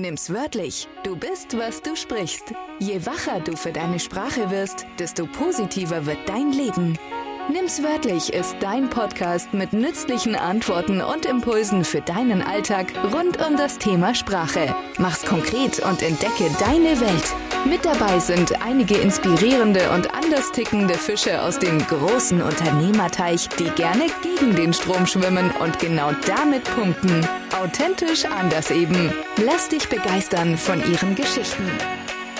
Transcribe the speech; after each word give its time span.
Nimm's 0.00 0.32
wörtlich. 0.32 0.88
Du 1.02 1.16
bist, 1.16 1.58
was 1.58 1.82
du 1.82 1.96
sprichst. 1.96 2.54
Je 2.78 3.04
wacher 3.04 3.40
du 3.40 3.56
für 3.56 3.72
deine 3.72 3.98
Sprache 3.98 4.50
wirst, 4.50 4.86
desto 4.98 5.26
positiver 5.26 6.06
wird 6.06 6.18
dein 6.28 6.52
Leben. 6.52 6.96
Nimm's 7.50 7.82
wörtlich 7.82 8.32
ist 8.32 8.54
dein 8.60 8.90
Podcast 8.90 9.52
mit 9.54 9.72
nützlichen 9.72 10.36
Antworten 10.36 11.00
und 11.00 11.26
Impulsen 11.26 11.84
für 11.84 12.00
deinen 12.00 12.42
Alltag 12.42 12.92
rund 13.12 13.44
um 13.44 13.56
das 13.56 13.78
Thema 13.78 14.14
Sprache. 14.14 14.74
Mach's 14.98 15.24
konkret 15.24 15.80
und 15.80 16.02
entdecke 16.02 16.48
deine 16.60 17.00
Welt. 17.00 17.34
Mit 17.64 17.84
dabei 17.84 18.20
sind 18.20 18.62
einige 18.62 18.98
inspirierende 18.98 19.90
und 19.90 20.14
anders 20.14 20.52
tickende 20.52 20.94
Fische 20.94 21.42
aus 21.42 21.58
dem 21.58 21.78
großen 21.78 22.40
Unternehmerteich, 22.40 23.48
die 23.58 23.70
gerne 23.70 24.06
gegen 24.22 24.54
den 24.54 24.72
Strom 24.72 25.06
schwimmen 25.06 25.50
und 25.60 25.78
genau 25.80 26.12
damit 26.26 26.64
punkten. 26.64 27.26
Authentisch 27.60 28.24
anders 28.24 28.70
eben. 28.70 29.12
Lass 29.44 29.68
dich 29.68 29.88
begeistern 29.88 30.56
von 30.56 30.78
ihren 30.90 31.16
Geschichten. 31.16 31.64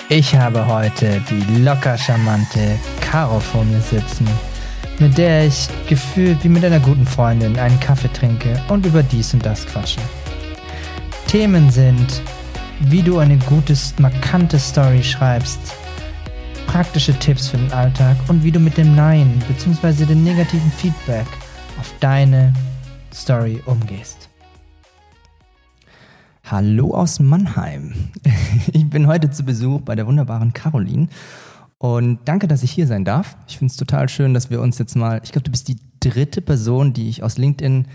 Ich 0.07 0.33
habe 0.33 0.65
heute 0.65 1.21
die 1.29 1.61
locker 1.61 1.97
charmante 1.97 2.79
Caro 3.01 3.41
vor 3.41 3.65
mir 3.65 3.81
sitzen, 3.81 4.25
mit 4.99 5.17
der 5.17 5.47
ich 5.47 5.67
gefühlt 5.89 6.41
wie 6.45 6.49
mit 6.49 6.63
einer 6.63 6.79
guten 6.79 7.05
Freundin 7.05 7.59
einen 7.59 7.77
Kaffee 7.81 8.11
trinke 8.13 8.61
und 8.69 8.85
über 8.85 9.03
dies 9.03 9.33
und 9.33 9.45
das 9.45 9.65
quatsche. 9.67 9.99
Themen 11.27 11.69
sind 11.69 12.21
wie 12.81 13.01
du 13.01 13.17
eine 13.17 13.37
gute, 13.39 13.75
markante 13.97 14.57
Story 14.57 15.03
schreibst, 15.03 15.59
praktische 16.65 17.13
Tipps 17.19 17.49
für 17.49 17.57
den 17.57 17.73
Alltag 17.73 18.15
und 18.29 18.41
wie 18.41 18.53
du 18.53 18.59
mit 18.59 18.77
dem 18.77 18.95
Nein 18.95 19.43
bzw. 19.49 20.05
dem 20.05 20.23
negativen 20.23 20.71
Feedback 20.71 21.27
auf 21.77 21.93
deine 21.99 22.53
Story 23.13 23.61
umgehst. 23.65 24.28
Hallo 26.51 26.95
aus 26.95 27.19
Mannheim. 27.19 27.93
Ich 28.73 28.89
bin 28.89 29.05
heute 29.05 29.29
zu 29.29 29.43
Besuch 29.43 29.81
bei 29.81 29.93
der 29.93 30.07
wunderbaren 30.07 30.51
Caroline 30.51 31.09
und 31.77 32.17
danke, 32.25 32.47
dass 32.47 32.63
ich 32.63 32.71
hier 32.71 32.87
sein 32.87 33.05
darf. 33.05 33.37
Ich 33.47 33.59
finde 33.59 33.71
es 33.71 33.77
total 33.77 34.09
schön, 34.09 34.33
dass 34.33 34.49
wir 34.49 34.59
uns 34.59 34.79
jetzt 34.79 34.95
mal, 34.95 35.21
ich 35.23 35.31
glaube, 35.31 35.43
du 35.43 35.51
bist 35.51 35.67
die 35.67 35.77
dritte 35.99 36.41
Person, 36.41 36.91
die 36.93 37.07
ich 37.07 37.21
aus 37.21 37.37
LinkedIn, 37.37 37.85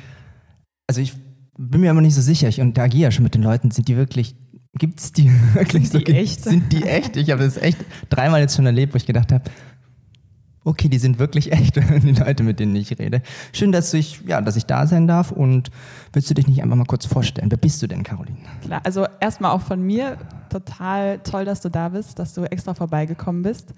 also 0.86 1.00
ich 1.00 1.14
bin 1.58 1.80
mir 1.80 1.90
immer 1.90 2.00
nicht 2.00 2.14
so 2.14 2.20
sicher, 2.20 2.46
ich 2.46 2.60
interagiere 2.60 3.10
schon 3.10 3.24
mit 3.24 3.34
den 3.34 3.42
Leuten, 3.42 3.72
sind 3.72 3.88
die 3.88 3.96
wirklich 3.96 4.36
Gibt 4.76 5.00
es 5.00 5.12
die 5.12 5.30
wirklich 5.54 5.88
sind 5.88 5.92
so? 5.92 5.98
Die 5.98 6.12
echt? 6.12 6.44
Sind 6.44 6.72
die 6.72 6.84
echt? 6.84 7.16
Ich 7.16 7.30
habe 7.30 7.42
das 7.42 7.56
echt 7.56 7.78
dreimal 8.08 8.40
jetzt 8.40 8.54
schon 8.54 8.66
erlebt, 8.66 8.94
wo 8.94 8.96
ich 8.96 9.06
gedacht 9.06 9.32
habe, 9.32 9.44
okay, 10.64 10.88
die 10.88 10.98
sind 10.98 11.18
wirklich 11.18 11.52
echt, 11.52 11.76
die 12.02 12.12
Leute, 12.12 12.42
mit 12.42 12.58
denen 12.58 12.74
ich 12.74 12.98
rede. 12.98 13.22
Schön, 13.52 13.70
dass 13.70 13.92
ich, 13.94 14.22
ja, 14.26 14.40
dass 14.40 14.56
ich 14.56 14.66
da 14.66 14.86
sein 14.86 15.06
darf 15.06 15.30
und 15.30 15.70
willst 16.12 16.30
du 16.30 16.34
dich 16.34 16.46
nicht 16.46 16.62
einfach 16.62 16.76
mal 16.76 16.84
kurz 16.84 17.06
vorstellen? 17.06 17.50
Wer 17.50 17.58
bist 17.58 17.82
du 17.82 17.86
denn, 17.86 18.02
Caroline? 18.02 18.38
Klar, 18.62 18.80
also 18.84 19.06
erstmal 19.20 19.52
auch 19.52 19.60
von 19.60 19.82
mir 19.82 20.16
total 20.48 21.18
toll, 21.18 21.44
dass 21.44 21.60
du 21.60 21.68
da 21.68 21.90
bist, 21.90 22.18
dass 22.18 22.32
du 22.32 22.44
extra 22.44 22.74
vorbeigekommen 22.74 23.42
bist. 23.42 23.74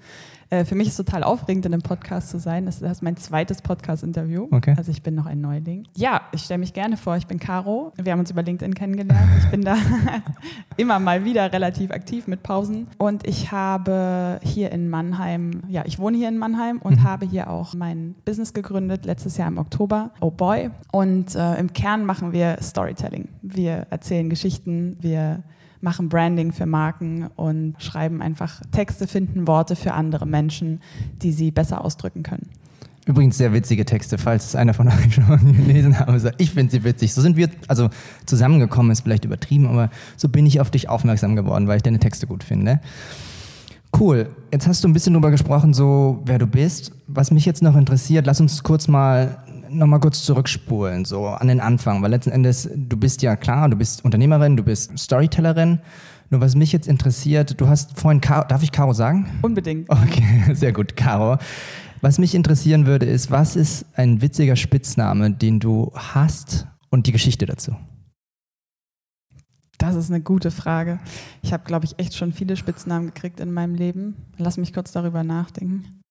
Äh, 0.49 0.65
für 0.65 0.75
mich 0.75 0.87
ist 0.87 0.99
es 0.99 1.05
total 1.05 1.23
aufregend, 1.23 1.65
in 1.65 1.73
einem 1.73 1.81
Podcast 1.81 2.29
zu 2.29 2.39
sein. 2.39 2.65
Das 2.65 2.81
ist 2.81 3.03
mein 3.03 3.17
zweites 3.17 3.61
Podcast-Interview. 3.61 4.47
Okay. 4.51 4.75
Also 4.77 4.91
ich 4.91 5.03
bin 5.03 5.15
noch 5.15 5.25
ein 5.25 5.41
Neuling. 5.41 5.85
Ja, 5.95 6.21
ich 6.31 6.43
stelle 6.43 6.59
mich 6.59 6.73
gerne 6.73 6.97
vor. 6.97 7.17
Ich 7.17 7.27
bin 7.27 7.39
Caro. 7.39 7.91
Wir 8.01 8.13
haben 8.13 8.19
uns 8.19 8.31
über 8.31 8.43
LinkedIn 8.43 8.73
kennengelernt. 8.73 9.29
Ich 9.39 9.49
bin 9.51 9.63
da 9.63 9.75
immer 10.77 10.99
mal 10.99 11.25
wieder 11.25 11.51
relativ 11.51 11.91
aktiv 11.91 12.27
mit 12.27 12.43
Pausen. 12.43 12.87
Und 12.97 13.27
ich 13.27 13.51
habe 13.51 14.39
hier 14.41 14.71
in 14.71 14.89
Mannheim, 14.89 15.63
ja, 15.67 15.83
ich 15.85 15.99
wohne 15.99 16.17
hier 16.17 16.29
in 16.29 16.37
Mannheim 16.37 16.79
und 16.79 16.99
mhm. 16.99 17.03
habe 17.03 17.25
hier 17.25 17.49
auch 17.49 17.73
mein 17.73 18.15
Business 18.23 18.53
gegründet, 18.53 19.05
letztes 19.05 19.37
Jahr 19.37 19.49
im 19.49 19.57
Oktober. 19.57 20.11
Oh 20.21 20.31
boy. 20.31 20.71
Und 20.91 21.35
äh, 21.35 21.55
im 21.55 21.73
Kern 21.73 22.05
machen 22.05 22.31
wir 22.31 22.57
Storytelling. 22.61 23.27
Wir 23.41 23.87
erzählen 23.89 24.29
Geschichten, 24.29 24.97
wir 25.01 25.43
machen 25.81 26.09
Branding 26.09 26.51
für 26.51 26.65
Marken 26.65 27.27
und 27.35 27.75
schreiben 27.79 28.21
einfach 28.21 28.61
Texte, 28.71 29.07
finden 29.07 29.47
Worte 29.47 29.75
für 29.75 29.93
andere 29.93 30.25
Menschen, 30.25 30.81
die 31.21 31.31
sie 31.31 31.51
besser 31.51 31.83
ausdrücken 31.83 32.23
können. 32.23 32.49
Übrigens 33.05 33.37
sehr 33.37 33.53
witzige 33.53 33.85
Texte, 33.85 34.17
falls 34.17 34.47
es 34.47 34.55
einer 34.55 34.73
von 34.73 34.87
euch 34.89 35.13
schon 35.13 35.27
mal 35.27 35.37
gelesen 35.37 35.97
hat. 35.97 36.09
Ich 36.39 36.51
finde 36.51 36.71
sie 36.71 36.83
witzig. 36.83 37.13
So 37.13 37.21
sind 37.21 37.37
wir, 37.37 37.49
also 37.67 37.89
zusammengekommen 38.25 38.91
ist 38.91 39.01
vielleicht 39.01 39.23
übertrieben, 39.23 39.67
aber 39.67 39.89
so 40.17 40.27
bin 40.27 40.45
ich 40.45 40.59
auf 40.59 40.71
dich 40.71 40.89
aufmerksam 40.89 41.35
geworden, 41.35 41.67
weil 41.67 41.77
ich 41.77 41.83
deine 41.83 41.99
Texte 41.99 42.27
gut 42.27 42.43
finde. 42.43 42.81
Cool. 43.97 44.27
Jetzt 44.51 44.67
hast 44.67 44.83
du 44.83 44.89
ein 44.89 44.93
bisschen 44.93 45.13
drüber 45.13 45.31
gesprochen, 45.31 45.73
so 45.73 46.21
wer 46.25 46.37
du 46.37 46.45
bist. 46.45 46.91
Was 47.07 47.31
mich 47.31 47.45
jetzt 47.45 47.63
noch 47.63 47.75
interessiert, 47.77 48.25
lass 48.25 48.41
uns 48.41 48.61
kurz 48.63 48.89
mal 48.89 49.37
nochmal 49.69 49.99
kurz 49.99 50.23
zurückspulen, 50.23 51.05
so 51.05 51.27
an 51.27 51.47
den 51.47 51.59
Anfang, 51.59 52.01
weil 52.01 52.11
letzten 52.11 52.31
Endes, 52.31 52.69
du 52.73 52.97
bist 52.97 53.21
ja 53.21 53.35
klar, 53.35 53.69
du 53.69 53.77
bist 53.77 54.03
Unternehmerin, 54.03 54.57
du 54.57 54.63
bist 54.63 54.97
Storytellerin. 54.97 55.79
Nur 56.29 56.41
was 56.41 56.55
mich 56.55 56.73
jetzt 56.73 56.87
interessiert, 56.87 57.59
du 57.59 57.67
hast 57.67 57.97
vorhin, 57.99 58.19
Caro, 58.19 58.45
darf 58.47 58.61
ich 58.61 58.71
Caro 58.71 58.93
sagen? 58.93 59.27
Unbedingt. 59.41 59.89
Okay, 59.89 60.43
sehr 60.53 60.73
gut, 60.73 60.97
Caro. 60.97 61.37
Was 62.01 62.19
mich 62.19 62.35
interessieren 62.35 62.85
würde, 62.85 63.05
ist, 63.05 63.31
was 63.31 63.55
ist 63.55 63.85
ein 63.95 64.21
witziger 64.21 64.55
Spitzname, 64.55 65.31
den 65.31 65.59
du 65.59 65.91
hast 65.95 66.67
und 66.89 67.07
die 67.07 67.11
Geschichte 67.11 67.45
dazu? 67.45 67.75
Das 69.77 69.95
ist 69.95 70.09
eine 70.09 70.21
gute 70.21 70.51
Frage. 70.51 70.99
Ich 71.41 71.53
habe, 71.53 71.63
glaube 71.63 71.85
ich, 71.85 71.97
echt 71.99 72.15
schon 72.15 72.33
viele 72.33 72.57
Spitznamen 72.57 73.07
gekriegt 73.07 73.39
in 73.39 73.53
meinem 73.53 73.75
Leben. 73.75 74.15
Lass 74.37 74.57
mich 74.57 74.73
kurz 74.73 74.91
darüber 74.91 75.23
nachdenken. 75.23 76.01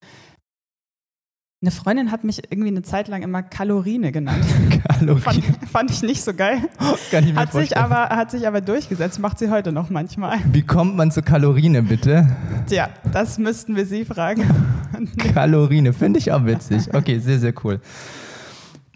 Eine 1.63 1.71
Freundin 1.71 2.13
hat 2.13 2.23
mich 2.23 2.43
irgendwie 2.51 2.69
eine 2.69 2.83
Zeit 2.83 3.09
lang 3.09 3.23
immer 3.23 3.43
Kalorine 3.43 4.13
genannt. 4.13 4.45
Kalorine. 4.89 5.21
Fand, 5.21 5.43
fand, 5.71 5.91
ich 5.91 6.03
nicht 6.03 6.23
so 6.23 6.35
geil. 6.35 6.59
Kann 7.11 7.25
ich 7.25 7.33
mir 7.33 7.41
hat 7.41 7.53
sich, 7.53 7.79
aber, 7.79 8.11
hat 8.11 8.31
sich 8.31 8.47
aber 8.47 8.61
durchgesetzt, 8.61 9.19
macht 9.21 9.39
sie 9.39 9.51
heute 9.51 9.73
noch 9.73 9.89
manchmal. 9.89 10.39
Wie 10.53 10.61
kommt 10.61 10.97
man 10.97 11.11
zu 11.11 11.23
Kalorine, 11.23 11.83
bitte? 11.83 12.37
Tja, 12.69 12.91
das 13.11 13.39
müssten 13.39 13.75
wir 13.75 13.87
Sie 13.87 14.05
fragen. 14.05 14.45
Kalorine, 15.33 15.95
finde 15.95 16.19
ich 16.19 16.31
auch 16.31 16.45
witzig. 16.45 16.93
Okay, 16.95 17.21
sehr, 17.21 17.39
sehr 17.39 17.55
cool. 17.65 17.81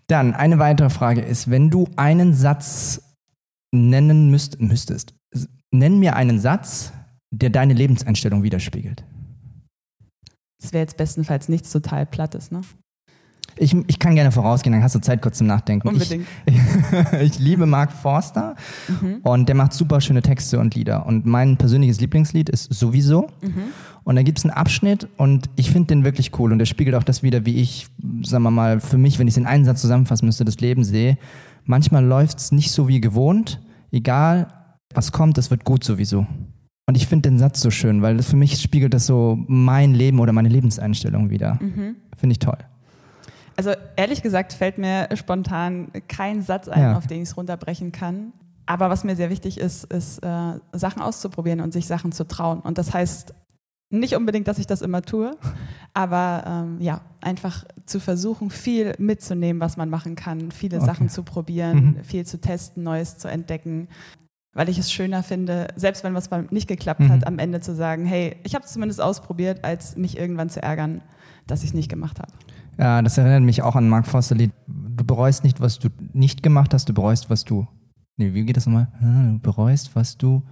Dann 0.06 0.34
eine 0.34 0.58
weitere 0.58 0.90
Frage 0.90 1.22
ist, 1.22 1.50
wenn 1.50 1.70
du 1.70 1.88
einen 1.96 2.34
Satz 2.34 3.00
nennen 3.72 4.30
müsst, 4.30 4.60
müsstest, 4.60 5.14
nenn 5.70 5.98
mir 5.98 6.14
einen 6.14 6.38
Satz, 6.38 6.92
der 7.30 7.48
deine 7.48 7.72
Lebenseinstellung 7.72 8.42
widerspiegelt. 8.42 9.02
Das 10.60 10.72
wäre 10.72 10.82
jetzt 10.82 10.96
bestenfalls 10.96 11.48
nichts 11.48 11.70
total 11.72 12.06
Plattes, 12.06 12.50
ne? 12.50 12.60
Ich, 13.56 13.76
ich 13.88 13.98
kann 13.98 14.14
gerne 14.14 14.32
vorausgehen, 14.32 14.72
dann 14.72 14.82
hast 14.82 14.94
du 14.94 15.00
Zeit 15.00 15.20
kurz 15.20 15.38
zum 15.38 15.46
Nachdenken. 15.46 15.88
Unbedingt. 15.88 16.26
Ich, 16.46 16.54
ich 17.20 17.38
liebe 17.38 17.66
Mark 17.66 17.92
Forster 17.92 18.54
mhm. 18.88 19.18
und 19.22 19.48
der 19.48 19.54
macht 19.54 19.72
super 19.72 20.00
schöne 20.00 20.22
Texte 20.22 20.58
und 20.58 20.74
Lieder. 20.74 21.04
Und 21.04 21.26
mein 21.26 21.56
persönliches 21.56 22.00
Lieblingslied 22.00 22.48
ist 22.48 22.72
sowieso. 22.72 23.28
Mhm. 23.42 23.64
Und 24.04 24.16
da 24.16 24.22
gibt 24.22 24.38
es 24.38 24.44
einen 24.44 24.54
Abschnitt 24.54 25.08
und 25.18 25.50
ich 25.56 25.70
finde 25.70 25.88
den 25.88 26.04
wirklich 26.04 26.38
cool 26.38 26.52
und 26.52 26.58
der 26.58 26.66
spiegelt 26.66 26.96
auch 26.96 27.02
das 27.02 27.22
wieder, 27.22 27.44
wie 27.44 27.56
ich, 27.56 27.88
sagen 28.22 28.44
wir 28.44 28.50
mal, 28.50 28.80
für 28.80 28.96
mich, 28.96 29.18
wenn 29.18 29.28
ich 29.28 29.34
es 29.34 29.38
in 29.38 29.46
einen 29.46 29.64
Satz 29.64 29.82
zusammenfassen 29.82 30.26
müsste, 30.26 30.44
das 30.44 30.60
Leben 30.60 30.84
sehe. 30.84 31.18
Manchmal 31.64 32.04
läuft 32.04 32.38
es 32.38 32.52
nicht 32.52 32.72
so 32.72 32.88
wie 32.88 33.00
gewohnt. 33.00 33.60
Egal, 33.92 34.46
was 34.94 35.12
kommt, 35.12 35.36
es 35.38 35.50
wird 35.50 35.64
gut 35.64 35.84
sowieso. 35.84 36.26
Und 36.86 36.96
ich 36.96 37.06
finde 37.06 37.28
den 37.28 37.38
Satz 37.38 37.60
so 37.60 37.70
schön, 37.70 38.02
weil 38.02 38.16
das 38.16 38.28
für 38.28 38.36
mich 38.36 38.60
spiegelt 38.60 38.94
das 38.94 39.06
so 39.06 39.38
mein 39.46 39.94
Leben 39.94 40.18
oder 40.18 40.32
meine 40.32 40.48
Lebenseinstellung 40.48 41.30
wieder. 41.30 41.58
Mhm. 41.60 41.96
Finde 42.16 42.32
ich 42.32 42.38
toll. 42.40 42.58
Also 43.56 43.72
ehrlich 43.96 44.22
gesagt 44.22 44.52
fällt 44.52 44.78
mir 44.78 45.08
spontan 45.14 45.88
kein 46.08 46.42
Satz 46.42 46.68
ein, 46.68 46.82
ja. 46.82 46.96
auf 46.96 47.06
den 47.06 47.22
ich 47.22 47.28
es 47.28 47.36
runterbrechen 47.36 47.92
kann. 47.92 48.32
Aber 48.66 48.88
was 48.88 49.04
mir 49.04 49.16
sehr 49.16 49.30
wichtig 49.30 49.58
ist, 49.58 49.84
ist 49.84 50.18
äh, 50.24 50.54
Sachen 50.72 51.02
auszuprobieren 51.02 51.60
und 51.60 51.72
sich 51.72 51.86
Sachen 51.86 52.12
zu 52.12 52.26
trauen. 52.26 52.60
Und 52.60 52.78
das 52.78 52.94
heißt 52.94 53.34
nicht 53.90 54.14
unbedingt, 54.14 54.48
dass 54.48 54.58
ich 54.58 54.66
das 54.66 54.82
immer 54.82 55.02
tue, 55.02 55.36
aber 55.94 56.44
ähm, 56.46 56.80
ja, 56.80 57.02
einfach 57.20 57.64
zu 57.86 58.00
versuchen, 58.00 58.50
viel 58.50 58.94
mitzunehmen, 58.98 59.60
was 59.60 59.76
man 59.76 59.90
machen 59.90 60.14
kann, 60.14 60.52
viele 60.52 60.78
okay. 60.78 60.86
Sachen 60.86 61.08
zu 61.08 61.24
probieren, 61.24 61.96
mhm. 61.98 62.04
viel 62.04 62.24
zu 62.24 62.40
testen, 62.40 62.82
Neues 62.82 63.18
zu 63.18 63.28
entdecken 63.28 63.88
weil 64.52 64.68
ich 64.68 64.78
es 64.78 64.92
schöner 64.92 65.22
finde, 65.22 65.68
selbst 65.76 66.02
wenn 66.04 66.14
was 66.14 66.30
mal 66.30 66.46
nicht 66.50 66.68
geklappt 66.68 67.00
mhm. 67.00 67.08
hat, 67.10 67.26
am 67.26 67.38
Ende 67.38 67.60
zu 67.60 67.74
sagen, 67.74 68.04
hey, 68.04 68.36
ich 68.42 68.54
habe 68.54 68.64
es 68.64 68.72
zumindest 68.72 69.00
ausprobiert, 69.00 69.64
als 69.64 69.96
mich 69.96 70.18
irgendwann 70.18 70.48
zu 70.48 70.62
ärgern, 70.62 71.02
dass 71.46 71.62
ich 71.62 71.70
es 71.70 71.74
nicht 71.74 71.88
gemacht 71.88 72.18
habe. 72.18 72.32
Ja, 72.78 73.02
das 73.02 73.18
erinnert 73.18 73.42
mich 73.42 73.62
auch 73.62 73.76
an 73.76 73.88
Mark 73.88 74.06
Foster 74.06 74.34
Lied. 74.34 74.52
Du 74.66 75.04
bereust 75.04 75.44
nicht, 75.44 75.60
was 75.60 75.78
du 75.78 75.88
nicht 76.12 76.42
gemacht 76.42 76.72
hast, 76.74 76.88
du 76.88 76.94
bereust, 76.94 77.30
was 77.30 77.44
du. 77.44 77.66
Nee, 78.16 78.34
wie 78.34 78.44
geht 78.44 78.56
das 78.56 78.66
nochmal? 78.66 78.88
Du 79.00 79.38
bereust, 79.40 79.94
was 79.94 80.16
du 80.16 80.42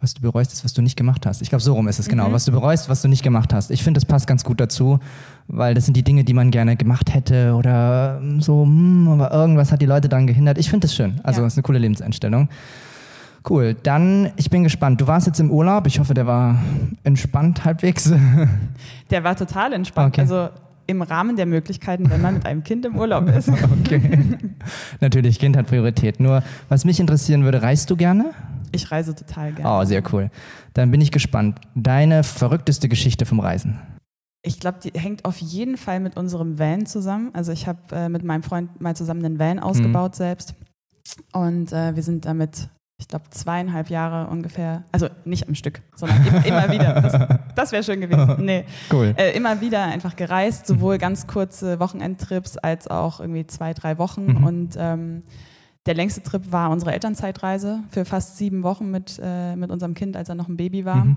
was 0.00 0.14
du 0.14 0.22
bereust, 0.22 0.52
ist, 0.52 0.64
was 0.64 0.72
du 0.72 0.82
nicht 0.82 0.96
gemacht 0.96 1.26
hast. 1.26 1.42
Ich 1.42 1.50
glaube, 1.50 1.62
so 1.62 1.74
rum 1.74 1.86
ist 1.88 1.98
es 1.98 2.08
genau. 2.08 2.28
Mhm. 2.28 2.32
Was 2.32 2.46
du 2.46 2.52
bereust, 2.52 2.88
was 2.88 3.02
du 3.02 3.08
nicht 3.08 3.22
gemacht 3.22 3.52
hast. 3.52 3.70
Ich 3.70 3.82
finde, 3.82 3.98
das 3.98 4.06
passt 4.06 4.26
ganz 4.26 4.44
gut 4.44 4.60
dazu, 4.60 4.98
weil 5.46 5.74
das 5.74 5.84
sind 5.84 5.96
die 5.96 6.02
Dinge, 6.02 6.24
die 6.24 6.32
man 6.32 6.50
gerne 6.50 6.76
gemacht 6.76 7.12
hätte 7.12 7.54
oder 7.54 8.20
so, 8.38 8.64
hm, 8.64 9.08
aber 9.08 9.30
irgendwas 9.32 9.72
hat 9.72 9.82
die 9.82 9.86
Leute 9.86 10.08
daran 10.08 10.26
gehindert. 10.26 10.58
Ich 10.58 10.70
finde 10.70 10.86
das 10.86 10.94
schön. 10.94 11.20
Also, 11.22 11.40
ja. 11.40 11.46
das 11.46 11.54
ist 11.54 11.58
eine 11.58 11.62
coole 11.62 11.78
Lebenseinstellung. 11.78 12.48
Cool. 13.48 13.74
Dann, 13.82 14.30
ich 14.36 14.50
bin 14.50 14.64
gespannt. 14.64 15.00
Du 15.00 15.06
warst 15.06 15.26
jetzt 15.26 15.40
im 15.40 15.50
Urlaub. 15.50 15.86
Ich 15.86 15.98
hoffe, 15.98 16.14
der 16.14 16.26
war 16.26 16.58
entspannt 17.04 17.64
halbwegs. 17.64 18.12
Der 19.10 19.24
war 19.24 19.34
total 19.34 19.72
entspannt. 19.72 20.14
Okay. 20.14 20.20
Also, 20.20 20.50
im 20.86 21.02
Rahmen 21.02 21.36
der 21.36 21.46
Möglichkeiten, 21.46 22.10
wenn 22.10 22.20
man 22.20 22.34
mit 22.34 22.46
einem 22.46 22.64
Kind 22.64 22.84
im 22.84 22.96
Urlaub 22.96 23.28
ist. 23.28 23.50
Okay. 23.80 24.38
Natürlich, 25.00 25.38
Kind 25.38 25.56
hat 25.56 25.66
Priorität. 25.66 26.20
Nur, 26.20 26.42
was 26.68 26.84
mich 26.84 27.00
interessieren 27.00 27.44
würde, 27.44 27.62
reist 27.62 27.90
du 27.90 27.96
gerne? 27.96 28.32
Ich 28.72 28.90
reise 28.90 29.14
total 29.14 29.52
gerne. 29.52 29.70
Oh, 29.70 29.84
sehr 29.84 30.02
cool. 30.12 30.30
Dann 30.74 30.90
bin 30.90 31.00
ich 31.00 31.10
gespannt. 31.10 31.60
Deine 31.74 32.22
verrückteste 32.22 32.88
Geschichte 32.88 33.26
vom 33.26 33.40
Reisen? 33.40 33.80
Ich 34.42 34.58
glaube, 34.58 34.78
die 34.82 34.98
hängt 34.98 35.24
auf 35.24 35.38
jeden 35.38 35.76
Fall 35.76 36.00
mit 36.00 36.16
unserem 36.16 36.58
Van 36.58 36.86
zusammen. 36.86 37.30
Also 37.34 37.52
ich 37.52 37.66
habe 37.66 37.80
äh, 37.92 38.08
mit 38.08 38.24
meinem 38.24 38.42
Freund 38.42 38.80
mal 38.80 38.96
zusammen 38.96 39.24
einen 39.24 39.38
Van 39.38 39.58
ausgebaut 39.58 40.12
mhm. 40.12 40.16
selbst. 40.16 40.54
Und 41.32 41.72
äh, 41.72 41.94
wir 41.94 42.02
sind 42.02 42.24
damit, 42.24 42.68
ich 42.98 43.08
glaube, 43.08 43.26
zweieinhalb 43.30 43.90
Jahre 43.90 44.30
ungefähr, 44.30 44.84
also 44.92 45.08
nicht 45.24 45.46
am 45.48 45.54
Stück, 45.54 45.82
sondern 45.94 46.24
immer, 46.26 46.46
immer 46.46 46.72
wieder. 46.72 47.00
Das, 47.00 47.38
das 47.54 47.72
wäre 47.72 47.82
schön 47.82 48.00
gewesen. 48.00 48.36
Nee. 48.38 48.64
Cool. 48.90 49.14
Äh, 49.16 49.36
immer 49.36 49.60
wieder 49.60 49.84
einfach 49.84 50.16
gereist, 50.16 50.66
sowohl 50.66 50.96
ganz 50.96 51.26
kurze 51.26 51.78
Wochenendtrips 51.80 52.56
als 52.56 52.88
auch 52.88 53.20
irgendwie 53.20 53.46
zwei, 53.46 53.74
drei 53.74 53.98
Wochen. 53.98 54.26
Mhm. 54.26 54.44
Und 54.44 54.74
ähm, 54.78 55.22
der 55.86 55.94
längste 55.94 56.22
Trip 56.22 56.52
war 56.52 56.70
unsere 56.70 56.92
Elternzeitreise 56.92 57.82
für 57.88 58.04
fast 58.04 58.36
sieben 58.36 58.62
Wochen 58.62 58.90
mit, 58.90 59.20
äh, 59.22 59.56
mit 59.56 59.70
unserem 59.70 59.94
Kind, 59.94 60.16
als 60.16 60.28
er 60.28 60.34
noch 60.34 60.48
ein 60.48 60.56
Baby 60.56 60.84
war. 60.84 61.04
Mhm 61.04 61.16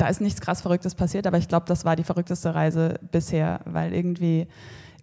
da 0.00 0.08
ist 0.08 0.20
nichts 0.20 0.40
krass 0.40 0.62
Verrücktes 0.62 0.94
passiert, 0.94 1.26
aber 1.26 1.36
ich 1.36 1.48
glaube, 1.48 1.66
das 1.66 1.84
war 1.84 1.94
die 1.94 2.04
verrückteste 2.04 2.54
Reise 2.54 2.98
bisher, 3.10 3.60
weil 3.66 3.92
irgendwie 3.92 4.46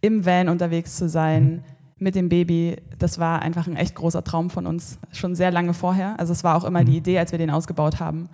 im 0.02 0.26
Van 0.26 0.50
unterwegs 0.50 0.96
zu 0.96 1.08
sein, 1.08 1.44
mhm. 1.44 1.64
mit 2.00 2.16
dem 2.16 2.30
Baby, 2.30 2.78
das 2.98 3.20
war 3.20 3.42
einfach 3.44 3.68
ein 3.68 3.76
echt 3.76 3.94
großer 3.94 4.24
Traum 4.24 4.50
von 4.50 4.66
uns, 4.66 4.98
schon 5.12 5.36
sehr 5.36 5.52
lange 5.52 5.74
vorher. 5.76 6.20
Also 6.20 6.34
es 6.34 6.44
war 6.44 6.56
auch 6.56 6.64
immer 6.64 6.84
die 6.84 6.94
mhm. 6.94 6.98
Idee, 6.98 7.20
als 7.20 7.32
wir 7.32 7.40
den 7.40 7.52
ausgebaut 7.52 8.00
haben. 8.00 8.30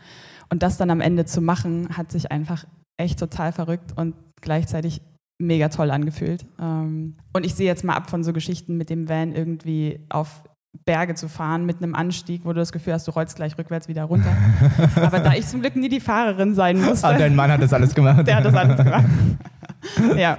Und 0.50 0.64
das 0.64 0.78
dann 0.78 0.90
am 0.90 1.02
Ende 1.02 1.26
zu 1.26 1.42
machen, 1.42 1.90
hat 1.98 2.12
sich 2.12 2.32
einfach 2.32 2.64
echt 2.96 3.20
total 3.20 3.52
verrückt 3.52 3.92
und 3.98 4.16
gleichzeitig 4.40 5.02
mega 5.44 5.70
toll 5.70 5.92
angefühlt. 5.92 6.46
Ähm, 6.60 7.16
und 7.34 7.46
ich 7.46 7.56
sehe 7.56 7.68
jetzt 7.68 7.84
mal 7.84 7.96
ab 7.96 8.10
von 8.10 8.24
so 8.24 8.34
Geschichten 8.34 8.78
mit 8.78 8.90
dem 8.90 9.10
Van 9.10 9.34
irgendwie 9.34 10.00
auf 10.10 10.44
Berge 10.86 11.14
zu 11.14 11.30
fahren 11.30 11.66
mit 11.66 11.82
einem 11.82 11.94
Anstieg, 11.94 12.42
wo 12.46 12.50
du 12.50 12.60
das 12.60 12.72
Gefühl 12.72 12.94
hast, 12.94 13.08
du 13.08 13.12
rollst 13.12 13.36
gleich 13.36 13.58
rückwärts 13.58 13.88
wieder 13.88 14.06
runter. 14.06 14.36
Aber 14.96 15.20
da 15.20 15.34
ich 15.34 15.46
zum 15.46 15.62
Glück 15.62 15.76
nie 15.76 15.90
die 15.90 16.00
Fahrerin 16.00 16.56
sein 16.56 16.82
musste. 16.82 17.08
Ah, 17.08 17.18
dein 17.18 17.36
Mann 17.36 17.52
hat 17.52 17.62
das 17.62 17.74
alles 17.74 17.94
gemacht. 17.94 18.26
Der 18.26 18.38
hat 18.38 18.46
das 18.46 18.56
alles 18.56 18.78
gemacht. 18.78 19.06
ja. 20.18 20.38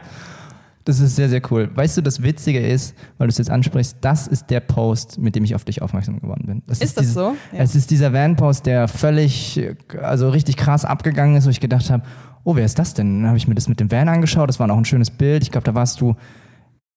Das 0.84 1.00
ist 1.00 1.16
sehr, 1.16 1.30
sehr 1.30 1.40
cool. 1.50 1.70
Weißt 1.74 1.96
du, 1.96 2.02
das 2.02 2.22
Witzige 2.22 2.60
ist, 2.60 2.94
weil 3.16 3.28
du 3.28 3.30
es 3.30 3.38
jetzt 3.38 3.50
ansprichst, 3.50 3.96
das 4.02 4.26
ist 4.26 4.50
der 4.50 4.60
Post, 4.60 5.18
mit 5.18 5.34
dem 5.34 5.44
ich 5.44 5.54
auf 5.54 5.64
dich 5.64 5.80
aufmerksam 5.80 6.20
geworden 6.20 6.44
bin. 6.46 6.62
Das 6.66 6.78
ist, 6.78 6.84
ist 6.84 6.96
das 6.98 7.02
dieses, 7.02 7.14
so? 7.14 7.34
Ja. 7.52 7.58
Es 7.58 7.74
ist 7.74 7.90
dieser 7.90 8.12
Van-Post, 8.12 8.66
der 8.66 8.86
völlig, 8.86 9.60
also 10.02 10.28
richtig 10.28 10.56
krass 10.56 10.84
abgegangen 10.84 11.36
ist, 11.36 11.46
wo 11.46 11.50
ich 11.50 11.60
gedacht 11.60 11.88
habe, 11.90 12.02
oh, 12.44 12.54
wer 12.54 12.66
ist 12.66 12.78
das 12.78 12.92
denn? 12.92 13.20
Dann 13.20 13.28
habe 13.28 13.38
ich 13.38 13.48
mir 13.48 13.54
das 13.54 13.66
mit 13.66 13.80
dem 13.80 13.90
Van 13.90 14.08
angeschaut, 14.08 14.48
das 14.48 14.60
war 14.60 14.66
noch 14.66 14.76
ein 14.76 14.84
schönes 14.84 15.10
Bild. 15.10 15.42
Ich 15.42 15.50
glaube, 15.50 15.64
da 15.64 15.74
warst 15.74 16.02
du 16.02 16.16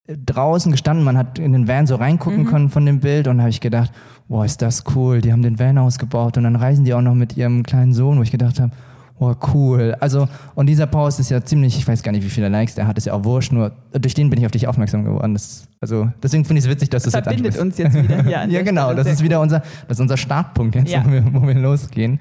draußen 0.08 0.72
gestanden, 0.72 1.04
man 1.04 1.18
hat 1.18 1.40
in 1.40 1.54
den 1.54 1.68
Van 1.68 1.88
so 1.88 1.96
reingucken 1.96 2.44
mhm. 2.44 2.48
können 2.48 2.70
von 2.70 2.86
dem 2.86 3.00
Bild 3.00 3.28
und 3.28 3.40
habe 3.40 3.50
ich 3.50 3.60
gedacht, 3.60 3.92
boah, 4.28 4.46
ist 4.46 4.62
das 4.62 4.84
cool, 4.96 5.22
die 5.22 5.32
haben 5.32 5.42
den 5.42 5.60
Van 5.60 5.78
ausgebaut 5.78 6.38
und 6.38 6.44
dann 6.44 6.56
reisen 6.56 6.86
die 6.86 6.94
auch 6.94 7.02
noch 7.02 7.16
mit 7.16 7.36
ihrem 7.36 7.64
kleinen 7.64 7.94
Sohn, 7.94 8.18
wo 8.18 8.24
ich 8.24 8.32
gedacht 8.32 8.60
habe, 8.60 8.72
boah, 9.20 9.38
cool. 9.54 9.96
Also, 10.00 10.28
und 10.56 10.68
dieser 10.68 10.88
Post 10.88 11.20
ist 11.20 11.30
ja 11.30 11.44
ziemlich, 11.44 11.78
ich 11.78 11.88
weiß 11.88 12.04
gar 12.04 12.12
nicht, 12.12 12.24
wie 12.24 12.30
viele 12.30 12.50
Likes 12.50 12.76
der 12.76 12.88
hat, 12.88 12.98
ist 12.98 13.06
ja 13.06 13.14
auch 13.14 13.24
wurscht, 13.24 13.52
nur 13.52 13.72
durch 13.92 14.14
den 14.14 14.30
bin 14.30 14.40
ich 14.40 14.46
auf 14.46 14.52
dich 14.52 14.68
aufmerksam 14.68 15.04
geworden. 15.04 15.34
Das, 15.34 15.68
also, 15.82 16.10
deswegen 16.22 16.46
finde 16.46 16.60
ich 16.60 16.66
es 16.66 16.72
witzig, 16.72 16.90
dass 16.90 17.04
das, 17.04 17.14
das 17.14 17.20
jetzt 17.20 17.28
verbindet 17.28 17.58
uns 17.60 17.78
jetzt 17.78 17.96
wieder 17.96 18.24
hier 18.24 18.40
an 18.42 18.52
Ja, 18.52 18.62
genau, 18.62 18.94
das 18.94 19.08
ist 19.08 19.24
wieder 19.24 19.42
unser, 19.42 19.60
das 19.88 19.98
ist 19.98 20.02
unser 20.02 20.18
Startpunkt 20.18 20.76
jetzt, 20.76 20.92
ja. 20.92 21.04
wo, 21.06 21.12
wir, 21.12 21.34
wo 21.34 21.48
wir 21.48 21.56
losgehen. 21.56 22.20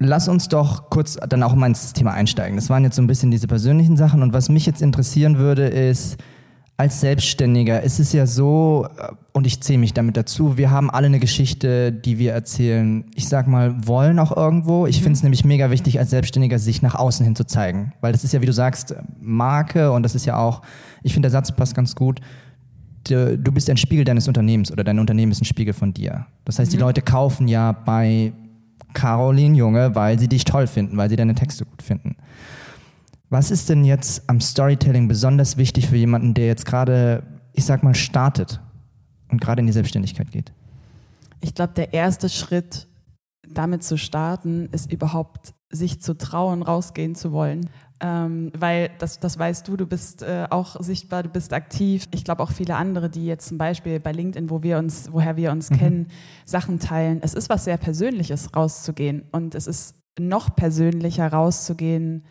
Lass 0.00 0.28
uns 0.28 0.48
doch 0.48 0.90
kurz 0.90 1.18
dann 1.28 1.42
auch 1.42 1.54
mal 1.54 1.66
ins 1.66 1.92
Thema 1.92 2.12
einsteigen. 2.12 2.56
Das 2.56 2.70
waren 2.70 2.84
jetzt 2.84 2.94
so 2.94 3.02
ein 3.02 3.08
bisschen 3.08 3.32
diese 3.32 3.48
persönlichen 3.48 3.96
Sachen 3.96 4.22
und 4.22 4.32
was 4.32 4.48
mich 4.48 4.64
jetzt 4.64 4.80
interessieren 4.80 5.38
würde, 5.38 5.66
ist, 5.66 6.18
als 6.78 7.00
Selbstständiger 7.00 7.82
ist 7.82 7.98
es 7.98 8.12
ja 8.12 8.24
so, 8.24 8.86
äh, 8.98 9.12
und 9.32 9.46
ich 9.48 9.60
zähle 9.60 9.80
mich 9.80 9.94
damit 9.94 10.16
dazu, 10.16 10.56
wir 10.56 10.70
haben 10.70 10.90
alle 10.90 11.06
eine 11.06 11.18
Geschichte, 11.18 11.92
die 11.92 12.18
wir 12.18 12.32
erzählen. 12.32 13.04
Ich 13.16 13.28
sag 13.28 13.48
mal, 13.48 13.86
wollen 13.86 14.18
auch 14.20 14.34
irgendwo. 14.34 14.86
Ich 14.86 15.00
mhm. 15.00 15.02
finde 15.02 15.16
es 15.16 15.22
nämlich 15.24 15.44
mega 15.44 15.70
wichtig, 15.70 15.98
als 15.98 16.10
Selbstständiger 16.10 16.58
sich 16.60 16.80
nach 16.80 16.94
außen 16.94 17.24
hin 17.24 17.34
zu 17.34 17.44
zeigen. 17.44 17.92
Weil 18.00 18.12
das 18.12 18.22
ist 18.22 18.32
ja, 18.32 18.40
wie 18.40 18.46
du 18.46 18.52
sagst, 18.52 18.94
Marke 19.20 19.90
und 19.90 20.04
das 20.04 20.14
ist 20.14 20.24
ja 20.24 20.38
auch, 20.38 20.62
ich 21.02 21.12
finde, 21.12 21.26
der 21.26 21.32
Satz 21.32 21.50
passt 21.50 21.74
ganz 21.74 21.96
gut. 21.96 22.20
Du, 23.08 23.36
du 23.36 23.50
bist 23.52 23.68
ein 23.70 23.76
Spiegel 23.76 24.04
deines 24.04 24.28
Unternehmens 24.28 24.70
oder 24.70 24.84
dein 24.84 25.00
Unternehmen 25.00 25.32
ist 25.32 25.42
ein 25.42 25.46
Spiegel 25.46 25.74
von 25.74 25.92
dir. 25.92 26.26
Das 26.44 26.60
heißt, 26.60 26.70
mhm. 26.70 26.76
die 26.76 26.80
Leute 26.80 27.02
kaufen 27.02 27.48
ja 27.48 27.72
bei 27.72 28.32
Caroline 28.94 29.56
Junge, 29.56 29.96
weil 29.96 30.16
sie 30.18 30.28
dich 30.28 30.44
toll 30.44 30.68
finden, 30.68 30.96
weil 30.96 31.10
sie 31.10 31.16
deine 31.16 31.34
Texte 31.34 31.64
gut 31.64 31.82
finden. 31.82 32.16
Was 33.30 33.50
ist 33.50 33.68
denn 33.68 33.84
jetzt 33.84 34.28
am 34.28 34.40
Storytelling 34.40 35.06
besonders 35.06 35.56
wichtig 35.56 35.88
für 35.88 35.96
jemanden, 35.96 36.34
der 36.34 36.46
jetzt 36.46 36.64
gerade, 36.64 37.22
ich 37.52 37.64
sag 37.64 37.82
mal, 37.82 37.94
startet 37.94 38.60
und 39.30 39.40
gerade 39.40 39.60
in 39.60 39.66
die 39.66 39.72
Selbstständigkeit 39.72 40.30
geht? 40.30 40.52
Ich 41.40 41.54
glaube, 41.54 41.74
der 41.74 41.92
erste 41.92 42.28
Schritt, 42.28 42.88
damit 43.46 43.82
zu 43.82 43.98
starten, 43.98 44.68
ist 44.72 44.90
überhaupt 44.90 45.54
sich 45.70 46.00
zu 46.00 46.16
trauen, 46.16 46.62
rausgehen 46.62 47.14
zu 47.14 47.32
wollen. 47.32 47.68
Ähm, 48.00 48.52
weil 48.56 48.90
das, 48.98 49.18
das 49.18 49.38
weißt 49.38 49.66
du, 49.66 49.76
du 49.76 49.86
bist 49.86 50.22
äh, 50.22 50.46
auch 50.50 50.80
sichtbar, 50.80 51.24
du 51.24 51.28
bist 51.28 51.52
aktiv. 51.52 52.06
Ich 52.12 52.24
glaube 52.24 52.42
auch 52.42 52.52
viele 52.52 52.76
andere, 52.76 53.10
die 53.10 53.26
jetzt 53.26 53.48
zum 53.48 53.58
Beispiel 53.58 53.98
bei 53.98 54.12
LinkedIn, 54.12 54.50
wo 54.50 54.62
wir 54.62 54.78
uns, 54.78 55.12
woher 55.12 55.36
wir 55.36 55.50
uns 55.50 55.70
mhm. 55.70 55.78
kennen, 55.78 56.06
Sachen 56.44 56.78
teilen. 56.78 57.18
Es 57.22 57.34
ist 57.34 57.50
was 57.50 57.64
sehr 57.64 57.76
Persönliches, 57.76 58.54
rauszugehen. 58.54 59.24
Und 59.32 59.54
es 59.54 59.66
ist 59.66 59.96
noch 60.18 60.54
persönlicher 60.54 61.26
rauszugehen, 61.26 62.24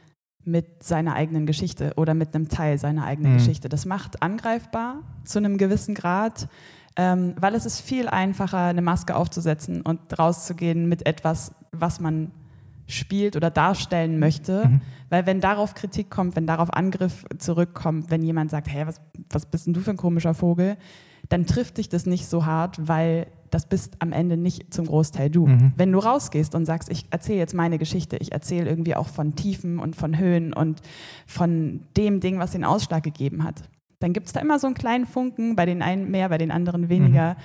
mit 0.47 0.81
seiner 0.81 1.13
eigenen 1.13 1.45
Geschichte 1.45 1.93
oder 1.97 2.13
mit 2.13 2.33
einem 2.33 2.47
Teil 2.47 2.79
seiner 2.79 3.03
eigenen 3.03 3.33
mhm. 3.33 3.37
Geschichte. 3.37 3.69
Das 3.69 3.85
macht 3.85 4.23
angreifbar 4.23 5.03
zu 5.25 5.39
einem 5.39 5.57
gewissen 5.57 5.93
Grad, 5.93 6.47
ähm, 6.95 7.35
weil 7.39 7.53
es 7.53 7.65
ist 7.65 7.81
viel 7.81 8.07
einfacher, 8.07 8.59
eine 8.59 8.81
Maske 8.81 9.15
aufzusetzen 9.15 9.81
und 9.81 10.17
rauszugehen 10.17 10.87
mit 10.87 11.05
etwas, 11.05 11.53
was 11.71 11.99
man 11.99 12.31
spielt 12.87 13.35
oder 13.35 13.51
darstellen 13.51 14.19
möchte. 14.19 14.67
Mhm. 14.67 14.81
Weil 15.09 15.25
wenn 15.25 15.41
darauf 15.41 15.73
Kritik 15.73 16.09
kommt, 16.09 16.37
wenn 16.37 16.47
darauf 16.47 16.73
Angriff 16.73 17.25
zurückkommt, 17.37 18.09
wenn 18.09 18.23
jemand 18.23 18.49
sagt, 18.49 18.69
hey, 18.69 18.87
was, 18.87 19.01
was 19.29 19.45
bist 19.45 19.67
denn 19.67 19.73
du 19.73 19.81
für 19.81 19.91
ein 19.91 19.97
komischer 19.97 20.33
Vogel, 20.33 20.77
dann 21.29 21.45
trifft 21.45 21.77
dich 21.77 21.89
das 21.89 22.05
nicht 22.05 22.27
so 22.27 22.45
hart, 22.45 22.87
weil 22.87 23.27
das 23.51 23.67
bist 23.67 23.95
am 23.99 24.11
Ende 24.11 24.37
nicht 24.37 24.73
zum 24.73 24.85
Großteil 24.85 25.29
du. 25.29 25.47
Mhm. 25.47 25.73
Wenn 25.75 25.91
du 25.91 25.99
rausgehst 25.99 26.55
und 26.55 26.65
sagst, 26.65 26.89
ich 26.89 27.05
erzähle 27.09 27.39
jetzt 27.39 27.53
meine 27.53 27.77
Geschichte, 27.77 28.17
ich 28.17 28.31
erzähle 28.31 28.69
irgendwie 28.69 28.95
auch 28.95 29.07
von 29.07 29.35
Tiefen 29.35 29.79
und 29.79 29.95
von 29.95 30.17
Höhen 30.17 30.53
und 30.53 30.81
von 31.25 31.81
dem 31.95 32.19
Ding, 32.19 32.39
was 32.39 32.51
den 32.51 32.63
Ausschlag 32.63 33.03
gegeben 33.03 33.43
hat, 33.43 33.63
dann 33.99 34.13
gibt 34.13 34.27
es 34.27 34.33
da 34.33 34.39
immer 34.39 34.59
so 34.59 34.67
einen 34.67 34.75
kleinen 34.75 35.05
Funken, 35.05 35.55
bei 35.55 35.65
den 35.65 35.81
einen 35.81 36.11
mehr, 36.11 36.29
bei 36.29 36.37
den 36.37 36.51
anderen 36.51 36.89
weniger. 36.89 37.33
Mhm 37.33 37.41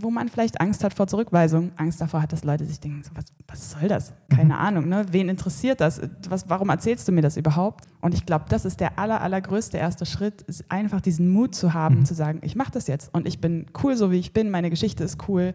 wo 0.00 0.10
man 0.10 0.28
vielleicht 0.28 0.60
Angst 0.60 0.84
hat 0.84 0.94
vor 0.94 1.06
Zurückweisung, 1.06 1.72
Angst 1.76 2.00
davor 2.00 2.22
hat, 2.22 2.32
dass 2.32 2.44
Leute 2.44 2.64
sich 2.64 2.80
denken, 2.80 3.02
so, 3.02 3.10
was, 3.14 3.24
was 3.48 3.70
soll 3.72 3.88
das? 3.88 4.12
Keine 4.28 4.54
mhm. 4.54 4.60
Ahnung, 4.60 4.88
ne? 4.88 5.06
wen 5.10 5.28
interessiert 5.28 5.80
das? 5.80 6.00
Was, 6.28 6.48
warum 6.48 6.68
erzählst 6.68 7.06
du 7.08 7.12
mir 7.12 7.22
das 7.22 7.36
überhaupt? 7.36 7.84
Und 8.00 8.14
ich 8.14 8.26
glaube, 8.26 8.46
das 8.48 8.64
ist 8.64 8.80
der 8.80 8.98
aller, 8.98 9.20
allergrößte 9.20 9.78
erste 9.78 10.06
Schritt, 10.06 10.44
einfach 10.68 11.00
diesen 11.00 11.30
Mut 11.30 11.54
zu 11.54 11.74
haben, 11.74 12.00
mhm. 12.00 12.04
zu 12.04 12.14
sagen, 12.14 12.40
ich 12.42 12.56
mache 12.56 12.72
das 12.72 12.86
jetzt 12.86 13.12
und 13.14 13.26
ich 13.26 13.40
bin 13.40 13.66
cool, 13.82 13.96
so 13.96 14.10
wie 14.10 14.18
ich 14.18 14.32
bin, 14.32 14.50
meine 14.50 14.70
Geschichte 14.70 15.04
ist 15.04 15.28
cool. 15.28 15.54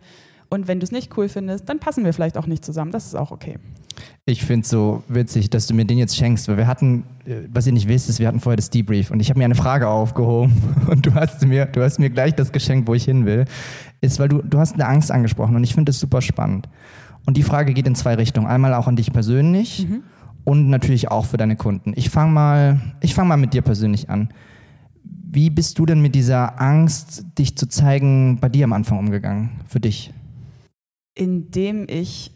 Und 0.49 0.67
wenn 0.67 0.81
du 0.81 0.83
es 0.83 0.91
nicht 0.91 1.17
cool 1.17 1.29
findest, 1.29 1.69
dann 1.69 1.79
passen 1.79 2.03
wir 2.03 2.13
vielleicht 2.13 2.37
auch 2.37 2.45
nicht 2.45 2.65
zusammen. 2.65 2.91
Das 2.91 3.05
ist 3.05 3.15
auch 3.15 3.31
okay. 3.31 3.57
Ich 4.25 4.45
finde 4.45 4.63
es 4.63 4.69
so 4.69 5.03
witzig, 5.07 5.49
dass 5.49 5.67
du 5.67 5.73
mir 5.73 5.85
den 5.85 5.97
jetzt 5.97 6.15
schenkst, 6.15 6.47
weil 6.47 6.57
wir 6.57 6.67
hatten, 6.67 7.03
äh, 7.25 7.47
was 7.51 7.67
ihr 7.67 7.73
nicht 7.73 7.87
wisst, 7.87 8.09
ist, 8.09 8.19
wir 8.19 8.27
hatten 8.27 8.39
vorher 8.39 8.57
das 8.57 8.69
Debrief 8.69 9.11
und 9.11 9.19
ich 9.19 9.29
habe 9.29 9.39
mir 9.39 9.45
eine 9.45 9.55
Frage 9.55 9.87
aufgehoben 9.87 10.53
und 10.87 11.05
du 11.05 11.13
hast 11.13 11.45
mir, 11.45 11.65
du 11.65 11.81
hast 11.81 11.99
mir 11.99 12.09
gleich 12.09 12.35
das 12.35 12.51
geschenkt, 12.51 12.87
wo 12.87 12.93
ich 12.93 13.05
hin 13.05 13.25
will 13.25 13.45
ist, 14.01 14.19
weil 14.19 14.29
du, 14.29 14.41
du 14.41 14.59
hast 14.59 14.73
eine 14.73 14.87
Angst 14.87 15.11
angesprochen 15.11 15.55
und 15.55 15.63
ich 15.63 15.73
finde 15.73 15.91
es 15.91 15.99
super 15.99 16.21
spannend. 16.21 16.67
Und 17.25 17.37
die 17.37 17.43
Frage 17.43 17.73
geht 17.73 17.87
in 17.87 17.95
zwei 17.95 18.15
Richtungen. 18.15 18.47
Einmal 18.47 18.73
auch 18.73 18.87
an 18.87 18.95
dich 18.95 19.13
persönlich 19.13 19.87
mhm. 19.87 20.03
und 20.43 20.69
natürlich 20.69 21.09
auch 21.09 21.25
für 21.25 21.37
deine 21.37 21.55
Kunden. 21.55 21.93
Ich 21.95 22.09
fange 22.09 22.31
mal, 22.31 22.81
ich 23.01 23.13
fang 23.13 23.27
mal 23.27 23.37
mit 23.37 23.53
dir 23.53 23.61
persönlich 23.61 24.09
an. 24.09 24.29
Wie 25.03 25.49
bist 25.49 25.79
du 25.79 25.85
denn 25.85 26.01
mit 26.01 26.15
dieser 26.15 26.59
Angst, 26.59 27.25
dich 27.37 27.55
zu 27.55 27.67
zeigen, 27.67 28.39
bei 28.41 28.49
dir 28.49 28.65
am 28.65 28.73
Anfang 28.73 28.97
umgegangen, 28.99 29.51
für 29.67 29.79
dich? 29.79 30.11
Indem 31.13 31.85
ich 31.87 32.31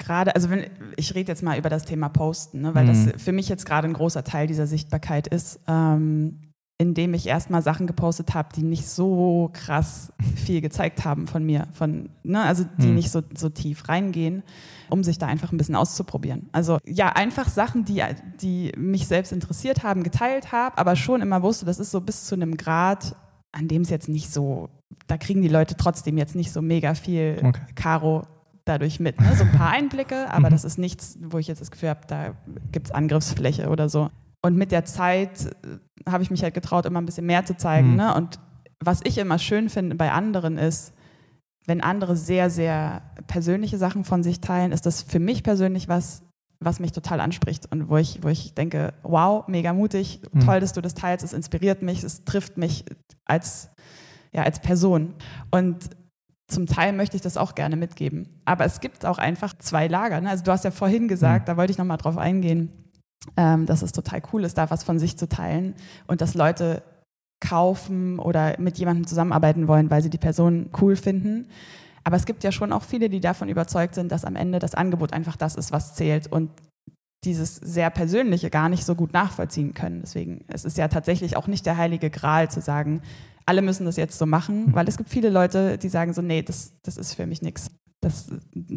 gerade, 0.00 0.34
also 0.34 0.50
wenn, 0.50 0.66
ich 0.96 1.14
rede 1.14 1.30
jetzt 1.30 1.42
mal 1.42 1.56
über 1.56 1.68
das 1.68 1.84
Thema 1.84 2.08
Posten, 2.08 2.62
ne, 2.62 2.74
weil 2.74 2.84
mhm. 2.84 3.06
das 3.12 3.22
für 3.22 3.32
mich 3.32 3.48
jetzt 3.48 3.66
gerade 3.66 3.86
ein 3.86 3.92
großer 3.92 4.24
Teil 4.24 4.48
dieser 4.48 4.66
Sichtbarkeit 4.66 5.28
ist. 5.28 5.60
Ähm, 5.68 6.40
indem 6.80 7.12
ich 7.12 7.26
erstmal 7.26 7.60
Sachen 7.60 7.86
gepostet 7.86 8.32
habe, 8.32 8.48
die 8.56 8.62
nicht 8.62 8.88
so 8.88 9.50
krass 9.52 10.14
viel 10.34 10.62
gezeigt 10.62 11.04
haben 11.04 11.26
von 11.26 11.44
mir, 11.44 11.68
von, 11.72 12.08
ne, 12.22 12.40
also 12.40 12.64
die 12.78 12.86
hm. 12.86 12.94
nicht 12.94 13.10
so, 13.10 13.20
so 13.36 13.50
tief 13.50 13.86
reingehen, 13.90 14.42
um 14.88 15.04
sich 15.04 15.18
da 15.18 15.26
einfach 15.26 15.52
ein 15.52 15.58
bisschen 15.58 15.76
auszuprobieren. 15.76 16.48
Also 16.52 16.78
ja, 16.86 17.10
einfach 17.10 17.50
Sachen, 17.50 17.84
die, 17.84 18.02
die 18.40 18.72
mich 18.78 19.06
selbst 19.06 19.30
interessiert 19.30 19.82
haben, 19.82 20.02
geteilt 20.02 20.52
habe, 20.52 20.78
aber 20.78 20.96
schon 20.96 21.20
immer 21.20 21.42
wusste, 21.42 21.66
das 21.66 21.80
ist 21.80 21.90
so 21.90 22.00
bis 22.00 22.24
zu 22.24 22.34
einem 22.34 22.56
Grad, 22.56 23.14
an 23.52 23.68
dem 23.68 23.82
es 23.82 23.90
jetzt 23.90 24.08
nicht 24.08 24.32
so, 24.32 24.70
da 25.06 25.18
kriegen 25.18 25.42
die 25.42 25.48
Leute 25.48 25.76
trotzdem 25.76 26.16
jetzt 26.16 26.34
nicht 26.34 26.50
so 26.50 26.62
mega 26.62 26.94
viel 26.94 27.42
okay. 27.44 27.60
Karo 27.74 28.26
dadurch 28.64 29.00
mit. 29.00 29.20
Ne? 29.20 29.34
So 29.36 29.44
ein 29.44 29.52
paar 29.52 29.70
Einblicke, 29.70 30.30
aber 30.30 30.48
mhm. 30.48 30.52
das 30.52 30.64
ist 30.64 30.78
nichts, 30.78 31.18
wo 31.22 31.38
ich 31.38 31.48
jetzt 31.48 31.60
das 31.60 31.70
Gefühl 31.70 31.90
habe, 31.90 32.00
da 32.06 32.34
gibt 32.72 32.86
es 32.86 32.92
Angriffsfläche 32.92 33.68
oder 33.68 33.88
so. 33.88 34.10
Und 34.42 34.56
mit 34.56 34.72
der 34.72 34.84
Zeit 34.84 35.46
äh, 35.46 36.10
habe 36.10 36.22
ich 36.22 36.30
mich 36.30 36.42
halt 36.42 36.54
getraut, 36.54 36.86
immer 36.86 37.00
ein 37.00 37.06
bisschen 37.06 37.26
mehr 37.26 37.44
zu 37.44 37.56
zeigen. 37.56 37.90
Mhm. 37.90 37.96
Ne? 37.96 38.14
Und 38.14 38.40
was 38.82 39.00
ich 39.04 39.18
immer 39.18 39.38
schön 39.38 39.68
finde 39.68 39.96
bei 39.96 40.12
anderen 40.12 40.56
ist, 40.56 40.94
wenn 41.66 41.82
andere 41.82 42.16
sehr, 42.16 42.50
sehr 42.50 43.02
persönliche 43.26 43.78
Sachen 43.78 44.04
von 44.04 44.22
sich 44.22 44.40
teilen, 44.40 44.72
ist 44.72 44.86
das 44.86 45.02
für 45.02 45.18
mich 45.18 45.42
persönlich 45.42 45.88
was, 45.88 46.22
was 46.58 46.80
mich 46.80 46.92
total 46.92 47.20
anspricht 47.20 47.70
und 47.70 47.88
wo 47.88 47.98
ich, 47.98 48.22
wo 48.22 48.28
ich 48.28 48.54
denke, 48.54 48.94
wow, 49.02 49.46
mega 49.46 49.72
mutig, 49.72 50.20
mhm. 50.32 50.40
toll, 50.40 50.60
dass 50.60 50.72
du 50.72 50.80
das 50.80 50.94
teilst, 50.94 51.24
es 51.24 51.32
inspiriert 51.32 51.82
mich, 51.82 52.02
es 52.02 52.24
trifft 52.24 52.56
mich 52.56 52.84
als, 53.26 53.70
ja, 54.32 54.42
als 54.42 54.60
Person. 54.60 55.14
Und 55.50 55.90
zum 56.50 56.66
Teil 56.66 56.92
möchte 56.92 57.16
ich 57.16 57.22
das 57.22 57.36
auch 57.36 57.54
gerne 57.54 57.76
mitgeben. 57.76 58.28
Aber 58.44 58.64
es 58.64 58.80
gibt 58.80 59.06
auch 59.06 59.18
einfach 59.18 59.54
zwei 59.58 59.86
Lager. 59.86 60.20
Ne? 60.20 60.30
Also 60.30 60.44
du 60.44 60.50
hast 60.50 60.64
ja 60.64 60.70
vorhin 60.70 61.08
gesagt, 61.08 61.46
mhm. 61.46 61.46
da 61.46 61.56
wollte 61.56 61.72
ich 61.72 61.78
nochmal 61.78 61.98
drauf 61.98 62.18
eingehen, 62.18 62.70
ähm, 63.36 63.66
dass 63.66 63.82
es 63.82 63.92
total 63.92 64.22
cool 64.32 64.44
ist, 64.44 64.58
da 64.58 64.70
was 64.70 64.82
von 64.82 64.98
sich 64.98 65.16
zu 65.16 65.28
teilen 65.28 65.74
und 66.06 66.20
dass 66.20 66.34
Leute 66.34 66.82
kaufen 67.40 68.18
oder 68.18 68.58
mit 68.58 68.78
jemandem 68.78 69.06
zusammenarbeiten 69.06 69.66
wollen, 69.68 69.90
weil 69.90 70.02
sie 70.02 70.10
die 70.10 70.18
Person 70.18 70.70
cool 70.80 70.96
finden. 70.96 71.48
Aber 72.04 72.16
es 72.16 72.26
gibt 72.26 72.44
ja 72.44 72.52
schon 72.52 72.72
auch 72.72 72.82
viele, 72.82 73.08
die 73.08 73.20
davon 73.20 73.48
überzeugt 73.48 73.94
sind, 73.94 74.10
dass 74.12 74.24
am 74.24 74.36
Ende 74.36 74.58
das 74.58 74.74
Angebot 74.74 75.12
einfach 75.12 75.36
das 75.36 75.54
ist, 75.54 75.72
was 75.72 75.94
zählt 75.94 76.30
und 76.30 76.50
dieses 77.24 77.56
sehr 77.56 77.90
Persönliche 77.90 78.48
gar 78.48 78.68
nicht 78.68 78.84
so 78.84 78.94
gut 78.94 79.12
nachvollziehen 79.12 79.74
können. 79.74 80.00
Deswegen 80.02 80.44
es 80.48 80.64
ist 80.64 80.78
ja 80.78 80.88
tatsächlich 80.88 81.36
auch 81.36 81.46
nicht 81.46 81.66
der 81.66 81.76
heilige 81.76 82.10
Gral 82.10 82.50
zu 82.50 82.60
sagen, 82.60 83.02
alle 83.50 83.62
müssen 83.62 83.84
das 83.84 83.96
jetzt 83.96 84.16
so 84.16 84.26
machen, 84.26 84.68
weil 84.74 84.86
es 84.86 84.96
gibt 84.96 85.10
viele 85.10 85.28
Leute, 85.28 85.76
die 85.76 85.88
sagen 85.88 86.12
so, 86.12 86.22
nee, 86.22 86.40
das, 86.40 86.72
das 86.84 86.96
ist 86.96 87.14
für 87.14 87.26
mich 87.26 87.42
nichts. 87.42 87.68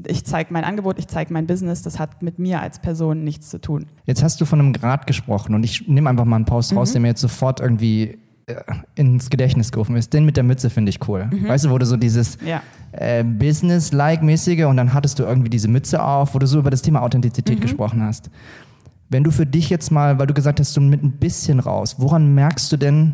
ich 0.08 0.26
zeige 0.26 0.52
mein 0.52 0.64
Angebot, 0.64 0.98
ich 0.98 1.08
zeige 1.08 1.32
mein 1.32 1.46
Business, 1.46 1.84
das 1.84 2.00
hat 2.00 2.24
mit 2.24 2.40
mir 2.40 2.60
als 2.60 2.80
Person 2.80 3.24
nichts 3.24 3.52
zu 3.52 3.62
tun. 3.62 3.86
Jetzt 4.06 4.24
hast 4.24 4.42
du 4.42 4.46
von 4.46 4.60
einem 4.60 4.74
Grad 4.74 5.06
gesprochen 5.06 5.54
und 5.54 5.64
ich 5.64 5.88
nehme 5.88 6.10
einfach 6.10 6.26
mal 6.26 6.38
einen 6.38 6.46
Post 6.46 6.72
mhm. 6.72 6.80
raus, 6.80 6.92
der 6.92 7.02
mir 7.02 7.10
jetzt 7.10 7.22
sofort 7.22 7.60
irgendwie 7.60 8.18
äh, 8.48 8.56
ins 8.96 9.30
Gedächtnis 9.30 9.72
gerufen 9.72 9.96
ist. 9.96 10.12
Den 10.12 10.26
mit 10.26 10.38
der 10.38 10.44
Mütze 10.44 10.72
finde 10.72 10.90
ich 10.90 11.08
cool. 11.08 11.30
Mhm. 11.32 11.48
Weißt 11.48 11.66
du, 11.66 11.70
wo 11.70 11.78
du 11.78 11.86
so 11.86 11.96
dieses 11.96 12.40
ja. 12.44 12.64
äh, 12.94 13.24
Business-like-mäßige 13.24 14.66
und 14.66 14.78
dann 14.78 14.92
hattest 14.96 15.20
du 15.20 15.24
irgendwie 15.24 15.52
diese 15.52 15.68
Mütze 15.68 16.04
auf, 16.04 16.34
wo 16.34 16.40
du 16.40 16.48
so 16.48 16.58
über 16.58 16.72
das 16.72 16.82
Thema 16.82 17.04
Authentizität 17.04 17.60
mhm. 17.60 17.62
gesprochen 17.62 18.02
hast. 18.02 18.32
Wenn 19.12 19.24
du 19.24 19.30
für 19.30 19.46
dich 19.46 19.70
jetzt 19.70 19.92
mal, 19.92 20.18
weil 20.18 20.26
du 20.26 20.34
gesagt 20.34 20.60
hast, 20.60 20.76
du 20.76 20.82
mit 20.82 21.04
ein 21.04 21.12
bisschen 21.12 21.60
raus, 21.60 21.98
woran 22.00 22.34
merkst 22.34 22.72
du 22.72 22.78
denn, 22.78 23.14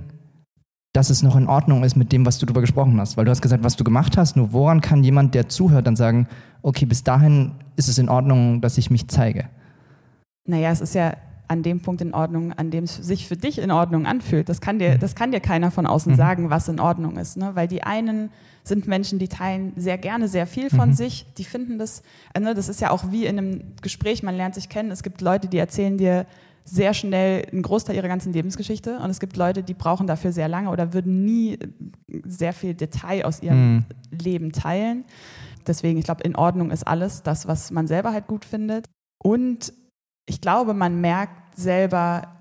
dass 0.93 1.09
es 1.09 1.21
noch 1.21 1.35
in 1.35 1.47
Ordnung 1.47 1.83
ist 1.83 1.95
mit 1.95 2.11
dem, 2.11 2.25
was 2.25 2.39
du 2.39 2.45
darüber 2.45 2.61
gesprochen 2.61 2.99
hast? 2.99 3.15
Weil 3.15 3.25
du 3.25 3.31
hast 3.31 3.41
gesagt, 3.41 3.63
was 3.63 3.75
du 3.75 3.83
gemacht 3.83 4.17
hast, 4.17 4.35
nur 4.35 4.53
woran 4.53 4.81
kann 4.81 5.03
jemand, 5.03 5.35
der 5.35 5.49
zuhört, 5.49 5.85
dann 5.87 5.95
sagen, 5.95 6.27
okay, 6.61 6.85
bis 6.85 7.03
dahin 7.03 7.51
ist 7.75 7.87
es 7.87 7.97
in 7.97 8.09
Ordnung, 8.09 8.61
dass 8.61 8.77
ich 8.77 8.89
mich 8.89 9.07
zeige? 9.07 9.45
Naja, 10.45 10.71
es 10.71 10.81
ist 10.81 10.95
ja 10.95 11.13
an 11.47 11.63
dem 11.63 11.81
Punkt 11.81 12.01
in 12.01 12.13
Ordnung, 12.13 12.53
an 12.53 12.69
dem 12.69 12.83
es 12.83 12.95
sich 12.95 13.27
für 13.27 13.35
dich 13.35 13.57
in 13.57 13.71
Ordnung 13.71 14.05
anfühlt. 14.05 14.49
Das 14.49 14.61
kann 14.61 14.77
dir, 14.77 14.95
mhm. 14.95 14.99
das 14.99 15.15
kann 15.15 15.31
dir 15.31 15.39
keiner 15.39 15.71
von 15.71 15.87
außen 15.87 16.13
mhm. 16.13 16.17
sagen, 16.17 16.49
was 16.49 16.67
in 16.67 16.79
Ordnung 16.79 17.17
ist. 17.17 17.37
Ne? 17.37 17.51
Weil 17.55 17.67
die 17.67 17.83
einen 17.83 18.29
sind 18.63 18.87
Menschen, 18.87 19.17
die 19.17 19.27
teilen 19.27 19.73
sehr 19.75 19.97
gerne 19.97 20.27
sehr 20.27 20.45
viel 20.45 20.69
von 20.69 20.89
mhm. 20.89 20.93
sich, 20.93 21.25
die 21.37 21.43
finden 21.43 21.79
das, 21.79 22.03
ne, 22.39 22.53
das 22.53 22.69
ist 22.69 22.81
ja 22.81 22.91
auch 22.91 23.11
wie 23.11 23.25
in 23.25 23.37
einem 23.37 23.61
Gespräch, 23.81 24.21
man 24.21 24.35
lernt 24.35 24.53
sich 24.53 24.69
kennen. 24.69 24.91
Es 24.91 25.01
gibt 25.01 25.21
Leute, 25.21 25.47
die 25.47 25.57
erzählen 25.57 25.97
dir 25.97 26.27
sehr 26.69 26.93
schnell 26.93 27.45
einen 27.51 27.63
Großteil 27.63 27.95
ihrer 27.95 28.07
ganzen 28.07 28.31
Lebensgeschichte 28.31 28.99
und 28.99 29.09
es 29.09 29.19
gibt 29.19 29.37
Leute, 29.37 29.63
die 29.63 29.73
brauchen 29.73 30.05
dafür 30.07 30.31
sehr 30.31 30.47
lange 30.47 30.69
oder 30.69 30.93
würden 30.93 31.25
nie 31.25 31.57
sehr 32.25 32.53
viel 32.53 32.75
Detail 32.75 33.25
aus 33.25 33.41
ihrem 33.41 33.73
mhm. 33.73 33.85
Leben 34.11 34.51
teilen. 34.51 35.05
Deswegen, 35.65 35.97
ich 35.97 36.05
glaube, 36.05 36.23
in 36.23 36.35
Ordnung 36.35 36.71
ist 36.71 36.87
alles, 36.87 37.23
das, 37.23 37.47
was 37.47 37.71
man 37.71 37.87
selber 37.87 38.13
halt 38.13 38.27
gut 38.27 38.45
findet. 38.45 38.85
Und 39.21 39.73
ich 40.27 40.41
glaube, 40.41 40.73
man 40.73 41.01
merkt 41.01 41.57
selber, 41.57 42.35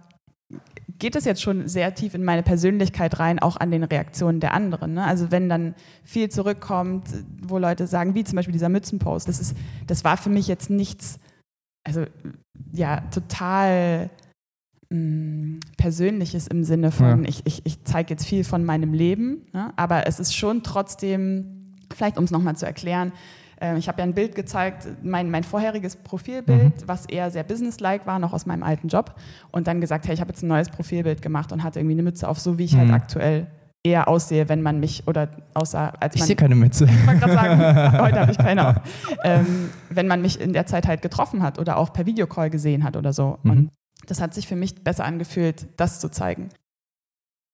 geht 0.99 1.17
es 1.17 1.25
jetzt 1.25 1.43
schon 1.43 1.69
sehr 1.69 1.95
tief 1.95 2.15
in 2.15 2.25
meine 2.25 2.43
Persönlichkeit 2.43 3.19
rein, 3.19 3.39
auch 3.39 3.57
an 3.57 3.71
den 3.71 3.85
Reaktionen 3.85 4.41
der 4.41 4.53
anderen. 4.53 4.95
Ne? 4.95 5.05
Also 5.05 5.31
wenn 5.31 5.49
dann 5.49 5.75
viel 6.05 6.29
zurückkommt, 6.29 7.07
wo 7.41 7.59
Leute 7.59 7.87
sagen, 7.87 8.15
wie 8.15 8.25
zum 8.25 8.37
Beispiel 8.37 8.53
dieser 8.53 8.69
Mützenpost, 8.69 9.29
das, 9.29 9.41
ist, 9.41 9.57
das 9.87 10.05
war 10.05 10.17
für 10.17 10.31
mich 10.31 10.49
jetzt 10.49 10.71
nichts, 10.71 11.19
also 11.85 12.05
ja, 12.73 13.01
total 13.13 14.11
mh, 14.91 14.99
mm, 14.99 15.61
Persönliches 15.77 16.47
im 16.47 16.65
Sinne 16.65 16.91
von, 16.91 17.25
ja. 17.25 17.29
ich, 17.29 17.43
ich, 17.45 17.65
ich 17.65 17.85
zeige 17.85 18.11
jetzt 18.11 18.27
viel 18.27 18.45
von 18.45 18.65
meinem 18.65 18.93
Leben, 18.93 19.47
ne? 19.53 19.73
aber 19.77 20.07
es 20.07 20.21
ist 20.21 20.37
schon 20.37 20.63
trotzdem, 20.63 21.77
vielleicht 21.95 22.19
um 22.19 22.25
es 22.25 22.31
nochmal 22.31 22.57
zu 22.57 22.67
erklären, 22.67 23.13
ähm, 23.61 23.77
ich 23.77 23.89
habe 23.89 23.99
ja 23.99 24.05
ein 24.05 24.15
Bild 24.15 24.35
gezeigt, 24.35 24.87
mein, 25.03 25.31
mein 25.31 25.45
vorheriges 25.45 25.97
Profilbild, 25.97 26.83
mhm. 26.83 26.87
was 26.89 27.07
eher 27.07 27.31
sehr 27.31 27.43
businesslike 27.43 28.07
war, 28.07 28.19
noch 28.19 28.33
aus 28.33 28.47
meinem 28.47 28.63
alten 28.63 28.89
Job. 28.89 29.17
Und 29.51 29.67
dann 29.67 29.81
gesagt, 29.81 30.07
hey, 30.07 30.15
ich 30.15 30.21
habe 30.21 30.31
jetzt 30.31 30.43
ein 30.43 30.49
neues 30.49 30.69
Profilbild 30.69 31.23
gemacht 31.23 31.53
und 31.53 31.65
hatte 31.65 31.81
irgendwie 31.81 31.95
eine 31.95 32.03
Mütze 32.03 32.29
auf, 32.29 32.39
so 32.39 32.59
wie 32.59 32.65
ich 32.65 32.77
halt 32.77 32.89
mhm. 32.89 32.93
halt 32.93 33.03
aktuell 33.03 33.47
eher 33.85 34.09
aussehe, 34.09 34.49
wenn 34.49 34.63
man 34.63 34.81
mich 34.81 35.07
oder 35.07 35.31
außer 35.55 36.01
als 36.03 36.15
ich 36.15 36.21
man. 36.21 36.25
Ich 36.25 36.27
sehe 36.27 36.37
keine 36.37 36.55
Mütze. 36.55 36.85
Ich 36.85 37.07
wollte 37.07 37.21
gerade 37.21 37.35
sagen, 37.35 37.99
heute 38.03 38.21
habe 38.21 38.33
ich 38.33 38.39
keine 38.39 38.69
auf. 38.69 38.77
Ähm, 39.25 39.71
wenn 39.91 40.07
man 40.07 40.21
mich 40.21 40.41
in 40.41 40.53
der 40.53 40.67
Zeit 40.67 40.87
halt 40.87 41.03
getroffen 41.03 41.43
hat 41.43 41.59
oder 41.59 41.77
auch 41.77 41.93
per 41.93 42.07
Videocall 42.07 42.51
gesehen 42.51 42.85
hat 42.85 42.97
oder 42.97 43.13
so. 43.13 43.39
Mhm. 43.43 43.51
Und 43.51 43.71
das 44.07 44.21
hat 44.21 44.35
sich 44.35 44.47
für 44.47 44.57
mich 44.57 44.83
besser 44.83 45.05
angefühlt, 45.05 45.67
das 45.77 46.01
zu 46.01 46.11
zeigen. 46.11 46.49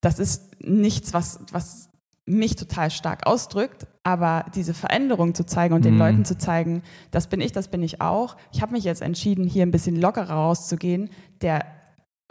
Das 0.00 0.18
ist 0.18 0.60
nichts, 0.60 1.14
was, 1.14 1.40
was 1.52 1.90
mich 2.26 2.56
total 2.56 2.90
stark 2.90 3.26
ausdrückt, 3.26 3.86
aber 4.02 4.46
diese 4.54 4.72
Veränderung 4.74 5.34
zu 5.34 5.44
zeigen 5.44 5.74
und 5.74 5.80
mhm. 5.80 5.84
den 5.84 5.98
Leuten 5.98 6.24
zu 6.24 6.38
zeigen, 6.38 6.82
das 7.10 7.26
bin 7.26 7.40
ich, 7.40 7.52
das 7.52 7.68
bin 7.68 7.82
ich 7.82 8.00
auch. 8.00 8.36
Ich 8.52 8.62
habe 8.62 8.72
mich 8.72 8.84
jetzt 8.84 9.02
entschieden, 9.02 9.46
hier 9.46 9.64
ein 9.64 9.70
bisschen 9.70 9.96
lockerer 9.96 10.34
rauszugehen. 10.34 11.10
Der 11.42 11.66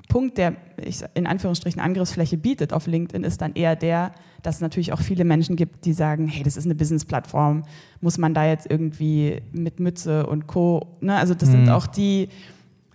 Punkt, 0.09 0.37
der 0.37 0.55
ich 0.83 1.03
in 1.13 1.27
Anführungsstrichen 1.27 1.81
Angriffsfläche 1.81 2.37
bietet 2.37 2.73
auf 2.73 2.87
LinkedIn, 2.87 3.23
ist 3.23 3.41
dann 3.41 3.53
eher 3.53 3.75
der, 3.75 4.11
dass 4.41 4.55
es 4.55 4.61
natürlich 4.61 4.91
auch 4.91 4.99
viele 4.99 5.23
Menschen 5.23 5.55
gibt, 5.55 5.85
die 5.85 5.93
sagen, 5.93 6.27
hey, 6.27 6.43
das 6.43 6.57
ist 6.57 6.65
eine 6.65 6.75
Business-Plattform, 6.75 7.63
muss 8.01 8.17
man 8.17 8.33
da 8.33 8.45
jetzt 8.45 8.69
irgendwie 8.69 9.41
mit 9.51 9.79
Mütze 9.79 10.25
und 10.27 10.47
Co. 10.47 10.97
Ne? 11.01 11.15
Also 11.15 11.33
das 11.33 11.49
mhm. 11.49 11.53
sind 11.53 11.69
auch 11.69 11.87
die, 11.87 12.29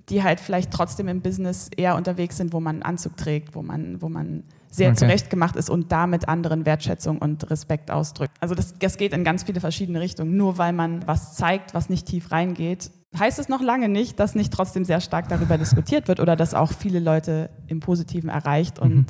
die 0.08 0.22
halt 0.22 0.40
vielleicht 0.40 0.70
trotzdem 0.70 1.08
im 1.08 1.20
Business 1.20 1.70
eher 1.76 1.96
unterwegs 1.96 2.36
sind, 2.36 2.52
wo 2.52 2.60
man 2.60 2.76
einen 2.76 2.82
Anzug 2.82 3.16
trägt, 3.16 3.54
wo 3.54 3.62
man, 3.62 4.00
wo 4.02 4.08
man 4.08 4.44
sehr 4.70 4.90
okay. 4.90 4.98
zurechtgemacht 4.98 5.56
ist 5.56 5.70
und 5.70 5.92
damit 5.92 6.28
anderen 6.28 6.66
Wertschätzung 6.66 7.18
und 7.18 7.50
Respekt 7.50 7.90
ausdrückt. 7.90 8.32
Also 8.40 8.54
das, 8.54 8.74
das 8.78 8.96
geht 8.96 9.12
in 9.12 9.24
ganz 9.24 9.44
viele 9.44 9.60
verschiedene 9.60 10.00
Richtungen. 10.00 10.36
Nur 10.36 10.58
weil 10.58 10.72
man 10.72 11.06
was 11.06 11.34
zeigt, 11.34 11.74
was 11.74 11.88
nicht 11.88 12.06
tief 12.06 12.30
reingeht, 12.30 12.90
heißt 13.18 13.38
es 13.38 13.48
noch 13.48 13.62
lange 13.62 13.88
nicht, 13.88 14.20
dass 14.20 14.34
nicht 14.34 14.52
trotzdem 14.52 14.84
sehr 14.84 15.00
stark 15.00 15.28
darüber 15.28 15.58
diskutiert 15.58 16.08
wird 16.08 16.20
oder 16.20 16.36
dass 16.36 16.54
auch 16.54 16.72
viele 16.72 17.00
Leute 17.00 17.50
im 17.66 17.80
Positiven 17.80 18.28
erreicht 18.28 18.78
und 18.78 18.94
mhm. 18.94 19.06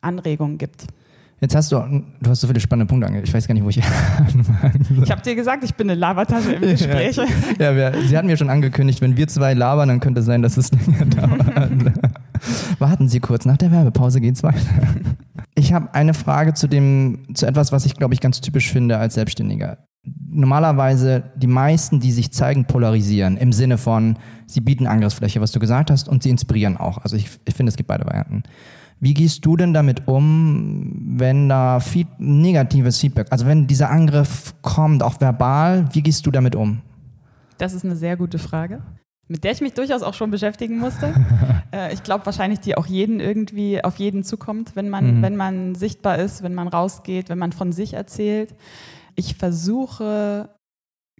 Anregungen 0.00 0.58
gibt. 0.58 0.86
Jetzt 1.40 1.54
hast 1.54 1.70
du, 1.70 1.76
du 2.20 2.30
hast 2.30 2.40
so 2.40 2.48
viele 2.48 2.58
spannende 2.58 2.90
Punkte 2.90 3.06
ange. 3.06 3.22
Ich 3.22 3.32
weiß 3.32 3.46
gar 3.46 3.54
nicht, 3.54 3.62
wo 3.62 3.68
ich 3.68 3.80
anfangen 4.18 4.84
soll. 4.84 5.04
Ich 5.04 5.10
habe 5.10 5.22
dir 5.22 5.36
gesagt, 5.36 5.62
ich 5.62 5.74
bin 5.74 5.88
eine 5.88 5.98
Labertasche 5.98 6.54
im 6.54 6.62
Gespräch. 6.62 7.16
Ja, 7.58 7.70
ja 7.72 7.92
Sie 8.00 8.16
hatten 8.16 8.26
mir 8.26 8.36
schon 8.36 8.50
angekündigt, 8.50 9.00
wenn 9.00 9.16
wir 9.16 9.28
zwei 9.28 9.54
labern, 9.54 9.88
dann 9.88 10.00
könnte 10.00 10.20
es 10.20 10.26
sein, 10.26 10.42
dass 10.42 10.56
es 10.56 10.72
länger 10.72 11.06
dauert. 11.06 11.92
Warten 12.80 13.08
Sie 13.08 13.20
kurz, 13.20 13.44
nach 13.44 13.56
der 13.56 13.70
Werbepause 13.70 14.20
geht's 14.20 14.42
weiter. 14.42 14.58
Ich 15.54 15.72
habe 15.72 15.94
eine 15.94 16.14
Frage 16.14 16.54
zu 16.54 16.66
dem, 16.66 17.20
zu 17.34 17.46
etwas, 17.46 17.70
was 17.70 17.86
ich 17.86 17.94
glaube 17.94 18.14
ich 18.14 18.20
ganz 18.20 18.40
typisch 18.40 18.70
finde 18.72 18.98
als 18.98 19.14
Selbstständiger. 19.14 19.78
Normalerweise 20.30 21.24
die 21.36 21.46
meisten, 21.46 22.00
die 22.00 22.12
sich 22.12 22.32
zeigen, 22.32 22.64
polarisieren 22.64 23.36
im 23.36 23.52
Sinne 23.52 23.78
von, 23.78 24.16
sie 24.46 24.60
bieten 24.60 24.86
Angriffsfläche, 24.86 25.40
was 25.40 25.52
du 25.52 25.60
gesagt 25.60 25.90
hast, 25.90 26.08
und 26.08 26.22
sie 26.22 26.30
inspirieren 26.30 26.76
auch. 26.76 26.98
Also 26.98 27.16
ich, 27.16 27.28
ich 27.44 27.54
finde, 27.54 27.70
es 27.70 27.76
gibt 27.76 27.88
beide 27.88 28.04
Varianten. 28.04 28.42
Wie 29.00 29.14
gehst 29.14 29.44
du 29.44 29.56
denn 29.56 29.72
damit 29.72 30.08
um, 30.08 31.14
wenn 31.18 31.48
da 31.48 31.78
Feed 31.78 32.08
negatives 32.18 32.98
Feedback, 32.98 33.28
also 33.30 33.46
wenn 33.46 33.66
dieser 33.68 33.90
Angriff 33.90 34.54
kommt, 34.62 35.02
auch 35.02 35.20
verbal, 35.20 35.88
wie 35.92 36.02
gehst 36.02 36.26
du 36.26 36.32
damit 36.32 36.56
um? 36.56 36.80
Das 37.58 37.74
ist 37.74 37.84
eine 37.84 37.94
sehr 37.94 38.16
gute 38.16 38.38
Frage, 38.38 38.82
mit 39.28 39.44
der 39.44 39.52
ich 39.52 39.60
mich 39.60 39.74
durchaus 39.74 40.02
auch 40.02 40.14
schon 40.14 40.32
beschäftigen 40.32 40.78
musste. 40.78 41.14
äh, 41.72 41.92
ich 41.92 42.02
glaube 42.02 42.26
wahrscheinlich, 42.26 42.58
die 42.58 42.76
auch 42.76 42.86
jeden 42.86 43.20
irgendwie 43.20 43.82
auf 43.84 43.96
jeden 43.98 44.24
zukommt, 44.24 44.74
wenn 44.74 44.88
man, 44.88 45.18
mhm. 45.18 45.22
wenn 45.22 45.36
man 45.36 45.74
sichtbar 45.76 46.18
ist, 46.18 46.42
wenn 46.42 46.54
man 46.54 46.66
rausgeht, 46.66 47.28
wenn 47.28 47.38
man 47.38 47.52
von 47.52 47.70
sich 47.70 47.94
erzählt. 47.94 48.54
Ich 49.18 49.34
versuche, 49.34 50.48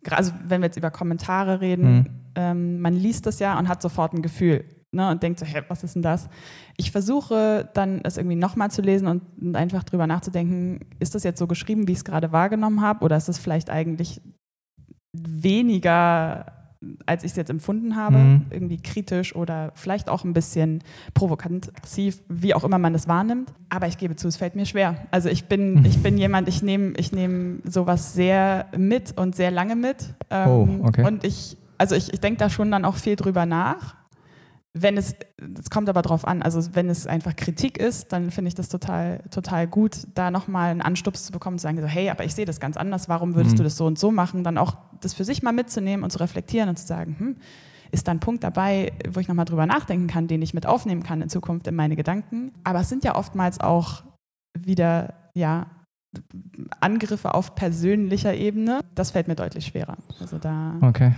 also 0.08 0.32
wenn 0.44 0.60
wir 0.60 0.66
jetzt 0.66 0.76
über 0.76 0.92
Kommentare 0.92 1.60
reden, 1.60 1.94
mhm. 1.94 2.06
ähm, 2.36 2.80
man 2.80 2.94
liest 2.94 3.26
das 3.26 3.40
ja 3.40 3.58
und 3.58 3.68
hat 3.68 3.82
sofort 3.82 4.12
ein 4.12 4.22
Gefühl 4.22 4.64
ne, 4.92 5.10
und 5.10 5.22
denkt 5.22 5.40
so, 5.40 5.46
hä, 5.46 5.62
was 5.66 5.82
ist 5.82 5.96
denn 5.96 6.02
das? 6.02 6.28
Ich 6.76 6.92
versuche 6.92 7.68
dann 7.74 8.00
es 8.04 8.16
irgendwie 8.16 8.36
nochmal 8.36 8.70
zu 8.70 8.82
lesen 8.82 9.08
und, 9.08 9.22
und 9.40 9.56
einfach 9.56 9.82
drüber 9.82 10.06
nachzudenken, 10.06 10.80
ist 11.00 11.16
das 11.16 11.24
jetzt 11.24 11.40
so 11.40 11.48
geschrieben, 11.48 11.88
wie 11.88 11.92
ich 11.92 11.98
es 11.98 12.04
gerade 12.04 12.30
wahrgenommen 12.30 12.82
habe, 12.82 13.04
oder 13.04 13.16
ist 13.16 13.28
es 13.28 13.38
vielleicht 13.38 13.68
eigentlich 13.68 14.20
weniger 15.12 16.57
als 17.06 17.24
ich 17.24 17.32
es 17.32 17.36
jetzt 17.36 17.50
empfunden 17.50 17.96
habe, 17.96 18.18
mhm. 18.18 18.46
irgendwie 18.50 18.76
kritisch 18.80 19.34
oder 19.34 19.72
vielleicht 19.74 20.08
auch 20.08 20.24
ein 20.24 20.32
bisschen 20.32 20.82
provokant, 21.12 21.70
aggressiv, 21.76 22.20
wie 22.28 22.54
auch 22.54 22.62
immer 22.62 22.78
man 22.78 22.92
das 22.92 23.08
wahrnimmt. 23.08 23.52
Aber 23.68 23.88
ich 23.88 23.98
gebe 23.98 24.14
zu, 24.16 24.28
es 24.28 24.36
fällt 24.36 24.54
mir 24.54 24.66
schwer. 24.66 24.96
Also 25.10 25.28
ich 25.28 25.46
bin, 25.46 25.84
ich 25.84 26.02
bin 26.02 26.16
jemand, 26.18 26.48
ich 26.48 26.62
nehme 26.62 26.92
ich 26.96 27.12
nehm 27.12 27.62
sowas 27.64 28.14
sehr 28.14 28.66
mit 28.76 29.16
und 29.18 29.34
sehr 29.34 29.50
lange 29.50 29.74
mit. 29.74 30.14
Ähm, 30.30 30.48
oh, 30.48 30.86
okay. 30.86 31.04
Und 31.04 31.24
ich, 31.24 31.56
also 31.78 31.96
ich, 31.96 32.12
ich 32.12 32.20
denke 32.20 32.38
da 32.38 32.48
schon 32.48 32.70
dann 32.70 32.84
auch 32.84 32.96
viel 32.96 33.16
drüber 33.16 33.44
nach 33.44 33.96
wenn 34.74 34.96
es, 34.96 35.14
es 35.58 35.70
kommt 35.70 35.88
aber 35.88 36.02
drauf 36.02 36.26
an, 36.26 36.42
also 36.42 36.74
wenn 36.74 36.90
es 36.90 37.06
einfach 37.06 37.34
Kritik 37.36 37.78
ist, 37.78 38.12
dann 38.12 38.30
finde 38.30 38.48
ich 38.48 38.54
das 38.54 38.68
total, 38.68 39.20
total 39.30 39.66
gut, 39.66 40.06
da 40.14 40.30
nochmal 40.30 40.70
einen 40.70 40.82
Anstups 40.82 41.24
zu 41.24 41.32
bekommen, 41.32 41.58
zu 41.58 41.62
sagen, 41.62 41.80
so, 41.80 41.86
hey, 41.86 42.10
aber 42.10 42.24
ich 42.24 42.34
sehe 42.34 42.44
das 42.44 42.60
ganz 42.60 42.76
anders, 42.76 43.08
warum 43.08 43.34
würdest 43.34 43.54
mhm. 43.54 43.58
du 43.58 43.64
das 43.64 43.76
so 43.76 43.86
und 43.86 43.98
so 43.98 44.10
machen? 44.10 44.44
Dann 44.44 44.58
auch 44.58 44.76
das 45.00 45.14
für 45.14 45.24
sich 45.24 45.42
mal 45.42 45.52
mitzunehmen 45.52 46.04
und 46.04 46.10
zu 46.10 46.20
reflektieren 46.20 46.68
und 46.68 46.78
zu 46.78 46.86
sagen, 46.86 47.16
hm, 47.18 47.36
ist 47.90 48.06
da 48.06 48.12
ein 48.12 48.20
Punkt 48.20 48.44
dabei, 48.44 48.92
wo 49.10 49.20
ich 49.20 49.28
nochmal 49.28 49.46
drüber 49.46 49.66
nachdenken 49.66 50.06
kann, 50.06 50.28
den 50.28 50.42
ich 50.42 50.52
mit 50.52 50.66
aufnehmen 50.66 51.02
kann 51.02 51.22
in 51.22 51.30
Zukunft 51.30 51.66
in 51.66 51.74
meine 51.74 51.96
Gedanken. 51.96 52.52
Aber 52.62 52.80
es 52.80 52.88
sind 52.88 53.04
ja 53.04 53.14
oftmals 53.16 53.60
auch 53.60 54.02
wieder, 54.58 55.14
ja, 55.34 55.66
Angriffe 56.80 57.34
auf 57.34 57.54
persönlicher 57.54 58.34
Ebene, 58.34 58.80
das 58.94 59.10
fällt 59.10 59.28
mir 59.28 59.34
deutlich 59.34 59.66
schwerer. 59.66 59.96
Also 60.20 60.38
da 60.38 60.74
okay. 60.80 61.12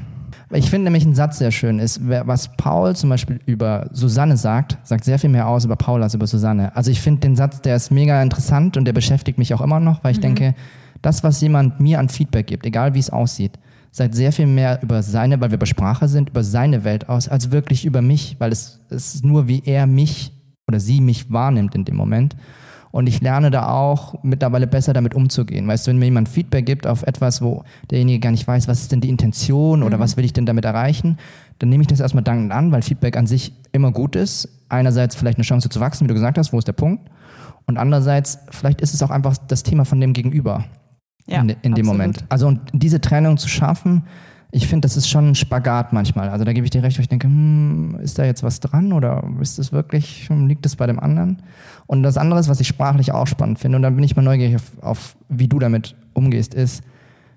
Ich 0.53 0.71
finde 0.71 0.85
nämlich 0.85 1.05
ein 1.05 1.15
Satz 1.15 1.39
sehr 1.39 1.51
schön 1.51 1.79
ist, 1.79 2.01
was 2.09 2.57
Paul 2.57 2.95
zum 2.97 3.11
Beispiel 3.11 3.41
über 3.47 3.89
Susanne 3.93 4.37
sagt, 4.37 4.79
sagt 4.85 5.05
sehr 5.05 5.19
viel 5.19 5.31
mehr 5.31 5.49
aus 5.49 5.65
über 5.65 5.77
Paul 5.77 6.03
als 6.03 6.15
über 6.15 6.27
Susanne. 6.27 6.75
Also 6.77 6.91
ich 6.91 7.01
finde 7.01 7.21
den 7.21 7.37
Satz, 7.37 7.61
der 7.63 7.77
ist 7.77 7.91
mega 7.91 8.21
interessant 8.23 8.77
und 8.77 8.85
der 8.85 8.93
beschäftigt 8.93 9.39
mich 9.39 9.55
auch 9.55 9.61
immer 9.61 9.81
noch, 9.81 10.03
weil 10.03 10.13
ich 10.13 10.19
mhm. 10.19 10.23
denke, 10.23 10.55
das, 11.03 11.23
was 11.25 11.41
jemand 11.41 11.81
mir 11.81 11.99
an 11.99 12.09
Feedback 12.09 12.47
gibt, 12.47 12.67
egal 12.67 12.95
wie 12.95 12.99
es 12.99 13.11
aussieht, 13.11 13.59
sagt 13.91 14.15
sehr 14.15 14.33
viel 14.33 14.47
mehr 14.47 14.83
über 14.83 15.03
seine, 15.03 15.41
weil 15.41 15.51
wir 15.51 15.59
bei 15.59 15.67
Sprache 15.67 16.09
sind, 16.09 16.31
über 16.31 16.45
seine 16.45 16.85
Welt 16.85 17.09
aus, 17.09 17.29
als 17.29 17.51
wirklich 17.51 17.85
über 17.85 18.03
mich, 18.03 18.37
weil 18.39 18.53
es, 18.53 18.81
es 18.91 19.17
ist 19.17 19.25
nur, 19.25 19.49
wie 19.49 19.63
er 19.65 19.87
mich 19.87 20.33
oder 20.69 20.79
sie 20.79 21.01
mich 21.01 21.33
wahrnimmt 21.33 21.75
in 21.75 21.85
dem 21.85 21.97
Moment. 21.97 22.37
Und 22.93 23.07
ich 23.07 23.21
lerne 23.21 23.51
da 23.51 23.69
auch 23.69 24.23
mittlerweile 24.23 24.67
besser 24.67 24.93
damit 24.93 25.15
umzugehen. 25.15 25.67
Weißt 25.69 25.87
du, 25.87 25.91
wenn 25.91 25.99
mir 25.99 26.07
jemand 26.07 26.29
Feedback 26.29 26.67
gibt 26.67 26.87
auf 26.87 27.03
etwas, 27.05 27.41
wo 27.41 27.63
derjenige 27.91 28.19
gar 28.19 28.33
nicht 28.33 28.47
weiß, 28.47 28.67
was 28.67 28.81
ist 28.81 28.93
denn 28.93 29.01
die 29.01 29.09
Intention 29.09 29.83
oder 29.83 29.97
mhm. 29.97 30.01
was 30.01 30.17
will 30.17 30.25
ich 30.25 30.33
denn 30.33 30.47
damit 30.47 30.65
erreichen, 30.65 31.17
dann 31.61 31.69
nehme 31.69 31.83
ich 31.83 31.89
das 31.89 32.01
erstmal 32.01 32.25
dankend 32.25 32.53
an, 32.53 32.73
weil 32.73 32.83
Feedback 32.83 33.17
an 33.17 33.27
sich 33.27 33.53
immer 33.73 33.93
gut 33.93 34.17
ist. 34.17 34.49
Einerseits 34.69 35.15
vielleicht 35.15 35.39
eine 35.39 35.45
Chance 35.45 35.69
zu 35.69 35.79
wachsen, 35.79 36.05
wie 36.05 36.09
du 36.09 36.15
gesagt 36.15 36.39
hast, 36.39 36.53
wo 36.53 36.59
ist 36.59 36.67
der 36.67 36.73
Punkt? 36.73 37.09
Und 37.67 37.77
andererseits, 37.77 38.39
vielleicht 38.51 38.81
ist 38.81 38.95
es 38.95 39.03
auch 39.03 39.11
einfach 39.11 39.37
das 39.37 39.63
Thema 39.63 39.85
von 39.85 40.01
dem 40.01 40.13
Gegenüber 40.13 40.65
ja, 41.27 41.41
in, 41.43 41.51
in 41.63 41.75
dem 41.75 41.87
Moment. 41.87 42.25
Also 42.29 42.49
und 42.49 42.61
diese 42.73 43.01
Trennung 43.01 43.37
zu 43.37 43.49
schaffen, 43.49 44.05
ich 44.53 44.67
finde, 44.67 44.87
das 44.87 44.97
ist 44.97 45.09
schon 45.09 45.29
ein 45.29 45.35
Spagat 45.35 45.93
manchmal. 45.93 46.29
Also 46.29 46.45
da 46.45 46.53
gebe 46.53 46.65
ich 46.65 46.71
dir 46.71 46.83
recht, 46.83 46.99
wo 46.99 47.03
ich 47.03 47.09
denke, 47.09 47.29
hm, 47.29 47.99
ist 48.03 48.19
da 48.19 48.25
jetzt 48.25 48.43
was 48.43 48.61
dran 48.61 48.93
oder 48.93 49.23
ist 49.41 49.59
das 49.59 49.73
wirklich, 49.73 50.29
liegt 50.29 50.65
das 50.65 50.77
bei 50.77 50.87
dem 50.87 50.99
anderen? 50.99 51.43
Und 51.87 52.03
das 52.03 52.17
andere, 52.17 52.47
was 52.47 52.61
ich 52.61 52.67
sprachlich 52.67 53.13
auch 53.13 53.27
spannend 53.27 53.59
finde, 53.59 53.77
und 53.77 53.83
dann 53.83 53.95
bin 53.95 54.05
ich 54.05 54.17
mal 54.17 54.23
neugierig 54.23 54.57
auf, 54.57 54.73
auf 54.83 55.17
wie 55.29 55.49
du 55.49 55.59
damit 55.59 55.95
umgehst, 56.15 56.55
ist, 56.55 56.83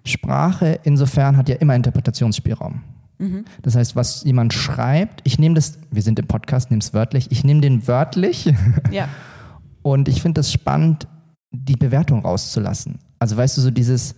Sprache 0.05 0.79
insofern 0.83 1.37
hat 1.37 1.49
ja 1.49 1.55
immer 1.55 1.75
Interpretationsspielraum. 1.75 2.81
Mhm. 3.19 3.45
Das 3.61 3.75
heißt, 3.75 3.95
was 3.95 4.23
jemand 4.23 4.53
schreibt, 4.53 5.21
ich 5.23 5.39
nehme 5.39 5.55
das, 5.55 5.77
wir 5.91 6.01
sind 6.01 6.19
im 6.19 6.27
Podcast, 6.27 6.71
nehme 6.71 6.81
es 6.81 6.93
wörtlich, 6.93 7.31
ich 7.31 7.43
nehme 7.43 7.61
den 7.61 7.87
wörtlich. 7.87 8.53
Ja. 8.91 9.07
Und 9.81 10.07
ich 10.07 10.21
finde 10.21 10.41
es 10.41 10.51
spannend, 10.51 11.07
die 11.51 11.75
Bewertung 11.75 12.21
rauszulassen. 12.21 12.99
Also 13.19 13.37
weißt 13.37 13.57
du, 13.57 13.61
so 13.61 13.69
dieses, 13.69 14.15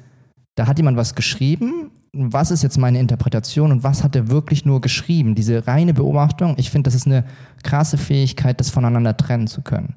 da 0.56 0.68
hat 0.68 0.78
jemand 0.78 0.96
was 0.96 1.16
geschrieben 1.16 1.92
was 2.18 2.52
ist 2.52 2.64
jetzt 2.64 2.78
meine 2.78 3.00
Interpretation 3.00 3.72
und 3.72 3.84
was 3.84 4.04
hat 4.04 4.16
er 4.16 4.30
wirklich 4.30 4.66
nur 4.66 4.82
geschrieben? 4.82 5.36
Diese 5.36 5.68
reine 5.68 5.94
Beobachtung, 5.94 6.56
ich 6.58 6.70
finde, 6.70 6.88
das 6.88 6.96
ist 6.96 7.06
eine 7.06 7.26
krasse 7.64 7.98
Fähigkeit, 7.98 8.60
das 8.60 8.70
voneinander 8.70 9.18
trennen 9.18 9.48
zu 9.48 9.62
können. 9.62 9.96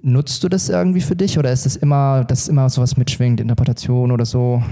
Nutzt 0.00 0.42
du 0.42 0.48
das 0.48 0.68
irgendwie 0.68 1.00
für 1.00 1.16
dich 1.16 1.38
oder 1.38 1.52
ist 1.52 1.66
es 1.66 1.76
immer, 1.76 2.24
dass 2.24 2.48
immer 2.48 2.68
sowas 2.68 2.96
mitschwingt, 2.96 3.40
Interpretation 3.40 4.10
oder 4.10 4.24
so? 4.24 4.62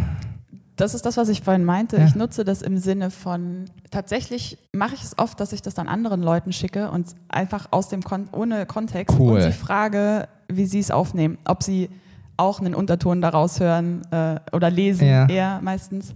Das 0.77 0.95
ist 0.95 1.05
das, 1.05 1.17
was 1.17 1.29
ich 1.29 1.43
vorhin 1.43 1.65
meinte. 1.65 1.99
Ja. 1.99 2.07
Ich 2.07 2.15
nutze 2.15 2.45
das 2.45 2.63
im 2.63 2.79
Sinne 2.79 3.11
von, 3.11 3.67
tatsächlich 3.91 4.59
mache 4.73 4.95
ich 4.95 5.05
es 5.05 5.19
oft, 5.19 5.39
dass 5.41 5.53
ich 5.53 5.63
das 5.63 5.75
dann 5.75 5.89
anderen 5.89 6.23
Leuten 6.23 6.53
schicke 6.53 6.91
und 6.91 7.09
einfach 7.29 7.69
aus 7.71 7.89
dem 7.89 8.03
Kon 8.03 8.29
ohne 8.33 8.67
Kontext 8.67 9.19
cool. 9.19 9.37
und 9.37 9.43
sie 9.43 9.53
frage, 9.53 10.29
wie 10.49 10.65
sie 10.67 10.81
es 10.81 10.91
aufnehmen. 10.91 11.39
Ob 11.45 11.63
sie 11.63 11.91
auch 12.37 12.61
einen 12.61 12.75
Unterton 12.75 13.21
daraus 13.21 13.61
hören 13.61 14.03
äh, 14.11 14.41
oder 14.53 14.71
lesen, 14.71 15.07
ja. 15.07 15.29
eher 15.29 15.61
meistens. 15.63 16.15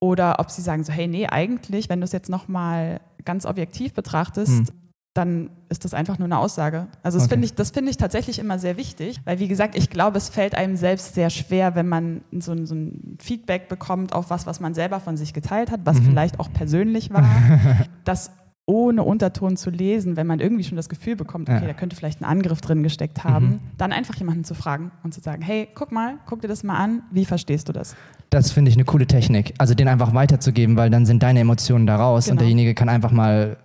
Oder 0.00 0.38
ob 0.38 0.50
sie 0.50 0.62
sagen 0.62 0.84
so, 0.84 0.92
hey, 0.92 1.06
nee, 1.06 1.26
eigentlich, 1.26 1.88
wenn 1.88 2.00
du 2.00 2.04
es 2.04 2.12
jetzt 2.12 2.28
nochmal 2.28 3.00
ganz 3.24 3.46
objektiv 3.46 3.94
betrachtest, 3.94 4.68
hm. 4.68 4.68
dann 5.14 5.50
ist 5.68 5.84
das 5.84 5.94
einfach 5.94 6.18
nur 6.18 6.26
eine 6.26 6.38
Aussage. 6.38 6.86
Also 7.02 7.18
das 7.18 7.24
okay. 7.24 7.34
finde 7.34 7.46
ich, 7.46 7.54
das 7.54 7.72
ich 7.74 7.96
tatsächlich 7.96 8.38
immer 8.38 8.58
sehr 8.58 8.76
wichtig, 8.76 9.20
weil 9.24 9.38
wie 9.38 9.48
gesagt, 9.48 9.76
ich 9.76 9.90
glaube, 9.90 10.18
es 10.18 10.28
fällt 10.28 10.54
einem 10.54 10.76
selbst 10.76 11.14
sehr 11.14 11.30
schwer, 11.30 11.74
wenn 11.74 11.88
man 11.88 12.22
so, 12.32 12.64
so 12.66 12.74
ein 12.74 13.16
Feedback 13.20 13.68
bekommt 13.68 14.12
auf 14.12 14.30
was, 14.30 14.46
was 14.46 14.60
man 14.60 14.74
selber 14.74 15.00
von 15.00 15.16
sich 15.16 15.32
geteilt 15.32 15.70
hat, 15.70 15.80
was 15.84 16.00
mhm. 16.00 16.04
vielleicht 16.04 16.38
auch 16.40 16.52
persönlich 16.52 17.10
war, 17.10 17.24
das 18.04 18.30
ohne 18.66 19.04
Unterton 19.04 19.56
zu 19.56 19.70
lesen, 19.70 20.16
wenn 20.16 20.26
man 20.26 20.40
irgendwie 20.40 20.64
schon 20.64 20.76
das 20.76 20.88
Gefühl 20.88 21.14
bekommt, 21.14 21.48
okay, 21.48 21.60
ja. 21.60 21.66
da 21.68 21.72
könnte 21.72 21.94
vielleicht 21.94 22.20
ein 22.20 22.24
Angriff 22.24 22.60
drin 22.60 22.82
gesteckt 22.82 23.22
haben, 23.22 23.46
mhm. 23.46 23.60
dann 23.78 23.92
einfach 23.92 24.16
jemanden 24.16 24.42
zu 24.42 24.54
fragen 24.54 24.90
und 25.04 25.14
zu 25.14 25.20
sagen, 25.20 25.40
hey, 25.40 25.68
guck 25.74 25.92
mal, 25.92 26.18
guck 26.26 26.40
dir 26.40 26.48
das 26.48 26.64
mal 26.64 26.76
an, 26.76 27.02
wie 27.12 27.24
verstehst 27.24 27.68
du 27.68 27.72
das? 27.72 27.94
Das 28.30 28.50
finde 28.50 28.70
ich 28.70 28.76
eine 28.76 28.84
coole 28.84 29.06
Technik. 29.06 29.54
Also 29.58 29.74
den 29.74 29.88
einfach 29.88 30.14
weiterzugeben, 30.14 30.76
weil 30.76 30.90
dann 30.90 31.06
sind 31.06 31.22
deine 31.22 31.40
Emotionen 31.40 31.86
da 31.86 31.96
raus 31.96 32.24
genau. 32.24 32.32
und 32.34 32.40
derjenige 32.40 32.74
kann 32.74 32.88
einfach 32.88 33.12
mal 33.12 33.56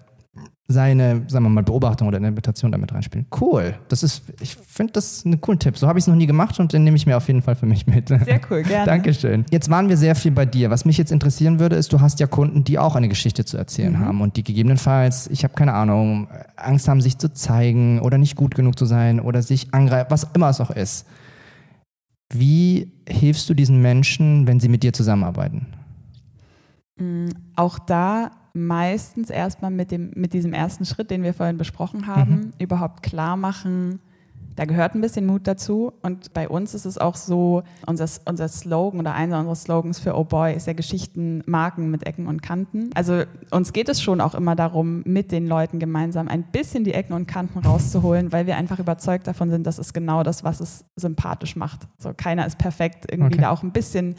seine, 0.72 1.24
sagen 1.28 1.46
wir 1.46 1.50
mal, 1.50 1.64
Beobachtung 1.64 2.08
oder 2.08 2.18
Interpretation 2.18 2.72
damit 2.72 2.94
reinspielen. 2.94 3.28
Cool. 3.40 3.76
Das 3.90 4.04
ist, 4.04 4.24
ich 4.40 4.56
finde 4.56 4.94
das 4.94 5.26
einen 5.26 5.40
coolen 5.42 5.60
Tipp. 5.60 5.78
So 5.78 5.88
habe 5.88 6.00
ich 6.00 6.04
es 6.04 6.08
noch 6.08 6.16
nie 6.16 6.28
gemacht 6.28 6.60
und 6.60 6.74
den 6.74 6.84
nehme 6.84 6.98
ich 6.98 7.06
mir 7.06 7.18
auf 7.18 7.28
jeden 7.28 7.42
Fall 7.42 7.56
für 7.56 7.66
mich 7.66 7.88
mit. 7.88 8.10
Sehr 8.10 8.42
cool, 8.50 8.64
gerne. 8.64 8.86
Dankeschön. 8.86 9.46
Jetzt 9.52 9.70
waren 9.70 9.90
wir 9.90 9.98
sehr 9.98 10.16
viel 10.16 10.32
bei 10.32 10.46
dir. 10.46 10.70
Was 10.70 10.86
mich 10.86 10.98
jetzt 10.98 11.12
interessieren 11.12 11.60
würde, 11.60 11.76
ist, 11.76 11.94
du 11.94 12.00
hast 12.00 12.20
ja 12.20 12.28
Kunden, 12.28 12.64
die 12.64 12.80
auch 12.80 12.96
eine 12.96 13.10
Geschichte 13.10 13.46
zu 13.46 13.58
erzählen 13.58 13.94
mhm. 13.94 14.00
haben 14.00 14.22
und 14.22 14.38
die 14.38 14.44
gegebenenfalls, 14.44 15.28
ich 15.28 15.44
habe 15.44 15.54
keine 15.54 15.74
Ahnung, 15.74 16.28
Angst 16.56 16.88
haben, 16.88 17.02
sich 17.02 17.18
zu 17.18 17.34
zeigen 17.34 18.00
oder 18.00 18.18
nicht 18.18 18.36
gut 18.36 18.56
genug 18.56 18.78
zu 18.78 18.86
sein 18.86 19.20
oder 19.20 19.42
sich 19.42 19.74
angreifen, 19.74 20.08
was 20.10 20.28
immer 20.34 20.50
es 20.50 20.62
auch 20.62 20.72
ist. 20.72 21.06
Wie 22.34 22.92
hilfst 23.08 23.50
du 23.50 23.54
diesen 23.54 23.82
Menschen, 23.82 24.48
wenn 24.48 24.60
sie 24.60 24.70
mit 24.70 24.84
dir 24.84 24.94
zusammenarbeiten? 24.94 25.68
Mm, 26.98 27.28
auch 27.56 27.80
da 27.80 28.32
meistens 28.54 29.30
erstmal 29.30 29.72
mit, 29.72 29.92
dem, 29.92 30.12
mit 30.16 30.34
diesem 30.34 30.54
ersten 30.54 30.86
Schritt, 30.86 31.12
den 31.12 31.24
wir 31.24 31.34
vorhin 31.34 31.58
besprochen 31.58 32.08
haben, 32.08 32.32
mhm. 32.32 32.54
überhaupt 32.60 33.04
klar 33.04 33.38
machen, 33.38 34.00
da 34.56 34.66
gehört 34.66 34.96
ein 34.96 35.02
bisschen 35.02 35.26
Mut 35.26 35.48
dazu. 35.48 35.94
Und 36.02 36.34
bei 36.34 36.48
uns 36.50 36.74
ist 36.74 36.86
es 36.86 36.98
auch 36.98 37.16
so, 37.16 37.64
unser, 37.86 38.08
unser 38.26 38.48
Slogan 38.48 39.00
oder 39.00 39.14
einer 39.14 39.40
unserer 39.40 39.56
Slogans 39.56 40.00
für 40.00 40.16
Oh 40.16 40.24
Boy 40.24 40.54
ist 40.56 40.68
ja 40.68 40.74
Geschichten, 40.74 41.44
Marken 41.46 41.92
mit 41.92 42.06
Ecken 42.06 42.28
und 42.28 42.42
Kanten. 42.42 42.90
Also 42.94 43.24
uns 43.52 43.74
geht 43.74 43.90
es 43.90 44.02
schon 44.02 44.22
auch 44.22 44.36
immer 44.36 44.56
darum, 44.56 45.04
mit 45.06 45.32
den 45.32 45.48
Leuten 45.48 45.80
gemeinsam 45.80 46.28
ein 46.28 46.44
bisschen 46.44 46.84
die 46.84 46.94
Ecken 46.94 47.14
und 47.14 47.28
Kanten 47.28 47.60
rauszuholen, 47.60 48.32
weil 48.32 48.48
wir 48.48 48.58
einfach 48.58 48.80
überzeugt 48.80 49.28
davon 49.28 49.50
sind, 49.50 49.66
dass 49.66 49.78
es 49.78 49.94
genau 49.94 50.24
das, 50.24 50.44
was 50.44 50.60
es 50.60 50.86
sympathisch 50.96 51.56
macht. 51.56 51.88
So 51.98 52.14
keiner 52.16 52.46
ist 52.46 52.58
perfekt, 52.58 53.06
irgendwie 53.10 53.34
okay. 53.34 53.42
da 53.42 53.52
auch 53.52 53.64
ein 53.64 53.72
bisschen 53.72 54.16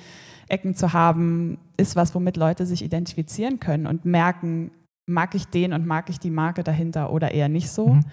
Ecken 0.49 0.75
zu 0.75 0.92
haben, 0.92 1.59
ist 1.77 1.97
was, 1.97 2.14
womit 2.14 2.37
Leute 2.37 2.66
sich 2.66 2.85
identifizieren 2.85 3.61
können 3.61 3.87
und 3.87 4.05
merken, 4.05 4.71
mag 5.07 5.35
ich 5.35 5.47
den 5.49 5.73
und 5.73 5.87
mag 5.87 6.09
ich 6.09 6.19
die 6.19 6.31
Marke 6.31 6.62
dahinter 6.62 7.12
oder 7.12 7.33
eher 7.33 7.49
nicht 7.49 7.71
so. 7.71 7.88
Mhm. 7.88 8.05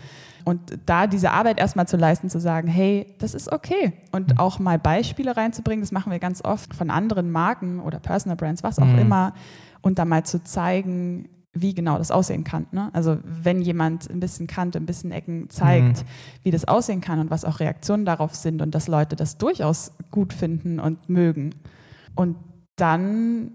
Und 0.46 0.80
da 0.86 1.06
diese 1.06 1.32
Arbeit 1.32 1.60
erstmal 1.60 1.88
zu 1.88 1.98
leisten, 1.98 2.30
zu 2.30 2.40
sagen, 2.40 2.68
hey, 2.68 3.14
das 3.20 3.34
ist 3.34 3.52
okay. 3.52 3.94
Und 4.12 4.34
mhm. 4.34 4.38
auch 4.38 4.60
mal 4.60 4.80
Beispiele 4.80 5.38
reinzubringen, 5.38 5.82
das 5.82 5.92
machen 5.92 6.12
wir 6.12 6.20
ganz 6.20 6.44
oft 6.44 6.74
von 6.74 6.90
anderen 6.90 7.32
Marken 7.32 7.80
oder 7.80 8.00
Personal 8.00 8.36
Brands, 8.36 8.64
was 8.64 8.80
auch 8.80 8.86
mhm. 8.86 9.00
immer. 9.00 9.34
Und 9.82 10.00
da 10.00 10.06
mal 10.06 10.26
zu 10.26 10.44
zeigen, 10.44 11.30
wie 11.54 11.74
genau 11.74 11.98
das 11.98 12.12
aussehen 12.12 12.44
kann. 12.44 12.68
Ne? 12.72 12.90
Also 12.94 13.18
wenn 13.24 13.62
jemand 13.62 14.10
ein 14.10 14.20
bisschen 14.20 14.48
Kante, 14.48 14.80
ein 14.80 14.86
bisschen 14.86 15.12
Ecken 15.12 15.50
zeigt, 15.50 16.04
mhm. 16.04 16.08
wie 16.44 16.52
das 16.52 16.66
aussehen 16.66 17.02
kann 17.02 17.20
und 17.20 17.32
was 17.32 17.46
auch 17.46 17.60
Reaktionen 17.60 18.06
darauf 18.06 18.36
sind 18.36 18.62
und 18.62 18.74
dass 18.76 18.88
Leute 18.88 19.16
das 19.16 19.38
durchaus 19.38 19.94
gut 20.12 20.34
finden 20.34 20.80
und 20.80 21.10
mögen. 21.10 21.56
Und 22.16 22.38
dann 22.76 23.52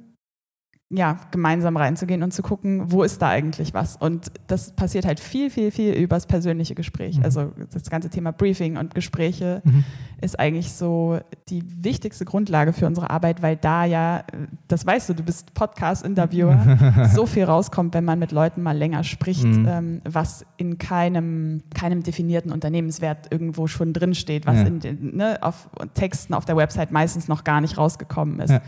ja, 0.96 1.18
gemeinsam 1.30 1.76
reinzugehen 1.76 2.22
und 2.22 2.33
zu 2.33 2.42
gucken, 2.42 2.92
wo 2.92 3.02
ist 3.02 3.20
da 3.20 3.28
eigentlich 3.28 3.74
was. 3.74 3.96
Und 3.96 4.30
das 4.46 4.72
passiert 4.72 5.07
halt 5.07 5.18
viel, 5.18 5.50
viel, 5.50 5.70
viel 5.70 5.92
übers 5.94 6.26
persönliche 6.26 6.74
Gespräch. 6.74 7.18
Mhm. 7.18 7.24
Also 7.24 7.52
das 7.72 7.90
ganze 7.90 8.11
Thema 8.11 8.33
Briefing 8.33 8.76
und 8.76 8.94
Gespräche 8.94 9.62
mhm. 9.64 9.85
ist 10.20 10.38
eigentlich 10.38 10.72
so 10.72 11.18
die 11.48 11.62
wichtigste 11.83 12.24
Grundlage 12.24 12.72
für 12.72 12.87
unsere 12.87 13.11
Arbeit, 13.11 13.42
weil 13.42 13.57
da 13.57 13.85
ja, 13.85 14.24
das 14.68 14.87
weißt 14.87 15.09
du, 15.09 15.14
du 15.14 15.22
bist 15.22 15.54
Podcast-Interviewer, 15.54 17.09
so 17.14 17.26
viel 17.26 17.44
rauskommt, 17.44 17.94
wenn 17.94 18.04
man 18.04 18.18
mit 18.18 18.33
Leuten 18.33 18.62
mal 18.62 18.76
länger 18.76 19.04
spricht, 19.04 19.44
mhm. 19.44 19.66
ähm, 19.68 20.00
was 20.04 20.46
in 20.57 20.78
keinem, 20.78 21.62
keinem 21.74 22.02
definierten 22.02 22.52
Unternehmenswert 22.52 23.33
irgendwo 23.33 23.66
schon 23.66 23.92
drinsteht, 23.92 24.46
was 24.46 24.57
ja. 24.57 24.62
in 24.62 24.80
den 24.80 25.16
ne, 25.16 25.38
auf 25.40 25.68
Texten 25.94 26.35
auf 26.35 26.44
der 26.44 26.57
Website 26.57 26.92
meistens 26.92 27.26
noch 27.26 27.42
gar 27.42 27.61
nicht 27.61 27.78
rausgekommen 27.78 28.40
ist. 28.40 28.50
Ja 28.50 28.62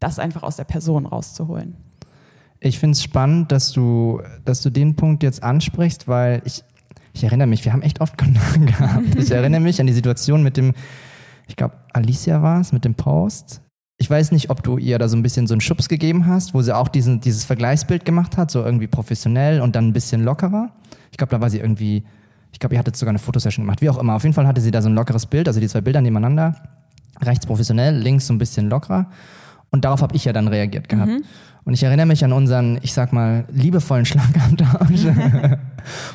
das 0.00 0.18
einfach 0.18 0.42
aus 0.42 0.56
der 0.56 0.64
Person 0.64 1.06
rauszuholen. 1.06 1.76
Ich 2.60 2.78
finde 2.78 2.92
es 2.92 3.02
spannend, 3.02 3.52
dass 3.52 3.72
du, 3.72 4.20
dass 4.44 4.62
du 4.62 4.70
den 4.70 4.96
Punkt 4.96 5.22
jetzt 5.22 5.42
ansprichst, 5.42 6.08
weil 6.08 6.42
ich, 6.44 6.64
ich 7.12 7.24
erinnere 7.24 7.46
mich, 7.46 7.64
wir 7.64 7.72
haben 7.72 7.82
echt 7.82 8.00
oft 8.00 8.16
Kontakt 8.18 8.66
gehabt. 8.66 9.14
Ich 9.16 9.30
erinnere 9.30 9.60
mich 9.60 9.80
an 9.80 9.86
die 9.86 9.92
Situation 9.92 10.42
mit 10.42 10.56
dem, 10.56 10.74
ich 11.46 11.56
glaube, 11.56 11.74
Alicia 11.92 12.42
war 12.42 12.60
es, 12.60 12.72
mit 12.72 12.84
dem 12.84 12.94
Post. 12.94 13.60
ich 13.98 14.10
weiß 14.10 14.32
nicht, 14.32 14.50
ob 14.50 14.62
du 14.62 14.78
ihr 14.78 14.98
da 14.98 15.08
so 15.08 15.16
ein 15.16 15.22
bisschen 15.22 15.46
so 15.46 15.54
einen 15.54 15.60
Schubs 15.60 15.88
gegeben 15.88 16.26
hast, 16.26 16.54
wo 16.54 16.62
sie 16.62 16.74
auch 16.74 16.88
diesen, 16.88 17.20
dieses 17.20 17.44
Vergleichsbild 17.44 18.04
gemacht 18.04 18.36
hat, 18.36 18.50
so 18.50 18.62
irgendwie 18.64 18.86
professionell 18.86 19.60
und 19.60 19.76
dann 19.76 19.88
ein 19.88 19.92
bisschen 19.92 20.24
lockerer. 20.24 20.72
Ich 21.10 21.18
glaube, 21.18 21.30
da 21.30 21.40
war 21.40 21.50
sie 21.50 21.58
irgendwie, 21.58 22.04
ich 22.52 22.58
glaube, 22.58 22.74
ihr 22.74 22.78
hattet 22.78 22.96
sogar 22.96 23.10
eine 23.10 23.18
Fotosession 23.18 23.64
gemacht, 23.64 23.80
wie 23.80 23.90
auch 23.90 23.98
immer. 23.98 24.14
Auf 24.14 24.22
jeden 24.22 24.34
Fall 24.34 24.46
hatte 24.46 24.60
sie 24.60 24.70
da 24.70 24.82
so 24.82 24.88
ein 24.88 24.94
lockeres 24.94 25.26
Bild, 25.26 25.48
also 25.48 25.60
die 25.60 25.68
zwei 25.68 25.80
Bilder 25.82 26.00
nebeneinander. 26.00 26.56
Rechts 27.22 27.46
professionell, 27.46 27.96
links 27.96 28.26
so 28.26 28.34
ein 28.34 28.38
bisschen 28.38 28.68
lockerer. 28.68 29.10
Und 29.70 29.84
darauf 29.84 30.02
habe 30.02 30.16
ich 30.16 30.24
ja 30.24 30.32
dann 30.32 30.48
reagiert 30.48 30.88
gehabt. 30.88 31.10
Mhm. 31.10 31.24
Und 31.66 31.74
ich 31.74 31.82
erinnere 31.82 32.06
mich 32.06 32.24
an 32.24 32.32
unseren, 32.32 32.78
ich 32.82 32.92
sag 32.94 33.12
mal, 33.12 33.44
liebevollen 33.50 34.06
Schlagabtausch, 34.06 35.06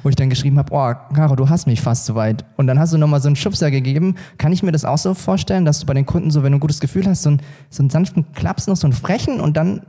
wo 0.04 0.08
ich 0.08 0.16
dann 0.16 0.30
geschrieben 0.30 0.58
habe, 0.58 0.72
oh, 0.72 1.14
Caro, 1.14 1.36
du 1.36 1.50
hast 1.50 1.68
mich 1.68 1.82
fast 1.82 2.06
so 2.06 2.16
weit. 2.16 2.46
Und 2.56 2.68
dann 2.68 2.80
hast 2.80 2.94
du 2.94 2.98
nochmal 2.98 3.22
so 3.22 3.28
einen 3.28 3.36
Schubser 3.36 3.70
gegeben. 3.70 4.16
Kann 4.38 4.54
ich 4.54 4.64
mir 4.64 4.72
das 4.72 4.86
auch 4.86 4.98
so 4.98 5.14
vorstellen, 5.14 5.66
dass 5.66 5.80
du 5.80 5.86
bei 5.86 5.94
den 5.94 6.06
Kunden 6.06 6.32
so, 6.32 6.44
wenn 6.44 6.54
du 6.54 6.58
ein 6.58 6.62
gutes 6.62 6.80
Gefühl 6.80 7.06
hast, 7.06 7.24
so 7.24 7.32
einen, 7.32 7.42
so 7.70 7.84
einen 7.84 7.90
sanften 7.90 8.32
Klaps 8.32 8.68
noch, 8.68 8.78
so 8.78 8.88
einen 8.88 8.94
frechen 8.94 9.42
und 9.42 9.58
dann 9.58 9.82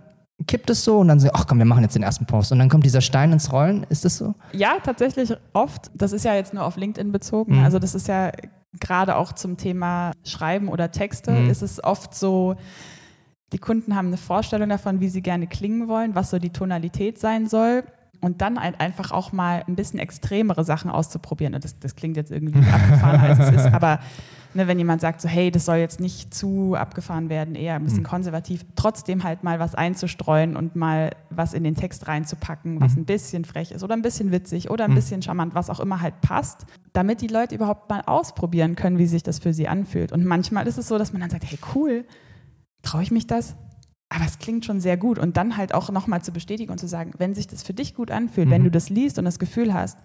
kippt 0.48 0.68
es 0.70 0.82
so 0.82 0.98
und 0.98 1.06
dann 1.06 1.20
so, 1.20 1.30
ach 1.32 1.46
komm, 1.46 1.58
wir 1.58 1.64
machen 1.64 1.84
jetzt 1.84 1.94
den 1.94 2.02
ersten 2.02 2.26
Post. 2.26 2.50
Und 2.50 2.58
dann 2.58 2.68
kommt 2.68 2.84
dieser 2.84 3.00
Stein 3.00 3.30
ins 3.30 3.52
Rollen. 3.52 3.86
Ist 3.88 4.04
das 4.04 4.18
so? 4.18 4.34
Ja, 4.52 4.78
tatsächlich 4.82 5.32
oft. 5.52 5.92
Das 5.94 6.12
ist 6.12 6.24
ja 6.24 6.34
jetzt 6.34 6.52
nur 6.54 6.64
auf 6.64 6.76
LinkedIn 6.76 7.12
bezogen. 7.12 7.58
Mhm. 7.58 7.64
Also 7.64 7.78
das 7.78 7.94
ist 7.94 8.08
ja 8.08 8.32
gerade 8.80 9.14
auch 9.14 9.32
zum 9.32 9.56
Thema 9.56 10.10
Schreiben 10.24 10.68
oder 10.68 10.90
Texte, 10.90 11.30
mhm. 11.30 11.50
ist 11.50 11.62
es 11.62 11.84
oft 11.84 12.16
so, 12.16 12.56
die 13.52 13.58
Kunden 13.58 13.94
haben 13.94 14.08
eine 14.08 14.16
Vorstellung 14.16 14.68
davon, 14.68 15.00
wie 15.00 15.08
sie 15.08 15.22
gerne 15.22 15.46
klingen 15.46 15.88
wollen, 15.88 16.14
was 16.14 16.30
so 16.30 16.38
die 16.38 16.50
Tonalität 16.50 17.18
sein 17.18 17.46
soll. 17.46 17.84
Und 18.20 18.40
dann 18.40 18.60
halt 18.60 18.80
einfach 18.80 19.10
auch 19.10 19.32
mal 19.32 19.64
ein 19.66 19.74
bisschen 19.74 19.98
extremere 19.98 20.64
Sachen 20.64 20.90
auszuprobieren. 20.90 21.60
Das, 21.60 21.78
das 21.80 21.96
klingt 21.96 22.16
jetzt 22.16 22.30
irgendwie 22.30 22.58
abgefahren, 22.72 23.20
als 23.20 23.38
es 23.40 23.50
ist, 23.50 23.74
aber 23.74 23.98
ne, 24.54 24.68
wenn 24.68 24.78
jemand 24.78 25.00
sagt 25.00 25.20
so, 25.20 25.28
hey, 25.28 25.50
das 25.50 25.64
soll 25.64 25.76
jetzt 25.76 26.00
nicht 26.00 26.32
zu 26.32 26.74
abgefahren 26.74 27.28
werden, 27.28 27.54
eher 27.54 27.74
ein 27.74 27.84
bisschen 27.84 28.00
mhm. 28.00 28.06
konservativ, 28.06 28.64
trotzdem 28.76 29.24
halt 29.24 29.42
mal 29.42 29.58
was 29.58 29.74
einzustreuen 29.74 30.56
und 30.56 30.76
mal 30.76 31.10
was 31.30 31.54
in 31.54 31.64
den 31.64 31.74
Text 31.74 32.08
reinzupacken, 32.08 32.80
was 32.80 32.94
mhm. 32.94 33.02
ein 33.02 33.04
bisschen 33.06 33.44
frech 33.44 33.72
ist 33.72 33.82
oder 33.82 33.94
ein 33.94 34.02
bisschen 34.02 34.32
witzig 34.32 34.70
oder 34.70 34.84
ein 34.84 34.90
mhm. 34.90 34.96
bisschen 34.96 35.22
charmant, 35.22 35.54
was 35.54 35.70
auch 35.70 35.80
immer 35.80 36.00
halt 36.00 36.20
passt, 36.20 36.66
damit 36.92 37.20
die 37.20 37.28
Leute 37.28 37.54
überhaupt 37.54 37.90
mal 37.90 38.02
ausprobieren 38.02 38.76
können, 38.76 38.98
wie 38.98 39.06
sich 39.06 39.22
das 39.22 39.38
für 39.38 39.52
sie 39.52 39.68
anfühlt. 39.68 40.12
Und 40.12 40.24
manchmal 40.24 40.66
ist 40.66 40.78
es 40.78 40.88
so, 40.88 40.98
dass 40.98 41.12
man 41.12 41.20
dann 41.20 41.30
sagt, 41.30 41.44
hey, 41.44 41.58
cool, 41.74 42.04
traue 42.82 43.02
ich 43.02 43.10
mich 43.10 43.26
das? 43.26 43.56
Aber 44.08 44.24
es 44.26 44.38
klingt 44.38 44.64
schon 44.64 44.80
sehr 44.80 44.96
gut. 44.96 45.18
Und 45.18 45.36
dann 45.36 45.56
halt 45.56 45.74
auch 45.74 45.90
nochmal 45.90 46.22
zu 46.22 46.32
bestätigen 46.32 46.70
und 46.70 46.78
zu 46.78 46.86
sagen, 46.86 47.12
wenn 47.18 47.34
sich 47.34 47.46
das 47.46 47.62
für 47.62 47.72
dich 47.72 47.94
gut 47.94 48.10
anfühlt, 48.10 48.48
mhm. 48.48 48.52
wenn 48.52 48.64
du 48.64 48.70
das 48.70 48.90
liest 48.90 49.18
und 49.18 49.24
das 49.24 49.38
Gefühl 49.38 49.72
hast, 49.72 49.98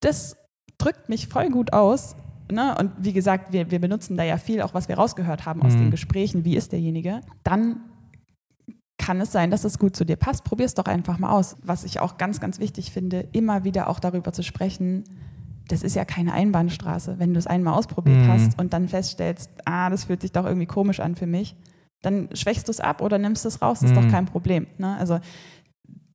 das 0.00 0.36
drückt 0.76 1.08
mich 1.08 1.28
voll 1.28 1.50
gut 1.50 1.72
aus. 1.72 2.14
Ne? 2.52 2.76
Und 2.78 2.92
wie 2.98 3.14
gesagt, 3.14 3.52
wir, 3.52 3.70
wir 3.70 3.80
benutzen 3.80 4.16
da 4.16 4.24
ja 4.24 4.36
viel, 4.36 4.60
auch 4.60 4.74
was 4.74 4.88
wir 4.88 4.96
rausgehört 4.96 5.46
haben 5.46 5.62
aus 5.62 5.74
mhm. 5.74 5.78
den 5.78 5.90
Gesprächen, 5.90 6.44
wie 6.44 6.56
ist 6.56 6.72
derjenige, 6.72 7.20
dann 7.42 7.80
kann 8.98 9.20
es 9.20 9.32
sein, 9.32 9.50
dass 9.50 9.64
es 9.64 9.78
gut 9.78 9.96
zu 9.96 10.04
dir 10.04 10.16
passt. 10.16 10.44
Probier 10.44 10.66
es 10.66 10.74
doch 10.74 10.86
einfach 10.86 11.18
mal 11.18 11.30
aus. 11.30 11.56
Was 11.62 11.84
ich 11.84 12.00
auch 12.00 12.16
ganz, 12.16 12.40
ganz 12.40 12.58
wichtig 12.58 12.90
finde, 12.90 13.28
immer 13.32 13.64
wieder 13.64 13.88
auch 13.88 13.98
darüber 13.98 14.32
zu 14.32 14.42
sprechen, 14.42 15.04
das 15.68 15.82
ist 15.82 15.96
ja 15.96 16.04
keine 16.04 16.32
Einbahnstraße. 16.32 17.18
Wenn 17.18 17.32
du 17.32 17.38
es 17.38 17.46
einmal 17.46 17.74
ausprobiert 17.74 18.18
mhm. 18.18 18.28
hast 18.28 18.58
und 18.58 18.72
dann 18.72 18.88
feststellst, 18.88 19.50
ah, 19.64 19.90
das 19.90 20.04
fühlt 20.04 20.20
sich 20.20 20.32
doch 20.32 20.44
irgendwie 20.44 20.66
komisch 20.66 21.00
an 21.00 21.16
für 21.16 21.26
mich, 21.26 21.56
dann 22.04 22.28
schwächst 22.34 22.68
du 22.68 22.72
es 22.72 22.80
ab 22.80 23.00
oder 23.00 23.18
nimmst 23.18 23.44
es 23.46 23.62
raus, 23.62 23.80
das 23.80 23.90
ist 23.90 23.96
mhm. 23.96 24.02
doch 24.02 24.10
kein 24.10 24.26
Problem. 24.26 24.66
Ne? 24.78 24.96
Also 24.98 25.18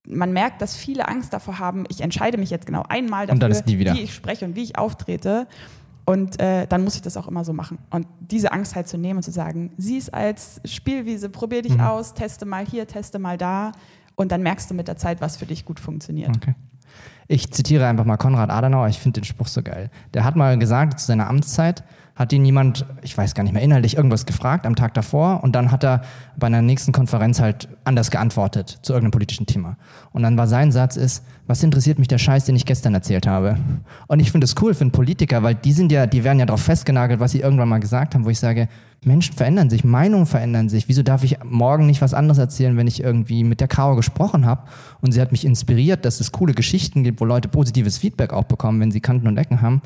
man 0.07 0.33
merkt, 0.33 0.61
dass 0.61 0.75
viele 0.75 1.07
Angst 1.07 1.33
davor 1.33 1.59
haben, 1.59 1.85
ich 1.89 2.01
entscheide 2.01 2.37
mich 2.37 2.49
jetzt 2.49 2.65
genau 2.65 2.83
einmal 2.87 3.27
dafür, 3.27 3.63
wie 3.65 4.01
ich 4.01 4.13
spreche 4.13 4.45
und 4.45 4.55
wie 4.55 4.63
ich 4.63 4.77
auftrete. 4.77 5.47
Und 6.05 6.39
äh, 6.39 6.65
dann 6.65 6.83
muss 6.83 6.95
ich 6.95 7.03
das 7.03 7.17
auch 7.17 7.27
immer 7.27 7.45
so 7.45 7.53
machen. 7.53 7.77
Und 7.91 8.07
diese 8.19 8.51
Angst 8.51 8.75
halt 8.75 8.87
zu 8.87 8.97
nehmen 8.97 9.17
und 9.17 9.23
zu 9.23 9.29
sagen, 9.29 9.71
sieh 9.77 9.99
es 9.99 10.09
als 10.09 10.59
Spielwiese, 10.65 11.29
probier 11.29 11.61
dich 11.61 11.75
mhm. 11.75 11.81
aus, 11.81 12.15
teste 12.15 12.47
mal 12.47 12.65
hier, 12.65 12.87
teste 12.87 13.19
mal 13.19 13.37
da. 13.37 13.73
Und 14.15 14.31
dann 14.31 14.41
merkst 14.41 14.71
du 14.71 14.73
mit 14.73 14.87
der 14.87 14.97
Zeit, 14.97 15.21
was 15.21 15.37
für 15.37 15.45
dich 15.45 15.65
gut 15.65 15.79
funktioniert. 15.79 16.35
Okay. 16.35 16.55
Ich 17.27 17.51
zitiere 17.51 17.85
einfach 17.85 18.05
mal 18.05 18.17
Konrad 18.17 18.49
Adenauer, 18.49 18.87
ich 18.87 18.97
finde 18.97 19.21
den 19.21 19.25
Spruch 19.25 19.47
so 19.47 19.61
geil. 19.61 19.91
Der 20.15 20.23
hat 20.23 20.35
mal 20.35 20.57
gesagt 20.57 20.99
zu 20.99 21.05
seiner 21.05 21.29
Amtszeit, 21.29 21.83
hat 22.19 22.33
ihn 22.33 22.43
jemand, 22.43 22.85
ich 23.01 23.17
weiß 23.17 23.33
gar 23.33 23.43
nicht 23.43 23.53
mehr 23.53 23.61
inhaltlich, 23.61 23.95
irgendwas 23.95 24.25
gefragt 24.25 24.65
am 24.65 24.75
Tag 24.75 24.93
davor 24.93 25.41
und 25.41 25.55
dann 25.55 25.71
hat 25.71 25.85
er 25.85 26.01
bei 26.37 26.47
einer 26.47 26.61
nächsten 26.61 26.91
Konferenz 26.91 27.39
halt 27.39 27.69
anders 27.85 28.11
geantwortet 28.11 28.79
zu 28.81 28.91
irgendeinem 28.91 29.11
politischen 29.11 29.45
Thema. 29.45 29.77
Und 30.11 30.23
dann 30.23 30.37
war 30.37 30.45
sein 30.45 30.73
Satz 30.73 30.97
ist, 30.97 31.23
was 31.47 31.63
interessiert 31.63 31.97
mich 31.97 32.09
der 32.09 32.17
Scheiß, 32.17 32.43
den 32.43 32.57
ich 32.57 32.65
gestern 32.65 32.93
erzählt 32.93 33.25
habe? 33.25 33.55
Und 34.07 34.19
ich 34.19 34.31
finde 34.31 34.43
es 34.43 34.55
cool 34.61 34.73
für 34.73 34.81
einen 34.81 34.91
Politiker, 34.91 35.43
weil 35.43 35.55
die 35.55 35.71
sind 35.71 35.93
ja, 35.93 36.07
die 36.07 36.25
werden 36.25 36.39
ja 36.39 36.45
darauf 36.45 36.61
festgenagelt, 36.61 37.21
was 37.21 37.31
sie 37.31 37.39
irgendwann 37.39 37.69
mal 37.69 37.79
gesagt 37.79 38.15
haben, 38.15 38.25
wo 38.25 38.29
ich 38.29 38.39
sage, 38.39 38.67
Menschen 39.05 39.33
verändern 39.33 39.69
sich, 39.69 39.85
Meinungen 39.85 40.25
verändern 40.25 40.67
sich. 40.67 40.89
Wieso 40.89 41.03
darf 41.03 41.23
ich 41.23 41.41
morgen 41.45 41.85
nicht 41.85 42.01
was 42.01 42.13
anderes 42.13 42.37
erzählen, 42.37 42.75
wenn 42.75 42.87
ich 42.87 43.01
irgendwie 43.01 43.45
mit 43.45 43.61
der 43.61 43.69
Caro 43.69 43.95
gesprochen 43.95 44.45
habe 44.45 44.63
und 44.99 45.13
sie 45.13 45.21
hat 45.21 45.31
mich 45.31 45.45
inspiriert, 45.45 46.03
dass 46.03 46.19
es 46.19 46.33
coole 46.33 46.53
Geschichten 46.53 47.05
gibt, 47.05 47.21
wo 47.21 47.25
Leute 47.25 47.47
positives 47.47 47.97
Feedback 47.97 48.33
auch 48.33 48.43
bekommen, 48.43 48.81
wenn 48.81 48.91
sie 48.91 48.99
Kanten 48.99 49.29
und 49.29 49.37
Ecken 49.37 49.61
haben 49.61 49.81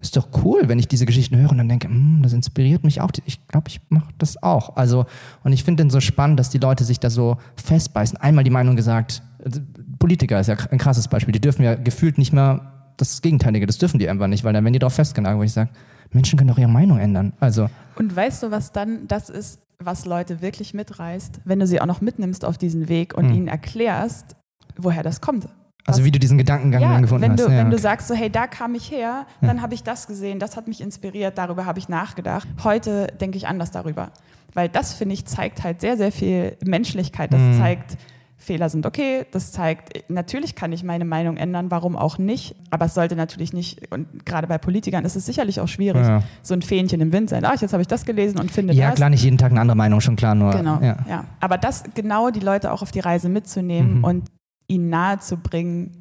ist 0.00 0.16
doch 0.16 0.28
cool, 0.44 0.62
wenn 0.66 0.78
ich 0.78 0.88
diese 0.88 1.06
Geschichten 1.06 1.36
höre 1.36 1.50
und 1.50 1.58
dann 1.58 1.68
denke, 1.68 1.88
hm, 1.88 2.20
das 2.22 2.32
inspiriert 2.32 2.84
mich 2.84 3.00
auch. 3.00 3.10
Ich 3.24 3.46
glaube, 3.48 3.68
ich 3.68 3.80
mache 3.88 4.08
das 4.18 4.42
auch. 4.42 4.76
Also, 4.76 5.06
und 5.44 5.52
ich 5.52 5.64
finde 5.64 5.84
den 5.84 5.90
so 5.90 6.00
spannend, 6.00 6.38
dass 6.38 6.50
die 6.50 6.58
Leute 6.58 6.84
sich 6.84 7.00
da 7.00 7.10
so 7.10 7.36
festbeißen. 7.56 8.18
Einmal 8.18 8.44
die 8.44 8.50
Meinung 8.50 8.76
gesagt, 8.76 9.22
also, 9.44 9.60
Politiker 9.98 10.40
ist 10.40 10.48
ja 10.48 10.56
ein 10.70 10.78
krasses 10.78 11.08
Beispiel, 11.08 11.32
die 11.32 11.40
dürfen 11.40 11.62
ja 11.62 11.74
gefühlt 11.74 12.18
nicht 12.18 12.32
mehr 12.32 12.72
das 12.96 13.22
Gegenteilige, 13.22 13.66
das 13.66 13.78
dürfen 13.78 13.98
die 13.98 14.08
einfach 14.08 14.26
nicht, 14.26 14.44
weil 14.44 14.52
dann 14.52 14.64
werden 14.64 14.72
die 14.72 14.78
darauf 14.78 14.94
festgenagelt, 14.94 15.38
wo 15.38 15.42
ich 15.42 15.52
sage, 15.52 15.70
Menschen 16.12 16.38
können 16.38 16.48
doch 16.48 16.58
ihre 16.58 16.70
Meinung 16.70 16.98
ändern. 16.98 17.32
Also. 17.40 17.68
Und 17.96 18.14
weißt 18.14 18.42
du, 18.42 18.50
was 18.50 18.72
dann 18.72 19.06
das 19.08 19.28
ist, 19.28 19.60
was 19.78 20.06
Leute 20.06 20.40
wirklich 20.40 20.72
mitreißt, 20.74 21.40
wenn 21.44 21.58
du 21.58 21.66
sie 21.66 21.80
auch 21.80 21.86
noch 21.86 22.00
mitnimmst 22.00 22.44
auf 22.44 22.58
diesen 22.58 22.88
Weg 22.88 23.14
und 23.14 23.26
hm. 23.26 23.34
ihnen 23.34 23.48
erklärst, 23.48 24.36
woher 24.76 25.02
das 25.02 25.20
kommt. 25.20 25.48
Also 25.86 26.04
wie 26.04 26.10
du 26.10 26.18
diesen 26.18 26.36
Gedankengang 26.36 26.82
ja, 26.82 27.00
gefunden 27.00 27.22
wenn 27.22 27.32
hast. 27.32 27.46
Du, 27.46 27.50
ja, 27.50 27.58
wenn 27.58 27.70
du 27.70 27.78
sagst, 27.78 28.08
so 28.08 28.14
hey, 28.14 28.28
da 28.28 28.46
kam 28.46 28.74
ich 28.74 28.90
her, 28.90 29.26
dann 29.40 29.58
ja. 29.58 29.62
habe 29.62 29.74
ich 29.74 29.84
das 29.84 30.06
gesehen, 30.06 30.40
das 30.40 30.56
hat 30.56 30.66
mich 30.66 30.80
inspiriert, 30.80 31.38
darüber 31.38 31.64
habe 31.64 31.78
ich 31.78 31.88
nachgedacht. 31.88 32.48
Heute 32.64 33.06
denke 33.20 33.36
ich 33.36 33.46
anders 33.46 33.70
darüber. 33.70 34.10
Weil 34.52 34.68
das, 34.68 34.94
finde 34.94 35.14
ich, 35.14 35.26
zeigt 35.26 35.62
halt 35.62 35.80
sehr, 35.80 35.96
sehr 35.96 36.10
viel 36.10 36.56
Menschlichkeit. 36.64 37.32
Das 37.32 37.40
mhm. 37.40 37.58
zeigt, 37.58 37.98
Fehler 38.38 38.68
sind 38.68 38.86
okay. 38.86 39.26
Das 39.30 39.52
zeigt, 39.52 40.10
natürlich 40.10 40.54
kann 40.54 40.72
ich 40.72 40.82
meine 40.82 41.04
Meinung 41.04 41.36
ändern, 41.36 41.70
warum 41.70 41.96
auch 41.96 42.18
nicht. 42.18 42.56
Aber 42.70 42.86
es 42.86 42.94
sollte 42.94 43.16
natürlich 43.16 43.52
nicht, 43.52 43.92
und 43.92 44.24
gerade 44.24 44.46
bei 44.46 44.58
Politikern 44.58 45.04
ist 45.04 45.16
es 45.16 45.26
sicherlich 45.26 45.60
auch 45.60 45.68
schwierig, 45.68 46.06
ja. 46.06 46.22
so 46.42 46.54
ein 46.54 46.62
Fähnchen 46.62 47.00
im 47.00 47.12
Wind 47.12 47.30
sein. 47.30 47.44
Ah, 47.44 47.54
jetzt 47.58 47.72
habe 47.72 47.82
ich 47.82 47.88
das 47.88 48.04
gelesen 48.04 48.38
und 48.38 48.50
finde 48.50 48.72
ja, 48.72 48.84
das. 48.84 48.90
Ja, 48.90 48.96
klar, 48.96 49.10
nicht 49.10 49.24
jeden 49.24 49.38
Tag 49.38 49.50
eine 49.50 49.60
andere 49.60 49.76
Meinung, 49.76 50.00
schon 50.00 50.16
klar, 50.16 50.34
nur. 50.34 50.52
Genau, 50.52 50.80
ja. 50.80 50.96
ja. 51.08 51.24
Aber 51.40 51.58
das 51.58 51.84
genau 51.94 52.30
die 52.30 52.40
Leute 52.40 52.72
auch 52.72 52.82
auf 52.82 52.90
die 52.90 53.00
Reise 53.00 53.28
mitzunehmen 53.28 53.98
mhm. 53.98 54.04
und 54.04 54.24
ihnen 54.68 54.88
nahezubringen, 54.88 56.00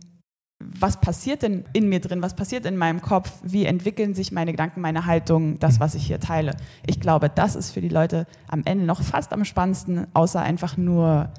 was 0.60 1.00
passiert 1.02 1.42
denn 1.42 1.66
in 1.74 1.90
mir 1.90 2.00
drin, 2.00 2.22
was 2.22 2.36
passiert 2.36 2.66
in 2.66 2.78
meinem 2.78 3.02
Kopf, 3.02 3.32
wie 3.44 3.66
entwickeln 3.66 4.14
sich 4.14 4.32
meine 4.32 4.52
Gedanken, 4.52 4.82
meine 4.82 5.06
Haltung, 5.06 5.60
das, 5.60 5.80
was 5.80 5.96
ich 5.96 6.08
hier 6.08 6.20
teile. 6.20 6.56
Ich 6.86 7.00
glaube, 7.00 7.30
das 7.30 7.56
ist 7.56 7.72
für 7.72 7.82
die 7.82 7.90
Leute 7.90 8.26
am 8.48 8.62
Ende 8.66 8.86
noch 8.86 9.02
fast 9.02 9.34
am 9.34 9.44
spannendsten, 9.46 10.08
außer 10.14 10.42
einfach 10.42 10.78
nur 10.78 11.30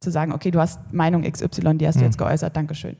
zu 0.00 0.10
sagen, 0.10 0.32
okay, 0.32 0.50
du 0.50 0.60
hast 0.60 0.92
Meinung 0.92 1.22
XY, 1.30 1.78
die 1.78 1.86
hast 1.86 1.96
du 1.96 2.00
mhm. 2.00 2.06
jetzt 2.06 2.18
geäußert, 2.18 2.56
Dankeschön. 2.56 2.96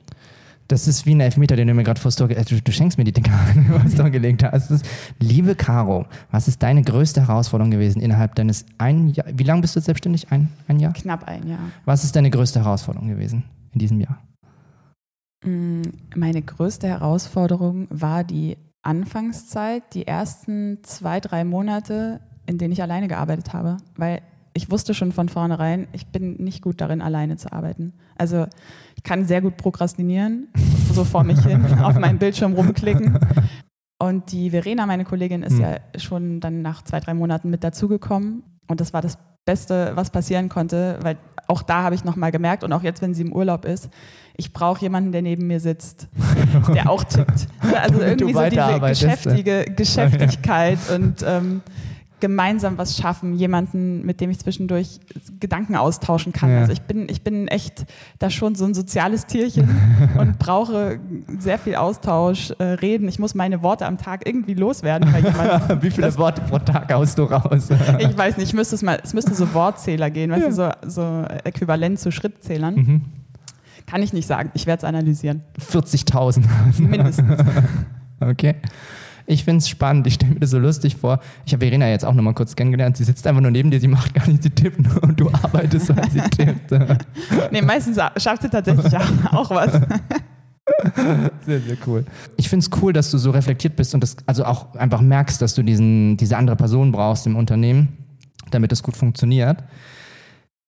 Das 0.68 0.86
ist 0.86 1.06
wie 1.06 1.14
ein 1.14 1.20
Elfmeter, 1.20 1.56
den 1.56 1.66
du 1.66 1.72
mir 1.72 1.82
gerade 1.82 1.98
vor 1.98 2.10
Store, 2.12 2.36
äh, 2.36 2.44
du, 2.44 2.60
du, 2.60 2.72
schenkst 2.72 2.98
mir 2.98 3.04
die 3.04 3.12
Dinger, 3.12 3.38
die 3.54 3.96
du 3.96 4.10
gelegt 4.10 4.44
hast. 4.44 4.84
liebe 5.18 5.54
Caro, 5.54 6.04
was 6.30 6.46
ist 6.46 6.62
deine 6.62 6.82
größte 6.82 7.22
Herausforderung 7.22 7.70
gewesen 7.70 8.02
innerhalb 8.02 8.34
deines 8.34 8.66
ein 8.76 9.08
Jahr? 9.08 9.26
Wie 9.32 9.44
lange 9.44 9.62
bist 9.62 9.74
du 9.76 9.80
selbstständig? 9.80 10.30
Ein, 10.30 10.50
ein 10.68 10.78
Jahr? 10.78 10.92
Knapp 10.92 11.26
ein 11.26 11.48
Jahr. 11.48 11.70
Was 11.86 12.04
ist 12.04 12.14
deine 12.14 12.28
größte 12.28 12.60
Herausforderung 12.60 13.08
gewesen 13.08 13.44
in 13.72 13.78
diesem 13.78 13.98
Jahr? 13.98 14.22
Mm, 15.42 15.82
meine 16.14 16.42
größte 16.42 16.86
Herausforderung 16.86 17.88
war 17.88 18.22
die 18.22 18.58
Anfangszeit, 18.82 19.94
die 19.94 20.06
ersten 20.06 20.80
zwei, 20.82 21.20
drei 21.20 21.44
Monate, 21.44 22.20
in 22.44 22.58
denen 22.58 22.72
ich 22.72 22.82
alleine 22.82 23.08
gearbeitet 23.08 23.54
habe, 23.54 23.78
weil 23.96 24.20
ich 24.52 24.70
wusste 24.70 24.92
schon 24.92 25.12
von 25.12 25.28
vornherein, 25.28 25.86
ich 25.92 26.08
bin 26.08 26.34
nicht 26.42 26.62
gut 26.62 26.80
darin, 26.80 27.00
alleine 27.00 27.36
zu 27.36 27.52
arbeiten. 27.52 27.92
Also 28.16 28.46
ich 28.98 29.04
kann 29.04 29.24
sehr 29.24 29.40
gut 29.40 29.56
prokrastinieren, 29.56 30.48
so 30.92 31.04
vor 31.04 31.22
mich 31.22 31.38
hin, 31.44 31.64
auf 31.82 31.96
meinem 31.96 32.18
Bildschirm 32.18 32.54
rumklicken. 32.54 33.16
Und 34.00 34.32
die 34.32 34.50
Verena, 34.50 34.86
meine 34.86 35.04
Kollegin, 35.04 35.44
ist 35.44 35.54
mhm. 35.54 35.60
ja 35.60 35.76
schon 35.96 36.40
dann 36.40 36.62
nach 36.62 36.82
zwei, 36.82 36.98
drei 36.98 37.14
Monaten 37.14 37.48
mit 37.48 37.62
dazugekommen. 37.62 38.42
Und 38.66 38.80
das 38.80 38.92
war 38.92 39.00
das 39.00 39.16
Beste, 39.46 39.92
was 39.94 40.10
passieren 40.10 40.48
konnte, 40.48 40.98
weil 41.02 41.16
auch 41.46 41.62
da 41.62 41.84
habe 41.84 41.94
ich 41.94 42.04
nochmal 42.04 42.32
gemerkt 42.32 42.64
und 42.64 42.72
auch 42.72 42.82
jetzt, 42.82 43.00
wenn 43.00 43.14
sie 43.14 43.22
im 43.22 43.32
Urlaub 43.32 43.64
ist, 43.64 43.88
ich 44.36 44.52
brauche 44.52 44.80
jemanden, 44.80 45.12
der 45.12 45.22
neben 45.22 45.46
mir 45.46 45.60
sitzt, 45.60 46.08
der 46.74 46.90
auch 46.90 47.04
tippt. 47.04 47.46
Also 47.60 48.00
irgendwie 48.00 48.34
so 48.34 48.48
diese 48.50 48.80
geschäftige 48.80 49.64
Geschäftigkeit 49.76 50.78
und 50.92 51.24
ähm, 51.24 51.62
gemeinsam 52.20 52.78
was 52.78 52.96
schaffen, 52.96 53.34
jemanden, 53.34 54.04
mit 54.04 54.20
dem 54.20 54.30
ich 54.30 54.38
zwischendurch 54.38 55.00
Gedanken 55.40 55.76
austauschen 55.76 56.32
kann. 56.32 56.50
Ja. 56.50 56.60
Also 56.60 56.72
ich 56.72 56.82
bin, 56.82 57.08
ich 57.08 57.22
bin 57.22 57.48
echt 57.48 57.86
da 58.18 58.28
schon 58.30 58.54
so 58.54 58.64
ein 58.64 58.74
soziales 58.74 59.26
Tierchen 59.26 59.68
und 60.18 60.38
brauche 60.38 60.98
sehr 61.38 61.58
viel 61.58 61.76
Austausch, 61.76 62.50
äh, 62.58 62.62
reden. 62.64 63.08
Ich 63.08 63.18
muss 63.18 63.34
meine 63.34 63.62
Worte 63.62 63.86
am 63.86 63.98
Tag 63.98 64.26
irgendwie 64.26 64.54
loswerden 64.54 65.14
jemandem. 65.14 65.82
Wie 65.82 65.90
viele 65.90 66.06
Das- 66.08 66.18
Worte 66.18 66.40
pro 66.42 66.58
Tag 66.58 66.92
haust 66.92 67.18
du 67.18 67.24
raus? 67.24 67.68
Ich 67.98 68.16
weiß 68.16 68.36
nicht, 68.36 68.48
ich 68.48 68.54
müsste 68.54 68.74
es 68.74 68.82
mal, 68.82 68.98
es 69.02 69.14
müsste 69.14 69.34
so 69.34 69.52
Wortzähler 69.54 70.10
gehen, 70.10 70.30
weißt 70.30 70.46
du, 70.48 70.52
so, 70.52 70.70
so 70.86 71.24
äquivalent 71.44 71.98
zu 71.98 72.10
Schrittzählern. 72.10 72.74
Mhm. 72.74 73.04
Kann 73.86 74.02
ich 74.02 74.12
nicht 74.12 74.26
sagen. 74.26 74.50
Ich 74.54 74.66
werde 74.66 74.78
es 74.80 74.84
analysieren. 74.84 75.42
40.000. 75.72 76.44
Mindestens. 76.78 77.40
Okay. 78.20 78.56
Ich 79.30 79.44
finde 79.44 79.58
es 79.58 79.68
spannend. 79.68 80.06
Ich 80.06 80.14
stelle 80.14 80.32
mir 80.32 80.40
das 80.40 80.50
so 80.50 80.58
lustig 80.58 80.96
vor. 80.96 81.20
Ich 81.44 81.52
habe 81.52 81.62
Verena 81.66 81.86
jetzt 81.90 82.02
auch 82.02 82.14
nochmal 82.14 82.32
kurz 82.32 82.56
kennengelernt. 82.56 82.96
Sie 82.96 83.04
sitzt 83.04 83.26
einfach 83.26 83.42
nur 83.42 83.50
neben 83.50 83.70
dir, 83.70 83.78
sie 83.78 83.86
macht 83.86 84.14
gar 84.14 84.26
nichts, 84.26 84.42
sie 84.42 84.50
tippt 84.50 84.80
nur 84.80 85.02
und 85.02 85.20
du 85.20 85.30
arbeitest, 85.30 85.94
weil 85.94 86.10
sie 86.10 86.20
tippt. 86.20 86.70
Nee, 87.50 87.60
meistens 87.60 87.98
schafft 88.16 88.42
sie 88.42 88.48
tatsächlich 88.48 88.96
auch, 88.96 89.50
was. 89.50 89.72
Sehr, 91.46 91.60
sehr 91.60 91.76
cool. 91.86 92.04
Ich 92.36 92.48
finde 92.48 92.64
es 92.64 92.82
cool, 92.82 92.92
dass 92.92 93.10
du 93.10 93.16
so 93.16 93.30
reflektiert 93.30 93.74
bist 93.74 93.94
und 93.94 94.02
das 94.02 94.16
also 94.26 94.44
auch 94.44 94.74
einfach 94.74 95.00
merkst, 95.00 95.40
dass 95.40 95.54
du 95.54 95.62
diesen, 95.62 96.18
diese 96.18 96.36
andere 96.36 96.56
Person 96.56 96.92
brauchst 96.92 97.26
im 97.26 97.36
Unternehmen, 97.36 97.88
damit 98.50 98.70
es 98.70 98.82
gut 98.82 98.96
funktioniert. 98.96 99.64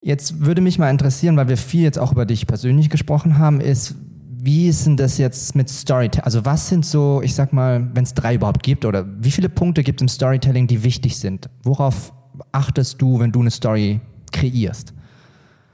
Jetzt 0.00 0.40
würde 0.40 0.62
mich 0.62 0.78
mal 0.78 0.90
interessieren, 0.90 1.36
weil 1.36 1.48
wir 1.48 1.58
viel 1.58 1.82
jetzt 1.82 1.98
auch 1.98 2.12
über 2.12 2.24
dich 2.24 2.46
persönlich 2.46 2.88
gesprochen 2.88 3.38
haben, 3.38 3.60
ist, 3.60 3.94
wie 4.42 4.68
ist 4.68 4.86
denn 4.86 4.96
das 4.96 5.18
jetzt 5.18 5.54
mit 5.54 5.68
Storytelling? 5.68 6.24
Also 6.24 6.44
was 6.44 6.68
sind 6.68 6.84
so, 6.84 7.20
ich 7.22 7.34
sag 7.34 7.52
mal, 7.52 7.88
wenn 7.94 8.04
es 8.04 8.14
drei 8.14 8.34
überhaupt 8.34 8.62
gibt 8.62 8.84
oder 8.84 9.06
wie 9.20 9.30
viele 9.30 9.48
Punkte 9.48 9.82
gibt 9.82 10.00
es 10.00 10.02
im 10.02 10.08
Storytelling, 10.08 10.66
die 10.66 10.82
wichtig 10.82 11.16
sind? 11.18 11.48
Worauf 11.62 12.12
achtest 12.52 13.00
du, 13.00 13.18
wenn 13.20 13.32
du 13.32 13.40
eine 13.40 13.50
Story 13.50 14.00
kreierst? 14.32 14.94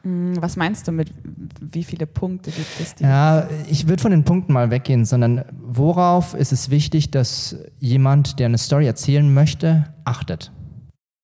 Hm, 0.03 0.35
Was 0.41 0.57
meinst 0.57 0.87
du 0.87 0.93
mit, 0.93 1.13
wie 1.61 1.85
viele 1.85 2.07
Punkte 2.07 2.51
gibt 2.51 2.81
es? 2.81 2.95
Die 2.95 3.05
Ja, 3.05 3.49
ich 3.69 3.89
würde 3.89 4.03
von 4.03 4.11
den 4.11 4.25
Punkten 4.25 4.53
mal 4.53 4.71
weggehen, 4.71 5.05
sondern 5.05 5.45
worauf 5.61 6.35
ist 6.35 6.53
es 6.53 6.71
wichtig, 6.71 7.11
dass 7.11 7.57
jemand, 7.81 8.39
der 8.39 8.47
eine 8.47 8.59
Story 8.59 8.87
erzählen 8.87 9.33
möchte, 9.33 9.93
achtet? 10.05 10.53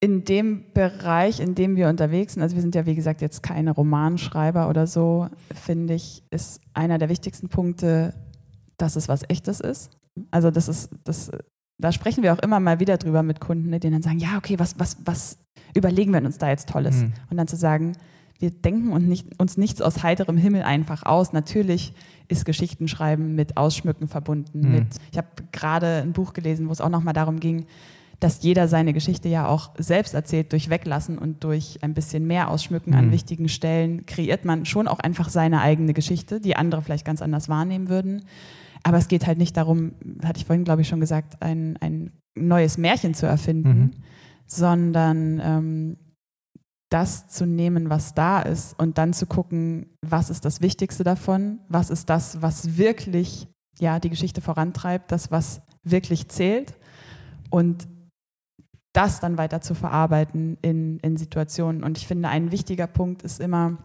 In 0.03 0.25
dem 0.25 0.65
Bereich, 0.73 1.39
in 1.39 1.55
dem 1.55 1.77
wir 1.77 1.87
unterwegs 1.87 2.33
sind, 2.33 2.43
also 2.43 2.55
wir 2.55 2.61
sind 2.61 2.75
ja 2.75 2.85
wie 2.85 2.95
gesagt 2.95 3.21
jetzt 3.21 3.41
keine 3.41 3.71
Romanschreiber 3.71 4.67
oder 4.67 4.85
so, 4.85 5.29
finde 5.53 5.93
ich, 5.93 6.23
ist 6.29 6.59
einer 6.73 6.97
der 6.97 7.07
wichtigsten 7.07 7.47
Punkte, 7.47 8.13
dass 8.77 8.97
es 8.97 9.07
was 9.07 9.23
Echtes 9.29 9.61
ist. 9.61 9.91
Also 10.29 10.51
das 10.51 10.67
ist, 10.67 10.89
das, 11.05 11.31
da 11.77 11.93
sprechen 11.93 12.21
wir 12.21 12.33
auch 12.33 12.39
immer 12.39 12.59
mal 12.59 12.81
wieder 12.81 12.97
drüber 12.97 13.23
mit 13.23 13.39
Kunden, 13.39 13.69
ne, 13.69 13.79
die 13.79 13.89
dann 13.89 14.01
sagen, 14.01 14.19
ja, 14.19 14.37
okay, 14.37 14.59
was, 14.59 14.77
was, 14.77 14.97
was 15.05 15.37
überlegen 15.73 16.11
wir 16.11 16.21
uns 16.21 16.37
da 16.37 16.49
jetzt 16.49 16.67
Tolles? 16.67 16.97
Mhm. 16.97 17.13
Und 17.29 17.37
dann 17.37 17.47
zu 17.47 17.55
sagen, 17.55 17.93
wir 18.39 18.51
denken 18.51 18.91
uns, 18.91 19.05
nicht, 19.05 19.39
uns 19.39 19.55
nichts 19.55 19.81
aus 19.81 20.03
heiterem 20.03 20.35
Himmel 20.37 20.63
einfach 20.63 21.03
aus. 21.03 21.31
Natürlich 21.31 21.93
ist 22.27 22.43
Geschichtenschreiben 22.43 23.35
mit 23.35 23.55
Ausschmücken 23.55 24.09
verbunden. 24.09 24.59
Mhm. 24.59 24.71
Mit, 24.71 24.87
ich 25.11 25.17
habe 25.17 25.29
gerade 25.53 26.01
ein 26.01 26.11
Buch 26.11 26.33
gelesen, 26.33 26.67
wo 26.67 26.73
es 26.73 26.81
auch 26.81 26.89
nochmal 26.89 27.13
darum 27.13 27.39
ging, 27.39 27.67
dass 28.23 28.41
jeder 28.41 28.67
seine 28.67 28.93
Geschichte 28.93 29.27
ja 29.29 29.47
auch 29.47 29.71
selbst 29.77 30.13
erzählt, 30.13 30.51
durch 30.53 30.69
Weglassen 30.69 31.17
und 31.17 31.43
durch 31.43 31.79
ein 31.81 31.93
bisschen 31.93 32.25
mehr 32.25 32.49
Ausschmücken 32.49 32.93
an 32.93 33.07
Mhm. 33.07 33.11
wichtigen 33.11 33.49
Stellen 33.49 34.05
kreiert 34.05 34.45
man 34.45 34.65
schon 34.65 34.87
auch 34.87 34.99
einfach 34.99 35.29
seine 35.29 35.61
eigene 35.61 35.93
Geschichte, 35.93 36.39
die 36.39 36.55
andere 36.55 36.81
vielleicht 36.81 37.05
ganz 37.05 37.21
anders 37.21 37.49
wahrnehmen 37.49 37.89
würden. 37.89 38.23
Aber 38.83 38.97
es 38.97 39.07
geht 39.07 39.27
halt 39.27 39.37
nicht 39.37 39.55
darum, 39.57 39.93
hatte 40.23 40.39
ich 40.39 40.45
vorhin, 40.45 40.63
glaube 40.65 40.81
ich, 40.81 40.87
schon 40.87 40.99
gesagt, 40.99 41.41
ein, 41.41 41.77
ein 41.81 42.11
neues 42.35 42.77
Märchen 42.77 43.13
zu 43.13 43.25
erfinden, 43.25 43.69
Mhm. 43.69 43.91
sondern 44.47 45.41
ähm, 45.43 45.97
das 46.89 47.27
zu 47.27 47.45
nehmen, 47.45 47.89
was 47.89 48.13
da 48.13 48.41
ist 48.41 48.77
und 48.79 48.97
dann 48.97 49.13
zu 49.13 49.25
gucken, 49.25 49.87
was 50.05 50.29
ist 50.29 50.45
das 50.45 50.61
Wichtigste 50.61 51.03
davon, 51.03 51.59
was 51.67 51.89
ist 51.89 52.09
das, 52.09 52.41
was 52.41 52.77
wirklich 52.77 53.47
ja, 53.79 53.99
die 53.99 54.09
Geschichte 54.11 54.41
vorantreibt, 54.41 55.11
das, 55.11 55.31
was 55.31 55.61
wirklich 55.83 56.27
zählt 56.29 56.75
und 57.49 57.87
das 58.93 59.19
dann 59.19 59.37
weiter 59.37 59.61
zu 59.61 59.73
verarbeiten 59.75 60.57
in, 60.61 60.99
in 60.99 61.17
Situationen. 61.17 61.83
Und 61.83 61.97
ich 61.97 62.07
finde, 62.07 62.29
ein 62.29 62.51
wichtiger 62.51 62.87
Punkt 62.87 63.23
ist 63.23 63.39
immer, 63.39 63.77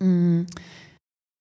mh, 0.00 0.46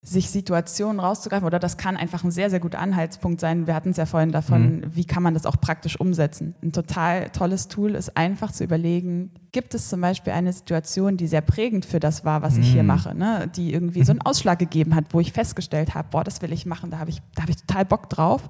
sich 0.04 0.32
Situationen 0.32 1.00
rauszugreifen, 1.00 1.46
oder 1.46 1.60
das 1.60 1.78
kann 1.78 1.96
einfach 1.96 2.24
ein 2.24 2.32
sehr, 2.32 2.50
sehr 2.50 2.60
guter 2.60 2.80
Anhaltspunkt 2.80 3.40
sein. 3.40 3.68
Wir 3.68 3.76
hatten 3.76 3.92
es 3.92 3.98
ja 3.98 4.08
vorhin 4.08 4.32
davon, 4.32 4.84
wie 4.96 5.06
kann 5.06 5.22
man 5.22 5.36
das 5.36 5.46
auch 5.46 5.62
praktisch 5.62 6.00
umsetzen. 6.00 6.56
Ein 6.64 6.72
total 6.72 7.30
tolles 7.30 7.68
Tool 7.68 7.94
ist 7.94 8.18
einfach 8.18 8.52
zu 8.52 8.64
überlegen, 8.64 9.30
gibt 9.52 9.76
es 9.76 9.90
zum 9.90 10.02
Beispiel 10.02 10.34
eine 10.34 10.54
Situation, 10.54 11.18
die 11.18 11.28
sehr 11.28 11.42
prägend 11.42 11.86
für 11.86 12.00
das 12.00 12.26
war, 12.26 12.42
was 12.42 12.58
ich 12.58 12.72
hier 12.72 12.82
Mhm. 12.82 12.88
mache, 12.88 13.14
ne? 13.16 13.48
die 13.56 13.72
irgendwie 13.74 14.04
so 14.04 14.12
einen 14.14 14.22
Ausschlag 14.24 14.58
gegeben 14.58 14.96
hat, 14.96 15.06
wo 15.12 15.20
ich 15.20 15.34
festgestellt 15.34 15.94
habe, 15.94 16.08
boah, 16.10 16.24
das 16.24 16.42
will 16.42 16.52
ich 16.52 16.66
machen, 16.66 16.90
da 16.90 16.98
habe 16.98 17.12
ich, 17.12 17.22
da 17.36 17.44
habe 17.44 17.52
ich 17.52 17.58
total 17.58 17.86
Bock 17.86 18.10
drauf. 18.10 18.50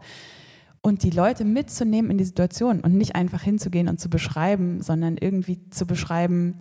Und 0.83 1.03
die 1.03 1.11
Leute 1.11 1.45
mitzunehmen 1.45 2.09
in 2.09 2.17
die 2.17 2.23
Situation 2.25 2.79
und 2.79 2.95
nicht 2.97 3.15
einfach 3.15 3.41
hinzugehen 3.43 3.87
und 3.87 3.99
zu 3.99 4.09
beschreiben, 4.09 4.81
sondern 4.81 5.17
irgendwie 5.17 5.59
zu 5.69 5.85
beschreiben, 5.85 6.55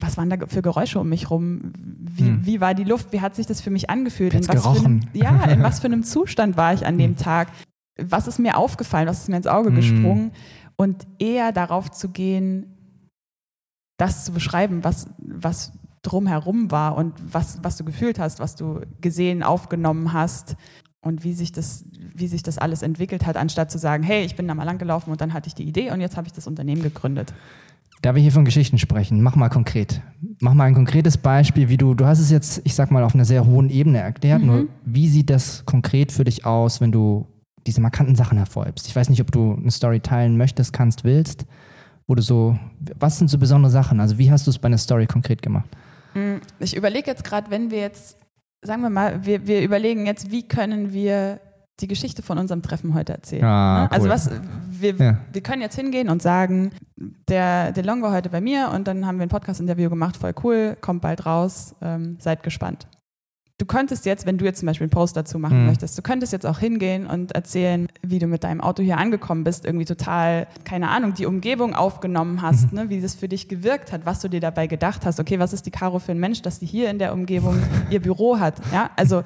was 0.00 0.16
waren 0.16 0.30
da 0.30 0.36
für 0.46 0.62
Geräusche 0.62 1.00
um 1.00 1.08
mich 1.08 1.30
rum? 1.30 1.72
Wie, 1.76 2.26
Hm. 2.26 2.46
wie 2.46 2.60
war 2.60 2.74
die 2.74 2.84
Luft? 2.84 3.12
Wie 3.12 3.20
hat 3.20 3.34
sich 3.34 3.46
das 3.46 3.60
für 3.60 3.70
mich 3.70 3.90
angefühlt? 3.90 4.34
Hat's 4.34 4.48
was 4.48 4.84
einem, 4.84 5.00
ja, 5.14 5.42
in 5.44 5.62
was 5.62 5.80
für 5.80 5.86
einem 5.86 6.02
Zustand 6.04 6.56
war 6.56 6.74
ich 6.74 6.86
an 6.86 6.98
dem 6.98 7.12
Hm. 7.12 7.16
Tag? 7.16 7.48
Was 7.98 8.28
ist 8.28 8.38
mir 8.38 8.58
aufgefallen? 8.58 9.08
Was 9.08 9.22
ist 9.22 9.28
mir 9.28 9.38
ins 9.38 9.46
Auge 9.46 9.70
Hm. 9.70 9.76
gesprungen? 9.76 10.32
Und 10.76 11.06
eher 11.18 11.50
darauf 11.52 11.90
zu 11.90 12.10
gehen, 12.10 12.74
das 13.98 14.26
zu 14.26 14.32
beschreiben, 14.32 14.84
was, 14.84 15.08
was 15.18 15.72
drumherum 16.02 16.70
war 16.70 16.96
und 16.96 17.14
was, 17.32 17.64
was 17.64 17.76
du 17.78 17.84
gefühlt 17.84 18.18
hast, 18.18 18.38
was 18.38 18.54
du 18.54 18.82
gesehen, 19.00 19.42
aufgenommen 19.42 20.12
hast 20.12 20.56
und 21.06 21.24
wie 21.24 21.32
sich, 21.32 21.52
das, 21.52 21.84
wie 22.14 22.26
sich 22.26 22.42
das 22.42 22.58
alles 22.58 22.82
entwickelt 22.82 23.24
hat, 23.26 23.36
anstatt 23.36 23.70
zu 23.70 23.78
sagen, 23.78 24.02
hey, 24.02 24.24
ich 24.24 24.36
bin 24.36 24.46
da 24.48 24.54
mal 24.54 24.64
lang 24.64 24.78
gelaufen 24.78 25.10
und 25.10 25.20
dann 25.20 25.32
hatte 25.32 25.48
ich 25.48 25.54
die 25.54 25.64
Idee 25.64 25.90
und 25.92 26.00
jetzt 26.00 26.16
habe 26.16 26.26
ich 26.26 26.32
das 26.32 26.46
Unternehmen 26.46 26.82
gegründet. 26.82 27.32
Da 28.02 28.14
wir 28.14 28.20
hier 28.22 28.32
von 28.32 28.44
Geschichten 28.44 28.76
sprechen, 28.78 29.22
mach 29.22 29.36
mal 29.36 29.48
konkret. 29.48 30.02
Mach 30.40 30.52
mal 30.52 30.64
ein 30.64 30.74
konkretes 30.74 31.16
Beispiel, 31.16 31.68
wie 31.70 31.76
du, 31.78 31.94
du 31.94 32.04
hast 32.06 32.18
es 32.20 32.30
jetzt, 32.30 32.60
ich 32.64 32.74
sag 32.74 32.90
mal, 32.90 33.02
auf 33.02 33.14
einer 33.14 33.24
sehr 33.24 33.46
hohen 33.46 33.70
Ebene 33.70 33.98
erklärt, 33.98 34.42
Mhm. 34.42 34.46
nur 34.46 34.66
wie 34.84 35.08
sieht 35.08 35.30
das 35.30 35.64
konkret 35.64 36.12
für 36.12 36.24
dich 36.24 36.44
aus, 36.44 36.80
wenn 36.80 36.92
du 36.92 37.26
diese 37.66 37.80
markanten 37.80 38.14
Sachen 38.14 38.36
hervorhebst? 38.36 38.86
Ich 38.86 38.94
weiß 38.94 39.08
nicht, 39.08 39.20
ob 39.22 39.32
du 39.32 39.54
eine 39.54 39.70
Story 39.70 40.00
teilen 40.00 40.36
möchtest, 40.36 40.72
kannst, 40.74 41.04
willst, 41.04 41.46
wo 42.06 42.14
du 42.14 42.22
so, 42.22 42.58
was 43.00 43.18
sind 43.18 43.28
so 43.28 43.38
besondere 43.38 43.70
Sachen? 43.72 43.98
Also 43.98 44.18
wie 44.18 44.30
hast 44.30 44.46
du 44.46 44.50
es 44.50 44.58
bei 44.58 44.66
einer 44.66 44.78
Story 44.78 45.06
konkret 45.06 45.40
gemacht? 45.42 45.68
Mm, 46.14 46.36
Ich 46.60 46.76
überlege 46.76 47.10
jetzt 47.10 47.24
gerade, 47.24 47.50
wenn 47.50 47.70
wir 47.70 47.78
jetzt, 47.80 48.18
sagen 48.66 48.82
wir 48.82 48.90
mal, 48.90 49.24
wir, 49.24 49.46
wir 49.46 49.62
überlegen 49.62 50.06
jetzt, 50.06 50.30
wie 50.30 50.46
können 50.46 50.92
wir 50.92 51.40
die 51.80 51.88
Geschichte 51.88 52.22
von 52.22 52.38
unserem 52.38 52.62
Treffen 52.62 52.94
heute 52.94 53.12
erzählen. 53.12 53.44
Ah, 53.44 53.82
ne? 53.84 53.92
Also 53.92 54.06
cool. 54.06 54.12
was, 54.14 54.30
wir, 54.70 54.94
Ja. 54.96 55.18
wir 55.32 55.42
können 55.42 55.60
jetzt 55.60 55.76
hingehen 55.76 56.08
und 56.08 56.22
sagen, 56.22 56.72
der, 57.28 57.72
der 57.72 57.84
Long 57.84 58.00
war 58.02 58.12
heute 58.12 58.30
bei 58.30 58.40
mir 58.40 58.70
und 58.74 58.88
dann 58.88 59.06
haben 59.06 59.18
wir 59.18 59.26
ein 59.26 59.28
Podcast-Interview 59.28 59.90
gemacht, 59.90 60.16
voll 60.16 60.32
cool, 60.42 60.76
kommt 60.80 61.02
bald 61.02 61.26
raus, 61.26 61.74
ähm, 61.82 62.16
seid 62.18 62.42
gespannt. 62.42 62.86
Du 63.58 63.64
könntest 63.64 64.04
jetzt, 64.04 64.26
wenn 64.26 64.36
du 64.36 64.44
jetzt 64.44 64.58
zum 64.60 64.66
Beispiel 64.66 64.84
einen 64.84 64.90
Post 64.90 65.16
dazu 65.16 65.38
machen 65.38 65.60
Mhm. 65.60 65.66
möchtest, 65.66 65.96
du 65.96 66.02
könntest 66.02 66.30
jetzt 66.30 66.44
auch 66.44 66.58
hingehen 66.58 67.06
und 67.06 67.32
erzählen, 67.32 67.88
wie 68.02 68.18
du 68.18 68.26
mit 68.26 68.44
deinem 68.44 68.60
Auto 68.60 68.82
hier 68.82 68.98
angekommen 68.98 69.44
bist, 69.44 69.64
irgendwie 69.64 69.86
total, 69.86 70.46
keine 70.64 70.90
Ahnung, 70.90 71.14
die 71.14 71.24
Umgebung 71.24 71.74
aufgenommen 71.74 72.42
hast, 72.42 72.70
Mhm. 72.72 72.78
ne, 72.78 72.88
wie 72.90 73.00
das 73.00 73.14
für 73.14 73.28
dich 73.28 73.48
gewirkt 73.48 73.92
hat, 73.92 74.04
was 74.04 74.20
du 74.20 74.28
dir 74.28 74.40
dabei 74.40 74.66
gedacht 74.66 75.06
hast. 75.06 75.18
Okay, 75.20 75.38
was 75.38 75.54
ist 75.54 75.64
die 75.64 75.70
Caro 75.70 75.98
für 76.00 76.12
ein 76.12 76.18
Mensch, 76.20 76.42
dass 76.42 76.58
die 76.58 76.66
hier 76.66 76.90
in 76.90 76.98
der 76.98 77.14
Umgebung 77.14 77.56
ihr 77.90 78.00
Büro 78.02 78.38
hat? 78.38 78.60
Ja, 78.74 78.90
also 78.96 79.22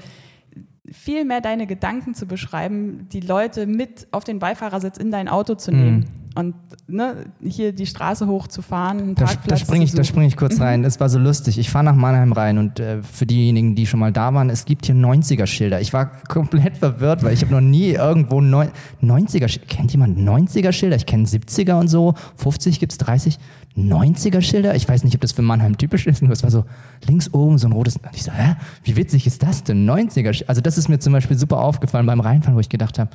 viel 0.89 1.25
mehr 1.25 1.41
deine 1.41 1.67
Gedanken 1.67 2.15
zu 2.15 2.27
beschreiben, 2.27 3.09
die 3.13 3.21
Leute 3.21 3.67
mit 3.67 4.07
auf 4.13 4.23
den 4.23 4.39
Beifahrersitz 4.39 4.97
in 4.97 5.11
dein 5.11 5.29
Auto 5.29 5.57
zu 5.57 5.73
nehmen 5.73 6.07
und 6.37 6.55
ne, 6.87 7.27
hier 7.43 7.73
die 7.73 7.87
Straße 7.87 8.27
hochzufahren, 8.27 9.15
Da, 9.17 9.27
da 9.47 9.57
springe 9.57 9.85
ich, 9.85 9.93
da 9.93 10.05
spring 10.05 10.25
ich 10.25 10.37
kurz 10.37 10.61
rein. 10.61 10.83
Das 10.85 11.01
war 11.01 11.09
so 11.09 11.19
lustig. 11.19 11.59
Ich 11.59 11.71
fahre 11.71 11.85
nach 11.85 11.95
Mannheim 11.97 12.33
rein 12.33 12.59
und 12.59 12.79
äh, 12.79 13.03
für 13.03 13.27
diejenigen, 13.27 13.75
die 13.75 13.87
schon 13.87 13.99
mal 14.01 14.13
da 14.13 14.33
waren, 14.33 14.49
es 14.49 14.65
gibt 14.65 14.87
hier 14.87 14.95
90er-Schilder. 14.95 15.81
Ich 15.81 15.93
war 15.93 16.07
komplett 16.29 16.77
verwirrt, 16.77 17.23
weil 17.25 17.33
ich 17.35 17.43
habe 17.43 17.53
noch 17.53 17.61
nie 17.61 17.91
irgendwo 17.91 18.41
neun- 18.41 18.71
90er-Schilder. 19.03 19.67
Kennt 19.67 19.93
jemand 19.93 20.19
90er-Schilder? 20.19 20.97
Ich 20.97 21.07
kenne 21.07 21.25
70er 21.27 21.81
und 21.81 21.89
so. 21.89 22.15
50 22.37 22.79
gibt's 22.79 22.99
30. 22.99 23.39
90er-Schilder? 23.77 24.75
Ich 24.75 24.89
weiß 24.89 25.05
nicht, 25.05 25.15
ob 25.15 25.21
das 25.21 25.33
für 25.33 25.43
Mannheim 25.43 25.79
typisch 25.79 26.07
ist, 26.07 26.23
nur 26.23 26.33
es 26.33 26.43
war 26.43 26.51
so 26.51 26.65
links 27.07 27.33
oben 27.35 27.59
so 27.59 27.67
ein 27.69 27.73
rotes. 27.73 27.97
Und 27.97 28.05
ich 28.15 28.23
so, 28.23 28.33
hä? 28.33 28.57
Wie 28.85 28.97
witzig 28.97 29.27
ist 29.27 29.43
das 29.43 29.65
denn? 29.65 29.89
90er. 29.89 30.45
Also 30.47 30.61
das 30.61 30.79
ist 30.79 30.89
mir 30.89 30.99
zum 30.99 31.13
Beispiel 31.13 31.39
super 31.39 31.59
aufgefallen 31.61 32.07
beim 32.07 32.21
Reinfahren, 32.21 32.55
wo 32.57 32.61
ich 32.61 32.69
gedacht 32.69 32.99
habe, 32.99 33.11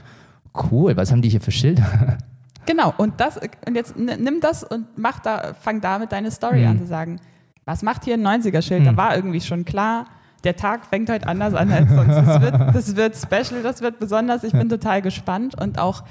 cool, 0.71 0.95
was 0.97 1.12
haben 1.12 1.21
die 1.21 1.30
hier 1.30 1.41
für 1.41 1.51
Schilder? 1.51 2.17
Genau, 2.65 2.93
und, 2.97 3.19
das, 3.19 3.38
und 3.38 3.75
jetzt 3.75 3.95
nimm 3.97 4.39
das 4.41 4.63
und 4.63 4.86
mach 4.97 5.19
da, 5.19 5.54
fang 5.54 5.82
damit 5.82 6.12
deine 6.12 6.32
Story 6.32 6.62
Mhm. 6.62 6.67
an 6.67 6.80
zu 6.80 6.88
sagen, 6.88 7.19
was 7.65 7.82
macht 7.84 8.04
hier 8.06 8.15
ein 8.15 8.21
90er-Schild? 8.25 8.86
Da 8.86 8.91
Mhm. 8.91 8.97
war 8.97 9.15
irgendwie 9.15 9.41
schon 9.41 9.65
klar, 9.65 10.06
der 10.43 10.56
Tag 10.56 10.86
fängt 10.86 11.10
heute 11.10 11.28
anders 11.28 11.54
an 11.54 11.71
als 11.71 11.89
sonst. 11.89 12.15
Das 12.15 12.41
wird, 12.41 12.54
das 12.75 12.95
wird 12.95 13.15
special, 13.15 13.63
das 13.63 13.82
wird 13.82 13.99
besonders. 13.99 14.43
Ich 14.43 14.54
bin 14.54 14.69
total 14.69 15.01
gespannt 15.01 15.60
und 15.60 15.80
auch 15.80 16.04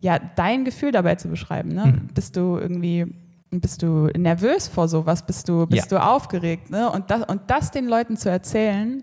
ja, 0.00 0.18
dein 0.36 0.64
Gefühl 0.64 0.92
dabei 0.92 1.14
zu 1.16 1.28
beschreiben. 1.28 1.70
Ne? 1.70 1.86
Mhm. 1.86 2.08
Bist 2.14 2.36
du 2.36 2.56
irgendwie 2.58 3.06
bist 3.50 3.82
du 3.82 4.08
nervös 4.16 4.68
vor 4.68 4.88
sowas? 4.88 5.24
Bist 5.24 5.48
du, 5.48 5.66
bist 5.66 5.90
ja. 5.90 5.98
du 5.98 6.04
aufgeregt? 6.04 6.70
Ne? 6.70 6.90
Und, 6.90 7.10
das, 7.10 7.22
und 7.24 7.40
das 7.46 7.70
den 7.70 7.88
Leuten 7.88 8.18
zu 8.18 8.28
erzählen, 8.30 9.02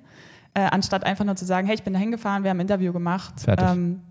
äh, 0.53 0.61
anstatt 0.71 1.03
einfach 1.03 1.25
nur 1.25 1.35
zu 1.35 1.45
sagen, 1.45 1.65
hey, 1.65 1.75
ich 1.75 1.83
bin 1.83 1.93
da 1.93 1.99
hingefahren, 1.99 2.43
wir 2.43 2.51
haben 2.51 2.57
ein 2.57 2.61
Interview 2.61 2.93
gemacht. 2.93 3.33
Ähm, 3.47 4.01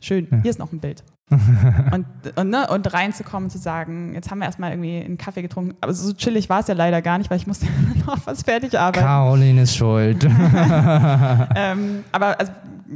schön, 0.00 0.28
ja. 0.30 0.38
hier 0.42 0.50
ist 0.50 0.58
noch 0.58 0.72
ein 0.72 0.80
Bild. 0.80 1.02
und, 1.92 2.06
und, 2.36 2.50
ne, 2.50 2.66
und 2.68 2.92
reinzukommen 2.92 3.50
zu 3.50 3.58
sagen, 3.58 4.14
jetzt 4.14 4.30
haben 4.30 4.38
wir 4.38 4.46
erstmal 4.46 4.70
irgendwie 4.72 5.04
einen 5.04 5.18
Kaffee 5.18 5.42
getrunken. 5.42 5.76
Aber 5.82 5.92
so 5.92 6.14
chillig 6.14 6.48
war 6.48 6.60
es 6.60 6.68
ja 6.68 6.74
leider 6.74 7.02
gar 7.02 7.18
nicht, 7.18 7.30
weil 7.30 7.36
ich 7.36 7.46
musste 7.46 7.66
noch 8.06 8.26
was 8.26 8.42
fertig 8.42 8.78
arbeiten. 8.78 9.04
Caroline 9.04 9.62
ist 9.62 9.76
schuld. 9.76 10.24
ähm, 11.54 12.04
aber 12.12 12.40
also, 12.40 12.52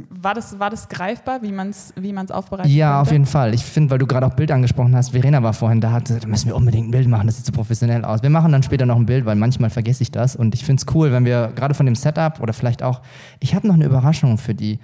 war 0.09 0.33
das, 0.33 0.57
war 0.57 0.71
das 0.71 0.89
greifbar, 0.89 1.43
wie 1.43 1.51
man 1.51 1.69
es 1.69 1.93
wie 1.95 2.13
man's 2.13 2.31
aufbereitet 2.31 2.71
Ja, 2.71 2.87
könnte? 2.87 3.01
auf 3.01 3.11
jeden 3.11 3.25
Fall. 3.27 3.53
Ich 3.53 3.63
finde, 3.63 3.91
weil 3.91 3.99
du 3.99 4.07
gerade 4.07 4.25
auch 4.25 4.33
Bild 4.33 4.51
angesprochen 4.51 4.95
hast, 4.95 5.11
Verena 5.11 5.43
war 5.43 5.53
vorhin 5.53 5.81
da, 5.81 5.99
da 5.99 6.27
müssen 6.27 6.47
wir 6.47 6.55
unbedingt 6.55 6.87
ein 6.87 6.91
Bild 6.91 7.07
machen, 7.07 7.27
das 7.27 7.37
sieht 7.37 7.45
so 7.45 7.51
professionell 7.51 8.03
aus. 8.03 8.23
Wir 8.23 8.31
machen 8.31 8.51
dann 8.51 8.63
später 8.63 8.87
noch 8.87 8.95
ein 8.95 9.05
Bild, 9.05 9.25
weil 9.25 9.35
manchmal 9.35 9.69
vergesse 9.69 10.01
ich 10.01 10.11
das. 10.11 10.35
Und 10.35 10.55
ich 10.55 10.65
finde 10.65 10.81
es 10.81 10.95
cool, 10.95 11.11
wenn 11.11 11.25
wir 11.25 11.51
gerade 11.55 11.75
von 11.75 11.85
dem 11.85 11.95
Setup 11.95 12.39
oder 12.39 12.53
vielleicht 12.53 12.81
auch, 12.81 13.01
ich 13.39 13.53
habe 13.53 13.67
noch 13.67 13.75
eine 13.75 13.85
Überraschung 13.85 14.39
für 14.39 14.55
die, 14.55 14.79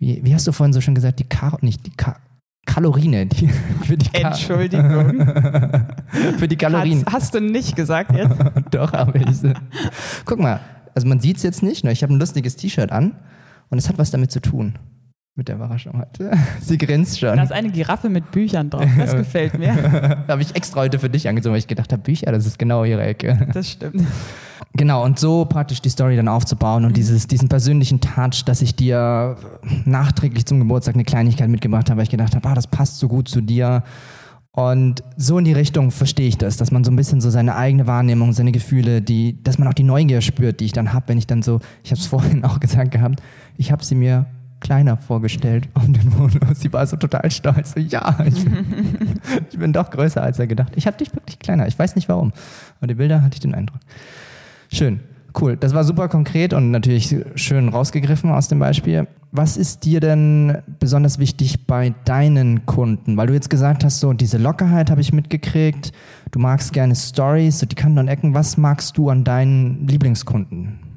wie, 0.00 0.24
wie 0.24 0.34
hast 0.34 0.46
du 0.46 0.52
vorhin 0.52 0.72
so 0.72 0.80
schon 0.80 0.94
gesagt, 0.94 1.20
die 1.20 1.24
Kar 1.24 1.58
nicht 1.60 1.86
die 1.86 1.90
Kar 1.90 2.16
Kalorien. 2.66 3.28
Die, 3.28 3.48
für 3.84 3.96
die 3.96 4.08
Ka 4.08 4.28
Entschuldigung. 4.28 5.26
für 6.38 6.48
die 6.48 6.56
Kalorien. 6.56 7.04
Hast, 7.06 7.14
hast, 7.14 7.34
du 7.34 7.40
nicht 7.40 7.76
gesagt 7.76 8.12
jetzt? 8.14 8.36
Doch, 8.70 8.92
aber 8.92 9.16
ich. 9.16 9.38
Guck 10.24 10.38
mal, 10.38 10.60
also 10.94 11.06
man 11.06 11.20
sieht 11.20 11.36
es 11.36 11.42
jetzt 11.42 11.62
nicht, 11.62 11.84
ne? 11.84 11.92
ich 11.92 12.02
habe 12.02 12.12
ein 12.12 12.18
lustiges 12.18 12.56
T-Shirt 12.56 12.92
an 12.92 13.14
und 13.68 13.78
es 13.78 13.88
hat 13.88 13.98
was 13.98 14.10
damit 14.10 14.30
zu 14.30 14.40
tun. 14.40 14.74
Mit 15.36 15.48
der 15.48 15.56
Überraschung 15.56 15.98
heute. 15.98 16.32
Sie 16.60 16.76
grinst 16.76 17.20
schon. 17.20 17.36
Da 17.36 17.42
ist 17.42 17.52
eine 17.52 17.70
Giraffe 17.70 18.08
mit 18.08 18.30
Büchern 18.30 18.68
drauf. 18.68 18.84
Das 18.98 19.16
gefällt 19.16 19.58
mir. 19.58 20.24
habe 20.28 20.42
ich 20.42 20.54
extra 20.56 20.80
heute 20.80 20.98
für 20.98 21.08
dich 21.08 21.28
angezogen, 21.28 21.52
weil 21.52 21.60
ich 21.60 21.68
gedacht 21.68 21.92
habe, 21.92 22.02
Bücher, 22.02 22.32
das 22.32 22.46
ist 22.46 22.58
genau 22.58 22.84
ihre 22.84 23.02
Ecke. 23.02 23.48
Das 23.52 23.70
stimmt. 23.70 24.04
Genau, 24.74 25.04
und 25.04 25.18
so 25.18 25.44
praktisch 25.44 25.80
die 25.80 25.88
Story 25.88 26.16
dann 26.16 26.28
aufzubauen 26.28 26.84
und 26.84 26.96
dieses, 26.96 27.26
diesen 27.26 27.48
persönlichen 27.48 28.00
Touch, 28.00 28.44
dass 28.44 28.62
ich 28.62 28.76
dir 28.76 29.36
nachträglich 29.84 30.46
zum 30.46 30.60
Geburtstag 30.60 30.94
eine 30.94 31.04
Kleinigkeit 31.04 31.48
mitgebracht 31.48 31.90
habe, 31.90 31.98
weil 31.98 32.04
ich 32.04 32.10
gedacht 32.10 32.34
habe, 32.34 32.48
ah, 32.48 32.54
das 32.54 32.66
passt 32.66 32.98
so 32.98 33.08
gut 33.08 33.28
zu 33.28 33.40
dir. 33.40 33.82
Und 34.52 35.04
so 35.16 35.38
in 35.38 35.44
die 35.44 35.52
Richtung 35.52 35.90
verstehe 35.90 36.26
ich 36.26 36.38
das, 36.38 36.56
dass 36.56 36.72
man 36.72 36.82
so 36.82 36.90
ein 36.90 36.96
bisschen 36.96 37.20
so 37.20 37.30
seine 37.30 37.56
eigene 37.56 37.86
Wahrnehmung, 37.86 38.32
seine 38.32 38.52
Gefühle, 38.52 39.00
die, 39.00 39.42
dass 39.42 39.58
man 39.58 39.68
auch 39.68 39.74
die 39.74 39.84
Neugier 39.84 40.20
spürt, 40.20 40.60
die 40.60 40.66
ich 40.66 40.72
dann 40.72 40.92
habe, 40.92 41.08
wenn 41.08 41.18
ich 41.18 41.26
dann 41.26 41.42
so, 41.42 41.60
ich 41.84 41.92
habe 41.92 42.00
es 42.00 42.06
vorhin 42.06 42.44
auch 42.44 42.58
gesagt 42.58 42.90
gehabt, 42.90 43.22
ich 43.56 43.70
habe 43.70 43.84
sie 43.84 43.94
mir 43.94 44.26
kleiner 44.60 44.96
vorgestellt 44.96 45.68
um 45.74 45.92
den 45.92 46.10
Modus. 46.10 46.60
Sie 46.60 46.72
war 46.72 46.86
so 46.86 46.96
total 46.96 47.30
stolz. 47.30 47.72
So, 47.72 47.80
ja, 47.80 48.18
ich 48.24 48.44
bin, 48.44 48.66
ich 49.50 49.58
bin 49.58 49.72
doch 49.72 49.90
größer 49.90 50.22
als 50.22 50.38
er 50.38 50.46
gedacht. 50.46 50.72
Ich 50.76 50.86
habe 50.86 50.96
dich 50.96 51.14
wirklich 51.14 51.38
kleiner. 51.38 51.66
Ich 51.66 51.78
weiß 51.78 51.96
nicht 51.96 52.08
warum. 52.08 52.32
Aber 52.78 52.86
die 52.86 52.94
Bilder 52.94 53.22
hatte 53.22 53.34
ich 53.34 53.40
den 53.40 53.54
Eindruck. 53.54 53.80
Schön, 54.72 55.00
cool. 55.40 55.56
Das 55.56 55.74
war 55.74 55.84
super 55.84 56.08
konkret 56.08 56.52
und 56.52 56.70
natürlich 56.70 57.16
schön 57.34 57.68
rausgegriffen 57.68 58.30
aus 58.30 58.48
dem 58.48 58.58
Beispiel. 58.58 59.08
Was 59.32 59.56
ist 59.56 59.84
dir 59.84 60.00
denn 60.00 60.58
besonders 60.80 61.18
wichtig 61.18 61.66
bei 61.66 61.94
deinen 62.04 62.66
Kunden? 62.66 63.16
Weil 63.16 63.28
du 63.28 63.34
jetzt 63.34 63.50
gesagt 63.50 63.84
hast, 63.84 64.00
so 64.00 64.12
diese 64.12 64.38
Lockerheit 64.38 64.90
habe 64.90 65.00
ich 65.00 65.12
mitgekriegt. 65.12 65.92
Du 66.32 66.38
magst 66.40 66.72
gerne 66.72 66.96
Stories, 66.96 67.60
so 67.60 67.66
die 67.66 67.76
Kanten 67.76 67.98
und 67.98 68.08
Ecken. 68.08 68.34
Was 68.34 68.56
magst 68.56 68.98
du 68.98 69.08
an 69.08 69.22
deinen 69.22 69.86
Lieblingskunden? 69.86 70.89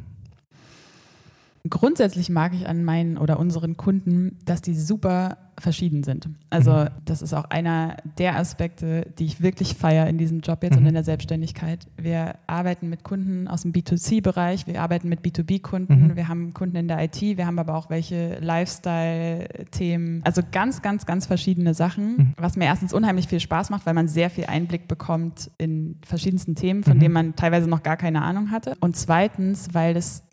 Grundsätzlich 1.69 2.29
mag 2.29 2.53
ich 2.53 2.67
an 2.67 2.83
meinen 2.83 3.17
oder 3.17 3.39
unseren 3.39 3.77
Kunden, 3.77 4.37
dass 4.43 4.61
die 4.61 4.75
super 4.75 5.37
verschieden 5.57 6.03
sind. 6.03 6.27
Also 6.49 6.71
mhm. 6.71 6.87
das 7.05 7.21
ist 7.21 7.33
auch 7.33 7.45
einer 7.45 7.97
der 8.17 8.37
Aspekte, 8.37 9.07
die 9.17 9.25
ich 9.25 9.41
wirklich 9.41 9.75
feiere 9.75 10.07
in 10.07 10.17
diesem 10.17 10.41
Job 10.41 10.61
jetzt 10.63 10.73
mhm. 10.73 10.81
und 10.81 10.87
in 10.87 10.93
der 10.93 11.03
Selbstständigkeit. 11.03 11.87
Wir 11.95 12.35
arbeiten 12.47 12.89
mit 12.89 13.03
Kunden 13.03 13.47
aus 13.47 13.61
dem 13.61 13.71
B2C-Bereich, 13.71 14.67
wir 14.67 14.81
arbeiten 14.81 15.07
mit 15.07 15.21
B2B-Kunden, 15.21 16.07
mhm. 16.07 16.15
wir 16.15 16.27
haben 16.27 16.53
Kunden 16.53 16.75
in 16.75 16.87
der 16.89 17.01
IT, 17.01 17.21
wir 17.21 17.45
haben 17.45 17.59
aber 17.59 17.75
auch 17.75 17.89
welche 17.89 18.39
Lifestyle-Themen. 18.41 20.21
Also 20.25 20.41
ganz, 20.51 20.81
ganz, 20.81 21.05
ganz 21.05 21.27
verschiedene 21.27 21.73
Sachen, 21.73 22.17
mhm. 22.17 22.33
was 22.37 22.57
mir 22.57 22.65
erstens 22.65 22.93
unheimlich 22.93 23.27
viel 23.29 23.39
Spaß 23.39 23.69
macht, 23.69 23.85
weil 23.85 23.93
man 23.93 24.07
sehr 24.09 24.29
viel 24.29 24.45
Einblick 24.45 24.87
bekommt 24.89 25.49
in 25.57 25.97
verschiedensten 26.05 26.55
Themen, 26.55 26.83
von 26.83 26.97
mhm. 26.97 26.99
denen 26.99 27.13
man 27.13 27.35
teilweise 27.35 27.69
noch 27.69 27.83
gar 27.83 27.95
keine 27.95 28.21
Ahnung 28.21 28.51
hatte. 28.51 28.75
Und 28.81 28.97
zweitens, 28.97 29.69
weil 29.73 29.93
das 29.93 30.23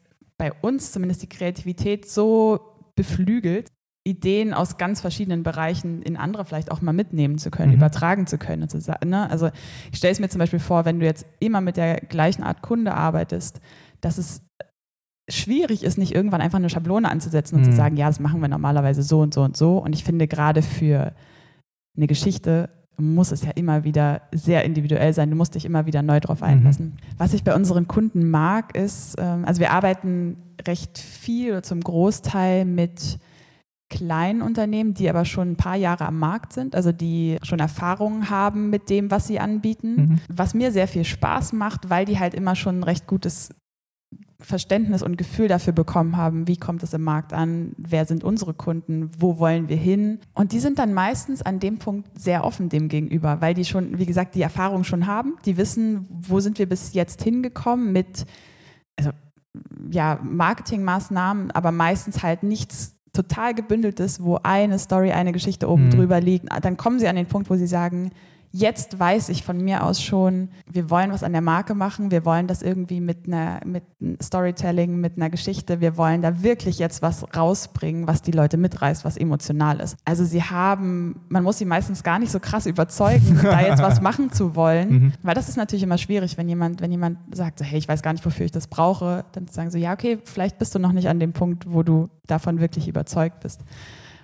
bei 0.40 0.54
uns 0.62 0.90
zumindest 0.90 1.22
die 1.22 1.28
Kreativität 1.28 2.10
so 2.10 2.60
beflügelt, 2.96 3.68
Ideen 4.04 4.54
aus 4.54 4.78
ganz 4.78 5.02
verschiedenen 5.02 5.42
Bereichen 5.42 6.00
in 6.00 6.16
andere 6.16 6.46
vielleicht 6.46 6.70
auch 6.70 6.80
mal 6.80 6.94
mitnehmen 6.94 7.36
zu 7.36 7.50
können, 7.50 7.72
mhm. 7.72 7.76
übertragen 7.76 8.26
zu 8.26 8.38
können. 8.38 8.62
Und 8.62 8.70
zu 8.70 8.80
sagen, 8.80 9.10
ne? 9.10 9.30
Also 9.30 9.50
ich 9.92 9.98
stelle 9.98 10.12
es 10.12 10.18
mir 10.18 10.30
zum 10.30 10.38
Beispiel 10.38 10.58
vor, 10.58 10.86
wenn 10.86 10.98
du 10.98 11.04
jetzt 11.04 11.26
immer 11.40 11.60
mit 11.60 11.76
der 11.76 11.96
gleichen 12.00 12.42
Art 12.42 12.62
Kunde 12.62 12.94
arbeitest, 12.94 13.60
dass 14.00 14.16
es 14.16 14.40
schwierig 15.28 15.84
ist, 15.84 15.98
nicht 15.98 16.14
irgendwann 16.14 16.40
einfach 16.40 16.58
eine 16.58 16.70
Schablone 16.70 17.10
anzusetzen 17.10 17.56
und 17.56 17.66
mhm. 17.66 17.70
zu 17.70 17.76
sagen, 17.76 17.98
ja, 17.98 18.06
das 18.06 18.18
machen 18.18 18.40
wir 18.40 18.48
normalerweise 18.48 19.02
so 19.02 19.20
und 19.20 19.34
so 19.34 19.42
und 19.42 19.58
so. 19.58 19.76
Und 19.76 19.94
ich 19.94 20.04
finde 20.04 20.26
gerade 20.26 20.62
für 20.62 21.12
eine 21.98 22.06
Geschichte 22.06 22.70
muss 23.00 23.32
es 23.32 23.44
ja 23.44 23.50
immer 23.52 23.84
wieder 23.84 24.22
sehr 24.32 24.64
individuell 24.64 25.12
sein. 25.12 25.30
Du 25.30 25.36
musst 25.36 25.54
dich 25.54 25.64
immer 25.64 25.86
wieder 25.86 26.02
neu 26.02 26.20
drauf 26.20 26.42
einlassen. 26.42 26.86
Mhm. 26.86 27.18
Was 27.18 27.34
ich 27.34 27.44
bei 27.44 27.54
unseren 27.54 27.88
Kunden 27.88 28.30
mag, 28.30 28.76
ist, 28.76 29.16
ähm, 29.18 29.44
also 29.44 29.60
wir 29.60 29.72
arbeiten 29.72 30.36
recht 30.66 30.98
viel 30.98 31.52
oder 31.52 31.62
zum 31.62 31.80
Großteil 31.80 32.64
mit 32.64 33.18
kleinen 33.90 34.40
Unternehmen, 34.40 34.94
die 34.94 35.10
aber 35.10 35.24
schon 35.24 35.52
ein 35.52 35.56
paar 35.56 35.76
Jahre 35.76 36.06
am 36.06 36.18
Markt 36.18 36.52
sind, 36.52 36.76
also 36.76 36.92
die 36.92 37.38
schon 37.42 37.58
Erfahrungen 37.58 38.30
haben 38.30 38.70
mit 38.70 38.88
dem, 38.88 39.10
was 39.10 39.26
sie 39.26 39.40
anbieten. 39.40 39.96
Mhm. 39.96 40.18
Was 40.28 40.54
mir 40.54 40.70
sehr 40.70 40.88
viel 40.88 41.04
Spaß 41.04 41.52
macht, 41.52 41.90
weil 41.90 42.04
die 42.04 42.18
halt 42.18 42.34
immer 42.34 42.54
schon 42.54 42.80
ein 42.80 42.84
recht 42.84 43.06
gutes 43.06 43.50
Verständnis 44.40 45.02
und 45.02 45.16
Gefühl 45.16 45.48
dafür 45.48 45.72
bekommen 45.72 46.16
haben, 46.16 46.48
wie 46.48 46.56
kommt 46.56 46.82
es 46.82 46.94
im 46.94 47.02
Markt 47.02 47.32
an, 47.32 47.72
wer 47.76 48.06
sind 48.06 48.24
unsere 48.24 48.54
Kunden, 48.54 49.10
wo 49.18 49.38
wollen 49.38 49.68
wir 49.68 49.76
hin. 49.76 50.18
Und 50.34 50.52
die 50.52 50.60
sind 50.60 50.78
dann 50.78 50.94
meistens 50.94 51.42
an 51.42 51.60
dem 51.60 51.78
Punkt 51.78 52.08
sehr 52.18 52.44
offen 52.44 52.68
dem 52.68 52.88
gegenüber, 52.88 53.40
weil 53.40 53.54
die 53.54 53.64
schon, 53.64 53.98
wie 53.98 54.06
gesagt, 54.06 54.34
die 54.34 54.42
Erfahrung 54.42 54.84
schon 54.84 55.06
haben, 55.06 55.36
die 55.44 55.56
wissen, 55.56 56.06
wo 56.08 56.40
sind 56.40 56.58
wir 56.58 56.68
bis 56.68 56.94
jetzt 56.94 57.22
hingekommen 57.22 57.92
mit 57.92 58.26
also, 58.96 59.10
ja, 59.90 60.18
Marketingmaßnahmen, 60.22 61.50
aber 61.50 61.72
meistens 61.72 62.22
halt 62.22 62.42
nichts 62.42 62.96
total 63.12 63.54
gebündeltes, 63.54 64.22
wo 64.22 64.38
eine 64.42 64.78
Story, 64.78 65.10
eine 65.10 65.32
Geschichte 65.32 65.68
oben 65.68 65.86
mhm. 65.86 65.90
drüber 65.90 66.20
liegt. 66.20 66.46
Dann 66.62 66.76
kommen 66.76 66.98
sie 66.98 67.08
an 67.08 67.16
den 67.16 67.26
Punkt, 67.26 67.50
wo 67.50 67.56
sie 67.56 67.66
sagen, 67.66 68.10
jetzt 68.52 68.98
weiß 68.98 69.28
ich 69.28 69.44
von 69.44 69.58
mir 69.58 69.84
aus 69.84 70.02
schon, 70.02 70.48
wir 70.70 70.90
wollen 70.90 71.12
was 71.12 71.22
an 71.22 71.32
der 71.32 71.40
Marke 71.40 71.74
machen, 71.74 72.10
wir 72.10 72.24
wollen 72.24 72.46
das 72.46 72.62
irgendwie 72.62 73.00
mit 73.00 73.26
einer 73.26 73.60
mit 73.64 73.84
Storytelling, 74.20 74.96
mit 74.96 75.16
einer 75.16 75.30
Geschichte, 75.30 75.80
wir 75.80 75.96
wollen 75.96 76.20
da 76.22 76.42
wirklich 76.42 76.78
jetzt 76.78 77.00
was 77.02 77.24
rausbringen, 77.36 78.08
was 78.08 78.22
die 78.22 78.32
Leute 78.32 78.56
mitreißt, 78.56 79.04
was 79.04 79.16
emotional 79.16 79.78
ist. 79.80 79.96
Also 80.04 80.24
sie 80.24 80.42
haben, 80.42 81.20
man 81.28 81.44
muss 81.44 81.58
sie 81.58 81.64
meistens 81.64 82.02
gar 82.02 82.18
nicht 82.18 82.32
so 82.32 82.40
krass 82.40 82.66
überzeugen, 82.66 83.38
da 83.42 83.60
jetzt 83.60 83.82
was 83.82 84.00
machen 84.00 84.32
zu 84.32 84.56
wollen, 84.56 84.90
mhm. 84.90 85.12
weil 85.22 85.34
das 85.34 85.48
ist 85.48 85.56
natürlich 85.56 85.84
immer 85.84 85.98
schwierig, 85.98 86.36
wenn 86.36 86.48
jemand, 86.48 86.80
wenn 86.80 86.90
jemand 86.90 87.18
sagt, 87.32 87.60
so, 87.60 87.64
hey, 87.64 87.78
ich 87.78 87.88
weiß 87.88 88.02
gar 88.02 88.12
nicht, 88.12 88.26
wofür 88.26 88.46
ich 88.46 88.52
das 88.52 88.66
brauche, 88.66 89.24
dann 89.32 89.46
sagen 89.46 89.70
sie, 89.70 89.78
ja, 89.78 89.92
okay, 89.92 90.18
vielleicht 90.24 90.58
bist 90.58 90.74
du 90.74 90.78
noch 90.78 90.92
nicht 90.92 91.08
an 91.08 91.20
dem 91.20 91.32
Punkt, 91.32 91.72
wo 91.72 91.82
du 91.82 92.08
davon 92.26 92.60
wirklich 92.60 92.88
überzeugt 92.88 93.40
bist. 93.40 93.60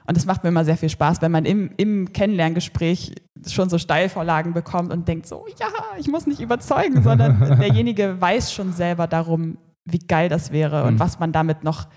Und 0.07 0.17
das 0.17 0.25
macht 0.25 0.45
mir 0.45 0.51
immer 0.51 0.65
sehr 0.65 0.77
viel 0.77 0.89
Spaß, 0.89 1.21
wenn 1.21 1.33
man 1.33 1.45
im, 1.45 1.71
im 1.77 2.13
Kennenlerngespräch 2.13 3.15
schon 3.47 3.69
so 3.69 3.79
Steilvorlagen 3.79 4.53
bekommt 4.53 4.93
und 4.93 5.09
denkt 5.09 5.27
so, 5.27 5.47
ja, 5.59 5.67
ich 5.99 6.09
muss 6.09 6.27
nicht 6.27 6.41
überzeugen, 6.41 7.03
sondern 7.03 7.39
derjenige 7.61 8.21
weiß 8.21 8.53
schon 8.53 8.73
selber 8.73 9.07
darum, 9.07 9.59
wie 9.85 9.99
geil 9.99 10.29
das 10.29 10.53
wäre 10.53 10.85
und 10.85 10.95
mhm. 10.95 10.99
was 11.01 11.19
man 11.19 11.33
damit 11.33 11.65
noch 11.65 11.89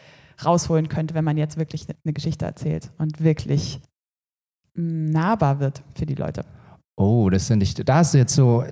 rausholen 0.43 0.89
könnte, 0.89 1.13
wenn 1.13 1.25
man 1.25 1.37
jetzt 1.37 1.57
wirklich 1.57 1.87
eine 2.03 2.13
Geschichte 2.13 2.45
erzählt 2.45 2.91
und 2.97 3.21
wirklich 3.21 3.79
nahbar 4.73 5.59
wird 5.59 5.83
für 5.95 6.05
die 6.05 6.15
Leute. 6.15 6.45
Oh, 6.95 7.29
das 7.29 7.47
finde 7.47 7.63
ich, 7.63 7.73
da 7.73 7.95
hast 7.95 8.13
du 8.13 8.17
jetzt 8.17 8.35
so, 8.35 8.63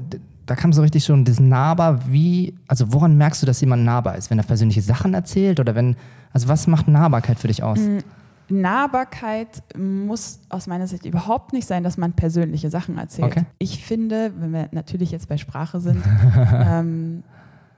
da 0.46 0.56
kam 0.56 0.74
so 0.74 0.82
richtig 0.82 1.04
schon 1.04 1.26
das 1.26 1.40
nahbar, 1.40 2.00
wie, 2.12 2.56
also 2.68 2.92
woran 2.94 3.18
merkst 3.18 3.42
du, 3.42 3.46
dass 3.46 3.62
jemand 3.62 3.84
nahbar 3.84 4.16
ist? 4.16 4.30
Wenn 4.30 4.40
er 4.40 4.46
persönliche 4.46 4.82
Sachen 4.82 5.14
erzählt 5.14 5.60
oder 5.60 5.76
wenn, 5.76 5.96
also 6.32 6.48
was 6.48 6.68
macht 6.68 6.88
Nahbarkeit 6.88 7.40
für 7.40 7.48
dich 7.48 7.64
aus? 7.64 7.80
Mm, 7.80 8.00
Nahbarkeit 8.50 9.64
muss 9.78 10.40
aus 10.50 10.68
meiner 10.68 10.88
Sicht 10.88 11.06
überhaupt 11.06 11.54
nicht 11.54 11.68
sein, 11.68 11.84
dass 11.84 11.98
man 11.98 12.14
persönliche 12.14 12.70
Sachen 12.70 12.98
erzählt. 12.98 13.32
Okay. 13.32 13.46
Ich 13.60 13.84
finde, 13.84 14.34
wenn 14.38 14.52
wir 14.52 14.70
natürlich 14.72 15.12
jetzt 15.12 15.28
bei 15.28 15.38
Sprache 15.38 15.80
sind, 15.80 16.04
ähm, 16.54 17.24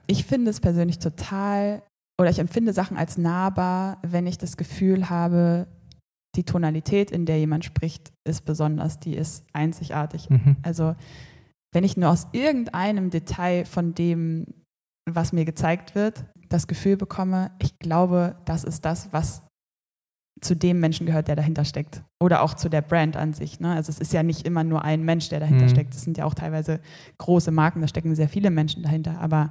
ich 0.06 0.24
finde 0.24 0.50
es 0.50 0.60
persönlich 0.60 0.98
total, 0.98 1.82
oder 2.20 2.30
ich 2.30 2.38
empfinde 2.38 2.72
Sachen 2.72 2.96
als 2.96 3.18
nahbar, 3.18 3.98
wenn 4.02 4.26
ich 4.26 4.38
das 4.38 4.56
Gefühl 4.56 5.10
habe, 5.10 5.66
die 6.36 6.44
Tonalität, 6.44 7.10
in 7.10 7.26
der 7.26 7.38
jemand 7.38 7.64
spricht, 7.64 8.12
ist 8.24 8.44
besonders, 8.44 9.00
die 9.00 9.16
ist 9.16 9.44
einzigartig. 9.52 10.30
Mhm. 10.30 10.56
Also 10.62 10.94
wenn 11.72 11.84
ich 11.84 11.96
nur 11.96 12.10
aus 12.10 12.28
irgendeinem 12.32 13.10
Detail 13.10 13.64
von 13.64 13.94
dem, 13.94 14.46
was 15.08 15.32
mir 15.32 15.44
gezeigt 15.44 15.94
wird, 15.94 16.24
das 16.48 16.66
Gefühl 16.66 16.96
bekomme, 16.96 17.50
ich 17.60 17.78
glaube, 17.78 18.36
das 18.44 18.64
ist 18.64 18.84
das, 18.84 19.12
was 19.12 19.42
zu 20.40 20.56
dem 20.56 20.80
Menschen 20.80 21.06
gehört, 21.06 21.28
der 21.28 21.36
dahinter 21.36 21.64
steckt. 21.64 22.02
Oder 22.18 22.42
auch 22.42 22.54
zu 22.54 22.68
der 22.68 22.82
Brand 22.82 23.16
an 23.16 23.32
sich. 23.32 23.60
Ne? 23.60 23.72
Also 23.72 23.90
es 23.90 23.98
ist 23.98 24.12
ja 24.12 24.22
nicht 24.22 24.46
immer 24.46 24.64
nur 24.64 24.84
ein 24.84 25.02
Mensch, 25.02 25.28
der 25.28 25.40
dahinter 25.40 25.64
mhm. 25.66 25.70
steckt. 25.70 25.94
Es 25.94 26.02
sind 26.02 26.16
ja 26.18 26.24
auch 26.24 26.34
teilweise 26.34 26.80
große 27.18 27.50
Marken, 27.50 27.80
da 27.80 27.88
stecken 27.88 28.14
sehr 28.14 28.28
viele 28.28 28.50
Menschen 28.50 28.82
dahinter. 28.82 29.20
Aber 29.20 29.50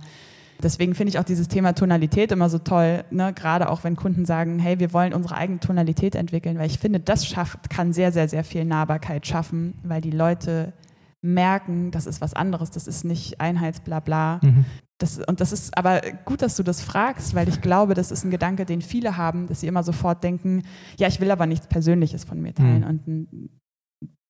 deswegen 0.64 0.96
finde 0.96 1.10
ich 1.10 1.20
auch 1.20 1.24
dieses 1.24 1.48
Thema 1.48 1.74
Tonalität 1.74 2.32
immer 2.32 2.50
so 2.50 2.58
toll, 2.58 3.04
ne? 3.12 3.34
gerade 3.34 3.70
auch 3.70 3.84
wenn 3.84 3.96
Kunden 3.96 4.26
sagen, 4.26 4.60
hey, 4.60 4.80
wir 4.80 4.92
wollen 4.94 5.14
unsere 5.14 5.36
eigene 5.36 5.60
Tonalität 5.60 6.16
entwickeln, 6.16 6.58
weil 6.58 6.68
ich 6.68 6.80
finde, 6.80 7.00
das 7.00 7.28
schafft, 7.28 7.70
kann 7.70 7.94
sehr, 7.94 8.12
sehr, 8.12 8.28
sehr 8.28 8.44
viel 8.44 8.66
Nahbarkeit 8.66 9.28
schaffen, 9.28 9.76
weil 9.84 10.02
die 10.02 10.12
Leute 10.12 10.74
merken, 11.22 11.92
das 11.92 12.06
ist 12.06 12.22
was 12.22 12.34
anderes, 12.34 12.72
das 12.72 12.88
ist 12.88 13.04
nicht 13.04 13.42
Einheitsblabla. 13.42 14.40
Mhm. 14.42 14.66
Das, 14.98 15.20
und 15.20 15.40
das 15.40 15.52
ist 15.52 15.78
aber 15.78 16.02
gut, 16.26 16.42
dass 16.42 16.56
du 16.56 16.64
das 16.64 16.82
fragst, 16.82 17.34
weil 17.34 17.48
ich 17.48 17.62
glaube, 17.62 17.94
das 17.94 18.12
ist 18.12 18.26
ein 18.26 18.32
Gedanke, 18.32 18.66
den 18.66 18.82
viele 18.82 19.16
haben, 19.16 19.48
dass 19.48 19.62
sie 19.62 19.68
immer 19.68 19.84
sofort 19.84 20.24
denken, 20.24 20.64
ja, 20.98 21.08
ich 21.08 21.22
will 21.22 21.32
aber 21.32 21.46
nichts 21.46 21.68
Persönliches 21.68 22.26
von 22.26 22.42
mir 22.42 22.54
teilen. 22.54 22.82
Mhm. 22.82 22.88
Und 22.88 23.50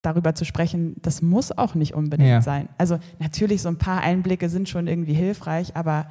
darüber 0.02 0.36
zu 0.36 0.46
sprechen, 0.46 0.96
das 1.02 1.22
muss 1.22 1.52
auch 1.52 1.76
nicht 1.76 1.94
unbedingt 1.94 2.30
ja. 2.30 2.42
sein. 2.42 2.70
Also 2.78 3.00
natürlich, 3.20 3.62
so 3.62 3.70
ein 3.70 3.78
paar 3.78 4.02
Einblicke 4.02 4.50
sind 4.50 4.70
schon 4.70 4.88
irgendwie 4.88 5.14
hilfreich, 5.14 5.76
aber 5.76 6.08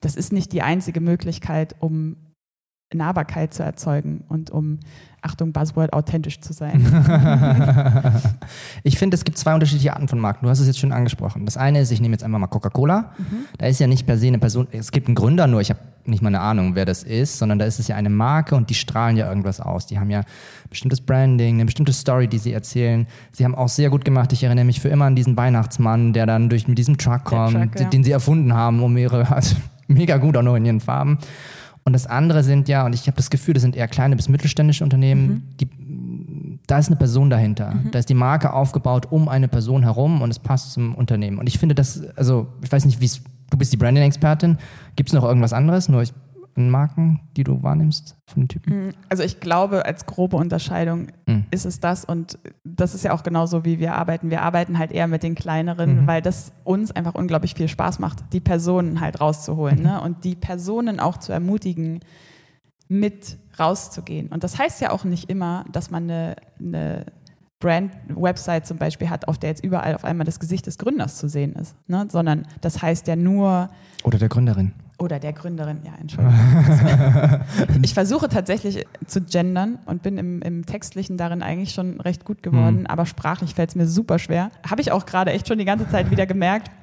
das 0.00 0.16
ist 0.16 0.32
nicht 0.32 0.52
die 0.52 0.62
einzige 0.62 1.00
Möglichkeit, 1.00 1.76
um 1.80 2.16
Nahbarkeit 2.92 3.54
zu 3.54 3.62
erzeugen 3.62 4.24
und 4.28 4.50
um 4.50 4.80
Achtung, 5.22 5.52
Buzzword, 5.52 5.92
authentisch 5.92 6.40
zu 6.40 6.52
sein. 6.52 6.80
ich 8.82 8.98
finde, 8.98 9.14
es 9.14 9.24
gibt 9.24 9.36
zwei 9.38 9.54
unterschiedliche 9.54 9.92
Arten 9.92 10.08
von 10.08 10.18
Marken. 10.18 10.44
Du 10.44 10.50
hast 10.50 10.60
es 10.60 10.66
jetzt 10.66 10.78
schon 10.78 10.92
angesprochen. 10.92 11.44
Das 11.44 11.56
eine 11.56 11.80
ist, 11.80 11.90
ich 11.90 12.00
nehme 12.00 12.12
jetzt 12.12 12.24
einfach 12.24 12.38
mal 12.38 12.46
Coca-Cola. 12.46 13.12
Mhm. 13.18 13.24
Da 13.58 13.66
ist 13.66 13.80
ja 13.80 13.86
nicht 13.86 14.06
per 14.06 14.16
se 14.16 14.28
eine 14.28 14.38
Person, 14.38 14.66
es 14.72 14.92
gibt 14.92 15.08
einen 15.08 15.14
Gründer, 15.14 15.46
nur 15.46 15.60
ich 15.60 15.70
habe 15.70 15.80
nicht 16.06 16.22
mal 16.22 16.28
eine 16.28 16.40
Ahnung, 16.40 16.74
wer 16.74 16.86
das 16.86 17.02
ist, 17.02 17.38
sondern 17.38 17.58
da 17.58 17.64
ist 17.66 17.78
es 17.78 17.88
ja 17.88 17.96
eine 17.96 18.10
Marke 18.10 18.54
und 18.54 18.70
die 18.70 18.74
strahlen 18.74 19.16
ja 19.16 19.28
irgendwas 19.28 19.60
aus. 19.60 19.86
Die 19.86 19.98
haben 19.98 20.10
ja 20.10 20.22
bestimmtes 20.68 21.00
Branding, 21.00 21.56
eine 21.56 21.66
bestimmte 21.66 21.92
Story, 21.92 22.26
die 22.26 22.38
sie 22.38 22.52
erzählen. 22.52 23.06
Sie 23.32 23.44
haben 23.44 23.54
auch 23.54 23.68
sehr 23.68 23.90
gut 23.90 24.04
gemacht, 24.04 24.32
ich 24.32 24.42
erinnere 24.42 24.64
mich 24.64 24.80
für 24.80 24.88
immer 24.88 25.04
an 25.04 25.16
diesen 25.16 25.36
Weihnachtsmann, 25.36 26.12
der 26.12 26.26
dann 26.26 26.48
durch 26.48 26.68
mit 26.68 26.78
diesem 26.78 26.98
Truck 26.98 27.24
kommt, 27.24 27.54
Truck, 27.54 27.80
ja. 27.80 27.88
den 27.88 28.04
sie 28.04 28.12
erfunden 28.12 28.54
haben, 28.54 28.82
um 28.82 28.96
ihre, 28.96 29.30
also 29.34 29.56
mega 29.86 30.16
gut 30.16 30.36
auch 30.36 30.42
noch 30.42 30.56
in 30.56 30.64
ihren 30.64 30.80
Farben. 30.80 31.18
Und 31.84 31.92
das 31.92 32.06
andere 32.06 32.42
sind 32.42 32.68
ja, 32.68 32.84
und 32.84 32.94
ich 32.94 33.06
habe 33.06 33.16
das 33.16 33.30
Gefühl, 33.30 33.54
das 33.54 33.62
sind 33.62 33.76
eher 33.76 33.88
kleine 33.88 34.16
bis 34.16 34.28
mittelständische 34.28 34.84
Unternehmen, 34.84 35.28
mhm. 35.28 35.42
die, 35.60 36.58
da 36.66 36.78
ist 36.78 36.88
eine 36.88 36.96
Person 36.96 37.30
dahinter. 37.30 37.74
Mhm. 37.74 37.90
Da 37.90 37.98
ist 37.98 38.08
die 38.08 38.14
Marke 38.14 38.52
aufgebaut 38.52 39.06
um 39.10 39.28
eine 39.28 39.48
Person 39.48 39.82
herum 39.82 40.22
und 40.22 40.30
es 40.30 40.38
passt 40.38 40.72
zum 40.72 40.94
Unternehmen. 40.94 41.38
Und 41.38 41.46
ich 41.46 41.58
finde 41.58 41.74
das, 41.74 42.02
also 42.16 42.48
ich 42.62 42.70
weiß 42.70 42.84
nicht, 42.84 43.00
wie 43.00 43.06
es, 43.06 43.22
du 43.50 43.56
bist 43.56 43.72
die 43.72 43.76
Branding-Expertin, 43.76 44.58
gibt 44.96 45.08
es 45.08 45.14
noch 45.14 45.24
irgendwas 45.24 45.52
anderes? 45.52 45.88
Nur 45.88 46.02
ich 46.02 46.12
Marken, 46.56 47.20
die 47.36 47.44
du 47.44 47.62
wahrnimmst 47.62 48.16
von 48.26 48.42
den 48.42 48.48
Typen? 48.48 48.86
Mm, 48.86 48.90
also 49.08 49.22
ich 49.22 49.40
glaube, 49.40 49.84
als 49.84 50.06
grobe 50.06 50.36
Unterscheidung 50.36 51.08
mhm. 51.26 51.44
ist 51.50 51.64
es 51.64 51.80
das 51.80 52.04
und 52.04 52.38
das 52.64 52.94
ist 52.94 53.04
ja 53.04 53.12
auch 53.12 53.22
genauso, 53.22 53.64
wie 53.64 53.78
wir 53.78 53.94
arbeiten. 53.94 54.30
Wir 54.30 54.42
arbeiten 54.42 54.78
halt 54.78 54.92
eher 54.92 55.06
mit 55.06 55.22
den 55.22 55.34
kleineren, 55.34 56.02
mhm. 56.02 56.06
weil 56.06 56.22
das 56.22 56.52
uns 56.64 56.90
einfach 56.92 57.14
unglaublich 57.14 57.54
viel 57.54 57.68
Spaß 57.68 57.98
macht, 57.98 58.24
die 58.32 58.40
Personen 58.40 59.00
halt 59.00 59.20
rauszuholen 59.20 59.78
mhm. 59.78 59.84
ne? 59.84 60.00
und 60.00 60.24
die 60.24 60.34
Personen 60.34 61.00
auch 61.00 61.18
zu 61.18 61.32
ermutigen, 61.32 62.00
mit 62.88 63.38
rauszugehen. 63.58 64.28
Und 64.28 64.42
das 64.42 64.58
heißt 64.58 64.80
ja 64.80 64.90
auch 64.90 65.04
nicht 65.04 65.30
immer, 65.30 65.64
dass 65.70 65.90
man 65.90 66.04
eine, 66.04 66.36
eine 66.58 67.06
Brand-Website 67.60 68.66
zum 68.66 68.78
Beispiel 68.78 69.10
hat, 69.10 69.28
auf 69.28 69.38
der 69.38 69.50
jetzt 69.50 69.62
überall 69.62 69.94
auf 69.94 70.04
einmal 70.04 70.24
das 70.24 70.40
Gesicht 70.40 70.66
des 70.66 70.78
Gründers 70.78 71.16
zu 71.16 71.28
sehen 71.28 71.52
ist, 71.54 71.76
ne? 71.86 72.08
sondern 72.10 72.46
das 72.62 72.82
heißt 72.82 73.06
ja 73.06 73.16
nur... 73.16 73.68
Oder 74.02 74.18
der 74.18 74.28
Gründerin. 74.28 74.72
Oder 75.00 75.18
der 75.18 75.32
Gründerin, 75.32 75.80
ja, 75.82 75.92
Entschuldigung. 75.98 76.38
ich 77.82 77.94
versuche 77.94 78.28
tatsächlich 78.28 78.86
zu 79.06 79.22
gendern 79.22 79.78
und 79.86 80.02
bin 80.02 80.18
im, 80.18 80.42
im 80.42 80.66
Textlichen 80.66 81.16
darin 81.16 81.42
eigentlich 81.42 81.72
schon 81.72 82.00
recht 82.02 82.26
gut 82.26 82.42
geworden, 82.42 82.80
mhm. 82.80 82.86
aber 82.86 83.06
sprachlich 83.06 83.54
fällt 83.54 83.70
es 83.70 83.76
mir 83.76 83.86
super 83.86 84.18
schwer. 84.18 84.50
Habe 84.68 84.82
ich 84.82 84.92
auch 84.92 85.06
gerade 85.06 85.32
echt 85.32 85.48
schon 85.48 85.58
die 85.58 85.64
ganze 85.64 85.88
Zeit 85.88 86.10
wieder 86.10 86.26
gemerkt. 86.26 86.70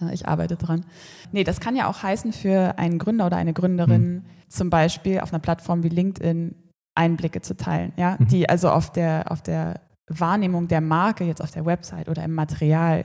Äh, 0.00 0.14
ich 0.14 0.26
arbeite 0.26 0.56
dran. 0.56 0.86
Nee, 1.32 1.42
das 1.42 1.58
kann 1.58 1.74
ja 1.74 1.88
auch 1.88 2.02
heißen 2.02 2.32
für 2.32 2.78
einen 2.78 2.98
Gründer 2.98 3.26
oder 3.26 3.36
eine 3.36 3.52
Gründerin, 3.52 4.12
mhm. 4.14 4.22
zum 4.48 4.70
Beispiel 4.70 5.18
auf 5.18 5.32
einer 5.32 5.40
Plattform 5.40 5.82
wie 5.82 5.88
LinkedIn 5.88 6.54
Einblicke 6.94 7.42
zu 7.42 7.56
teilen, 7.56 7.92
ja, 7.96 8.16
mhm. 8.18 8.28
die 8.28 8.48
also 8.48 8.70
auf 8.70 8.92
der, 8.92 9.30
auf 9.30 9.42
der 9.42 9.80
Wahrnehmung 10.08 10.68
der 10.68 10.80
Marke 10.80 11.24
jetzt 11.24 11.42
auf 11.42 11.50
der 11.50 11.66
Website 11.66 12.08
oder 12.08 12.24
im 12.24 12.34
Material 12.34 13.04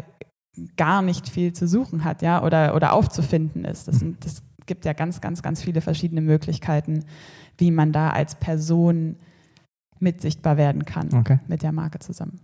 gar 0.78 1.02
nicht 1.02 1.30
viel 1.30 1.54
zu 1.54 1.68
suchen 1.68 2.04
hat, 2.04 2.22
ja, 2.22 2.44
oder, 2.44 2.76
oder 2.76 2.94
aufzufinden 2.94 3.66
ist. 3.66 3.88
Das, 3.88 4.00
sind, 4.00 4.24
das 4.26 4.44
gibt 4.66 4.86
ja 4.86 4.94
ganz, 4.94 5.22
ganz, 5.22 5.42
ganz 5.42 5.62
viele 5.62 5.82
verschiedene 5.82 6.22
Möglichkeiten, 6.22 7.06
wie 7.58 7.72
man 7.72 7.92
da 7.92 8.12
als 8.12 8.36
Person 8.36 9.16
mit 10.00 10.22
sichtbar 10.22 10.58
werden 10.58 10.86
kann 10.86 11.14
okay. 11.14 11.40
mit 11.48 11.64
der 11.64 11.72
Marke 11.72 12.00
zusammen. 12.00 12.40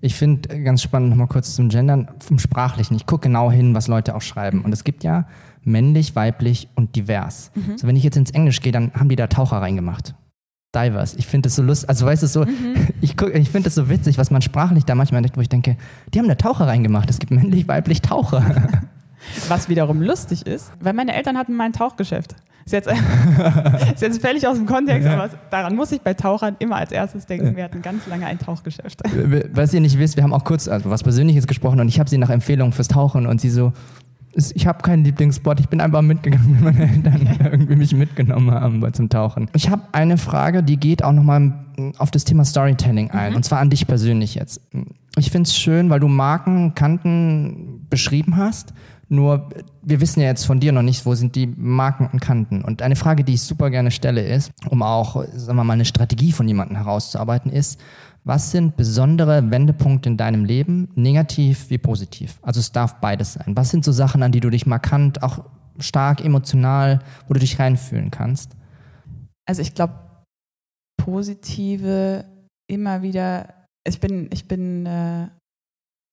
Ich 0.00 0.14
finde 0.14 0.62
ganz 0.62 0.82
spannend, 0.82 1.10
nochmal 1.10 1.28
kurz 1.28 1.54
zum 1.54 1.68
Gendern, 1.68 2.10
vom 2.18 2.38
Sprachlichen. 2.38 2.96
Ich 2.96 3.06
gucke 3.06 3.28
genau 3.28 3.50
hin, 3.50 3.74
was 3.74 3.86
Leute 3.86 4.16
auch 4.16 4.22
schreiben. 4.22 4.62
Und 4.64 4.72
es 4.72 4.82
gibt 4.82 5.04
ja 5.04 5.28
männlich, 5.62 6.16
weiblich 6.16 6.68
und 6.74 6.96
divers. 6.96 7.52
Mhm. 7.54 7.78
So, 7.78 7.86
wenn 7.86 7.94
ich 7.94 8.02
jetzt 8.02 8.16
ins 8.16 8.32
Englisch 8.32 8.60
gehe, 8.60 8.72
dann 8.72 8.92
haben 8.94 9.08
die 9.08 9.16
da 9.16 9.28
Taucher 9.28 9.58
reingemacht 9.58 10.14
diverse. 10.74 11.18
Ich 11.18 11.26
finde 11.26 11.48
das 11.48 11.56
so 11.56 11.62
lustig, 11.62 11.88
also 11.88 12.06
weißt 12.06 12.22
du 12.22 12.26
so, 12.26 12.44
mhm. 12.44 12.88
ich, 13.00 13.20
ich 13.20 13.50
finde 13.50 13.64
das 13.64 13.74
so 13.74 13.88
witzig, 13.88 14.18
was 14.18 14.30
man 14.30 14.42
sprachlich 14.42 14.84
da 14.84 14.94
manchmal 14.94 15.22
denkt, 15.22 15.36
wo 15.36 15.40
ich 15.40 15.48
denke, 15.48 15.76
die 16.12 16.18
haben 16.18 16.26
eine 16.26 16.36
Taucher 16.36 16.66
reingemacht, 16.66 17.10
es 17.10 17.18
gibt 17.18 17.32
männlich, 17.32 17.68
weiblich 17.68 18.02
Taucher. 18.02 18.44
Was 19.48 19.68
wiederum 19.68 20.02
lustig 20.02 20.48
ist, 20.48 20.72
weil 20.80 20.94
meine 20.94 21.14
Eltern 21.14 21.38
hatten 21.38 21.54
mal 21.54 21.66
ein 21.66 21.72
Tauchgeschäft. 21.72 22.34
Ist 22.64 22.72
jetzt, 22.72 22.88
ist 23.94 24.02
jetzt 24.02 24.20
völlig 24.20 24.46
aus 24.46 24.56
dem 24.56 24.66
Kontext, 24.66 25.06
ja. 25.06 25.14
aber 25.14 25.30
daran 25.50 25.74
muss 25.74 25.90
ich 25.92 26.00
bei 26.00 26.14
Tauchern 26.14 26.56
immer 26.58 26.76
als 26.76 26.92
erstes 26.92 27.26
denken. 27.26 27.56
Wir 27.56 27.64
hatten 27.64 27.82
ganz 27.82 28.06
lange 28.06 28.26
ein 28.26 28.38
Tauchgeschäft. 28.38 29.00
Was 29.52 29.74
ihr 29.74 29.80
nicht 29.80 29.98
wisst, 29.98 30.16
wir 30.16 30.22
haben 30.22 30.32
auch 30.32 30.44
kurz 30.44 30.68
also 30.68 30.90
was 30.90 31.02
Persönliches 31.02 31.46
gesprochen 31.46 31.80
und 31.80 31.88
ich 31.88 31.98
habe 31.98 32.08
sie 32.08 32.18
nach 32.18 32.30
Empfehlungen 32.30 32.72
fürs 32.72 32.88
Tauchen 32.88 33.26
und 33.26 33.40
sie 33.40 33.50
so, 33.50 33.72
ich 34.34 34.66
habe 34.66 34.82
keinen 34.82 35.04
Lieblingsspot, 35.04 35.60
ich 35.60 35.68
bin 35.68 35.80
einfach 35.80 36.02
mitgegangen, 36.02 36.56
wenn 36.64 36.64
meine 36.64 36.90
Eltern 36.90 37.38
irgendwie 37.52 37.76
mich 37.76 37.94
mitgenommen 37.94 38.50
haben 38.50 38.92
zum 38.92 39.08
Tauchen. 39.08 39.48
Ich 39.54 39.68
habe 39.68 39.82
eine 39.92 40.18
Frage, 40.18 40.62
die 40.62 40.76
geht 40.76 41.04
auch 41.04 41.12
nochmal 41.12 41.52
auf 41.98 42.10
das 42.10 42.24
Thema 42.24 42.44
Storytelling 42.44 43.10
ein, 43.10 43.30
mhm. 43.30 43.36
und 43.36 43.44
zwar 43.44 43.60
an 43.60 43.70
dich 43.70 43.86
persönlich 43.86 44.34
jetzt. 44.34 44.60
Ich 45.16 45.30
finde 45.30 45.48
es 45.48 45.56
schön, 45.56 45.90
weil 45.90 46.00
du 46.00 46.08
Marken, 46.08 46.74
Kanten 46.74 47.86
beschrieben 47.90 48.36
hast, 48.36 48.72
nur 49.12 49.50
wir 49.82 50.00
wissen 50.00 50.20
ja 50.20 50.26
jetzt 50.28 50.46
von 50.46 50.58
dir 50.58 50.72
noch 50.72 50.80
nicht, 50.80 51.04
wo 51.04 51.14
sind 51.14 51.36
die 51.36 51.46
Marken 51.46 52.08
und 52.10 52.20
Kanten. 52.20 52.62
Und 52.62 52.80
eine 52.80 52.96
Frage, 52.96 53.24
die 53.24 53.34
ich 53.34 53.42
super 53.42 53.68
gerne 53.68 53.90
stelle, 53.90 54.22
ist, 54.22 54.50
um 54.70 54.82
auch, 54.82 55.22
sagen 55.34 55.58
wir 55.58 55.64
mal, 55.64 55.74
eine 55.74 55.84
Strategie 55.84 56.32
von 56.32 56.48
jemandem 56.48 56.78
herauszuarbeiten, 56.78 57.52
ist, 57.52 57.78
was 58.24 58.52
sind 58.52 58.76
besondere 58.76 59.50
Wendepunkte 59.50 60.08
in 60.08 60.16
deinem 60.16 60.44
Leben, 60.44 60.88
negativ 60.94 61.70
wie 61.70 61.78
positiv? 61.78 62.38
Also 62.42 62.60
es 62.60 62.72
darf 62.72 63.00
beides 63.00 63.34
sein. 63.34 63.56
Was 63.56 63.70
sind 63.70 63.84
so 63.84 63.92
Sachen, 63.92 64.22
an 64.22 64.32
die 64.32 64.40
du 64.40 64.50
dich 64.50 64.66
markant, 64.66 65.22
auch 65.22 65.44
stark 65.78 66.24
emotional, 66.24 67.00
wo 67.26 67.34
du 67.34 67.40
dich 67.40 67.58
reinfühlen 67.58 68.10
kannst? 68.10 68.56
Also 69.46 69.62
ich 69.62 69.74
glaube, 69.74 69.94
positive 70.96 72.24
immer 72.68 73.02
wieder. 73.02 73.54
Ich 73.84 73.98
bin, 73.98 74.28
ich 74.32 74.46
bin 74.46 74.86
äh, 74.86 75.28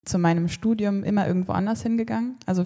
zu 0.06 0.18
meinem 0.18 0.50
Studium 0.50 1.04
immer 1.04 1.28
irgendwo 1.28 1.52
anders 1.52 1.84
hingegangen. 1.84 2.38
Also 2.48 2.66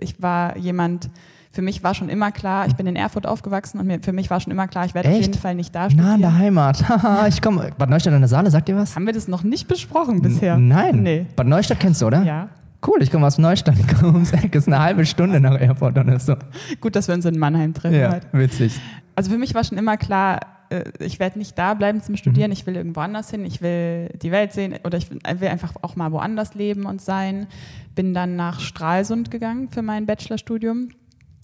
ich 0.00 0.20
war 0.20 0.56
jemand, 0.56 1.10
für 1.52 1.62
mich 1.62 1.82
war 1.82 1.94
schon 1.94 2.08
immer 2.08 2.30
klar, 2.30 2.66
ich 2.66 2.76
bin 2.76 2.86
in 2.86 2.94
Erfurt 2.94 3.26
aufgewachsen 3.26 3.80
und 3.80 3.86
mir, 3.86 4.00
für 4.00 4.12
mich 4.12 4.30
war 4.30 4.38
schon 4.40 4.52
immer 4.52 4.68
klar, 4.68 4.84
ich 4.84 4.94
werde 4.94 5.08
auf 5.08 5.16
jeden 5.16 5.34
Fall 5.34 5.56
nicht 5.56 5.74
da 5.74 5.90
studieren. 5.90 6.08
Na, 6.08 6.14
in 6.14 6.20
der 6.20 6.38
Heimat. 6.38 6.84
ich 7.28 7.42
komme. 7.42 7.70
Bad 7.76 7.90
Neustadt 7.90 8.14
an 8.14 8.20
der 8.20 8.28
Saale, 8.28 8.50
sagt 8.50 8.68
ihr 8.68 8.76
was? 8.76 8.94
Haben 8.94 9.06
wir 9.06 9.12
das 9.12 9.26
noch 9.26 9.42
nicht 9.42 9.66
besprochen 9.66 10.22
bisher? 10.22 10.54
N 10.54 10.68
nein. 10.68 11.02
Nee. 11.02 11.26
Bad 11.34 11.48
Neustadt 11.48 11.80
kennst 11.80 12.02
du, 12.02 12.06
oder? 12.06 12.22
Ja. 12.22 12.48
Cool, 12.86 13.02
ich 13.02 13.10
komme 13.10 13.26
aus 13.26 13.36
Neustadt, 13.36 13.78
ich 13.78 13.88
komme 13.88 14.14
ums 14.14 14.32
Eck, 14.32 14.54
ist 14.54 14.68
eine 14.68 14.78
halbe 14.78 15.04
Stunde 15.04 15.38
nach 15.40 15.58
Erfurt 15.60 15.98
oder 15.98 16.18
so. 16.18 16.34
Gut, 16.80 16.96
dass 16.96 17.08
wir 17.08 17.14
uns 17.14 17.26
in 17.26 17.38
Mannheim 17.38 17.74
treffen. 17.74 17.98
Ja, 17.98 18.12
halt. 18.12 18.26
witzig. 18.32 18.80
Also 19.16 19.30
für 19.30 19.36
mich 19.36 19.54
war 19.54 19.64
schon 19.64 19.76
immer 19.76 19.96
klar, 19.98 20.40
äh, 20.70 20.84
ich 21.00 21.18
werde 21.18 21.38
nicht 21.38 21.58
da 21.58 21.74
bleiben 21.74 22.00
zum 22.00 22.16
Studieren, 22.16 22.50
mhm. 22.50 22.52
ich 22.52 22.66
will 22.66 22.76
irgendwo 22.76 23.00
anders 23.00 23.30
hin, 23.30 23.44
ich 23.44 23.60
will 23.60 24.08
die 24.22 24.30
Welt 24.30 24.52
sehen 24.52 24.76
oder 24.84 24.96
ich 24.96 25.10
will 25.10 25.48
einfach 25.48 25.74
auch 25.82 25.96
mal 25.96 26.12
woanders 26.12 26.54
leben 26.54 26.86
und 26.86 27.02
sein. 27.02 27.48
Bin 27.94 28.14
dann 28.14 28.36
nach 28.36 28.60
Stralsund 28.60 29.30
gegangen 29.30 29.68
für 29.68 29.82
mein 29.82 30.06
Bachelorstudium 30.06 30.90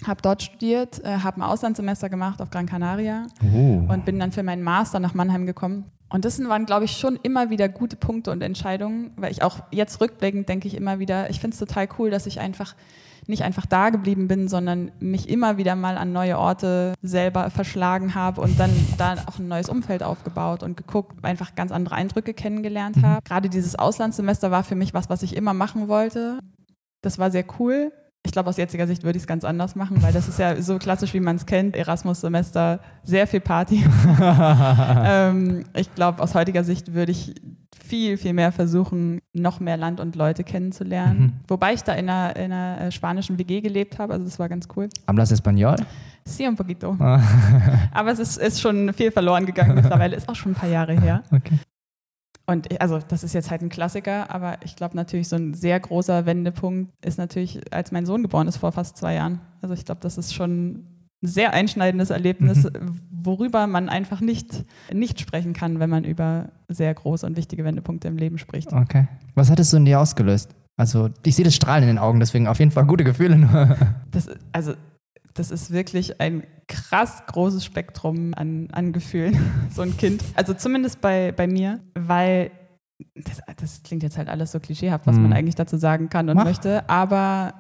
habe 0.05 0.21
dort 0.23 0.43
studiert, 0.43 1.03
äh, 1.05 1.19
habe 1.19 1.41
ein 1.41 1.43
Auslandssemester 1.43 2.09
gemacht 2.09 2.43
auf 2.43 2.51
Gran 2.51 2.67
Canaria 2.67 3.27
oh. 3.43 3.85
und 3.89 4.05
bin 4.05 4.19
dann 4.19 4.33
für 4.33 4.43
meinen 4.43 4.63
Master 4.63 5.01
nach 5.01 5.15
Mannheim 5.15 5.47
gekommen. 5.47 5.85
Und 6.09 6.25
das 6.25 6.43
waren, 6.45 6.67
glaube 6.67 6.85
ich, 6.85 6.93
schon 6.99 7.19
immer 7.23 7.51
wieder 7.51 7.69
gute 7.69 7.97
Punkte 7.97 8.31
und 8.31 8.43
Entscheidungen, 8.43 9.11
weil 9.17 9.33
ich 9.33 9.43
auch 9.43 9.59
jetzt 9.73 10.01
rückblickend 10.01 10.49
denke 10.49 10.69
ich 10.69 10.77
immer 10.77 10.99
wieder, 10.99 11.31
ich 11.31 11.41
finde 11.41 11.55
es 11.55 11.59
total 11.59 11.89
cool, 11.99 12.11
dass 12.11 12.27
ich 12.27 12.39
einfach 12.39 12.77
nicht 13.27 13.43
einfach 13.43 13.67
da 13.67 13.91
geblieben 13.91 14.29
bin, 14.29 14.47
sondern 14.47 14.93
mich 15.01 15.29
immer 15.29 15.57
wieder 15.57 15.75
mal 15.75 15.99
an 15.99 16.13
neue 16.13 16.39
Orte 16.39 16.95
selber 17.03 17.51
verschlagen 17.51 18.15
habe 18.15 18.41
und 18.41 18.61
dann 18.61 18.71
da 18.99 19.17
auch 19.27 19.41
ein 19.41 19.49
neues 19.49 19.69
Umfeld 19.69 20.05
aufgebaut 20.05 20.63
und 20.63 20.77
geguckt, 20.77 21.25
einfach 21.25 21.57
ganz 21.57 21.73
andere 21.73 21.97
Eindrücke 21.97 22.35
kennengelernt 22.35 22.97
mhm. 22.97 23.03
habe. 23.03 23.23
Gerade 23.25 23.49
dieses 23.49 23.77
Auslandssemester 23.77 24.53
war 24.53 24.63
für 24.63 24.77
mich 24.77 24.95
was, 24.95 25.11
was 25.11 25.25
ich 25.25 25.35
immer 25.35 25.55
machen 25.55 25.89
wollte. 25.89 26.39
Das 27.03 27.19
war 27.19 27.33
sehr 27.33 27.45
cool 27.59 27.91
Ich 28.27 28.33
glaube, 28.33 28.51
aus 28.51 28.57
jetziger 28.57 28.89
Sicht 28.89 29.05
würde 29.05 29.17
ich 29.17 29.23
es 29.23 29.27
ganz 29.29 29.45
anders 29.45 29.77
machen, 29.77 30.03
weil 30.03 30.13
das 30.13 30.27
ist 30.27 30.41
ja 30.41 30.61
so 30.61 30.79
klassisch, 30.79 31.15
wie 31.15 31.21
man 31.21 31.37
es 31.37 31.47
kennt. 31.47 31.77
Erasmus-Semester, 31.77 32.81
sehr 33.05 33.29
viel 33.29 33.39
Party. 33.39 33.85
ähm, 35.05 35.65
ich 35.75 35.95
glaube, 35.95 36.21
aus 36.21 36.35
heutiger 36.35 36.65
Sicht 36.65 36.93
würde 36.93 37.13
ich 37.13 37.35
viel, 37.87 38.17
viel 38.17 38.33
mehr 38.33 38.51
versuchen, 38.51 39.21
noch 39.33 39.61
mehr 39.61 39.77
Land 39.77 40.01
und 40.01 40.17
Leute 40.17 40.43
kennenzulernen. 40.43 41.21
Mhm. 41.21 41.33
Wobei 41.47 41.75
ich 41.75 41.85
da 41.85 41.93
in 41.93 42.11
einer, 42.11 42.35
in 42.35 42.51
einer, 42.51 42.81
äh, 42.81 42.91
spanischen 42.91 43.39
WG 43.39 43.61
gelebt 43.61 44.01
habe, 44.01 44.15
also 44.15 44.25
das 44.25 44.41
war 44.41 44.49
ganz 44.49 44.67
cool. 44.75 44.89
Hablas 45.07 45.31
Español? 45.31 45.77
Sí, 46.25 46.49
un 46.49 46.57
poquito. 46.57 46.97
Ah. 46.99 47.23
Aber 47.93 48.11
es 48.11 48.19
ist, 48.19 48.39
ist 48.39 48.61
schon 48.61 48.93
viel 48.93 49.13
verloren 49.13 49.47
gegangen 49.47 49.77
mittlerweile, 49.77 50.17
ist 50.17 50.29
auch 50.29 50.35
schon 50.35 50.51
ein 50.51 50.57
paar 50.57 50.69
Jahre 50.69 51.01
her. 51.01 51.23
Okay. 51.31 51.61
Und 52.47 52.81
also 52.81 53.01
das 53.07 53.25
ist 53.25 53.35
jetzt 53.35 53.51
halt 53.51 53.63
ein 53.63 53.69
Klassiker, 53.69 54.31
aber 54.31 54.59
ich 54.63 54.77
glaube 54.77 54.97
natürlich 54.97 55.29
so 55.29 55.37
ein 55.37 55.53
sehr 55.55 55.79
großer 55.81 56.27
Wendepunkt 56.27 56.93
ist 57.05 57.19
natürlich, 57.19 57.61
als 57.73 57.91
mein 57.91 58.07
Sohn 58.07 58.23
geboren 58.23 58.47
ist 58.47 58.57
vor 58.57 58.71
fast 58.71 58.97
zwei 58.97 59.15
Jahren. 59.15 59.41
Also 59.63 59.75
ich 59.75 59.85
glaube, 59.85 60.01
das 60.01 60.17
ist 60.17 60.33
schon 60.33 60.71
ein 60.71 60.87
sehr 61.23 61.53
einschneidendes 61.53 62.11
Erlebnis, 62.11 62.65
mhm. 62.65 63.01
worüber 63.11 63.67
man 63.67 63.89
einfach 63.89 64.21
nicht, 64.21 64.65
nicht 64.93 65.21
sprechen 65.21 65.55
kann, 65.55 65.81
wenn 65.81 65.91
man 65.91 66.05
über 66.05 66.51
sehr 66.69 66.95
große 66.95 67.27
und 67.27 67.37
wichtige 67.37 67.65
Wendepunkte 67.65 68.07
im 68.07 68.17
Leben 68.17 68.39
spricht. 68.39 68.73
Okay. 68.73 69.09
Was 69.35 69.51
hat 69.51 69.59
es 69.59 69.71
so 69.71 69.77
in 69.77 69.85
dir 69.85 70.01
ausgelöst? 70.01 70.55
Also 70.77 71.11
ich 71.25 71.35
sehe 71.35 71.45
das 71.45 71.57
Strahlen 71.57 71.83
in 71.83 71.89
den 71.89 71.99
Augen, 71.99 72.21
deswegen 72.21 72.47
auf 72.47 72.61
jeden 72.61 72.71
Fall 72.71 72.87
gute 72.87 73.03
Gefühle. 73.03 73.39
Nur. 73.39 73.77
Das, 74.13 74.29
also 74.53 74.75
das 75.37 75.51
ist 75.51 75.71
wirklich 75.71 76.21
ein 76.21 76.47
krass 76.67 77.23
großes 77.27 77.65
Spektrum 77.65 78.35
an, 78.35 78.69
an 78.73 78.93
Gefühlen, 78.93 79.39
so 79.71 79.83
ein 79.83 79.97
Kind. 79.97 80.23
Also 80.35 80.55
zumindest 80.55 81.01
bei, 81.01 81.33
bei 81.33 81.47
mir, 81.47 81.81
weil 81.95 82.51
das, 83.15 83.41
das 83.57 83.83
klingt 83.83 84.03
jetzt 84.03 84.19
halt 84.19 84.29
alles 84.29 84.53
so 84.53 84.61
klischeehaft, 84.61 85.07
was 85.07 85.17
mhm. 85.17 85.25
man 85.25 85.33
eigentlich 85.35 85.55
dazu 85.55 85.77
sagen 85.77 86.09
kann 86.09 86.29
und 86.29 86.37
Mach. 86.37 86.45
möchte, 86.45 86.89
aber 86.89 87.55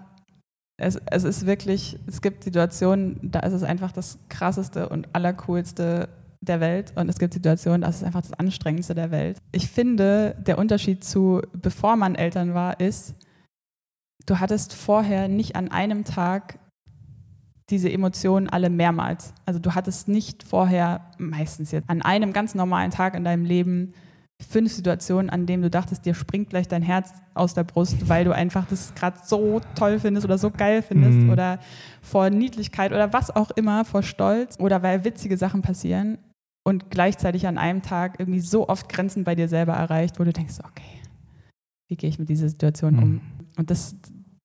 es, 0.78 1.00
es 1.06 1.24
ist 1.24 1.46
wirklich, 1.46 1.98
es 2.06 2.20
gibt 2.20 2.44
Situationen, 2.44 3.18
da 3.22 3.40
ist 3.40 3.52
es 3.52 3.62
einfach 3.62 3.92
das 3.92 4.18
krasseste 4.28 4.88
und 4.88 5.14
allercoolste 5.14 6.08
der 6.40 6.60
Welt 6.60 6.92
und 6.96 7.08
es 7.08 7.18
gibt 7.18 7.34
Situationen, 7.34 7.82
da 7.82 7.88
ist 7.88 7.96
es 7.96 8.04
einfach 8.04 8.22
das 8.22 8.32
anstrengendste 8.32 8.94
der 8.94 9.10
Welt. 9.10 9.38
Ich 9.52 9.68
finde, 9.68 10.36
der 10.46 10.58
Unterschied 10.58 11.04
zu 11.04 11.42
bevor 11.52 11.96
man 11.96 12.14
Eltern 12.14 12.54
war, 12.54 12.80
ist, 12.80 13.14
du 14.26 14.38
hattest 14.38 14.74
vorher 14.74 15.28
nicht 15.28 15.56
an 15.56 15.70
einem 15.70 16.04
Tag 16.04 16.58
diese 17.70 17.90
Emotionen 17.90 18.48
alle 18.48 18.70
mehrmals. 18.70 19.34
Also 19.44 19.58
du 19.58 19.74
hattest 19.74 20.08
nicht 20.08 20.44
vorher, 20.44 21.10
meistens 21.18 21.72
jetzt, 21.72 21.88
an 21.90 22.02
einem 22.02 22.32
ganz 22.32 22.54
normalen 22.54 22.90
Tag 22.90 23.14
in 23.14 23.24
deinem 23.24 23.44
Leben 23.44 23.92
fünf 24.40 24.72
Situationen, 24.72 25.30
an 25.30 25.46
denen 25.46 25.62
du 25.62 25.70
dachtest, 25.70 26.04
dir 26.04 26.14
springt 26.14 26.50
gleich 26.50 26.68
dein 26.68 26.82
Herz 26.82 27.12
aus 27.34 27.54
der 27.54 27.64
Brust, 27.64 28.08
weil 28.08 28.24
du 28.24 28.32
einfach 28.32 28.66
das 28.66 28.94
gerade 28.94 29.18
so 29.24 29.60
toll 29.74 29.98
findest 29.98 30.26
oder 30.26 30.38
so 30.38 30.50
geil 30.50 30.82
findest 30.82 31.18
mhm. 31.18 31.30
oder 31.30 31.58
vor 32.02 32.28
Niedlichkeit 32.30 32.92
oder 32.92 33.12
was 33.12 33.34
auch 33.34 33.50
immer, 33.52 33.84
vor 33.84 34.02
Stolz 34.02 34.58
oder 34.60 34.82
weil 34.82 35.04
witzige 35.04 35.38
Sachen 35.38 35.62
passieren 35.62 36.18
und 36.64 36.90
gleichzeitig 36.90 37.46
an 37.46 37.58
einem 37.58 37.82
Tag 37.82 38.16
irgendwie 38.18 38.40
so 38.40 38.68
oft 38.68 38.88
Grenzen 38.88 39.24
bei 39.24 39.34
dir 39.34 39.48
selber 39.48 39.72
erreicht, 39.72 40.20
wo 40.20 40.24
du 40.24 40.32
denkst, 40.32 40.56
okay, 40.60 41.00
wie 41.88 41.96
gehe 41.96 42.10
ich 42.10 42.18
mit 42.18 42.28
dieser 42.28 42.48
Situation 42.48 42.96
mhm. 42.96 43.02
um? 43.02 43.20
Und 43.56 43.70
das 43.70 43.96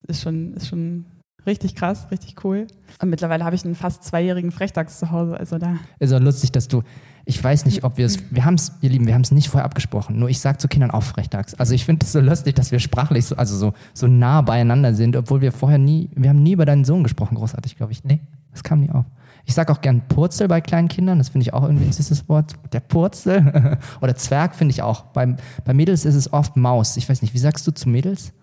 ist 0.08 0.22
schon, 0.22 0.54
ist 0.54 0.68
schon 0.68 1.06
Richtig 1.46 1.76
krass, 1.76 2.08
richtig 2.12 2.44
cool. 2.44 2.68
Und 3.02 3.10
mittlerweile 3.10 3.44
habe 3.44 3.56
ich 3.56 3.66
einen 3.66 3.76
fast 3.76 4.04
zweijährigen 4.04 4.52
Frechdachs 4.52 5.00
zu 5.00 5.12
Hause. 5.12 5.38
Also 5.38 5.58
da. 5.58 5.78
Ist 6.00 6.14
auch 6.14 6.20
lustig, 6.20 6.52
dass 6.52 6.68
du. 6.68 6.84
Ich 7.26 7.44
weiß 7.44 7.66
nicht, 7.66 7.84
ob 7.84 7.98
wir 7.98 8.06
es. 8.06 8.20
Wir 8.32 8.46
haben 8.46 8.56
es, 8.56 8.74
ihr 8.82 8.90
Lieben, 8.90 9.08
wir 9.08 9.14
haben 9.16 9.22
es 9.22 9.32
nicht 9.32 9.50
vorher 9.50 9.66
abgesprochen. 9.66 10.20
Nur 10.20 10.30
ich 10.30 10.40
sage 10.40 10.60
zu 10.60 10.68
Kindern 10.68 10.92
auch 10.92 11.04
Frechdachs. 11.04 11.56
Also 11.56 11.74
ich 11.74 11.86
finde 11.86 12.06
es 12.06 12.12
so 12.12 12.20
lustig, 12.20 12.56
dass 12.56 12.72
wir 12.72 12.80
sprachlich 12.80 13.26
so, 13.26 13.36
also 13.36 13.58
so, 13.58 13.74
so 13.94 14.08
nah 14.08 14.42
beieinander 14.42 14.94
sind, 14.94 15.16
obwohl 15.16 15.42
wir 15.42 15.52
vorher 15.52 15.80
nie. 15.80 16.10
Wir 16.16 16.30
haben 16.30 16.44
nie 16.44 16.54
über 16.54 16.66
deinen 16.66 16.86
Sohn 16.86 17.04
gesprochen, 17.04 17.36
großartig, 17.36 17.76
glaube 17.76 17.92
ich. 17.92 18.04
Nee, 18.04 18.22
das 18.52 18.64
kam 18.64 18.82
nie 18.82 18.92
auf. 18.92 19.06
Ich 19.46 19.56
sage 19.56 19.72
auch 19.72 19.82
gern 19.82 20.02
Purzel 20.08 20.48
bei 20.48 20.62
kleinen 20.62 20.88
Kindern, 20.88 21.18
das 21.18 21.30
finde 21.30 21.44
ich 21.44 21.54
auch 21.54 21.64
irgendwie 21.64 21.86
ein 21.86 21.92
süßes 21.92 22.30
Wort. 22.30 22.54
Der 22.74 22.80
Purzel. 22.80 23.80
Oder 24.02 24.16
Zwerg 24.16 24.56
finde 24.56 24.74
ich 24.74 24.84
auch. 24.84 25.02
Bei, 25.06 25.36
bei 25.66 25.74
Mädels 25.74 26.06
ist 26.06 26.16
es 26.16 26.32
oft 26.32 26.58
Maus. 26.58 26.98
Ich 26.98 27.10
weiß 27.10 27.24
nicht, 27.24 27.34
wie 27.34 27.40
sagst 27.40 27.66
du 27.66 27.72
zu 27.72 27.90
Mädels? 27.90 28.34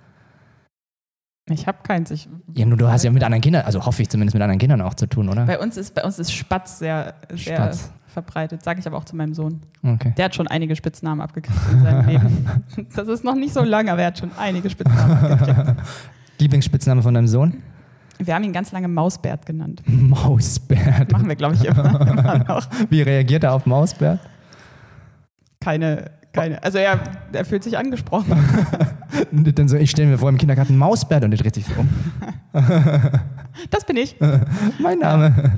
Ich 1.50 1.66
habe 1.66 1.78
keins. 1.82 2.10
Ich 2.10 2.28
ja, 2.54 2.66
nur 2.66 2.76
du 2.78 2.88
hast 2.88 3.04
ja 3.04 3.10
mit 3.10 3.22
anderen 3.22 3.40
Kindern, 3.40 3.64
also 3.64 3.84
hoffe 3.84 4.02
ich 4.02 4.08
zumindest 4.08 4.34
mit 4.34 4.42
anderen 4.42 4.58
Kindern 4.58 4.80
auch 4.82 4.94
zu 4.94 5.06
tun, 5.06 5.28
oder? 5.28 5.46
Bei 5.46 5.58
uns 5.58 5.76
ist, 5.76 5.94
bei 5.94 6.04
uns 6.04 6.18
ist 6.18 6.32
Spatz 6.32 6.78
sehr, 6.78 7.14
sehr 7.30 7.56
Spatz. 7.56 7.90
verbreitet, 8.06 8.62
sage 8.62 8.80
ich 8.80 8.86
aber 8.86 8.96
auch 8.96 9.04
zu 9.04 9.16
meinem 9.16 9.34
Sohn. 9.34 9.62
Okay. 9.82 10.12
Der 10.16 10.26
hat 10.26 10.34
schon 10.34 10.48
einige 10.48 10.76
Spitznamen 10.76 11.20
abgekriegt 11.20 11.58
in 11.72 11.82
seinem 11.82 12.08
Leben. 12.08 12.46
Das 12.94 13.08
ist 13.08 13.24
noch 13.24 13.34
nicht 13.34 13.54
so 13.54 13.62
lange, 13.62 13.92
aber 13.92 14.02
er 14.02 14.08
hat 14.08 14.18
schon 14.18 14.30
einige 14.38 14.68
Spitznamen 14.70 15.10
abgekriegt. 15.24 15.80
Lieblingsspitzname 16.38 17.02
von 17.02 17.14
deinem 17.14 17.28
Sohn? 17.28 17.62
Wir 18.18 18.34
haben 18.34 18.44
ihn 18.44 18.52
ganz 18.52 18.72
lange 18.72 18.88
Mausbert 18.88 19.46
genannt. 19.46 19.82
Mausbert? 19.86 21.10
Machen 21.12 21.28
wir, 21.28 21.36
glaube 21.36 21.54
ich, 21.54 21.64
immer, 21.64 22.00
immer 22.00 22.38
noch. 22.38 22.68
Wie 22.90 23.02
reagiert 23.02 23.44
er 23.44 23.52
auf 23.52 23.66
Mausbert? 23.66 24.20
Keine 25.60 26.10
keine. 26.32 26.62
Also 26.62 26.78
er, 26.78 27.00
er 27.32 27.44
fühlt 27.44 27.64
sich 27.64 27.78
angesprochen. 27.78 28.32
dann 29.32 29.68
so, 29.68 29.76
ich 29.76 29.90
stelle 29.90 30.08
mir 30.08 30.18
vor 30.18 30.28
im 30.28 30.38
Kindergarten 30.38 30.76
Mausbert 30.76 31.24
und 31.24 31.32
er 31.32 31.38
dreht 31.38 31.54
sich 31.54 31.66
so 31.66 31.72
um. 31.78 31.88
das 33.70 33.84
bin 33.84 33.96
ich. 33.96 34.16
mein 34.78 34.98
Name. 34.98 35.52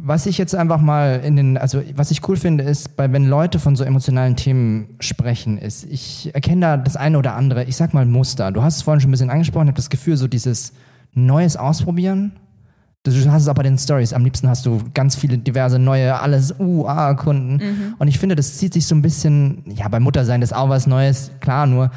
Was 0.00 0.26
ich 0.26 0.38
jetzt 0.38 0.54
einfach 0.54 0.80
mal 0.80 1.20
in 1.24 1.36
den, 1.36 1.58
also 1.58 1.82
was 1.94 2.10
ich 2.10 2.28
cool 2.28 2.36
finde, 2.36 2.64
ist, 2.64 2.96
bei, 2.96 3.10
wenn 3.12 3.26
Leute 3.26 3.58
von 3.58 3.74
so 3.74 3.84
emotionalen 3.84 4.36
Themen 4.36 4.96
sprechen, 5.00 5.58
ist, 5.58 5.84
ich 5.84 6.34
erkenne 6.34 6.60
da 6.60 6.76
das 6.76 6.96
eine 6.96 7.18
oder 7.18 7.34
andere, 7.34 7.64
ich 7.64 7.76
sag 7.76 7.94
mal 7.94 8.04
Muster. 8.04 8.52
Du 8.52 8.62
hast 8.62 8.76
es 8.76 8.82
vorhin 8.82 9.00
schon 9.00 9.10
ein 9.10 9.12
bisschen 9.12 9.30
angesprochen, 9.30 9.66
ich 9.66 9.70
habe 9.70 9.76
das 9.76 9.90
Gefühl, 9.90 10.16
so 10.16 10.28
dieses 10.28 10.72
Neues 11.14 11.56
ausprobieren, 11.56 12.32
Du 13.04 13.12
hast 13.30 13.42
es 13.42 13.48
auch 13.48 13.54
bei 13.54 13.62
den 13.62 13.76
Stories. 13.76 14.14
Am 14.14 14.24
liebsten 14.24 14.48
hast 14.48 14.64
du 14.64 14.80
ganz 14.94 15.14
viele 15.14 15.36
diverse 15.36 15.78
neue, 15.78 16.18
alles 16.18 16.54
UA-Kunden. 16.58 17.56
Mhm. 17.56 17.94
Und 17.98 18.08
ich 18.08 18.18
finde, 18.18 18.34
das 18.34 18.56
zieht 18.56 18.72
sich 18.72 18.86
so 18.86 18.94
ein 18.94 19.02
bisschen, 19.02 19.62
ja, 19.66 19.88
bei 19.88 20.00
Muttersein 20.00 20.40
ist 20.40 20.54
auch 20.54 20.70
was 20.70 20.86
Neues, 20.86 21.30
klar, 21.40 21.66
nur 21.66 21.90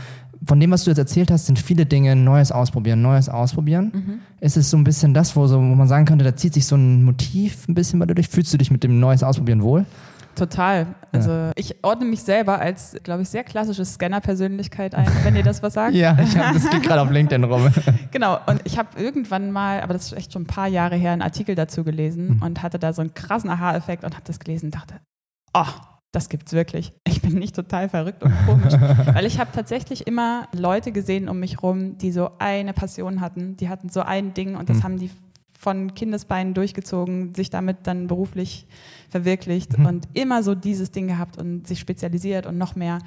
von 0.46 0.60
dem, 0.60 0.70
was 0.70 0.84
du 0.84 0.92
jetzt 0.92 0.98
erzählt 0.98 1.32
hast, 1.32 1.46
sind 1.46 1.60
viele 1.60 1.86
Dinge 1.86 2.16
Neues 2.16 2.52
ausprobieren, 2.52 3.02
Neues 3.02 3.30
ausprobieren. 3.30 3.92
Mhm. 3.94 4.20
Ist 4.42 4.58
es 4.58 4.70
so 4.70 4.78
ein 4.78 4.84
bisschen 4.84 5.14
das, 5.14 5.36
wo, 5.36 5.48
so, 5.48 5.58
wo 5.58 5.62
man 5.62 5.88
sagen 5.88 6.06
könnte, 6.06 6.26
da 6.26 6.36
zieht 6.36 6.54
sich 6.54 6.66
so 6.66 6.76
ein 6.76 7.04
Motiv 7.04 7.68
ein 7.68 7.74
bisschen 7.74 8.00
bei 8.00 8.06
dir 8.06 8.16
durch? 8.16 8.28
Fühlst 8.28 8.54
du 8.54 8.58
dich 8.58 8.70
mit 8.70 8.84
dem 8.84 9.00
Neues 9.00 9.24
ausprobieren 9.24 9.64
wohl? 9.64 9.86
Total. 10.38 10.96
Also 11.12 11.32
ja. 11.32 11.52
ich 11.56 11.84
ordne 11.84 12.06
mich 12.06 12.22
selber 12.22 12.60
als, 12.60 12.96
glaube 13.04 13.24
ich, 13.24 13.30
sehr 13.30 13.44
klassische 13.44 13.84
Scanner-Persönlichkeit 13.84 14.94
ein, 14.94 15.08
wenn 15.24 15.36
ihr 15.36 15.44
das 15.44 15.64
was 15.64 15.74
sagt. 15.74 15.96
ja, 15.96 16.18
ich 16.24 16.38
hab, 16.38 16.54
das 16.54 16.70
geht 16.70 16.84
gerade 16.84 17.02
auf 17.02 17.10
LinkedIn 17.10 17.44
rum. 17.44 17.70
genau. 18.12 18.40
Und 18.46 18.62
ich 18.66 18.78
habe 18.78 18.90
irgendwann 19.02 19.52
mal, 19.52 19.82
aber 19.82 19.94
das 19.94 20.06
ist 20.06 20.14
echt 20.14 20.34
schon 20.34 20.44
ein 20.44 20.48
paar 20.48 20.68
Jahre 20.68 20.96
her, 20.96 21.12
einen 21.12 21.24
Artikel 21.24 21.56
dazu 21.56 21.84
gelesen 21.84 22.36
mhm. 22.36 22.44
und 22.44 22.62
hatte 22.62 22.78
da 22.78 22.94
so 22.94 23.02
einen 23.02 23.14
krassen 23.14 23.50
Aha-Effekt 23.50 24.04
und 24.04 24.14
habe 24.14 24.24
das 24.26 24.40
gelesen 24.40 24.68
und 24.68 24.76
dachte, 24.76 25.00
oh, 25.54 25.66
das 26.12 26.30
gibt's 26.30 26.54
wirklich. 26.54 26.94
Ich 27.08 27.22
bin 27.24 27.40
nicht 27.40 27.56
total 27.56 27.90
verrückt 27.90 28.24
und 28.24 28.34
komisch, 28.46 28.74
weil 28.74 29.26
ich 29.26 29.40
habe 29.40 29.50
tatsächlich 29.52 30.08
immer 30.08 30.48
Leute 30.54 30.92
gesehen 30.92 31.28
um 31.28 31.40
mich 31.40 31.62
rum, 31.64 31.98
die 31.98 32.12
so 32.12 32.30
eine 32.38 32.74
Passion 32.74 33.22
hatten, 33.22 33.58
die 33.58 33.70
hatten 33.70 33.90
so 33.90 34.02
ein 34.02 34.34
Ding 34.34 34.56
und 34.56 34.70
das 34.70 34.78
mhm. 34.78 34.84
haben 34.84 34.98
die 35.00 35.10
von 35.58 35.96
Kindesbeinen 35.96 36.54
durchgezogen, 36.54 37.34
sich 37.34 37.50
damit 37.50 37.78
dann 37.84 38.08
beruflich 38.08 38.68
verwirklicht 39.10 39.78
mhm. 39.78 39.86
und 39.88 40.08
immer 40.14 40.44
so 40.44 40.54
dieses 40.54 40.92
Ding 40.92 41.08
gehabt 41.08 41.38
und 41.38 41.68
sich 41.68 41.80
spezialisiert 41.80 42.46
und 42.46 42.58
noch 42.58 42.76
mehr. 42.76 43.00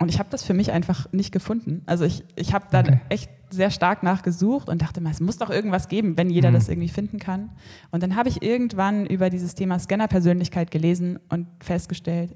Und 0.00 0.08
ich 0.08 0.18
habe 0.18 0.30
das 0.30 0.42
für 0.42 0.54
mich 0.54 0.72
einfach 0.72 1.12
nicht 1.12 1.30
gefunden. 1.30 1.82
Also 1.86 2.04
ich, 2.04 2.24
ich 2.36 2.54
habe 2.54 2.66
dann 2.70 2.86
okay. 2.86 3.00
echt 3.10 3.30
sehr 3.50 3.70
stark 3.70 4.02
nachgesucht 4.02 4.68
und 4.68 4.82
dachte 4.82 5.00
mal, 5.00 5.10
es 5.10 5.20
muss 5.20 5.36
doch 5.36 5.50
irgendwas 5.50 5.88
geben, 5.88 6.16
wenn 6.16 6.30
jeder 6.30 6.50
mhm. 6.50 6.54
das 6.54 6.68
irgendwie 6.68 6.88
finden 6.88 7.18
kann. 7.18 7.50
Und 7.90 8.02
dann 8.02 8.16
habe 8.16 8.30
ich 8.30 8.42
irgendwann 8.42 9.06
über 9.06 9.30
dieses 9.30 9.54
Thema 9.54 9.78
Scanner-Persönlichkeit 9.78 10.70
gelesen 10.70 11.20
und 11.28 11.46
festgestellt, 11.60 12.34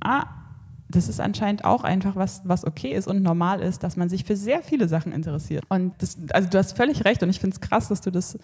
ah, 0.00 0.24
das 0.94 1.08
ist 1.08 1.20
anscheinend 1.20 1.64
auch 1.64 1.84
einfach 1.84 2.16
was, 2.16 2.42
was 2.44 2.64
okay 2.64 2.92
ist 2.92 3.06
und 3.06 3.22
normal 3.22 3.60
ist, 3.60 3.82
dass 3.82 3.96
man 3.96 4.08
sich 4.08 4.24
für 4.24 4.36
sehr 4.36 4.62
viele 4.62 4.88
Sachen 4.88 5.12
interessiert. 5.12 5.64
Und 5.68 5.94
das, 5.98 6.16
also 6.32 6.48
du 6.48 6.58
hast 6.58 6.76
völlig 6.76 7.04
recht 7.04 7.22
und 7.22 7.30
ich 7.30 7.40
finde 7.40 7.54
es 7.54 7.60
krass, 7.60 7.88
dass 7.88 8.00
du 8.00 8.10
das 8.10 8.38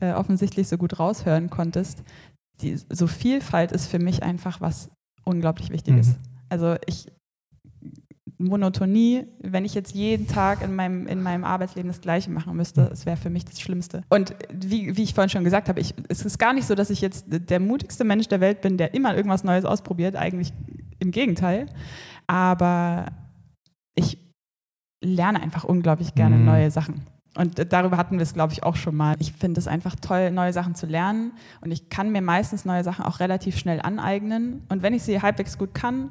äh, 0.00 0.12
offensichtlich 0.12 0.68
so 0.68 0.76
gut 0.76 0.98
raushören 0.98 1.50
konntest. 1.50 2.02
Die, 2.60 2.76
so 2.76 3.06
Vielfalt 3.06 3.72
ist 3.72 3.86
für 3.86 3.98
mich 3.98 4.22
einfach 4.22 4.60
was 4.60 4.90
unglaublich 5.24 5.70
Wichtiges. 5.70 6.08
Mhm. 6.08 6.16
Also 6.48 6.76
ich 6.86 7.08
Monotonie, 8.38 9.26
wenn 9.40 9.64
ich 9.64 9.74
jetzt 9.74 9.94
jeden 9.94 10.26
Tag 10.26 10.62
in 10.62 10.74
meinem, 10.74 11.06
in 11.06 11.22
meinem 11.22 11.44
Arbeitsleben 11.44 11.88
das 11.88 12.00
Gleiche 12.00 12.30
machen 12.30 12.56
müsste, 12.56 12.86
das 12.86 13.06
wäre 13.06 13.16
für 13.16 13.30
mich 13.30 13.44
das 13.44 13.60
Schlimmste. 13.60 14.02
Und 14.08 14.34
wie, 14.52 14.96
wie 14.96 15.02
ich 15.02 15.14
vorhin 15.14 15.30
schon 15.30 15.44
gesagt 15.44 15.68
habe, 15.68 15.80
ich, 15.80 15.94
es 16.08 16.24
ist 16.24 16.38
gar 16.38 16.52
nicht 16.52 16.66
so, 16.66 16.74
dass 16.74 16.90
ich 16.90 17.00
jetzt 17.00 17.26
der 17.28 17.60
mutigste 17.60 18.04
Mensch 18.04 18.28
der 18.28 18.40
Welt 18.40 18.60
bin, 18.60 18.76
der 18.76 18.94
immer 18.94 19.16
irgendwas 19.16 19.44
Neues 19.44 19.64
ausprobiert. 19.64 20.16
Eigentlich 20.16 20.52
im 20.98 21.10
Gegenteil. 21.10 21.66
Aber 22.26 23.06
ich 23.94 24.18
lerne 25.02 25.42
einfach 25.42 25.64
unglaublich 25.64 26.14
gerne 26.14 26.36
mhm. 26.36 26.44
neue 26.44 26.70
Sachen. 26.70 27.02
Und 27.36 27.72
darüber 27.72 27.96
hatten 27.96 28.16
wir 28.16 28.22
es, 28.22 28.32
glaube 28.32 28.52
ich, 28.52 28.62
auch 28.62 28.76
schon 28.76 28.94
mal. 28.94 29.16
Ich 29.18 29.32
finde 29.32 29.58
es 29.58 29.66
einfach 29.66 29.96
toll, 29.96 30.30
neue 30.30 30.52
Sachen 30.52 30.76
zu 30.76 30.86
lernen. 30.86 31.32
Und 31.60 31.72
ich 31.72 31.88
kann 31.88 32.12
mir 32.12 32.22
meistens 32.22 32.64
neue 32.64 32.84
Sachen 32.84 33.04
auch 33.04 33.18
relativ 33.18 33.58
schnell 33.58 33.80
aneignen. 33.80 34.62
Und 34.68 34.82
wenn 34.82 34.94
ich 34.94 35.02
sie 35.02 35.20
halbwegs 35.20 35.58
gut 35.58 35.74
kann, 35.74 36.10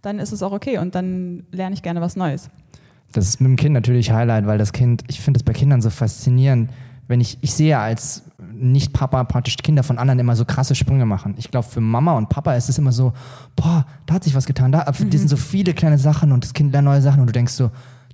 dann 0.00 0.18
ist 0.18 0.32
es 0.32 0.42
auch 0.42 0.52
okay. 0.52 0.78
Und 0.78 0.94
dann 0.94 1.44
lerne 1.52 1.74
ich 1.74 1.82
gerne 1.82 2.00
was 2.00 2.16
Neues. 2.16 2.48
Das 3.12 3.28
ist 3.28 3.40
mit 3.40 3.50
dem 3.50 3.56
Kind 3.56 3.74
natürlich 3.74 4.10
Highlight, 4.10 4.46
weil 4.46 4.56
das 4.56 4.72
Kind, 4.72 5.04
ich 5.08 5.20
finde 5.20 5.38
es 5.38 5.44
bei 5.44 5.52
Kindern 5.52 5.82
so 5.82 5.90
faszinierend, 5.90 6.70
wenn 7.06 7.20
ich, 7.20 7.36
ich 7.42 7.52
sehe 7.52 7.78
als 7.78 8.24
Nicht-Papa 8.62 9.24
praktisch 9.24 9.56
Kinder 9.58 9.82
von 9.82 9.98
anderen 9.98 10.18
immer 10.18 10.36
so 10.36 10.44
krasse 10.44 10.74
Sprünge 10.74 11.06
machen. 11.06 11.34
Ich 11.36 11.50
glaube, 11.50 11.68
für 11.68 11.80
Mama 11.80 12.16
und 12.16 12.28
Papa 12.28 12.54
ist 12.54 12.68
es 12.68 12.78
immer 12.78 12.92
so, 12.92 13.12
boah, 13.56 13.84
da 14.06 14.14
hat 14.14 14.24
sich 14.24 14.34
was 14.34 14.46
getan, 14.46 14.72
da, 14.72 14.90
mhm. 14.98 15.10
die 15.10 15.18
sind 15.18 15.28
so 15.28 15.36
viele 15.36 15.74
kleine 15.74 15.98
Sachen 15.98 16.32
und 16.32 16.44
das 16.44 16.54
Kind 16.54 16.72
lernt 16.72 16.86
neue 16.86 17.02
Sachen 17.02 17.20
und 17.20 17.26
du 17.26 17.32
denkst 17.32 17.52
so, 17.52 17.70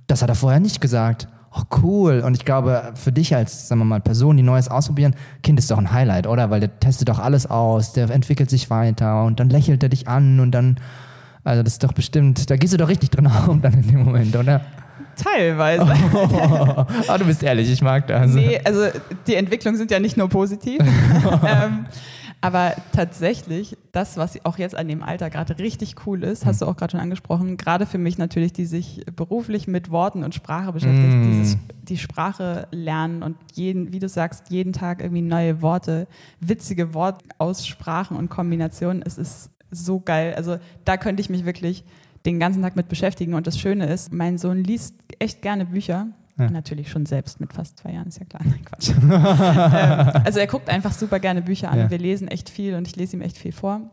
das 0.07 0.23
hat 0.23 0.29
er 0.29 0.35
vorher 0.35 0.61
nicht 0.61 0.81
gesagt. 0.81 1.29
Oh, 1.55 1.63
cool. 1.83 2.21
Und 2.21 2.35
ich 2.35 2.45
glaube, 2.45 2.93
für 2.95 3.13
dich 3.13 3.35
als, 3.35 3.69
sagen 3.69 3.81
wir 3.81 3.85
mal, 3.85 4.01
Person, 4.01 4.37
die 4.37 4.43
Neues 4.43 4.69
ausprobieren, 4.69 5.15
Kind 5.43 5.59
ist 5.59 5.71
doch 5.71 5.79
ein 5.79 5.93
Highlight, 5.93 6.27
oder? 6.27 6.51
Weil 6.51 6.61
der 6.61 6.79
testet 6.79 7.09
doch 7.09 7.19
alles 7.19 7.47
aus, 7.47 7.93
der 7.93 8.11
entwickelt 8.11 8.51
sich 8.51 8.71
weiter 8.71 9.25
und 9.25 9.41
dann 9.41 9.49
lächelt 9.49 9.83
er 9.83 9.89
dich 9.89 10.09
an 10.09 10.41
und 10.41 10.51
dann, 10.53 10.79
also 11.45 11.63
das 11.63 11.75
ist 11.75 11.85
doch 11.85 11.93
bestimmt, 11.93 12.51
da 12.51 12.57
gehst 12.57 12.75
du 12.75 12.77
doch 12.77 12.89
richtig 12.89 13.11
drin 13.11 13.27
auf 13.29 13.57
dann 13.61 13.75
in 13.75 13.89
dem 13.89 14.05
Moment, 14.05 14.37
oder? 14.37 14.61
Teilweise. 15.17 15.87
Oh, 16.13 16.85
oh, 17.09 17.19
du 17.19 17.25
bist 17.25 17.43
ehrlich, 17.43 17.71
ich 17.71 17.83
mag 17.83 18.07
das. 18.07 18.33
Nee, 18.33 18.61
also 18.65 18.87
die 19.27 19.35
Entwicklungen 19.35 19.77
sind 19.77 19.91
ja 19.91 20.01
nicht 20.01 20.17
nur 20.17 20.29
positiv. 20.29 20.81
ähm, 21.47 21.87
aber 22.41 22.75
tatsächlich, 22.93 23.77
das, 23.91 24.17
was 24.17 24.45
auch 24.45 24.59
jetzt 24.59 24.77
an 24.77 24.87
dem 24.87 25.03
Alter 25.03 25.29
gerade 25.29 25.59
richtig 25.59 26.07
cool 26.07 26.23
ist, 26.23 26.47
hast 26.47 26.63
du 26.63 26.67
auch 26.67 26.77
gerade 26.77 26.93
schon 26.93 27.01
angesprochen, 27.01 27.57
gerade 27.57 27.85
für 27.85 27.99
mich 27.99 28.17
natürlich, 28.17 28.53
die 28.53 28.65
sich 28.65 29.05
beruflich 29.17 29.67
mit 29.67 29.91
Worten 29.91 30.23
und 30.23 30.37
Sprache 30.37 30.73
beschäftigt, 30.73 31.15
mm. 31.15 31.23
dieses, 31.23 31.59
die 31.83 31.99
Sprache 31.99 32.69
lernen 32.71 33.25
und 33.25 33.37
jeden, 33.55 33.93
wie 33.93 33.99
du 33.99 34.09
sagst, 34.09 34.51
jeden 34.51 34.73
Tag 34.73 35.03
irgendwie 35.03 35.23
neue 35.23 35.63
Worte, 35.63 36.07
witzige 36.39 36.95
Wortaussprachen 36.95 38.17
und 38.17 38.29
Kombinationen. 38.29 39.03
Es 39.05 39.19
ist 39.19 39.51
so 39.73 39.99
geil. 39.99 40.35
Also 40.37 40.59
da 40.85 40.97
könnte 40.97 41.21
ich 41.21 41.31
mich 41.31 41.45
wirklich 41.45 41.83
den 42.27 42.39
ganzen 42.39 42.63
Tag 42.63 42.77
mit 42.77 42.89
beschäftigen. 42.89 43.35
Und 43.35 43.47
das 43.47 43.59
Schöne 43.59 43.87
ist, 43.87 44.13
mein 44.13 44.39
Sohn 44.39 44.65
liest 44.65 44.95
echt 45.19 45.43
gerne 45.43 45.67
Bücher. 45.67 46.09
Ja. 46.39 46.51
Natürlich 46.51 46.89
schon 46.91 47.05
selbst 47.05 47.41
mit 47.41 47.53
fast 47.53 47.79
zwei 47.79 47.93
Jahren, 47.93 48.09
ist 48.09 48.21
ja 48.21 48.25
klar. 48.25 48.43
Nein, 48.45 48.65
Quatsch. 48.65 48.91
ähm, 48.97 50.23
also 50.25 50.39
er 50.39 50.47
guckt 50.47 50.69
einfach 50.69 50.93
super 50.93 51.19
gerne 51.19 51.43
Bücher 51.43 51.71
an. 51.71 51.79
Ja. 51.79 51.91
Wir 51.91 51.99
lesen 51.99 52.29
echt 52.29 52.49
viel 52.49 52.75
und 52.75 52.87
ich 52.87 52.97
lese 52.97 53.17
ihm 53.17 53.23
echt 53.23 53.37
viel 53.37 53.53
vor. 53.53 53.91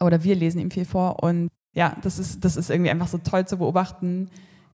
Oder 0.00 0.22
wir 0.22 0.34
lesen 0.34 0.60
ihm 0.60 0.70
viel 0.70 0.84
vor. 0.84 1.22
Und 1.22 1.48
ja, 1.74 1.96
das 2.02 2.18
ist, 2.18 2.44
das 2.44 2.56
ist 2.56 2.68
irgendwie 2.68 2.90
einfach 2.90 3.08
so 3.08 3.18
toll 3.18 3.46
zu 3.46 3.56
beobachten, 3.56 4.28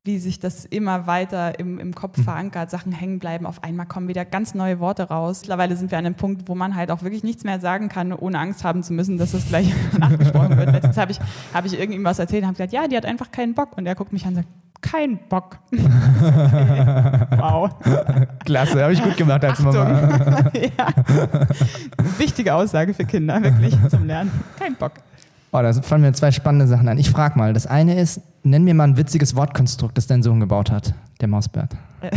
wie 0.09 0.19
sich 0.19 0.41
das 0.41 0.65
immer 0.65 1.07
weiter 1.07 1.59
im, 1.59 1.79
im 1.79 1.95
Kopf 1.95 2.17
mhm. 2.17 2.23
verankert, 2.25 2.71
Sachen 2.71 2.93
hängen 2.93 3.19
bleiben, 3.19 3.45
auf 3.45 3.63
einmal 3.63 3.85
kommen 3.85 4.09
wieder 4.09 4.25
ganz 4.25 4.55
neue 4.55 4.81
Worte 4.81 5.03
raus. 5.05 5.43
Mittlerweile 5.43 5.77
sind 5.77 5.91
wir 5.91 5.99
an 5.99 6.07
einem 6.07 6.15
Punkt, 6.15 6.49
wo 6.49 6.55
man 6.55 6.75
halt 6.75 6.91
auch 6.91 7.03
wirklich 7.03 7.23
nichts 7.23 7.45
mehr 7.45 7.61
sagen 7.61 7.91
kann, 7.91 8.15
ohne 8.15 8.39
Angst 8.39 8.65
haben 8.65 8.83
zu 8.83 8.95
müssen, 8.95 9.19
dass 9.19 9.33
das 9.33 9.47
gleich 9.47 9.71
nachgesprochen 9.99 10.57
wird. 10.57 10.73
Letztens 10.73 10.97
habe 10.97 11.13
ich, 11.13 11.21
hab 11.53 11.67
ich 11.67 11.79
irgendwas 11.79 12.19
erzählt 12.19 12.43
und 12.43 12.49
habe 12.49 12.57
gesagt, 12.57 12.73
ja, 12.73 12.89
die 12.89 12.97
hat 12.97 13.05
einfach 13.05 13.31
keinen 13.31 13.53
Bock. 13.53 13.77
Und 13.77 13.85
er 13.85 13.95
guckt 13.95 14.15
mich 14.15 14.25
an 14.25 14.31
und 14.31 14.37
sagt, 14.37 14.49
kein 14.81 15.19
Bock. 15.29 15.59
wow. 15.73 17.71
Klasse, 18.47 18.83
habe 18.83 18.95
ich 18.95 19.03
gut 19.03 19.17
gemacht 19.19 19.45
als 19.45 19.59
Achtung. 19.59 19.75
Mama. 19.75 20.51
ja. 20.55 20.87
Wichtige 22.17 22.55
Aussage 22.55 22.95
für 22.95 23.05
Kinder, 23.05 23.43
wirklich 23.43 23.77
zum 23.91 24.07
Lernen. 24.07 24.31
Kein 24.59 24.75
Bock. 24.77 24.93
Oh, 25.51 25.63
da 25.63 25.73
fallen 25.73 26.03
mir 26.03 26.13
zwei 26.13 26.31
spannende 26.31 26.67
Sachen 26.67 26.89
an. 26.89 26.99
Ich 26.99 27.11
frage 27.11 27.39
mal. 27.39 27.53
Das 27.53 27.67
eine 27.67 27.99
ist, 27.99 28.21
nenn 28.43 28.65
mir 28.65 28.75
mal 28.75 28.85
ein 28.85 28.97
witziges 28.97 29.35
Wortkonstrukt, 29.35 29.97
das 29.97 30.07
dein 30.07 30.23
Sohn 30.23 30.41
gebaut 30.41 30.71
hat, 30.71 30.95
der 31.21 31.29
Mausbert. 31.29 31.75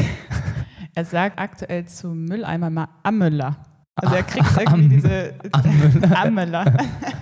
er 0.95 1.05
sagt 1.05 1.39
aktuell 1.39 1.85
zu 1.85 2.09
Mülleimer 2.09 2.69
mal 2.69 2.89
Ammüller. 3.03 3.55
Also 3.95 4.15
er 4.15 4.23
kriegt 4.23 4.45
irgendwie 4.59 4.95
diese 4.95 5.33
Ammüller. 6.15 6.73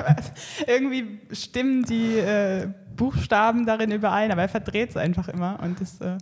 irgendwie 0.67 1.19
stimmen 1.31 1.83
die 1.83 2.17
äh, 2.17 2.67
Buchstaben 2.95 3.65
darin 3.65 3.91
überein, 3.91 4.31
aber 4.31 4.41
er 4.41 4.49
verdreht 4.49 4.89
es 4.89 4.97
einfach 4.97 5.27
immer 5.29 5.59
und 5.63 5.79
das 5.79 6.01
äh, 6.01 6.17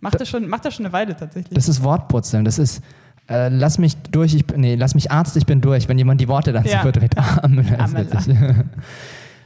macht, 0.00 0.20
das 0.20 0.28
schon, 0.28 0.48
macht 0.48 0.70
schon 0.72 0.86
eine 0.86 0.92
Weile 0.92 1.16
tatsächlich. 1.16 1.54
Das 1.54 1.68
ist 1.68 1.82
Wortputzeln, 1.82 2.44
das 2.44 2.58
ist 2.58 2.82
äh, 3.28 3.48
lass 3.48 3.78
mich 3.78 3.96
durch, 4.10 4.34
ich, 4.34 4.44
nee, 4.56 4.74
lass 4.74 4.94
mich 4.94 5.10
Arzt, 5.10 5.36
ich 5.36 5.46
bin 5.46 5.60
durch, 5.60 5.88
wenn 5.88 5.98
jemand 5.98 6.20
die 6.20 6.28
Worte 6.28 6.52
dazu 6.52 6.68
ja. 6.70 6.80
verdreht. 6.80 7.16
Ammüller 7.16 7.84
ist 7.84 7.96
witzig. 7.96 8.36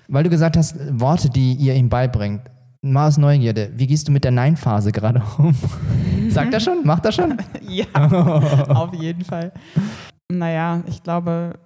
Weil 0.09 0.25
du 0.25 0.31
gesagt 0.31 0.57
hast, 0.57 0.77
Worte, 1.01 1.31
die 1.31 1.55
ihr 1.55 1.75
ihm 1.75 1.89
beibringt. 1.89 2.43
Mal 2.83 3.09
aus 3.09 3.19
Neugierde, 3.19 3.73
wie 3.75 3.87
gehst 3.87 4.07
du 4.07 4.13
mit 4.13 4.23
der 4.23 4.31
Nein-Phase 4.31 4.93
gerade 4.93 5.23
um? 5.39 5.55
Sagt 6.29 6.55
er 6.55 6.61
schon? 6.61 6.87
Macht 6.87 7.05
er 7.05 7.13
schon? 7.13 7.37
ja, 7.69 7.87
auf 8.69 8.95
jeden 8.95 9.25
Fall. 9.25 9.53
Naja, 10.31 10.83
ich 10.87 11.03
glaube, 11.03 11.59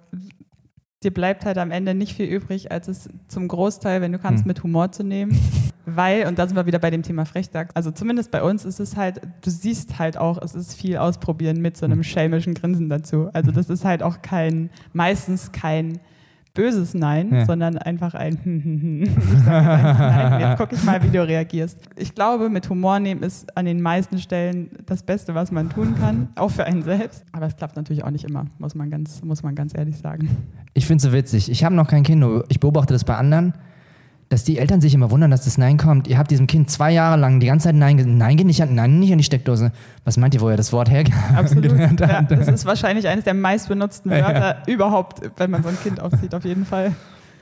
dir 1.03 1.13
bleibt 1.13 1.45
halt 1.45 1.57
am 1.57 1.69
Ende 1.69 1.93
nicht 1.93 2.15
viel 2.15 2.25
übrig, 2.25 2.71
als 2.71 2.87
es 2.87 3.09
zum 3.27 3.47
Großteil, 3.47 4.01
wenn 4.01 4.11
du 4.11 4.19
kannst, 4.19 4.43
hm. 4.43 4.47
mit 4.47 4.63
Humor 4.63 4.91
zu 4.91 5.03
nehmen. 5.03 5.37
Weil, 5.85 6.27
und 6.27 6.39
da 6.39 6.47
sind 6.47 6.55
wir 6.55 6.65
wieder 6.65 6.79
bei 6.79 6.89
dem 6.89 7.03
Thema 7.03 7.25
Frechdachs, 7.25 7.75
also 7.75 7.91
zumindest 7.91 8.31
bei 8.31 8.41
uns 8.41 8.65
ist 8.65 8.79
es 8.79 8.95
halt, 8.95 9.21
du 9.41 9.49
siehst 9.49 9.99
halt 9.99 10.17
auch, 10.17 10.39
es 10.41 10.55
ist 10.55 10.75
viel 10.75 10.97
ausprobieren 10.97 11.59
mit 11.59 11.75
so 11.75 11.85
einem 11.85 11.99
hm. 11.99 12.03
schelmischen 12.03 12.53
Grinsen 12.53 12.89
dazu. 12.89 13.29
Also 13.33 13.51
das 13.51 13.69
ist 13.69 13.85
halt 13.85 14.01
auch 14.01 14.21
kein, 14.21 14.69
meistens 14.93 15.51
kein 15.51 15.99
böses 16.53 16.93
Nein, 16.93 17.33
ja. 17.33 17.45
sondern 17.45 17.77
einfach 17.77 18.13
ein 18.13 19.03
ich 19.03 19.45
Nein, 19.45 20.41
jetzt 20.41 20.57
gucke 20.59 20.75
ich 20.75 20.83
mal, 20.83 21.01
wie 21.03 21.09
du 21.09 21.25
reagierst. 21.25 21.79
Ich 21.95 22.13
glaube, 22.13 22.49
mit 22.49 22.69
Humor 22.69 22.99
nehmen 22.99 23.23
ist 23.23 23.55
an 23.57 23.65
den 23.65 23.81
meisten 23.81 24.19
Stellen 24.19 24.69
das 24.85 25.03
Beste, 25.03 25.35
was 25.35 25.51
man 25.51 25.69
tun 25.69 25.95
kann, 25.99 26.29
auch 26.35 26.51
für 26.51 26.65
einen 26.65 26.83
selbst. 26.83 27.23
Aber 27.31 27.45
es 27.45 27.55
klappt 27.55 27.75
natürlich 27.75 28.03
auch 28.03 28.11
nicht 28.11 28.25
immer, 28.25 28.45
muss 28.57 28.75
man 28.75 28.89
ganz, 28.89 29.23
muss 29.23 29.43
man 29.43 29.55
ganz 29.55 29.77
ehrlich 29.77 29.97
sagen. 29.97 30.29
Ich 30.73 30.85
finde 30.85 30.97
es 30.97 31.03
so 31.03 31.13
witzig. 31.13 31.51
Ich 31.51 31.63
habe 31.63 31.75
noch 31.75 31.87
kein 31.87 32.03
Kind, 32.03 32.25
ich 32.49 32.59
beobachte 32.59 32.93
das 32.93 33.03
bei 33.03 33.15
anderen 33.15 33.53
dass 34.31 34.45
die 34.45 34.57
Eltern 34.57 34.79
sich 34.79 34.93
immer 34.93 35.11
wundern, 35.11 35.29
dass 35.29 35.43
das 35.43 35.57
Nein 35.57 35.75
kommt. 35.77 36.07
Ihr 36.07 36.17
habt 36.17 36.31
diesem 36.31 36.47
Kind 36.47 36.71
zwei 36.71 36.93
Jahre 36.93 37.19
lang 37.19 37.41
die 37.41 37.47
ganze 37.47 37.65
Zeit 37.65 37.75
Nein 37.75 37.97
gesagt. 37.97 38.15
Nein, 38.15 38.37
geh 38.37 38.45
nicht 38.45 38.61
an, 38.63 38.73
nein, 38.73 38.97
nicht 38.97 39.11
an 39.11 39.17
die 39.17 39.25
Steckdose. 39.25 39.73
Was 40.05 40.15
meint 40.15 40.33
ihr, 40.33 40.39
wo 40.39 40.49
ihr 40.49 40.55
das 40.55 40.71
Wort 40.71 40.89
Absolut. 41.35 41.99
Ja, 41.99 42.21
das 42.21 42.47
ist 42.47 42.65
wahrscheinlich 42.65 43.09
eines 43.09 43.25
der 43.25 43.33
meistbenutzten 43.33 44.09
Wörter 44.09 44.63
ja. 44.65 44.73
überhaupt, 44.73 45.19
wenn 45.35 45.51
man 45.51 45.63
so 45.63 45.67
ein 45.67 45.77
Kind 45.83 45.99
aufzieht, 45.99 46.33
auf 46.33 46.45
jeden 46.45 46.65
Fall. 46.65 46.93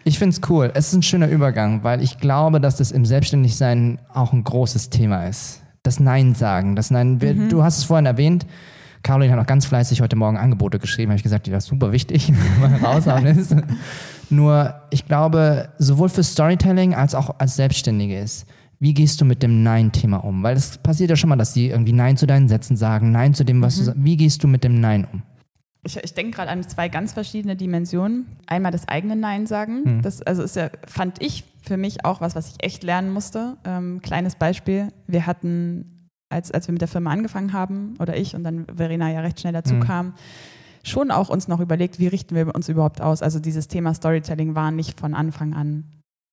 Ich 0.03 0.17
finde 0.17 0.35
es 0.35 0.49
cool. 0.49 0.71
Es 0.73 0.87
ist 0.87 0.95
ein 0.95 1.03
schöner 1.03 1.27
Übergang, 1.27 1.83
weil 1.83 2.01
ich 2.01 2.17
glaube, 2.17 2.59
dass 2.59 2.77
das 2.77 2.89
im 2.91 3.05
Selbstständigsein 3.05 3.99
auch 4.11 4.33
ein 4.33 4.43
großes 4.43 4.89
Thema 4.89 5.27
ist. 5.27 5.61
Das 5.83 5.99
Nein 5.99 6.33
sagen. 6.33 6.75
Das 6.75 6.89
Nein, 6.89 7.19
mhm. 7.21 7.49
Du 7.49 7.63
hast 7.63 7.77
es 7.77 7.83
vorhin 7.83 8.07
erwähnt. 8.07 8.47
Caroline 9.03 9.33
hat 9.33 9.39
auch 9.39 9.45
ganz 9.45 9.67
fleißig 9.67 10.01
heute 10.01 10.15
Morgen 10.15 10.37
Angebote 10.37 10.79
geschrieben. 10.79 11.11
Habe 11.11 11.17
ich 11.17 11.23
gesagt, 11.23 11.45
die 11.45 11.51
das 11.51 11.65
super 11.65 11.91
wichtig, 11.91 12.33
mal 12.59 12.73
raushauen 12.83 13.25
ist. 13.37 13.55
Nur 14.30 14.75
ich 14.89 15.05
glaube, 15.05 15.69
sowohl 15.77 16.09
für 16.09 16.23
Storytelling 16.23 16.93
als 16.93 17.15
auch 17.15 17.39
als 17.39 17.55
Selbstständige 17.55 18.19
ist, 18.19 18.45
wie 18.80 18.93
gehst 18.93 19.19
du 19.19 19.25
mit 19.25 19.43
dem 19.43 19.63
Nein-Thema 19.63 20.17
um? 20.17 20.41
Weil 20.41 20.55
es 20.55 20.77
passiert 20.77 21.09
ja 21.09 21.15
schon 21.15 21.30
mal, 21.30 21.36
dass 21.36 21.53
die 21.53 21.67
irgendwie 21.69 21.91
Nein 21.91 22.15
zu 22.15 22.25
deinen 22.25 22.47
Sätzen 22.47 22.77
sagen, 22.77 23.11
Nein 23.11 23.34
zu 23.34 23.43
dem, 23.43 23.61
was 23.61 23.75
mhm. 23.75 23.80
du 23.80 23.86
sagst. 23.86 24.03
Wie 24.03 24.17
gehst 24.17 24.43
du 24.43 24.47
mit 24.47 24.63
dem 24.63 24.80
Nein 24.80 25.07
um? 25.11 25.21
Ich, 25.84 25.97
ich 25.97 26.13
denke 26.13 26.32
gerade 26.32 26.51
an 26.51 26.63
zwei 26.63 26.89
ganz 26.89 27.13
verschiedene 27.13 27.55
Dimensionen. 27.55 28.25
Einmal 28.47 28.71
das 28.71 28.88
eigene 28.88 29.15
Nein 29.15 29.47
sagen. 29.47 29.84
Mhm. 29.84 30.01
Das 30.01 30.21
also 30.21 30.43
ist 30.43 30.55
ja, 30.55 30.69
fand 30.86 31.21
ich 31.21 31.43
für 31.61 31.77
mich 31.77 32.05
auch 32.05 32.21
was, 32.21 32.36
was 32.36 32.49
ich 32.49 32.63
echt 32.63 32.84
lernen 32.84 33.11
musste. 33.11 33.57
Ähm, 33.65 34.01
kleines 34.01 34.36
Beispiel. 34.36 34.89
Wir 35.07 35.25
hatten, 35.25 36.09
als, 36.30 36.51
als 36.51 36.67
wir 36.67 36.73
mit 36.73 36.82
der 36.82 36.88
Firma 36.88 37.11
angefangen 37.11 37.53
haben, 37.53 37.95
oder 37.99 38.17
ich 38.17 38.36
und 38.36 38.43
dann 38.43 38.65
Verena 38.73 39.11
ja 39.11 39.21
recht 39.21 39.39
schnell 39.39 39.53
dazu 39.53 39.75
mhm. 39.75 39.80
kam, 39.82 40.13
schon 40.89 41.11
auch 41.11 41.29
uns 41.29 41.47
noch 41.47 41.59
überlegt, 41.59 41.99
wie 41.99 42.07
richten 42.07 42.35
wir 42.35 42.53
uns 42.53 42.69
überhaupt 42.69 43.01
aus. 43.01 43.21
Also 43.21 43.39
dieses 43.39 43.67
Thema 43.67 43.93
Storytelling 43.93 44.55
war 44.55 44.71
nicht 44.71 44.99
von 44.99 45.13
Anfang 45.13 45.53
an 45.53 45.85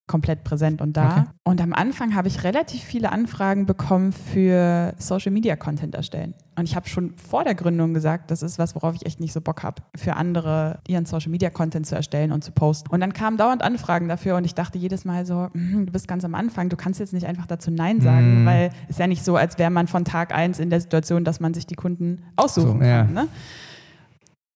komplett 0.06 0.44
präsent 0.44 0.80
und 0.80 0.96
da. 0.96 1.10
Okay. 1.10 1.24
Und 1.44 1.60
am 1.60 1.72
Anfang 1.72 2.14
habe 2.14 2.28
ich 2.28 2.44
relativ 2.44 2.82
viele 2.82 3.10
Anfragen 3.10 3.66
bekommen 3.66 4.12
für 4.12 4.94
Social 4.98 5.32
Media 5.32 5.56
Content 5.56 5.94
erstellen. 5.94 6.34
Und 6.56 6.64
ich 6.64 6.76
habe 6.76 6.88
schon 6.88 7.14
vor 7.18 7.44
der 7.44 7.54
Gründung 7.54 7.92
gesagt, 7.92 8.30
das 8.30 8.42
ist 8.42 8.58
was, 8.58 8.74
worauf 8.76 8.94
ich 8.94 9.04
echt 9.04 9.20
nicht 9.20 9.32
so 9.32 9.40
Bock 9.40 9.62
habe, 9.62 9.82
für 9.96 10.14
andere 10.14 10.78
ihren 10.86 11.06
Social 11.06 11.30
Media 11.30 11.50
Content 11.50 11.86
zu 11.86 11.96
erstellen 11.96 12.30
und 12.30 12.44
zu 12.44 12.52
posten. 12.52 12.88
Und 12.90 13.00
dann 13.00 13.12
kamen 13.12 13.36
dauernd 13.36 13.62
Anfragen 13.62 14.08
dafür 14.08 14.36
und 14.36 14.44
ich 14.44 14.54
dachte 14.54 14.78
jedes 14.78 15.04
Mal 15.04 15.26
so, 15.26 15.48
hm, 15.52 15.86
du 15.86 15.92
bist 15.92 16.06
ganz 16.06 16.24
am 16.24 16.34
Anfang, 16.34 16.68
du 16.68 16.76
kannst 16.76 17.00
jetzt 17.00 17.12
nicht 17.12 17.26
einfach 17.26 17.46
dazu 17.46 17.70
Nein 17.70 18.00
sagen, 18.00 18.44
mm. 18.44 18.46
weil 18.46 18.70
es 18.88 18.98
ja 18.98 19.06
nicht 19.08 19.24
so, 19.24 19.36
als 19.36 19.58
wäre 19.58 19.70
man 19.70 19.88
von 19.88 20.04
Tag 20.04 20.32
eins 20.32 20.60
in 20.60 20.70
der 20.70 20.80
Situation, 20.80 21.24
dass 21.24 21.40
man 21.40 21.52
sich 21.52 21.66
die 21.66 21.74
Kunden 21.74 22.22
aussuchen 22.36 22.78
so, 22.78 22.78
kann. 22.78 23.12
Ne? 23.12 23.28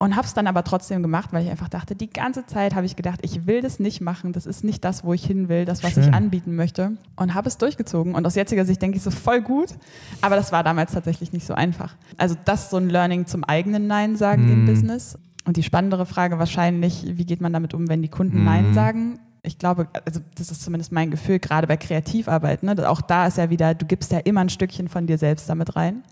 Und 0.02 0.16
habe 0.16 0.26
es 0.26 0.32
dann 0.32 0.46
aber 0.46 0.64
trotzdem 0.64 1.02
gemacht, 1.02 1.28
weil 1.34 1.44
ich 1.44 1.50
einfach 1.50 1.68
dachte, 1.68 1.94
die 1.94 2.08
ganze 2.08 2.46
Zeit 2.46 2.74
habe 2.74 2.86
ich 2.86 2.96
gedacht, 2.96 3.20
ich 3.22 3.46
will 3.46 3.60
das 3.60 3.78
nicht 3.78 4.00
machen, 4.00 4.32
das 4.32 4.46
ist 4.46 4.64
nicht 4.64 4.82
das, 4.82 5.04
wo 5.04 5.12
ich 5.12 5.22
hin 5.22 5.50
will, 5.50 5.66
das, 5.66 5.82
was 5.82 5.92
Schön. 5.92 6.04
ich 6.04 6.14
anbieten 6.14 6.56
möchte. 6.56 6.92
Und 7.16 7.34
habe 7.34 7.48
es 7.48 7.58
durchgezogen. 7.58 8.14
Und 8.14 8.26
aus 8.26 8.34
jetziger 8.34 8.64
Sicht 8.64 8.80
denke 8.80 8.96
ich 8.96 9.02
so 9.02 9.10
voll 9.10 9.42
gut, 9.42 9.74
aber 10.22 10.36
das 10.36 10.52
war 10.52 10.64
damals 10.64 10.92
tatsächlich 10.92 11.34
nicht 11.34 11.46
so 11.46 11.52
einfach. 11.52 11.96
Also 12.16 12.34
das 12.46 12.62
ist 12.62 12.70
so 12.70 12.78
ein 12.78 12.88
Learning 12.88 13.26
zum 13.26 13.44
eigenen 13.44 13.88
Nein 13.88 14.16
sagen 14.16 14.46
mm. 14.46 14.52
im 14.52 14.62
mhm. 14.62 14.66
Business. 14.66 15.18
Und 15.44 15.58
die 15.58 15.62
spannendere 15.62 16.06
Frage 16.06 16.38
wahrscheinlich, 16.38 17.04
wie 17.18 17.26
geht 17.26 17.42
man 17.42 17.52
damit 17.52 17.74
um, 17.74 17.90
wenn 17.90 18.00
die 18.00 18.08
Kunden 18.08 18.40
mm. 18.40 18.44
Nein 18.46 18.72
sagen? 18.72 19.20
Ich 19.42 19.58
glaube, 19.58 19.88
also 20.06 20.20
das 20.34 20.50
ist 20.50 20.62
zumindest 20.62 20.92
mein 20.92 21.10
Gefühl, 21.10 21.40
gerade 21.40 21.66
bei 21.66 21.76
Kreativarbeit. 21.76 22.62
Ne? 22.62 22.88
Auch 22.88 23.02
da 23.02 23.26
ist 23.26 23.36
ja 23.36 23.50
wieder, 23.50 23.74
du 23.74 23.84
gibst 23.84 24.12
ja 24.12 24.18
immer 24.20 24.40
ein 24.40 24.48
Stückchen 24.48 24.88
von 24.88 25.06
dir 25.06 25.18
selbst 25.18 25.46
damit 25.50 25.76
rein. 25.76 26.04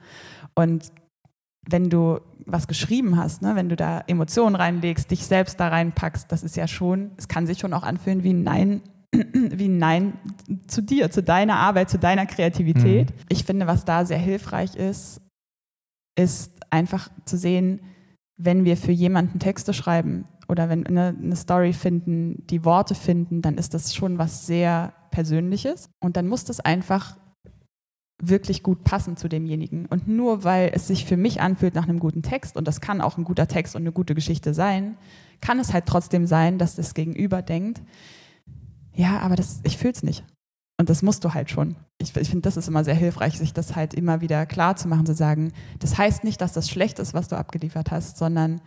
Und 0.55 0.93
wenn 1.71 1.91
du 1.91 2.21
was 2.47 2.66
geschrieben 2.66 3.16
hast, 3.16 3.43
ne, 3.43 3.55
wenn 3.55 3.69
du 3.69 3.77
da 3.77 4.03
Emotionen 4.07 4.57
reinlegst, 4.57 5.11
dich 5.11 5.27
selbst 5.27 5.61
da 5.61 5.69
reinpackst, 5.69 6.33
das 6.33 6.43
ist 6.43 6.57
ja 6.57 6.66
schon, 6.66 7.11
es 7.16 7.29
kann 7.29 7.47
sich 7.47 7.59
schon 7.59 7.75
auch 7.75 7.83
anfühlen 7.83 8.23
wie 8.23 8.33
ein 8.33 8.43
Nein, 8.43 8.81
wie 9.12 9.69
ein 9.69 9.79
Nein 9.79 10.14
zu 10.66 10.83
dir, 10.83 11.11
zu 11.11 11.23
deiner 11.23 11.57
Arbeit, 11.57 11.91
zu 11.91 11.99
deiner 11.99 12.27
Kreativität. 12.27 13.11
Mhm. 13.11 13.21
Ich 13.29 13.45
finde, 13.45 13.66
was 13.66 13.85
da 13.85 14.07
sehr 14.07 14.19
hilfreich 14.19 14.77
ist, 14.77 15.21
ist 16.19 16.53
einfach 16.71 17.11
zu 17.25 17.37
sehen, 17.37 17.81
wenn 18.39 18.64
wir 18.64 18.77
für 18.77 18.93
jemanden 18.93 19.39
Texte 19.39 19.75
schreiben 19.75 20.25
oder 20.49 20.69
wenn 20.69 20.87
eine, 20.87 21.14
eine 21.21 21.37
Story 21.37 21.73
finden, 21.73 22.47
die 22.47 22.64
Worte 22.64 22.95
finden, 22.95 23.43
dann 23.43 23.59
ist 23.59 23.75
das 23.75 23.95
schon 23.95 24.19
was 24.19 24.47
sehr 24.47 24.95
Persönliches. 25.11 25.91
Und 26.01 26.16
dann 26.16 26.29
muss 26.29 26.45
das 26.45 26.61
einfach 26.61 27.16
wirklich 28.21 28.62
gut 28.62 28.85
passen 28.85 29.16
zu 29.16 29.29
demjenigen. 29.29 29.87
Und 29.87 30.09
nur 30.09 30.45
weil 30.45 30.71
es 30.75 30.89
sich 30.89 31.05
für 31.05 31.16
mich 31.16 31.41
anfühlt 31.41 31.75
nach 31.75 31.89
einem 31.89 32.01
guten 32.01 32.23
Text, 32.23 32.57
und 32.57 32.66
das 32.66 32.81
kann 32.81 33.01
auch 33.01 33.16
ein 33.16 33.25
guter 33.25 33.47
Text 33.47 33.77
und 33.77 33.83
eine 33.83 33.93
gute 33.93 34.14
Geschichte 34.14 34.55
sein, 34.55 34.97
kann 35.41 35.61
es 35.61 35.73
halt 35.73 35.87
trotzdem 35.87 36.27
sein, 36.27 36.59
dass 36.59 36.75
das 36.75 36.95
Gegenüber 36.95 37.43
denkt, 37.43 37.81
ja, 38.93 39.21
aber 39.21 39.37
das, 39.37 39.61
ich 39.62 39.79
fühle 39.79 39.93
es 39.93 40.03
nicht. 40.03 40.25
Und 40.81 40.91
das 40.91 41.03
musst 41.03 41.25
du 41.25 41.35
halt 41.35 41.51
schon. 41.51 41.77
Ich, 41.99 42.16
ich 42.16 42.29
finde, 42.29 42.43
das 42.43 42.57
ist 42.57 42.69
immer 42.69 42.85
sehr 42.85 42.95
hilfreich, 42.95 43.39
sich 43.39 43.53
das 43.53 43.77
halt 43.77 43.95
immer 43.95 44.21
wieder 44.21 44.47
klar 44.47 44.77
zu 44.77 44.89
machen, 44.89 45.07
zu 45.07 45.14
sagen, 45.14 45.53
das 45.79 45.99
heißt 45.99 46.25
nicht, 46.25 46.41
dass 46.41 46.53
das 46.53 46.69
schlecht 46.69 46.99
ist, 46.99 47.14
was 47.14 47.29
du 47.29 47.37
abgeliefert 47.37 47.91
hast, 47.91 48.16
sondern 48.16 48.61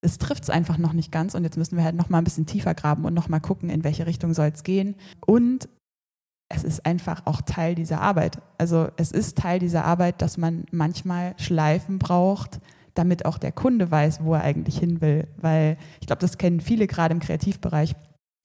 es 0.00 0.18
trifft 0.18 0.44
es 0.44 0.50
einfach 0.50 0.78
noch 0.78 0.92
nicht 0.92 1.10
ganz 1.10 1.34
und 1.34 1.44
jetzt 1.44 1.56
müssen 1.56 1.76
wir 1.76 1.84
halt 1.84 1.96
noch 1.96 2.08
mal 2.08 2.18
ein 2.18 2.24
bisschen 2.24 2.46
tiefer 2.46 2.74
graben 2.74 3.04
und 3.04 3.14
noch 3.14 3.28
mal 3.28 3.40
gucken, 3.40 3.68
in 3.68 3.84
welche 3.84 4.06
Richtung 4.06 4.32
soll 4.32 4.50
es 4.54 4.62
gehen. 4.62 4.94
Und 5.26 5.68
es 6.48 6.64
ist 6.64 6.86
einfach 6.86 7.22
auch 7.26 7.42
Teil 7.42 7.74
dieser 7.74 8.00
Arbeit. 8.00 8.38
Also 8.56 8.88
es 8.96 9.12
ist 9.12 9.38
Teil 9.38 9.58
dieser 9.58 9.84
Arbeit, 9.84 10.22
dass 10.22 10.38
man 10.38 10.64
manchmal 10.70 11.34
Schleifen 11.38 11.98
braucht, 11.98 12.60
damit 12.94 13.26
auch 13.26 13.38
der 13.38 13.52
Kunde 13.52 13.90
weiß, 13.90 14.24
wo 14.24 14.34
er 14.34 14.42
eigentlich 14.42 14.78
hin 14.78 15.00
will. 15.00 15.28
Weil 15.36 15.76
ich 16.00 16.06
glaube, 16.06 16.20
das 16.20 16.38
kennen 16.38 16.60
viele 16.60 16.86
gerade 16.86 17.12
im 17.12 17.20
Kreativbereich. 17.20 17.94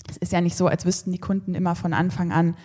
Es 0.10 0.18
ist 0.18 0.34
ja 0.34 0.41
nicht 0.41 0.58
so, 0.58 0.68
als 0.68 0.86
wüssten 0.86 1.12
die 1.12 1.18
Kunden 1.18 1.56
immer 1.56 1.76
von 1.76 1.93
Anfang 1.93 2.34
an, 2.34 2.56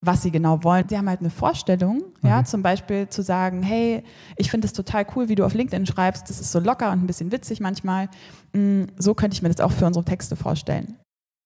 was 0.00 0.22
sie 0.22 0.30
genau 0.30 0.64
wollen. 0.64 0.88
Sie 0.88 0.98
haben 0.98 1.08
halt 1.08 1.20
eine 1.20 1.30
Vorstellung, 1.30 2.02
mhm. 2.22 2.28
ja, 2.28 2.44
zum 2.44 2.62
Beispiel 2.62 3.08
zu 3.08 3.22
sagen, 3.22 3.62
hey, 3.62 4.02
ich 4.36 4.50
finde 4.50 4.66
es 4.66 4.72
total 4.72 5.06
cool, 5.14 5.28
wie 5.28 5.34
du 5.34 5.44
auf 5.44 5.54
LinkedIn 5.54 5.86
schreibst, 5.86 6.28
das 6.28 6.40
ist 6.40 6.50
so 6.50 6.58
locker 6.58 6.90
und 6.90 7.04
ein 7.04 7.06
bisschen 7.06 7.30
witzig 7.32 7.60
manchmal. 7.60 8.08
Mm, 8.52 8.84
so 8.96 9.14
könnte 9.14 9.34
ich 9.34 9.42
mir 9.42 9.50
das 9.50 9.60
auch 9.60 9.72
für 9.72 9.86
unsere 9.86 10.04
Texte 10.04 10.36
vorstellen. 10.36 10.96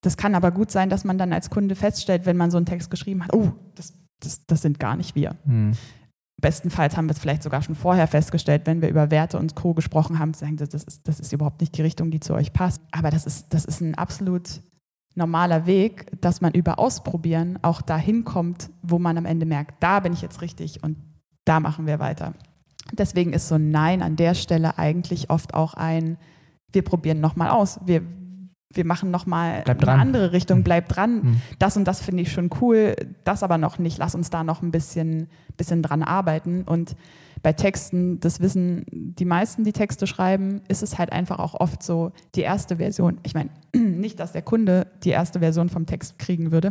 Das 0.05 0.19
kann 0.19 0.35
aber 0.35 0.51
gut 0.51 0.71
sein, 0.71 0.91
dass 0.91 1.05
man 1.05 1.17
dann 1.17 1.33
als 1.33 1.49
Kunde 1.49 1.75
feststellt, 1.75 2.27
wenn 2.27 2.37
man 2.37 2.51
so 2.51 2.59
einen 2.59 2.67
Text 2.67 2.91
geschrieben 2.91 3.25
hat, 3.25 3.33
oh, 3.33 3.53
das, 3.75 3.95
das, 4.21 4.45
das 4.47 4.61
sind 4.61 4.79
gar 4.79 4.97
nicht 4.97 5.15
wir. 5.15 5.37
Mhm. 5.47 5.73
Bestenfalls 6.43 6.95
haben 6.95 7.07
wir 7.07 7.13
es 7.13 7.19
vielleicht 7.19 7.43
sogar 7.43 7.63
schon 7.63 7.75
vorher 7.75 8.07
festgestellt, 8.07 8.63
wenn 8.67 8.83
wir 8.83 8.91
über 8.91 9.11
Werte 9.11 9.39
und 9.39 9.55
Co. 9.55 9.73
gesprochen 9.73 10.19
haben, 10.19 10.35
sagen, 10.35 10.59
das 10.59 10.75
ist, 10.75 11.09
das 11.09 11.21
ist 11.21 11.33
überhaupt 11.33 11.63
nicht 11.63 11.75
die 11.79 11.81
Richtung, 11.81 12.11
die 12.11 12.21
zu 12.21 12.35
euch 12.35 12.53
passt. 12.53 12.83
Aber 12.91 13.11
das 13.11 13.25
ist, 13.25 13.55
das 13.55 13.65
ist 13.65 13.81
ein 13.81 13.95
absolut 13.95 14.61
normaler 15.15 15.65
Weg, 15.65 16.21
dass 16.21 16.43
man 16.43 16.53
über 16.53 16.79
Ausprobieren 16.79 17.59
auch 17.63 17.81
dahin 17.81 18.25
kommt, 18.25 18.69
wo 18.83 18.99
man 18.99 19.17
am 19.17 19.25
Ende 19.25 19.47
merkt, 19.47 19.83
da 19.83 20.01
bin 20.01 20.13
ich 20.13 20.21
jetzt 20.21 20.43
richtig 20.43 20.83
und 20.83 20.99
da 21.47 21.61
machen 21.61 21.87
wir 21.87 21.99
weiter. 21.99 22.35
Deswegen 22.93 23.33
ist 23.33 23.49
so 23.49 23.55
ein 23.55 23.71
Nein 23.71 24.03
an 24.03 24.17
der 24.17 24.35
Stelle 24.35 24.77
eigentlich 24.77 25.31
oft 25.31 25.55
auch 25.55 25.73
ein, 25.73 26.19
wir 26.73 26.83
probieren 26.83 27.21
nochmal 27.21 27.49
aus. 27.49 27.81
Wir, 27.87 28.03
wir 28.77 28.85
machen 28.85 29.11
nochmal 29.11 29.63
eine 29.65 29.77
dran. 29.77 30.01
andere 30.01 30.33
Richtung, 30.33 30.59
hm. 30.59 30.65
bleib 30.65 30.89
dran. 30.89 31.15
Mhm. 31.15 31.41
Das 31.59 31.77
und 31.77 31.85
das 31.85 32.01
finde 32.01 32.23
ich 32.23 32.33
schon 32.33 32.51
cool, 32.61 32.95
das 33.25 33.43
aber 33.43 33.59
noch 33.59 33.79
nicht. 33.79 33.99
Lass 33.99 34.15
uns 34.15 34.31
da 34.31 34.45
noch 34.45 34.63
ein 34.63 34.71
bisschen, 34.71 35.29
bisschen 35.57 35.83
dran 35.83 36.03
arbeiten. 36.03 36.63
Und 36.63 36.97
bei 37.45 37.53
Texten, 37.53 38.21
das 38.21 38.41
wissen 38.41 38.87
die 38.91 39.27
meisten, 39.27 39.65
die 39.65 39.73
Texte 39.73 40.07
schreiben, 40.07 40.63
ist 40.69 40.83
es 40.83 40.99
halt 40.99 41.13
einfach 41.13 41.39
auch 41.39 41.55
oft 41.55 41.83
so, 41.83 42.11
die 42.35 42.41
erste 42.41 42.77
Version, 42.77 43.19
ich 43.23 43.35
meine, 43.35 43.51
nicht, 43.77 44.19
dass 44.19 44.33
der 44.33 44.43
Kunde 44.43 44.87
die 45.05 45.11
erste 45.11 45.41
Version 45.41 45.69
vom 45.69 45.85
Text 45.85 46.19
kriegen 46.19 46.53
würde. 46.53 46.71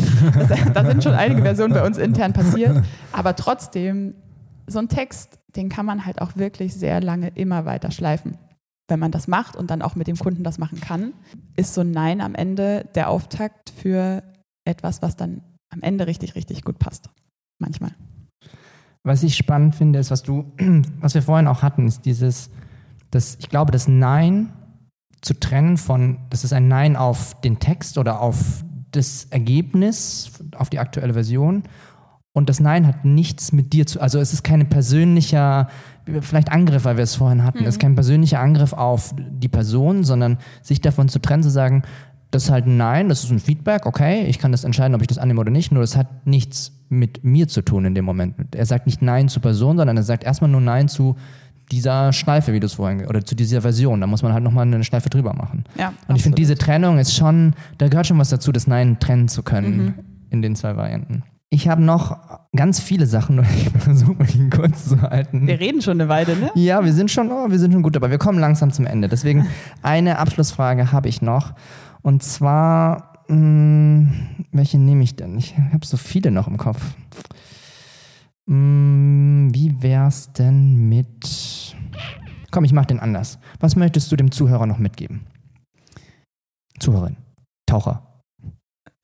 da 0.74 0.84
sind 0.84 1.04
schon 1.04 1.14
einige 1.14 1.42
Versionen 1.42 1.72
bei 1.72 1.86
uns 1.86 1.96
intern 1.96 2.32
passiert. 2.32 2.82
Aber 3.12 3.36
trotzdem, 3.36 4.14
so 4.66 4.80
ein 4.80 4.88
Text, 4.88 5.38
den 5.54 5.68
kann 5.68 5.86
man 5.86 6.04
halt 6.04 6.20
auch 6.20 6.36
wirklich 6.36 6.74
sehr 6.74 7.00
lange 7.00 7.28
immer 7.36 7.64
weiter 7.64 7.92
schleifen. 7.92 8.36
Wenn 8.90 8.98
man 8.98 9.12
das 9.12 9.28
macht 9.28 9.56
und 9.56 9.70
dann 9.70 9.82
auch 9.82 9.94
mit 9.94 10.06
dem 10.06 10.16
Kunden 10.16 10.44
das 10.44 10.58
machen 10.58 10.80
kann, 10.80 11.12
ist 11.56 11.74
so 11.74 11.80
ein 11.80 11.92
Nein 11.92 12.20
am 12.20 12.34
Ende 12.34 12.88
der 12.94 13.08
Auftakt 13.08 13.70
für 13.70 14.22
etwas, 14.64 15.00
was 15.00 15.16
dann 15.16 15.42
am 15.70 15.80
Ende 15.80 16.06
richtig, 16.06 16.34
richtig 16.34 16.64
gut 16.64 16.78
passt. 16.78 17.08
Manchmal. 17.58 17.92
Was 19.02 19.22
ich 19.22 19.36
spannend 19.36 19.74
finde, 19.74 19.98
ist, 19.98 20.10
was 20.10 20.22
du, 20.22 20.52
was 21.00 21.14
wir 21.14 21.22
vorhin 21.22 21.46
auch 21.46 21.62
hatten, 21.62 21.86
ist 21.86 22.04
dieses, 22.04 22.50
dass 23.10 23.36
ich 23.36 23.48
glaube, 23.48 23.72
das 23.72 23.88
Nein 23.88 24.52
zu 25.22 25.38
trennen 25.38 25.76
von, 25.76 26.18
das 26.30 26.44
ist 26.44 26.52
ein 26.52 26.68
Nein 26.68 26.96
auf 26.96 27.40
den 27.40 27.58
Text 27.58 27.98
oder 27.98 28.20
auf 28.20 28.64
das 28.90 29.26
Ergebnis, 29.30 30.32
auf 30.56 30.70
die 30.70 30.78
aktuelle 30.78 31.14
Version. 31.14 31.62
Und 32.32 32.48
das 32.48 32.60
Nein 32.60 32.86
hat 32.86 33.04
nichts 33.04 33.52
mit 33.52 33.72
dir 33.72 33.86
zu, 33.86 34.00
also 34.00 34.18
es 34.18 34.32
ist 34.32 34.42
kein 34.42 34.68
persönlicher, 34.68 35.68
vielleicht 36.20 36.52
Angriff, 36.52 36.84
weil 36.84 36.96
wir 36.96 37.04
es 37.04 37.14
vorhin 37.14 37.44
hatten, 37.44 37.60
mhm. 37.60 37.66
es 37.66 37.74
ist 37.74 37.80
kein 37.80 37.94
persönlicher 37.94 38.40
Angriff 38.40 38.72
auf 38.72 39.14
die 39.16 39.48
Person, 39.48 40.04
sondern 40.04 40.38
sich 40.62 40.80
davon 40.80 41.08
zu 41.08 41.18
trennen, 41.20 41.42
zu 41.42 41.50
sagen, 41.50 41.82
das 42.30 42.44
ist 42.44 42.50
halt 42.50 42.66
ein 42.66 42.76
Nein, 42.76 43.08
das 43.08 43.24
ist 43.24 43.30
ein 43.30 43.40
Feedback, 43.40 43.86
okay, 43.86 44.24
ich 44.26 44.38
kann 44.38 44.52
das 44.52 44.64
entscheiden, 44.64 44.94
ob 44.94 45.00
ich 45.00 45.08
das 45.08 45.18
annehme 45.18 45.40
oder 45.40 45.50
nicht, 45.50 45.72
nur 45.72 45.82
das 45.82 45.96
hat 45.96 46.26
nichts 46.26 46.72
mit 46.88 47.24
mir 47.24 47.48
zu 47.48 47.62
tun 47.62 47.84
in 47.84 47.94
dem 47.94 48.04
Moment. 48.04 48.54
Er 48.54 48.66
sagt 48.66 48.86
nicht 48.86 49.02
Nein 49.02 49.28
zur 49.28 49.42
Person, 49.42 49.76
sondern 49.78 49.96
er 49.96 50.02
sagt 50.02 50.24
erstmal 50.24 50.50
nur 50.50 50.60
Nein 50.60 50.88
zu 50.88 51.16
dieser 51.70 52.12
Schleife, 52.12 52.52
wie 52.52 52.60
du 52.60 52.66
es 52.66 52.74
vorhin, 52.74 53.06
oder 53.06 53.24
zu 53.24 53.34
dieser 53.34 53.62
Version. 53.62 54.00
Da 54.00 54.06
muss 54.06 54.22
man 54.22 54.32
halt 54.32 54.42
nochmal 54.42 54.66
eine 54.66 54.82
Schleife 54.82 55.08
drüber 55.08 55.34
machen. 55.34 55.64
Ja, 55.78 55.92
Und 56.08 56.16
ich 56.16 56.22
finde, 56.22 56.36
diese 56.36 56.56
Trennung 56.56 56.98
ist 56.98 57.14
schon, 57.14 57.54
da 57.78 57.88
gehört 57.88 58.06
schon 58.06 58.18
was 58.18 58.28
dazu, 58.28 58.52
das 58.52 58.66
Nein 58.66 58.98
trennen 58.98 59.28
zu 59.28 59.42
können 59.42 59.76
mhm. 59.76 59.94
in 60.30 60.42
den 60.42 60.56
zwei 60.56 60.76
Varianten. 60.76 61.22
Ich 61.52 61.68
habe 61.68 61.82
noch 61.82 62.16
ganz 62.54 62.78
viele 62.78 63.06
Sachen, 63.06 63.36
nur 63.36 63.44
ich 63.44 63.68
versuche 63.70 64.14
mich 64.14 64.38
kurz 64.50 64.88
zu 64.88 65.02
halten. 65.02 65.46
Wir 65.46 65.58
reden 65.58 65.82
schon 65.82 66.00
eine 66.00 66.08
Weile, 66.08 66.36
ne? 66.36 66.50
Ja, 66.54 66.84
wir 66.84 66.92
sind 66.92 67.10
schon, 67.10 67.30
oh, 67.32 67.50
wir 67.50 67.58
sind 67.58 67.72
schon 67.72 67.82
gut 67.82 67.96
dabei. 67.96 68.10
Wir 68.10 68.18
kommen 68.18 68.38
langsam 68.38 68.72
zum 68.72 68.86
Ende. 68.86 69.08
Deswegen 69.08 69.46
eine 69.82 70.18
Abschlussfrage 70.18 70.92
habe 70.92 71.08
ich 71.08 71.22
noch. 71.22 71.54
Und 72.02 72.22
zwar, 72.22 73.24
mh, 73.28 73.34
hm, 73.34 74.10
welche 74.52 74.78
nehme 74.78 75.02
ich 75.02 75.16
denn? 75.16 75.36
Ich 75.36 75.58
habe 75.58 75.84
so 75.84 75.96
viele 75.96 76.30
noch 76.30 76.46
im 76.46 76.56
Kopf. 76.56 76.80
Mh, 78.46 78.54
hm, 78.54 79.50
wie 79.52 79.82
wär's 79.82 80.32
denn 80.32 80.88
mit. 80.88 81.76
Komm, 82.52 82.64
ich 82.64 82.72
mache 82.72 82.86
den 82.86 83.00
anders. 83.00 83.40
Was 83.58 83.74
möchtest 83.74 84.10
du 84.12 84.16
dem 84.16 84.30
Zuhörer 84.30 84.66
noch 84.66 84.78
mitgeben? 84.78 85.26
Zuhörerin. 86.78 87.16
Taucher. 87.66 88.22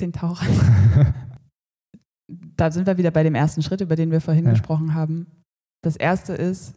Den 0.01 0.13
Taucher. 0.13 0.47
da 2.57 2.71
sind 2.71 2.87
wir 2.87 2.99
wieder 2.99 3.11
bei 3.11 3.23
dem 3.23 3.35
ersten 3.35 3.63
Schritt, 3.63 3.81
über 3.81 3.97
den 3.97 4.11
wir 4.11 4.21
vorhin 4.21 4.45
ja. 4.45 4.51
gesprochen 4.51 4.95
haben. 4.95 5.27
Das 5.83 5.97
erste 5.97 6.33
ist, 6.33 6.75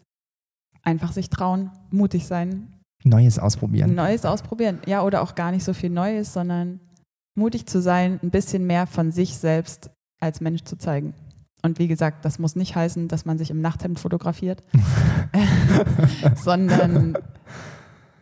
einfach 0.84 1.12
sich 1.12 1.30
trauen, 1.30 1.72
mutig 1.92 2.28
sein, 2.28 2.80
Neues 3.06 3.40
ausprobieren. 3.40 3.96
Neues 3.96 4.26
ausprobieren, 4.26 4.80
ja, 4.86 5.04
oder 5.04 5.22
auch 5.22 5.36
gar 5.36 5.52
nicht 5.52 5.64
so 5.64 5.74
viel 5.74 5.90
Neues, 5.90 6.34
sondern 6.34 6.82
mutig 7.36 7.66
zu 7.66 7.82
sein, 7.82 8.20
ein 8.22 8.30
bisschen 8.30 8.68
mehr 8.68 8.88
von 8.88 9.12
sich 9.12 9.38
selbst 9.38 9.90
als 10.20 10.42
Mensch 10.42 10.64
zu 10.64 10.78
zeigen. 10.78 11.14
Und 11.62 11.80
wie 11.80 11.88
gesagt, 11.88 12.26
das 12.26 12.40
muss 12.40 12.56
nicht 12.56 12.76
heißen, 12.76 13.08
dass 13.08 13.26
man 13.26 13.38
sich 13.38 13.52
im 13.52 13.62
Nachthemd 13.62 14.00
fotografiert, 14.00 14.64
sondern 16.36 17.18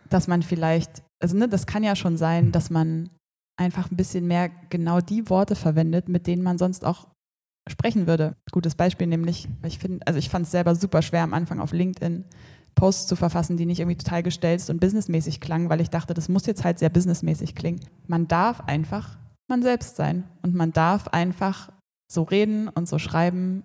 dass 0.09 0.27
man 0.27 0.43
vielleicht, 0.43 1.03
also 1.19 1.35
ne, 1.35 1.47
das 1.47 1.65
kann 1.65 1.83
ja 1.83 1.95
schon 1.95 2.17
sein, 2.17 2.51
dass 2.51 2.69
man 2.69 3.09
einfach 3.59 3.89
ein 3.91 3.97
bisschen 3.97 4.27
mehr 4.27 4.49
genau 4.69 5.01
die 5.01 5.29
Worte 5.29 5.55
verwendet, 5.55 6.07
mit 6.07 6.27
denen 6.27 6.43
man 6.43 6.59
sonst 6.59 6.85
auch 6.85 7.07
sprechen 7.67 8.07
würde. 8.07 8.35
Gutes 8.51 8.75
Beispiel 8.75 9.07
nämlich, 9.07 9.47
ich 9.63 9.79
finde, 9.79 10.05
also 10.05 10.19
ich 10.19 10.29
fand 10.29 10.45
es 10.45 10.51
selber 10.51 10.75
super 10.75 11.01
schwer 11.01 11.23
am 11.23 11.33
Anfang 11.33 11.59
auf 11.59 11.71
LinkedIn 11.71 12.25
Posts 12.75 13.07
zu 13.07 13.15
verfassen, 13.15 13.57
die 13.57 13.65
nicht 13.65 13.79
irgendwie 13.79 13.97
total 13.97 14.21
gestelzt 14.23 14.69
und 14.69 14.79
businessmäßig 14.79 15.41
klangen, 15.41 15.69
weil 15.69 15.81
ich 15.81 15.89
dachte, 15.89 16.13
das 16.13 16.29
muss 16.29 16.45
jetzt 16.45 16.63
halt 16.63 16.79
sehr 16.79 16.89
businessmäßig 16.89 17.55
klingen. 17.55 17.79
Man 18.05 18.27
darf 18.27 18.61
einfach 18.61 19.17
man 19.49 19.63
selbst 19.63 19.95
sein 19.95 20.25
und 20.41 20.53
man 20.53 20.73
darf 20.73 21.07
einfach 21.07 21.71
so 22.11 22.23
reden 22.23 22.67
und 22.67 22.87
so 22.87 22.99
schreiben, 22.99 23.63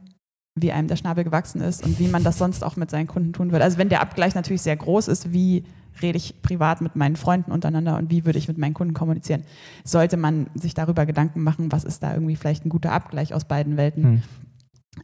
wie 0.58 0.72
einem 0.72 0.88
der 0.88 0.96
Schnabel 0.96 1.24
gewachsen 1.24 1.60
ist 1.60 1.84
und 1.84 1.98
wie 1.98 2.08
man 2.08 2.24
das 2.24 2.38
sonst 2.38 2.62
auch 2.62 2.76
mit 2.76 2.90
seinen 2.90 3.06
Kunden 3.06 3.32
tun 3.32 3.52
würde. 3.52 3.64
Also 3.64 3.78
wenn 3.78 3.88
der 3.88 4.00
Abgleich 4.00 4.34
natürlich 4.34 4.62
sehr 4.62 4.76
groß 4.76 5.08
ist, 5.08 5.32
wie 5.32 5.64
rede 6.00 6.16
ich 6.16 6.40
privat 6.42 6.80
mit 6.80 6.96
meinen 6.96 7.16
Freunden 7.16 7.52
untereinander 7.52 7.98
und 7.98 8.10
wie 8.10 8.24
würde 8.24 8.38
ich 8.38 8.48
mit 8.48 8.58
meinen 8.58 8.74
Kunden 8.74 8.94
kommunizieren, 8.94 9.44
sollte 9.84 10.16
man 10.16 10.48
sich 10.54 10.74
darüber 10.74 11.06
Gedanken 11.06 11.42
machen, 11.42 11.72
was 11.72 11.84
ist 11.84 12.02
da 12.02 12.14
irgendwie 12.14 12.36
vielleicht 12.36 12.64
ein 12.64 12.70
guter 12.70 12.92
Abgleich 12.92 13.34
aus 13.34 13.44
beiden 13.44 13.76
Welten. 13.76 14.04
Hm. 14.04 14.22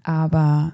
Aber 0.02 0.72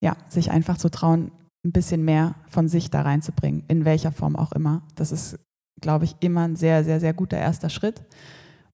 ja, 0.00 0.16
sich 0.28 0.50
einfach 0.50 0.76
zu 0.76 0.90
trauen, 0.90 1.30
ein 1.64 1.72
bisschen 1.72 2.04
mehr 2.04 2.34
von 2.48 2.68
sich 2.68 2.90
da 2.90 3.02
reinzubringen, 3.02 3.64
in 3.68 3.84
welcher 3.84 4.12
Form 4.12 4.36
auch 4.36 4.52
immer. 4.52 4.82
Das 4.96 5.12
ist, 5.12 5.38
glaube 5.80 6.04
ich, 6.04 6.16
immer 6.20 6.42
ein 6.42 6.56
sehr, 6.56 6.84
sehr, 6.84 7.00
sehr 7.00 7.14
guter 7.14 7.38
erster 7.38 7.70
Schritt 7.70 8.04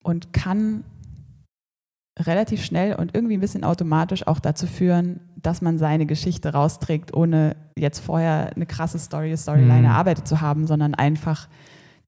und 0.03 0.33
kann 0.33 0.85
relativ 2.27 2.65
schnell 2.65 2.95
und 2.95 3.15
irgendwie 3.15 3.37
ein 3.37 3.41
bisschen 3.41 3.65
automatisch 3.65 4.27
auch 4.27 4.41
dazu 4.41 4.67
führen, 4.67 5.21
dass 5.37 5.63
man 5.63 5.79
seine 5.79 6.07
Geschichte 6.07 6.53
rausträgt, 6.53 7.15
ohne 7.15 7.57
jetzt 7.77 8.01
vorher 8.01 8.53
eine 8.55 8.67
krasse 8.67 8.99
Story, 8.99 9.37
Storyline 9.37 9.81
mhm. 9.81 9.85
erarbeitet 9.87 10.29
zu 10.29 10.41
haben, 10.41 10.67
sondern 10.67 10.95
einfach 10.95 11.49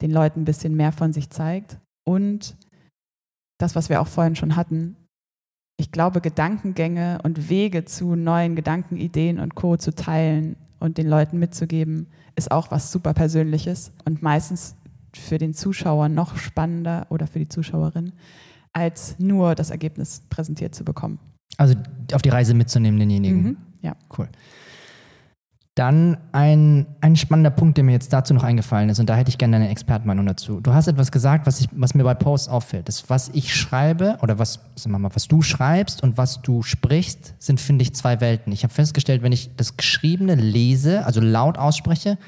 den 0.03 0.11
Leuten 0.11 0.43
ein 0.43 0.45
bisschen 0.45 0.77
mehr 0.77 0.93
von 0.93 1.13
sich 1.13 1.31
zeigt. 1.31 1.79
Und 2.05 2.57
das, 3.59 3.75
was 3.75 3.89
wir 3.89 4.01
auch 4.01 4.09
vorhin 4.09 4.37
schon 4.37 4.57
hatten, 4.57 4.97
ich 5.79 5.91
glaube, 5.91 6.21
Gedankengänge 6.21 7.19
und 7.23 7.49
Wege 7.49 7.85
zu 7.85 8.15
neuen 8.15 8.55
Gedanken, 8.55 8.97
Ideen 8.97 9.41
und 9.41 9.55
Co. 9.55 9.77
zu 9.77 9.95
teilen 9.95 10.57
und 10.79 10.99
den 10.99 11.09
Leuten 11.09 11.39
mitzugeben, 11.39 12.09
ist 12.37 12.51
auch 12.51 12.71
was 12.71 12.93
super 12.93 13.15
Persönliches 13.15 13.93
und 14.05 14.23
meistens 14.23 14.77
für 15.15 15.39
den 15.39 15.55
Zuschauer 15.55 16.09
noch 16.09 16.37
spannender 16.37 17.07
oder 17.11 17.27
für 17.27 17.39
die 17.39 17.49
Zuschauerin, 17.49 18.13
als 18.73 19.17
nur 19.19 19.55
das 19.55 19.71
Ergebnis 19.71 20.23
präsentiert 20.31 20.75
zu 20.75 20.85
bekommen. 20.85 21.19
Also 21.59 21.75
auf 22.13 22.23
die 22.23 22.31
Reise 22.31 22.55
mitzunehmen, 22.55 22.99
denjenigen. 22.99 23.43
Mhm, 23.43 23.57
ja. 23.83 23.95
Cool. 24.17 24.29
Dann 25.75 26.19
ein, 26.33 26.87
ein 27.01 27.17
spannender 27.17 27.49
Punkt, 27.51 27.79
der 27.79 27.85
mir 27.85 27.93
jetzt 27.93 28.13
dazu 28.13 28.35
noch 28.35 28.43
eingefallen 28.43 28.91
ist, 28.91 29.01
und 29.01 29.09
da 29.09 29.15
hätte 29.17 29.31
ich 29.31 29.39
gerne 29.39 29.57
deine 29.57 29.71
Expertenmeinung 29.71 30.27
dazu. 30.27 30.61
Du 30.61 30.75
hast 30.75 30.87
etwas 30.87 31.11
gesagt, 31.11 31.47
was, 31.47 31.61
ich, 31.61 31.69
was 31.73 31.95
mir 31.95 32.05
bei 32.05 32.13
Posts 32.13 32.49
auffällt. 32.49 32.89
Das, 32.89 33.09
was 33.09 33.31
ich 33.31 33.55
schreibe 33.55 34.19
oder 34.21 34.39
was, 34.39 34.61
sagen 34.75 34.93
wir 34.93 34.99
mal, 34.99 35.15
was 35.15 35.29
du 35.29 35.41
schreibst 35.41 36.03
und 36.03 36.19
was 36.19 36.43
du 36.43 36.63
sprichst, 36.63 37.35
sind, 37.39 37.59
finde 37.59 37.85
ich, 37.85 37.95
zwei 37.95 38.21
Welten. 38.21 38.53
Ich 38.53 38.65
habe 38.65 38.75
festgestellt, 38.75 39.23
wenn 39.23 39.33
ich 39.33 39.57
das 39.57 39.79
Geschriebene 39.79 40.35
lese, 40.35 41.07
also 41.07 41.23
laut 41.23 41.57
ausspreche, 41.57 42.19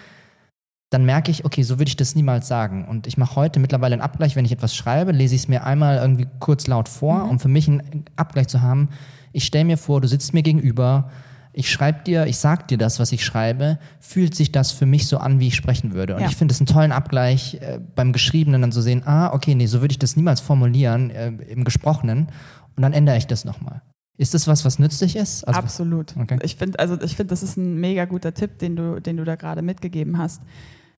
dann 0.95 1.05
merke 1.05 1.31
ich, 1.31 1.45
okay, 1.45 1.63
so 1.63 1.79
würde 1.79 1.89
ich 1.89 1.97
das 1.97 2.15
niemals 2.15 2.47
sagen. 2.47 2.85
Und 2.85 3.09
ich 3.09 3.19
mache 3.19 3.35
heute 3.35 3.59
mittlerweile 3.59 3.95
einen 3.95 4.03
Abgleich, 4.03 4.37
wenn 4.37 4.45
ich 4.45 4.53
etwas 4.53 4.77
schreibe, 4.77 5.11
lese 5.11 5.35
ich 5.35 5.43
es 5.43 5.49
mir 5.49 5.65
einmal 5.65 5.99
irgendwie 5.99 6.29
kurz 6.39 6.69
laut 6.69 6.89
vor, 6.89 7.25
mhm. 7.25 7.31
um 7.31 7.41
für 7.41 7.49
mich 7.49 7.69
einen 7.69 8.05
Abgleich 8.15 8.47
zu 8.47 8.63
haben. 8.63 8.89
Ich 9.33 9.45
stelle 9.45 9.65
mir 9.65 9.77
vor, 9.77 10.01
du 10.01 10.07
sitzt 10.07 10.33
mir 10.33 10.43
gegenüber, 10.43 11.11
ich 11.53 11.71
schreibe 11.71 12.05
dir, 12.05 12.27
ich 12.27 12.37
sag 12.37 12.69
dir 12.69 12.79
das, 12.79 13.01
was 13.01 13.11
ich 13.11 13.25
schreibe, 13.25 13.79
fühlt 13.99 14.37
sich 14.37 14.53
das 14.53 14.71
für 14.71 14.87
mich 14.87 15.09
so 15.09 15.19
an, 15.19 15.41
wie 15.41 15.49
ich 15.49 15.57
sprechen 15.57 15.95
würde. 15.95 16.15
Und 16.15 16.23
ja. 16.23 16.29
ich 16.29 16.37
finde 16.37 16.53
es 16.53 16.61
einen 16.61 16.67
tollen 16.67 16.93
Abgleich, 16.93 17.55
äh, 17.55 17.81
beim 17.97 18.13
Geschriebenen 18.13 18.61
dann 18.61 18.73
zu 18.73 18.81
sehen, 18.81 19.03
ah, 19.05 19.33
okay, 19.33 19.57
nee, 19.57 19.67
so 19.67 19.81
würde 19.81 19.93
ich 19.93 19.99
das 19.99 20.15
niemals 20.15 20.41
formulieren 20.41 21.11
äh, 21.11 21.29
im 21.29 21.65
Gesprochenen. 21.65 22.29
Und 22.77 22.83
dann 22.83 22.93
ändere 22.93 23.17
ich 23.17 23.27
das 23.27 23.45
nochmal. 23.45 23.83
Ist 24.17 24.33
das 24.35 24.47
was, 24.47 24.65
was 24.65 24.79
nützlich 24.79 25.17
ist? 25.17 25.43
Also, 25.43 25.59
Absolut. 25.59 26.17
Okay. 26.17 26.39
Ich 26.43 26.55
finde, 26.55 26.79
also 26.79 27.01
ich 27.01 27.17
finde, 27.17 27.31
das 27.31 27.43
ist 27.43 27.57
ein 27.57 27.81
mega 27.81 28.05
guter 28.05 28.33
Tipp, 28.33 28.59
den 28.59 28.77
du, 28.77 29.01
den 29.01 29.17
du 29.17 29.25
da 29.25 29.35
gerade 29.35 29.61
mitgegeben 29.61 30.19
hast. 30.19 30.41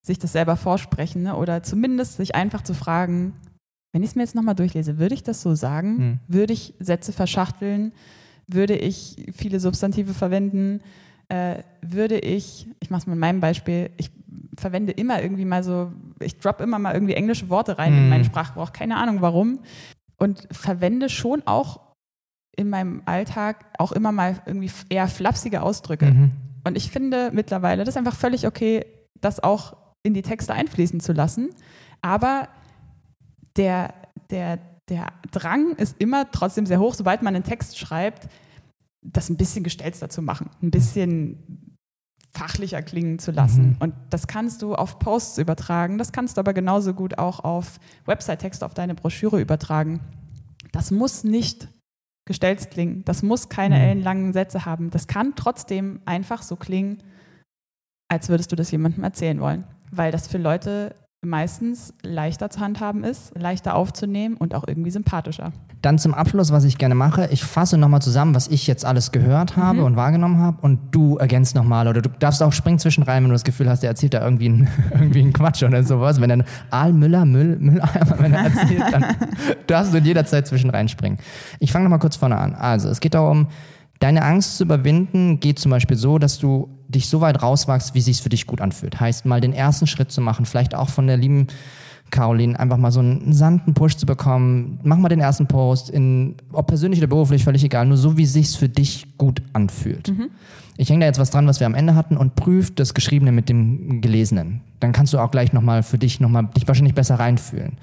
Sich 0.06 0.18
das 0.18 0.32
selber 0.32 0.56
vorsprechen 0.56 1.24
ne? 1.24 1.36
oder 1.36 1.62
zumindest 1.62 2.16
sich 2.16 2.34
einfach 2.34 2.62
zu 2.62 2.74
fragen, 2.74 3.32
wenn 3.92 4.02
ich 4.02 4.10
es 4.10 4.14
mir 4.14 4.22
jetzt 4.22 4.34
nochmal 4.34 4.54
durchlese, 4.54 4.98
würde 4.98 5.14
ich 5.14 5.22
das 5.22 5.42
so 5.42 5.54
sagen? 5.54 5.98
Hm. 5.98 6.18
Würde 6.28 6.52
ich 6.52 6.74
Sätze 6.78 7.12
verschachteln? 7.12 7.92
würde 8.46 8.76
ich 8.76 9.16
viele 9.34 9.60
Substantive 9.60 10.14
verwenden, 10.14 10.80
äh, 11.28 11.62
würde 11.82 12.18
ich, 12.18 12.68
ich 12.80 12.90
mache 12.90 13.00
es 13.00 13.06
mit 13.06 13.18
meinem 13.18 13.40
Beispiel, 13.40 13.90
ich 13.96 14.10
verwende 14.56 14.92
immer 14.92 15.22
irgendwie 15.22 15.44
mal 15.44 15.62
so, 15.62 15.92
ich 16.20 16.38
drop 16.38 16.60
immer 16.60 16.78
mal 16.78 16.94
irgendwie 16.94 17.14
englische 17.14 17.48
Worte 17.48 17.78
rein 17.78 17.92
mhm. 17.92 17.98
in 17.98 18.08
meinen 18.08 18.24
Sprachgebrauch, 18.24 18.72
keine 18.72 18.96
Ahnung 18.96 19.20
warum. 19.20 19.60
Und 20.18 20.48
verwende 20.50 21.08
schon 21.08 21.42
auch 21.46 21.80
in 22.56 22.70
meinem 22.70 23.02
Alltag 23.04 23.66
auch 23.78 23.92
immer 23.92 24.12
mal 24.12 24.40
irgendwie 24.46 24.70
eher 24.88 25.08
flapsige 25.08 25.60
Ausdrücke. 25.62 26.06
Mhm. 26.06 26.30
Und 26.64 26.76
ich 26.76 26.90
finde 26.90 27.30
mittlerweile, 27.34 27.84
das 27.84 27.94
ist 27.94 27.98
einfach 27.98 28.16
völlig 28.16 28.46
okay, 28.46 28.86
das 29.20 29.42
auch 29.42 29.76
in 30.06 30.14
die 30.14 30.22
Texte 30.22 30.54
einfließen 30.54 31.00
zu 31.00 31.12
lassen. 31.12 31.50
Aber 32.00 32.48
der, 33.56 33.92
der, 34.30 34.58
der 34.88 35.08
Drang 35.32 35.72
ist 35.76 35.96
immer 35.98 36.30
trotzdem 36.30 36.66
sehr 36.66 36.80
hoch, 36.80 36.94
sobald 36.94 37.22
man 37.22 37.34
einen 37.34 37.44
Text 37.44 37.78
schreibt, 37.78 38.28
das 39.02 39.28
ein 39.28 39.36
bisschen 39.36 39.64
gestelzter 39.64 40.08
zu 40.08 40.22
machen, 40.22 40.50
ein 40.62 40.70
bisschen 40.70 41.76
fachlicher 42.32 42.82
klingen 42.82 43.18
zu 43.18 43.30
lassen. 43.30 43.70
Mhm. 43.70 43.76
Und 43.80 43.94
das 44.10 44.26
kannst 44.26 44.62
du 44.62 44.74
auf 44.74 44.98
Posts 44.98 45.38
übertragen, 45.38 45.98
das 45.98 46.12
kannst 46.12 46.36
du 46.36 46.40
aber 46.40 46.52
genauso 46.52 46.94
gut 46.94 47.18
auch 47.18 47.40
auf 47.40 47.78
Website-Text, 48.04 48.62
auf 48.62 48.74
deine 48.74 48.94
Broschüre 48.94 49.40
übertragen. 49.40 50.00
Das 50.72 50.90
muss 50.90 51.24
nicht 51.24 51.68
gestelzt 52.26 52.72
klingen, 52.72 53.04
das 53.04 53.22
muss 53.22 53.48
keine 53.48 53.76
mhm. 53.76 53.80
ellenlangen 53.82 54.32
Sätze 54.32 54.64
haben. 54.66 54.90
Das 54.90 55.06
kann 55.06 55.34
trotzdem 55.36 56.00
einfach 56.04 56.42
so 56.42 56.56
klingen, 56.56 56.98
als 58.08 58.28
würdest 58.28 58.52
du 58.52 58.56
das 58.56 58.70
jemandem 58.70 59.04
erzählen 59.04 59.40
wollen, 59.40 59.64
weil 59.90 60.12
das 60.12 60.26
für 60.26 60.38
Leute 60.38 60.94
meistens 61.26 61.92
leichter 62.02 62.50
zu 62.50 62.60
handhaben 62.60 63.04
ist, 63.04 63.32
leichter 63.36 63.74
aufzunehmen 63.74 64.36
und 64.36 64.54
auch 64.54 64.64
irgendwie 64.66 64.90
sympathischer. 64.90 65.52
Dann 65.82 65.98
zum 65.98 66.14
Abschluss, 66.14 66.52
was 66.52 66.64
ich 66.64 66.78
gerne 66.78 66.94
mache, 66.94 67.28
ich 67.30 67.42
fasse 67.44 67.78
nochmal 67.78 68.00
zusammen, 68.00 68.34
was 68.34 68.48
ich 68.48 68.66
jetzt 68.66 68.84
alles 68.84 69.12
gehört 69.12 69.56
habe 69.56 69.80
mhm. 69.80 69.84
und 69.84 69.96
wahrgenommen 69.96 70.38
habe 70.38 70.58
und 70.62 70.78
du 70.92 71.16
ergänzt 71.16 71.54
nochmal 71.54 71.88
oder 71.88 72.02
du 72.02 72.08
darfst 72.08 72.42
auch 72.42 72.52
springen 72.52 72.78
zwischen 72.78 73.02
rein, 73.02 73.22
wenn 73.22 73.30
du 73.30 73.34
das 73.34 73.44
Gefühl 73.44 73.68
hast, 73.68 73.82
der 73.82 73.90
erzählt 73.90 74.14
da 74.14 74.22
irgendwie, 74.22 74.48
ein, 74.48 74.68
irgendwie 74.92 75.20
einen 75.20 75.32
Quatsch 75.32 75.62
oder 75.62 75.82
sowas. 75.82 76.20
Wenn 76.20 76.28
dann 76.28 76.44
Aal 76.70 76.92
Müller, 76.92 77.24
Müll, 77.24 77.56
Mülleimer, 77.58 78.18
wenn 78.18 78.32
er 78.32 78.44
erzählt, 78.44 78.84
dann 78.92 79.04
darfst 79.66 79.92
du 79.92 79.98
jederzeit 79.98 80.46
zwischen 80.46 80.70
reinspringen. 80.70 81.18
Ich 81.60 81.72
fange 81.72 81.84
nochmal 81.84 81.98
kurz 81.98 82.16
vorne 82.16 82.36
an. 82.36 82.54
Also 82.54 82.88
es 82.88 83.00
geht 83.00 83.14
darum, 83.14 83.48
Deine 83.98 84.22
Angst 84.22 84.58
zu 84.58 84.64
überwinden 84.64 85.40
geht 85.40 85.58
zum 85.58 85.70
Beispiel 85.70 85.96
so, 85.96 86.18
dass 86.18 86.38
du 86.38 86.68
dich 86.88 87.08
so 87.08 87.20
weit 87.20 87.42
rauswachst, 87.42 87.94
wie 87.94 88.00
sich's 88.00 88.20
für 88.20 88.28
dich 88.28 88.46
gut 88.46 88.60
anfühlt. 88.60 89.00
Heißt 89.00 89.26
mal 89.26 89.40
den 89.40 89.52
ersten 89.52 89.86
Schritt 89.86 90.12
zu 90.12 90.20
machen, 90.20 90.46
vielleicht 90.46 90.74
auch 90.74 90.88
von 90.88 91.06
der 91.06 91.16
lieben 91.16 91.48
Caroline 92.10 92.58
einfach 92.58 92.76
mal 92.76 92.92
so 92.92 93.00
einen 93.00 93.32
sanften 93.32 93.74
Push 93.74 93.96
zu 93.96 94.06
bekommen. 94.06 94.78
Mach 94.84 94.96
mal 94.96 95.08
den 95.08 95.20
ersten 95.20 95.46
Post, 95.46 95.90
in, 95.90 96.36
ob 96.52 96.68
persönlich 96.68 97.00
oder 97.00 97.08
beruflich, 97.08 97.44
völlig 97.44 97.64
egal, 97.64 97.86
nur 97.86 97.96
so, 97.96 98.16
wie 98.16 98.26
sich's 98.26 98.54
für 98.54 98.68
dich 98.68 99.06
gut 99.18 99.42
anfühlt. 99.52 100.08
Mhm. 100.08 100.30
Ich 100.76 100.90
hänge 100.90 101.00
da 101.00 101.06
jetzt 101.06 101.18
was 101.18 101.30
dran, 101.30 101.46
was 101.46 101.58
wir 101.58 101.66
am 101.66 101.74
Ende 101.74 101.94
hatten 101.94 102.16
und 102.16 102.34
prüf 102.34 102.74
das 102.74 102.94
Geschriebene 102.94 103.32
mit 103.32 103.48
dem 103.48 104.00
Gelesenen. 104.00 104.60
Dann 104.78 104.92
kannst 104.92 105.12
du 105.14 105.18
auch 105.18 105.30
gleich 105.30 105.52
nochmal 105.52 105.82
für 105.82 105.98
dich 105.98 106.20
nochmal 106.20 106.48
dich 106.54 106.68
wahrscheinlich 106.68 106.94
besser 106.94 107.18
reinfühlen. 107.18 107.78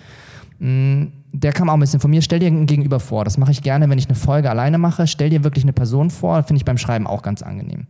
Mm, 0.59 1.05
der 1.31 1.51
kam 1.51 1.69
auch 1.69 1.73
ein 1.73 1.79
bisschen 1.79 1.99
von 1.99 2.11
mir. 2.11 2.21
Stell 2.21 2.39
dir 2.39 2.47
ein 2.47 2.67
Gegenüber 2.67 2.99
vor. 2.99 3.25
Das 3.25 3.37
mache 3.37 3.51
ich 3.51 3.63
gerne, 3.63 3.89
wenn 3.89 3.97
ich 3.97 4.07
eine 4.07 4.15
Folge 4.15 4.49
alleine 4.49 4.77
mache. 4.77 5.07
Stell 5.07 5.31
dir 5.31 5.43
wirklich 5.43 5.65
eine 5.65 5.73
Person 5.73 6.11
vor. 6.11 6.43
Finde 6.43 6.57
ich 6.57 6.65
beim 6.65 6.77
Schreiben 6.77 7.07
auch 7.07 7.23
ganz 7.23 7.41
angenehm. 7.41 7.87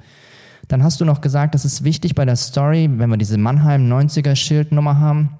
Dann 0.67 0.83
hast 0.83 1.01
du 1.01 1.05
noch 1.05 1.21
gesagt, 1.21 1.55
das 1.55 1.65
ist 1.65 1.83
wichtig 1.83 2.15
bei 2.15 2.25
der 2.25 2.35
Story, 2.35 2.89
wenn 2.91 3.09
wir 3.09 3.17
diese 3.17 3.37
Mannheim 3.37 3.91
90er 3.91 4.35
Schildnummer 4.35 4.99
haben. 4.99 5.37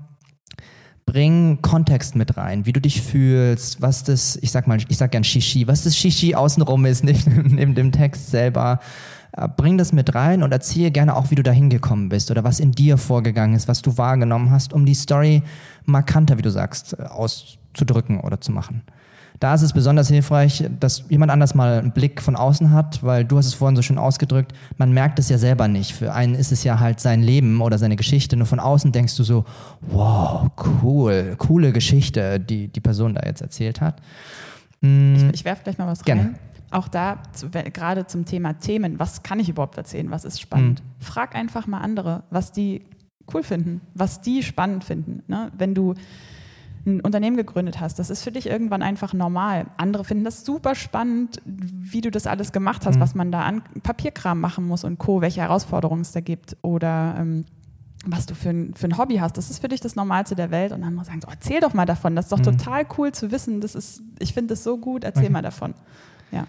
Bring 1.06 1.62
Kontext 1.62 2.16
mit 2.16 2.38
rein, 2.38 2.66
wie 2.66 2.74
du 2.74 2.80
dich 2.80 3.02
fühlst, 3.02 3.82
was 3.82 4.04
das, 4.04 4.38
ich 4.38 4.52
sag 4.52 4.68
mal, 4.68 4.78
ich 4.88 4.98
sag 4.98 5.12
gern 5.12 5.24
Shishi, 5.24 5.68
was 5.68 5.84
das 5.84 5.98
Shishi 5.98 6.36
außenrum 6.36 6.86
ist, 6.86 7.04
nicht 7.04 7.28
neben 7.28 7.76
dem 7.76 7.92
Text 7.92 8.32
selber. 8.32 8.80
Äh, 9.36 9.48
bring 9.56 9.78
das 9.78 9.92
mit 9.92 10.14
rein 10.16 10.44
und 10.44 10.52
erzähle 10.52 10.92
gerne 10.92 11.16
auch, 11.16 11.32
wie 11.32 11.36
du 11.36 11.44
da 11.44 11.52
hingekommen 11.52 12.10
bist 12.10 12.32
oder 12.32 12.44
was 12.44 12.60
in 12.60 12.72
dir 12.72 12.98
vorgegangen 12.98 13.56
ist, 13.56 13.68
was 13.68 13.82
du 13.82 13.98
wahrgenommen 13.98 14.52
hast, 14.52 14.74
um 14.74 14.86
die 14.86 14.94
Story 14.94 15.44
markanter, 15.86 16.38
wie 16.38 16.44
du 16.44 16.52
sagst, 16.52 16.98
äh, 16.98 17.04
auszudrücken 17.04 18.20
oder 18.20 18.40
zu 18.40 18.52
machen. 18.52 18.84
Da 19.40 19.54
ist 19.54 19.62
es 19.62 19.74
besonders 19.74 20.08
hilfreich, 20.08 20.64
dass 20.80 21.06
jemand 21.10 21.32
anders 21.32 21.56
mal 21.56 21.80
einen 21.80 21.92
Blick 21.92 22.22
von 22.22 22.36
außen 22.36 22.72
hat, 22.72 23.04
weil 23.04 23.26
du 23.26 23.38
hast 23.38 23.48
es 23.48 23.54
vorhin 23.54 23.76
so 23.76 23.82
schön 23.82 23.98
ausgedrückt, 23.98 24.54
man 24.78 24.94
merkt 24.94 25.20
es 25.20 25.30
ja 25.30 25.38
selber 25.38 25.68
nicht. 25.68 25.92
Für 25.92 26.14
einen 26.14 26.36
ist 26.36 26.52
es 26.52 26.64
ja 26.64 26.80
halt 26.80 27.00
sein 27.00 27.22
Leben 27.22 27.62
oder 27.62 27.78
seine 27.78 27.96
Geschichte. 27.96 28.38
Nur 28.38 28.48
von 28.48 28.60
außen 28.60 28.92
denkst 28.92 29.16
du 29.18 29.24
so, 29.24 29.46
wow, 29.82 30.50
cool, 30.82 31.36
coole 31.38 31.72
Geschichte, 31.74 32.40
die 32.40 32.68
die 32.68 32.82
Person 32.82 33.16
da 33.16 33.26
jetzt 33.26 33.42
erzählt 33.42 33.82
hat. 33.82 34.02
Mhm. 34.82 35.16
Ich, 35.16 35.40
ich 35.40 35.46
werfe 35.46 35.64
gleich 35.64 35.78
mal 35.78 35.88
was 35.88 36.04
Gerne. 36.04 36.22
rein 36.22 36.36
auch 36.74 36.88
da 36.88 37.22
zu, 37.34 37.50
gerade 37.50 38.08
zum 38.08 38.26
Thema 38.26 38.54
Themen, 38.54 39.00
was 39.00 39.24
kann 39.24 39.40
ich 39.40 39.50
überhaupt 39.50 39.78
erzählen, 39.78 40.10
was 40.12 40.26
ist 40.26 40.42
spannend? 40.42 40.82
Mhm. 40.82 41.04
Frag 41.04 41.36
einfach 41.36 41.68
mal 41.68 41.80
andere, 41.80 42.24
was 42.30 42.52
die 42.52 42.82
cool 43.34 43.44
finden, 43.44 43.82
was 43.94 44.22
die 44.22 44.44
spannend 44.44 44.84
finden. 44.84 45.24
Ne? 45.28 45.52
Wenn 45.58 45.76
du 45.76 45.94
ein 46.86 47.02
Unternehmen 47.02 47.38
gegründet 47.38 47.80
hast, 47.80 47.98
das 48.00 48.10
ist 48.10 48.24
für 48.24 48.32
dich 48.32 48.48
irgendwann 48.48 48.82
einfach 48.82 49.14
normal. 49.14 49.68
Andere 49.78 50.04
finden 50.04 50.26
das 50.26 50.44
super 50.44 50.76
spannend, 50.76 51.42
wie 51.46 52.02
du 52.02 52.12
das 52.12 52.28
alles 52.28 52.52
gemacht 52.52 52.86
hast, 52.86 52.98
mhm. 52.98 53.00
was 53.00 53.16
man 53.16 53.32
da 53.32 53.42
an 53.44 53.64
Papierkram 53.84 54.40
machen 54.40 54.66
muss 54.66 54.84
und 54.84 54.98
Co., 54.98 55.22
welche 55.22 55.42
Herausforderungen 55.42 56.02
es 56.02 56.12
da 56.12 56.20
gibt 56.20 56.58
oder 56.62 57.16
ähm, 57.18 57.46
was 58.06 58.26
du 58.26 58.36
für 58.36 58.50
ein, 58.50 58.74
für 58.74 58.88
ein 58.88 58.98
Hobby 58.98 59.18
hast. 59.18 59.38
Das 59.38 59.50
ist 59.50 59.60
für 59.60 59.70
dich 59.70 59.80
das 59.80 59.96
Normalste 59.96 60.36
der 60.36 60.52
Welt. 60.52 60.72
Und 60.74 60.84
andere 60.84 61.06
sagen 61.06 61.22
so, 61.22 61.30
erzähl 61.30 61.62
doch 61.62 61.74
mal 61.74 61.86
davon. 61.86 62.16
Das 62.16 62.26
ist 62.26 62.32
doch 62.32 62.40
mhm. 62.40 62.58
total 62.58 62.86
cool 62.98 63.12
zu 63.14 63.32
wissen. 63.32 63.62
Das 63.62 63.76
ist, 63.76 64.02
ich 64.20 64.34
finde 64.34 64.54
das 64.54 64.64
so 64.64 64.78
gut, 64.78 65.04
erzähl 65.04 65.24
okay. 65.24 65.32
mal 65.32 65.42
davon. 65.42 65.74
Ja. 66.32 66.46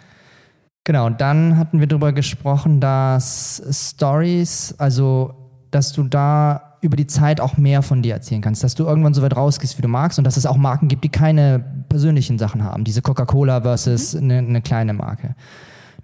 Genau, 0.83 1.07
und 1.07 1.21
dann 1.21 1.57
hatten 1.57 1.81
wir 1.81 1.87
darüber 1.87 2.13
gesprochen, 2.13 2.81
dass 2.81 3.63
Stories, 3.71 4.75
also 4.79 5.35
dass 5.71 5.93
du 5.93 6.03
da 6.03 6.74
über 6.85 6.97
die 6.97 7.07
Zeit 7.07 7.41
auch 7.41 7.57
mehr 7.57 7.83
von 7.83 8.03
dir 8.03 8.13
erzählen 8.13 8.43
kannst, 8.43 8.63
dass 8.63 8.75
du 8.75 8.85
irgendwann 8.85 9.15
so 9.15 9.23
weit 9.23 9.35
rausgehst, 9.35 9.79
wie 9.79 9.83
du 9.83 9.89
magst 9.89 10.19
und 10.19 10.25
dass 10.25 10.37
es 10.37 10.45
auch 10.45 10.57
Marken 10.57 10.89
gibt, 10.89 11.03
die 11.03 11.09
keine 11.09 11.65
persönlichen 11.89 12.39
Sachen 12.39 12.63
haben. 12.63 12.85
Diese 12.85 13.01
Coca-Cola 13.01 13.63
versus 13.63 14.15
mhm. 14.15 14.23
eine, 14.23 14.39
eine 14.39 14.63
kleine 14.63 14.93
Marke. 14.93 15.35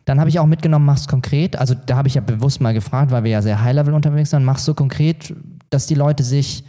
Dann 0.07 0.19
habe 0.19 0.31
ich 0.31 0.39
auch 0.39 0.47
mitgenommen, 0.47 0.87
mach's 0.87 1.07
konkret. 1.07 1.57
Also 1.57 1.75
da 1.75 1.97
habe 1.97 2.09
ich 2.09 2.15
ja 2.15 2.23
bewusst 2.23 2.63
mal 2.63 2.73
gefragt, 2.73 3.11
weil 3.11 3.25
wir 3.25 3.31
ja 3.31 3.43
sehr 3.43 3.63
High-Level 3.63 3.93
unterwegs 3.93 4.31
sind, 4.31 4.45
mach's 4.45 4.65
so 4.65 4.73
konkret, 4.73 5.35
dass 5.69 5.87
die 5.87 5.95
Leute 5.95 6.25
sich 6.25 6.65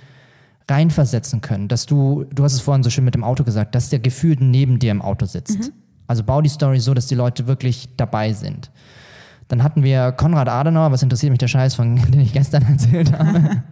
reinversetzen 0.69 1.39
können. 1.39 1.69
Dass 1.69 1.85
du, 1.85 2.25
du 2.35 2.43
hast 2.43 2.53
es 2.53 2.61
vorhin 2.61 2.83
so 2.83 2.89
schön 2.89 3.05
mit 3.05 3.15
dem 3.15 3.23
Auto 3.23 3.45
gesagt, 3.45 3.75
dass 3.75 3.89
der 3.89 3.99
gefühlt 3.99 4.41
neben 4.41 4.77
dir 4.77 4.91
im 4.91 5.01
Auto 5.01 5.25
sitzt. 5.25 5.59
Mhm. 5.59 5.73
Also 6.07 6.23
bau 6.23 6.41
die 6.41 6.49
Story 6.49 6.81
so, 6.81 6.93
dass 6.93 7.07
die 7.07 7.15
Leute 7.15 7.47
wirklich 7.47 7.87
dabei 7.95 8.33
sind. 8.33 8.69
Dann 9.51 9.63
hatten 9.63 9.83
wir 9.83 10.13
Konrad 10.13 10.47
Adenauer, 10.47 10.93
was 10.93 11.03
interessiert 11.03 11.31
mich 11.31 11.39
der 11.39 11.49
Scheiß, 11.49 11.75
von 11.75 11.97
den 12.11 12.21
ich 12.21 12.31
gestern 12.31 12.63
erzählt 12.63 13.11
habe. 13.11 13.63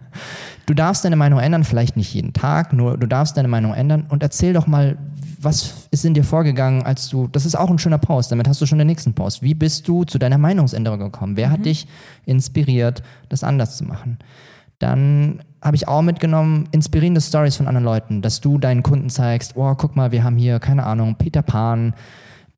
Du 0.66 0.74
darfst 0.74 1.06
deine 1.06 1.16
Meinung 1.16 1.40
ändern, 1.40 1.64
vielleicht 1.64 1.96
nicht 1.96 2.12
jeden 2.12 2.34
Tag, 2.34 2.74
nur 2.74 2.98
du 2.98 3.06
darfst 3.06 3.38
deine 3.38 3.48
Meinung 3.48 3.72
ändern 3.72 4.04
und 4.10 4.22
erzähl 4.22 4.52
doch 4.52 4.66
mal, 4.66 4.98
was 5.40 5.88
ist 5.90 6.04
in 6.04 6.12
dir 6.12 6.22
vorgegangen, 6.22 6.82
als 6.82 7.08
du, 7.08 7.28
das 7.28 7.46
ist 7.46 7.54
auch 7.54 7.70
ein 7.70 7.78
schöner 7.78 7.96
Post, 7.96 8.30
damit 8.30 8.46
hast 8.46 8.60
du 8.60 8.66
schon 8.66 8.76
den 8.76 8.88
nächsten 8.88 9.14
Post. 9.14 9.42
Wie 9.42 9.54
bist 9.54 9.88
du 9.88 10.04
zu 10.04 10.18
deiner 10.18 10.36
Meinungsänderung 10.36 10.98
gekommen? 10.98 11.38
Wer 11.38 11.50
hat 11.50 11.64
dich 11.64 11.88
inspiriert, 12.26 13.02
das 13.30 13.42
anders 13.42 13.78
zu 13.78 13.84
machen? 13.84 14.18
Dann 14.80 15.40
habe 15.62 15.76
ich 15.76 15.88
auch 15.88 16.02
mitgenommen, 16.02 16.68
inspirierende 16.72 17.22
Stories 17.22 17.56
von 17.56 17.66
anderen 17.66 17.86
Leuten, 17.86 18.20
dass 18.20 18.42
du 18.42 18.58
deinen 18.58 18.82
Kunden 18.82 19.08
zeigst, 19.08 19.56
oh, 19.56 19.74
guck 19.76 19.96
mal, 19.96 20.12
wir 20.12 20.24
haben 20.24 20.36
hier, 20.36 20.58
keine 20.58 20.84
Ahnung, 20.84 21.14
Peter 21.16 21.42
Pan, 21.42 21.94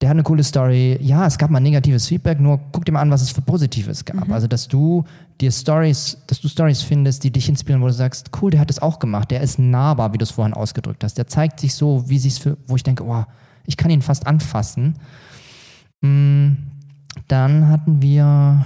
der 0.03 0.09
hat 0.09 0.17
eine 0.17 0.25
coole 0.25 0.43
Story. 0.43 0.99
Ja, 1.01 1.27
es 1.27 1.39
gab 1.39 1.51
mal 1.51 1.61
negatives 1.61 2.09
Feedback, 2.09 2.41
nur 2.41 2.59
guck 2.73 2.85
dir 2.85 2.91
mal 2.91 3.01
an, 3.01 3.11
was 3.13 3.23
es 3.23 3.31
für 3.31 3.41
Positives 3.41 4.05
gab. 4.05 4.27
Mhm. 4.27 4.33
Also, 4.33 4.49
dass 4.49 4.67
du 4.67 5.05
dir 5.41 5.53
Stories, 5.53 6.19
dass 6.27 6.41
du 6.41 6.49
Stories 6.49 6.83
findest, 6.83 7.23
die 7.23 7.31
dich 7.31 7.49
inspirieren, 7.49 7.83
wo 7.83 7.87
du 7.87 7.93
sagst, 7.93 8.31
cool, 8.43 8.51
der 8.51 8.59
hat 8.59 8.69
es 8.69 8.83
auch 8.83 8.99
gemacht, 8.99 9.31
der 9.31 9.41
ist 9.41 9.61
nahbar, 9.61 10.13
wie 10.13 10.19
du 10.19 10.25
es 10.25 10.33
vorhin 10.33 10.55
ausgedrückt 10.55 11.05
hast. 11.05 11.19
Der 11.19 11.29
zeigt 11.29 11.61
sich 11.61 11.75
so, 11.75 12.03
wie 12.09 12.19
sich 12.19 12.35
für, 12.41 12.59
wo 12.67 12.75
ich 12.75 12.83
denke, 12.83 13.05
oh, 13.05 13.25
ich 13.65 13.77
kann 13.77 13.93
ihn 13.93 14.03
fast 14.03 14.27
anfassen. 14.27 14.99
Mm, 16.01 16.55
dann 17.29 17.69
hatten 17.69 18.03
wir 18.03 18.65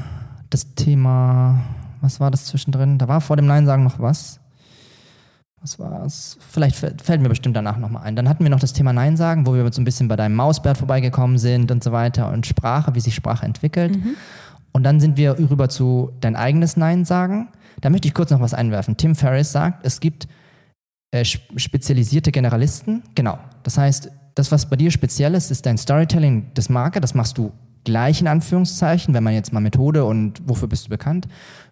das 0.49 0.75
Thema, 0.75 1.61
was 2.01 2.19
war 2.19 2.31
das 2.31 2.47
zwischendrin? 2.47 2.97
Da 2.97 3.09
war 3.09 3.21
vor 3.21 3.37
dem 3.37 3.47
Nein 3.47 3.67
sagen 3.67 3.85
noch 3.85 3.99
was 3.99 4.41
was 5.61 5.79
war's? 5.79 6.39
Vielleicht 6.51 6.77
fällt 6.77 7.21
mir 7.21 7.29
bestimmt 7.29 7.57
danach 7.57 7.79
nochmal 7.79 8.03
ein. 8.05 8.17
Dann 8.17 8.29
hatten 8.29 8.45
wir 8.45 8.51
noch 8.51 8.61
das 8.61 8.73
Thema 8.73 8.93
Nein 8.93 9.17
sagen, 9.17 9.47
wo 9.47 9.55
wir 9.55 9.73
so 9.73 9.81
ein 9.81 9.85
bisschen 9.85 10.09
bei 10.09 10.17
deinem 10.17 10.37
Mausbert 10.37 10.79
vorbeigekommen 10.79 11.39
sind 11.39 11.71
und 11.71 11.83
so 11.83 11.93
weiter 11.93 12.31
und 12.33 12.47
Sprache, 12.47 12.95
wie 12.95 13.01
sich 13.01 13.15
Sprache 13.15 13.47
entwickelt. 13.47 13.97
Mhm. 13.97 14.17
Und 14.73 14.83
dann 14.83 15.01
sind 15.01 15.17
wir 15.17 15.39
rüber 15.39 15.69
zu 15.69 16.13
dein 16.21 16.37
eigenes 16.37 16.77
Nein 16.77 17.05
sagen. 17.05 17.49
Da 17.81 17.91
möchte 17.91 18.09
ich 18.09 18.15
kurz 18.15 18.31
noch 18.31 18.41
was 18.41 18.55
einwerfen. 18.55 18.97
Tim 18.97 19.15
Ferriss 19.15 19.53
sagt, 19.53 19.85
es 19.87 20.01
gibt 20.01 20.29
äh, 21.11 21.25
spezialisierte 21.25 22.31
Generalisten. 22.31 23.03
Genau. 23.15 23.39
Das 23.63 23.79
heißt, 23.79 24.11
das, 24.35 24.53
was 24.53 24.69
bei 24.69 24.77
dir 24.77 24.91
speziell 24.91 25.35
ist, 25.35 25.51
ist 25.51 25.65
dein 25.65 25.79
Storytelling, 25.79 26.51
das 26.55 26.69
Marke. 26.69 27.01
Das 27.01 27.15
machst 27.15 27.39
du 27.39 27.53
gleich 27.85 28.21
in 28.21 28.29
Anführungszeichen, 28.29 29.15
wenn 29.15 29.25
man 29.25 29.33
jetzt 29.33 29.53
mal 29.53 29.61
Methode 29.61 30.05
und 30.05 30.43
wofür 30.47 30.69
bist 30.69 30.87
du 30.87 30.91
bekannt. 30.91 31.27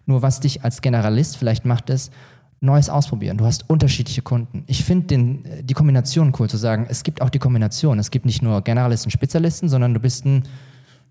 Nur 0.07 0.23
was 0.23 0.39
dich 0.39 0.63
als 0.63 0.81
Generalist 0.81 1.37
vielleicht 1.37 1.65
macht, 1.65 1.91
ist, 1.91 2.11
Neues 2.65 2.89
ausprobieren. 2.89 3.37
Du 3.37 3.45
hast 3.45 3.69
unterschiedliche 3.69 4.21
Kunden. 4.21 4.63
Ich 4.67 4.83
finde 4.83 5.61
die 5.61 5.73
Kombination 5.73 6.33
cool 6.39 6.49
zu 6.49 6.57
sagen, 6.57 6.85
es 6.89 7.03
gibt 7.03 7.21
auch 7.21 7.29
die 7.29 7.39
Kombination. 7.39 7.99
Es 7.99 8.11
gibt 8.11 8.25
nicht 8.25 8.41
nur 8.41 8.61
Generalisten, 8.61 9.11
Spezialisten, 9.11 9.69
sondern 9.69 9.93
du 9.93 9.99
bist 9.99 10.25
ein 10.25 10.43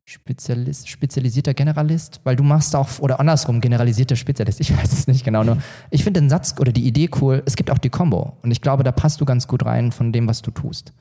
Spezialist, 0.07 0.88
spezialisierter 0.88 1.55
Generalist, 1.55 2.20
weil 2.24 2.36
du 2.36 2.42
machst 2.42 2.76
auch, 2.76 2.98
oder 2.98 3.20
andersrum, 3.20 3.62
generalisierter 3.62 4.16
Spezialist, 4.16 4.61
ich 4.61 4.76
weiß 4.76 4.92
es 4.92 5.07
nicht 5.07 5.24
genau, 5.24 5.44
nur 5.44 5.57
ich 5.90 6.05
finde 6.05 6.20
den 6.20 6.28
Satz 6.28 6.55
oder 6.59 6.72
die 6.72 6.86
Idee 6.86 7.09
cool, 7.20 7.42
es 7.46 7.57
gibt 7.57 7.70
auch 7.70 7.78
die 7.78 7.88
Combo 7.88 8.36
und 8.42 8.50
ich 8.50 8.61
glaube, 8.61 8.84
da 8.84 8.92
passt 8.92 9.22
du 9.22 9.24
ganz 9.24 9.48
gut 9.48 9.64
rein 9.64 9.92
von 9.92 10.12
dem, 10.12 10.28
was 10.28 10.42
du 10.42 10.50
tust. 10.50 10.92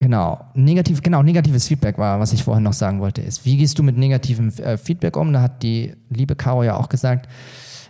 Genau, 0.00 0.46
negativ, 0.54 1.02
genau, 1.02 1.22
negatives 1.22 1.68
Feedback 1.68 1.98
war, 1.98 2.20
was 2.20 2.32
ich 2.32 2.42
vorhin 2.42 2.64
noch 2.64 2.74
sagen 2.74 3.00
wollte, 3.00 3.22
ist, 3.22 3.44
wie 3.44 3.56
gehst 3.56 3.78
du 3.78 3.82
mit 3.82 3.96
negativem 3.98 4.48
äh, 4.58 4.76
Feedback 4.76 5.16
um? 5.16 5.32
Da 5.32 5.42
hat 5.42 5.62
die 5.62 5.94
liebe 6.10 6.36
Caro 6.36 6.62
ja 6.62 6.76
auch 6.76 6.88
gesagt, 6.88 7.28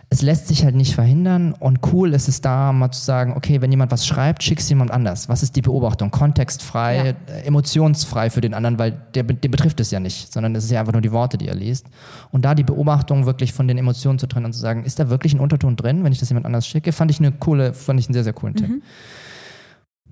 es 0.09 0.21
lässt 0.21 0.47
sich 0.47 0.63
halt 0.63 0.75
nicht 0.75 0.95
verhindern 0.95 1.53
und 1.53 1.79
cool 1.91 2.13
ist 2.13 2.29
es 2.29 2.39
da, 2.39 2.71
mal 2.71 2.91
zu 2.91 3.01
sagen, 3.01 3.33
okay, 3.35 3.61
wenn 3.61 3.71
jemand 3.71 3.91
was 3.91 4.07
schreibt, 4.07 4.41
schickst 4.41 4.69
jemand 4.69 4.89
anders. 4.89 5.27
Was 5.27 5.43
ist 5.43 5.55
die 5.57 5.61
Beobachtung? 5.61 6.11
Kontextfrei, 6.11 6.97
ja. 7.27 7.33
Äh, 7.35 7.41
emotionsfrei 7.45 8.29
für 8.29 8.39
den 8.39 8.53
anderen, 8.53 8.79
weil 8.79 8.93
der, 9.15 9.23
den 9.23 9.51
betrifft 9.51 9.81
es 9.81 9.91
ja 9.91 9.99
nicht, 9.99 10.31
sondern 10.31 10.55
es 10.55 10.63
ist 10.63 10.71
ja 10.71 10.79
einfach 10.79 10.93
nur 10.93 11.01
die 11.01 11.11
Worte, 11.11 11.37
die 11.37 11.47
er 11.47 11.55
liest. 11.55 11.87
Und 12.31 12.45
da 12.45 12.55
die 12.55 12.63
Beobachtung 12.63 13.25
wirklich 13.25 13.51
von 13.51 13.67
den 13.67 13.77
Emotionen 13.77 14.17
zu 14.17 14.27
trennen 14.27 14.45
und 14.45 14.53
zu 14.53 14.59
sagen, 14.59 14.85
ist 14.85 14.97
da 14.97 15.09
wirklich 15.09 15.33
ein 15.33 15.41
Unterton 15.41 15.75
drin, 15.75 16.05
wenn 16.05 16.13
ich 16.13 16.19
das 16.19 16.29
jemand 16.29 16.45
anders 16.45 16.65
schicke, 16.65 16.93
fand 16.93 17.11
ich 17.11 17.19
eine 17.19 17.33
coole, 17.33 17.73
fand 17.73 17.99
ich 17.99 18.07
einen 18.07 18.13
sehr, 18.13 18.23
sehr 18.23 18.33
coolen 18.33 18.53
mhm. 18.53 18.59
Tipp. 18.59 18.83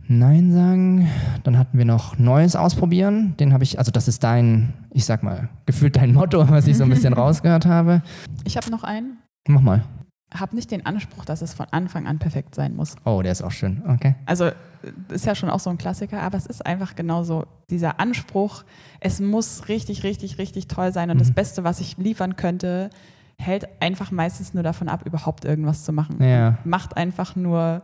Nein 0.08 0.52
sagen. 0.52 1.10
Dann 1.44 1.58
hatten 1.58 1.78
wir 1.78 1.86
noch 1.86 2.20
Neues 2.20 2.56
ausprobieren. 2.56 3.36
Den 3.40 3.54
habe 3.54 3.64
ich, 3.64 3.80
also 3.80 3.92
das 3.92 4.08
ist 4.08 4.24
dein, 4.24 4.74
ich 4.92 5.06
sag 5.06 5.24
mal, 5.24 5.50
gefühlt 5.66 5.96
dein 5.96 6.14
Motto, 6.14 6.48
was 6.50 6.68
ich 6.68 6.78
so 6.78 6.84
ein 6.84 6.90
bisschen 6.90 7.14
rausgehört 7.14 7.66
habe. 7.66 8.04
Ich 8.44 8.56
habe 8.58 8.70
noch 8.70 8.84
einen. 8.84 9.18
Mach 9.48 9.62
mal. 9.62 9.84
Hab 10.34 10.54
nicht 10.54 10.72
den 10.72 10.86
Anspruch, 10.86 11.24
dass 11.24 11.42
es 11.42 11.54
von 11.54 11.68
Anfang 11.72 12.08
an 12.08 12.20
perfekt 12.20 12.56
sein 12.56 12.76
muss. 12.76 12.96
Oh, 13.06 13.22
der 13.22 13.32
ist 13.32 13.42
auch 13.42 13.52
schön. 13.52 13.84
Okay. 13.88 14.16
Also 14.26 14.52
ist 15.10 15.26
ja 15.26 15.36
schon 15.36 15.50
auch 15.50 15.60
so 15.60 15.70
ein 15.70 15.78
Klassiker, 15.78 16.22
aber 16.22 16.38
es 16.38 16.46
ist 16.46 16.66
einfach 16.66 16.96
genauso 16.96 17.46
dieser 17.70 18.00
Anspruch, 18.00 18.64
es 19.00 19.20
muss 19.20 19.68
richtig, 19.68 20.04
richtig, 20.04 20.38
richtig 20.38 20.68
toll 20.68 20.92
sein 20.92 21.10
und 21.10 21.18
mhm. 21.18 21.20
das 21.20 21.32
Beste, 21.32 21.64
was 21.64 21.80
ich 21.80 21.98
liefern 21.98 22.36
könnte, 22.36 22.90
hält 23.40 23.68
einfach 23.82 24.12
meistens 24.12 24.54
nur 24.54 24.64
davon 24.64 24.90
ab, 24.90 25.06
überhaupt 25.06 25.46
irgendwas 25.46 25.84
zu 25.84 25.92
machen. 25.92 26.22
Ja. 26.24 26.58
Macht 26.64 26.98
einfach 26.98 27.36
nur 27.36 27.82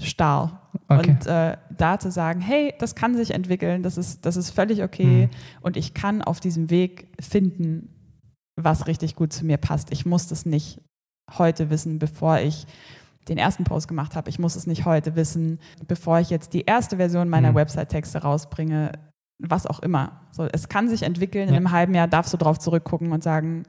starr. 0.00 0.60
Okay. 0.88 1.10
Und 1.10 1.26
äh, 1.26 1.56
da 1.76 1.98
zu 1.98 2.10
sagen, 2.10 2.40
hey, 2.40 2.74
das 2.78 2.94
kann 2.94 3.16
sich 3.16 3.32
entwickeln, 3.32 3.82
das 3.82 3.96
ist, 3.96 4.26
das 4.26 4.36
ist 4.36 4.50
völlig 4.50 4.82
okay 4.82 5.26
mhm. 5.26 5.30
und 5.60 5.76
ich 5.76 5.94
kann 5.94 6.20
auf 6.22 6.40
diesem 6.40 6.68
Weg 6.70 7.08
finden, 7.20 7.93
was 8.56 8.86
richtig 8.86 9.16
gut 9.16 9.32
zu 9.32 9.44
mir 9.44 9.56
passt. 9.56 9.92
Ich 9.92 10.06
muss 10.06 10.28
das 10.28 10.46
nicht 10.46 10.80
heute 11.38 11.70
wissen, 11.70 11.98
bevor 11.98 12.38
ich 12.38 12.66
den 13.28 13.38
ersten 13.38 13.64
Post 13.64 13.88
gemacht 13.88 14.16
habe. 14.16 14.28
Ich 14.28 14.38
muss 14.38 14.56
es 14.56 14.66
nicht 14.66 14.84
heute 14.84 15.16
wissen, 15.16 15.58
bevor 15.86 16.20
ich 16.20 16.30
jetzt 16.30 16.52
die 16.52 16.62
erste 16.62 16.96
Version 16.98 17.28
meiner 17.28 17.52
mhm. 17.52 17.56
Website-Texte 17.56 18.18
rausbringe, 18.18 18.92
was 19.38 19.66
auch 19.66 19.80
immer. 19.80 20.20
So, 20.30 20.46
es 20.52 20.68
kann 20.68 20.88
sich 20.88 21.02
entwickeln. 21.02 21.44
Ja. 21.44 21.50
In 21.50 21.56
einem 21.56 21.70
halben 21.70 21.94
Jahr 21.94 22.06
darfst 22.06 22.32
du 22.32 22.36
drauf 22.36 22.58
zurückgucken 22.58 23.12
und 23.12 23.22
sagen, 23.22 23.64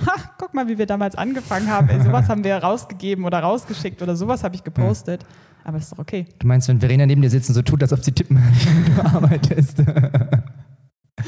ha, 0.00 0.12
guck 0.38 0.54
mal, 0.54 0.68
wie 0.68 0.78
wir 0.78 0.86
damals 0.86 1.16
angefangen 1.16 1.68
haben. 1.68 1.88
Ey, 1.88 2.00
sowas 2.00 2.28
haben 2.28 2.44
wir 2.44 2.56
rausgegeben 2.56 3.24
oder 3.24 3.40
rausgeschickt 3.40 4.02
oder 4.02 4.16
sowas 4.16 4.44
habe 4.44 4.54
ich 4.54 4.64
gepostet. 4.64 5.22
Ja. 5.22 5.28
Aber 5.64 5.78
ist 5.78 5.92
doch 5.92 5.98
okay. 5.98 6.26
Du 6.38 6.46
meinst, 6.46 6.68
wenn 6.68 6.80
Verena 6.80 7.06
neben 7.06 7.22
dir 7.22 7.30
sitzt 7.30 7.48
und 7.48 7.54
so 7.54 7.62
tut, 7.62 7.82
als 7.82 7.92
ob 7.92 8.02
sie 8.02 8.12
tippen, 8.12 8.40
du 8.96 9.02
arbeitest. 9.02 9.82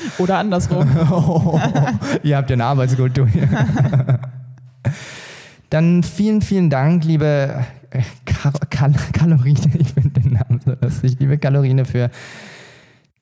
Oder 0.18 0.38
andersrum. 0.38 0.86
oh, 1.10 1.60
ihr 2.22 2.36
habt 2.36 2.50
ja 2.50 2.54
eine 2.54 2.64
Arbeitskultur 2.64 3.26
hier. 3.26 3.48
Dann 5.70 6.02
vielen, 6.02 6.42
vielen 6.42 6.70
Dank, 6.70 7.04
liebe 7.04 7.64
äh, 7.90 8.02
Kal 8.24 8.52
Kal 8.70 8.92
Kalorine. 9.12 9.58
Ich 9.78 9.92
finde 9.92 10.20
den 10.20 10.34
Namen 10.34 10.60
so 10.64 10.72
lustig. 10.80 11.16
Liebe 11.18 11.38
Kalorine 11.38 11.84
für 11.84 12.10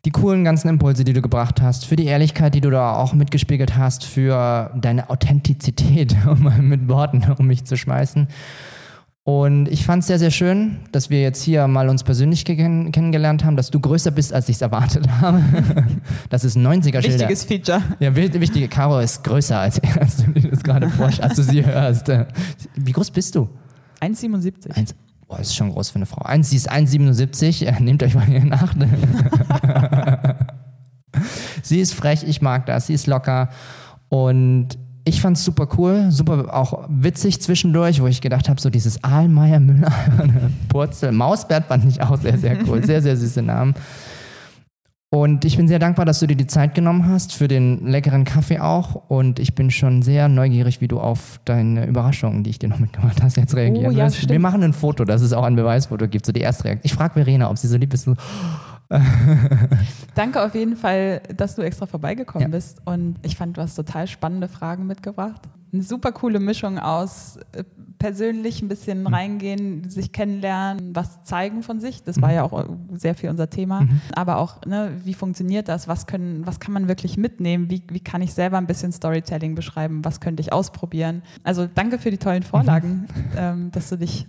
die 0.05 0.11
coolen 0.11 0.45
ganzen 0.45 0.68
Impulse, 0.68 1.05
die 1.05 1.12
du 1.12 1.23
gebracht 1.23 1.62
hast, 1.62 1.87
für 1.87 1.95
die 1.95 2.07
Ehrlichkeit, 2.07 2.55
die 2.55 2.61
du 2.61 2.70
da 2.70 2.97
auch 2.97 3.12
mitgespiegelt 3.12 3.77
hast, 3.77 4.05
für 4.05 4.73
deine 4.75 5.11
Authentizität, 5.11 6.16
um 6.27 6.43
mal 6.43 6.59
mit 6.59 6.89
Worten 6.89 7.25
um 7.39 7.47
mich 7.47 7.64
zu 7.64 7.77
schmeißen. 7.77 8.27
Und 9.25 9.68
ich 9.68 9.85
fand 9.85 10.01
es 10.01 10.09
sehr, 10.09 10.18
sehr 10.18 10.33
schön, 10.33 10.79
dass 10.91 11.09
wir 11.09 11.23
jetzt 11.23 11.43
hier 11.45 11.68
mal 11.68 11.89
uns 11.89 12.03
persönlich 12.03 12.45
kenn 12.45 12.91
kennengelernt 12.91 13.45
haben, 13.45 13.57
dass 13.57 13.70
du 13.70 13.79
größer 13.79 14.11
bist, 14.11 14.33
als 14.33 14.49
ich 14.49 14.57
es 14.57 14.62
erwartet 14.62 15.09
habe. 15.20 15.41
das 16.29 16.43
ist 16.43 16.57
ein 16.57 16.66
90er-Schild. 16.66 17.05
Wichtiges 17.05 17.45
Feature. 17.45 17.83
Ja, 18.01 18.16
wichtige. 18.16 18.66
Caro 18.66 18.99
ist 18.99 19.23
größer, 19.23 19.61
als, 19.61 19.81
als 20.01 20.16
du 20.16 20.33
dir 20.33 20.51
das 20.51 20.64
gerade 20.64 20.91
vorstellst, 20.91 21.23
als 21.23 21.37
du 21.37 21.43
sie 21.45 21.64
hörst. 21.64 22.11
Wie 22.75 22.93
groß 22.93 23.12
bist 23.12 23.37
du? 23.37 23.49
1,77. 24.01 24.95
Boah, 25.29 25.39
ist 25.39 25.55
schon 25.55 25.70
groß 25.70 25.91
für 25.91 25.97
eine 25.97 26.07
Frau. 26.07 26.27
sie 26.43 26.57
ist 26.57 26.70
1,77. 26.70 27.81
Nehmt 27.81 28.03
euch 28.03 28.16
mal 28.16 28.27
hier 28.27 28.41
in 28.41 28.53
Acht. 28.53 28.77
sie 31.62 31.79
ist 31.79 31.95
frech, 31.95 32.25
ich 32.27 32.43
mag 32.43 32.66
das. 32.66 32.89
Sie 32.89 32.95
ist 32.95 33.07
locker. 33.07 33.51
Und 34.09 34.77
ich 35.05 35.21
fand 35.21 35.37
es 35.37 35.45
super 35.45 35.69
cool, 35.77 36.11
super 36.11 36.55
auch 36.55 36.87
witzig 36.89 37.41
zwischendurch, 37.41 38.01
wo 38.01 38.07
ich 38.07 38.21
gedacht 38.21 38.49
habe, 38.49 38.61
so 38.61 38.71
dieses 38.71 39.03
Ahlmeier 39.03 39.61
Müller, 39.61 39.93
Purzel, 40.69 41.13
Mausbert 41.13 41.67
fand 41.67 41.85
ich 41.87 42.01
auch 42.01 42.17
sehr, 42.21 42.39
sehr 42.39 42.57
cool. 42.67 42.85
Sehr, 42.85 43.03
sehr 43.03 43.17
süße 43.17 43.43
Namen. 43.43 43.75
Und 45.15 45.45
ich 45.45 45.59
bin 45.59 45.69
sehr 45.69 45.79
dankbar, 45.79 46.07
dass 46.07 46.21
du 46.21 46.27
dir 46.27 46.37
die 46.37 46.47
Zeit 46.47 46.75
genommen 46.75 47.07
hast, 47.07 47.35
für 47.35 47.47
den 47.47 47.87
leckeren 47.87 48.25
Kaffee 48.25 48.61
auch. 48.61 48.95
Und 49.09 49.41
ich 49.41 49.55
bin 49.55 49.71
schon 49.71 50.01
sehr 50.01 50.27
neugierig, 50.29 50.81
wie 50.81 50.89
du 50.89 51.01
auf 51.01 51.39
deine 51.45 51.85
Überraschungen, 51.87 52.45
die 52.45 52.51
ich 52.51 52.59
dir 52.59 52.71
noch 52.71 52.79
mitgebracht 52.79 53.23
hast, 53.23 53.37
jetzt 53.37 53.55
reagieren 53.55 53.93
oh, 53.93 53.95
ja, 53.95 54.07
wirst. 54.07 54.31
Wir 54.31 54.41
machen 54.41 54.63
ein 54.63 54.73
Foto, 54.73 55.05
dass 55.05 55.21
es 55.21 55.35
auch 55.35 55.43
ein 55.43 55.55
Beweisfoto 55.55 56.09
gibt, 56.09 56.25
so 56.25 56.33
die 56.33 56.41
erste 56.41 56.65
Reaktion. 56.65 56.87
Ich 56.87 56.95
frage 56.95 57.13
Verena, 57.13 57.51
ob 57.51 57.59
sie 57.59 57.69
so 57.69 57.77
lieb 57.77 57.93
ist. 57.93 58.05
So, 58.05 58.15
Danke 60.14 60.43
auf 60.43 60.55
jeden 60.55 60.76
Fall, 60.76 61.22
dass 61.34 61.55
du 61.55 61.62
extra 61.62 61.86
vorbeigekommen 61.86 62.49
ja. 62.49 62.57
bist. 62.57 62.80
Und 62.84 63.16
ich 63.22 63.36
fand, 63.36 63.57
du 63.57 63.62
hast 63.62 63.74
total 63.74 64.07
spannende 64.07 64.49
Fragen 64.49 64.86
mitgebracht. 64.86 65.43
Eine 65.72 65.82
super 65.82 66.12
coole 66.12 66.38
Mischung 66.38 66.78
aus 66.78 67.38
äh, 67.53 67.64
persönlich 67.99 68.61
ein 68.61 68.68
bisschen 68.68 69.01
mhm. 69.01 69.07
reingehen, 69.07 69.88
sich 69.88 70.12
kennenlernen, 70.12 70.95
was 70.95 71.22
zeigen 71.22 71.62
von 71.62 71.80
sich. 71.80 72.03
Das 72.03 72.16
mhm. 72.16 72.22
war 72.22 72.32
ja 72.32 72.43
auch 72.43 72.68
sehr 72.93 73.14
viel 73.14 73.30
unser 73.30 73.49
Thema. 73.49 73.82
Mhm. 73.82 74.01
Aber 74.14 74.38
auch, 74.38 74.61
ne, 74.66 74.93
wie 75.05 75.14
funktioniert 75.14 75.68
das? 75.68 75.88
Was, 75.88 76.07
können, 76.07 76.47
was 76.47 76.61
kann 76.61 76.74
man 76.74 76.88
wirklich 76.88 77.16
mitnehmen? 77.16 77.70
Wie, 77.70 77.82
wie 77.88 78.01
kann 78.01 78.20
ich 78.20 78.34
selber 78.34 78.59
ein 78.59 78.66
bisschen 78.66 78.93
Storytelling 78.93 79.55
beschreiben? 79.55 80.05
Was 80.05 80.20
könnte 80.20 80.43
ich 80.43 80.53
ausprobieren? 80.53 81.22
Also 81.45 81.66
danke 81.72 81.99
für 81.99 82.11
die 82.11 82.18
tollen 82.18 82.43
Vorlagen, 82.43 83.07
mhm. 83.14 83.24
ähm, 83.36 83.70
dass 83.70 83.88
du 83.88 83.97
dich 83.97 84.26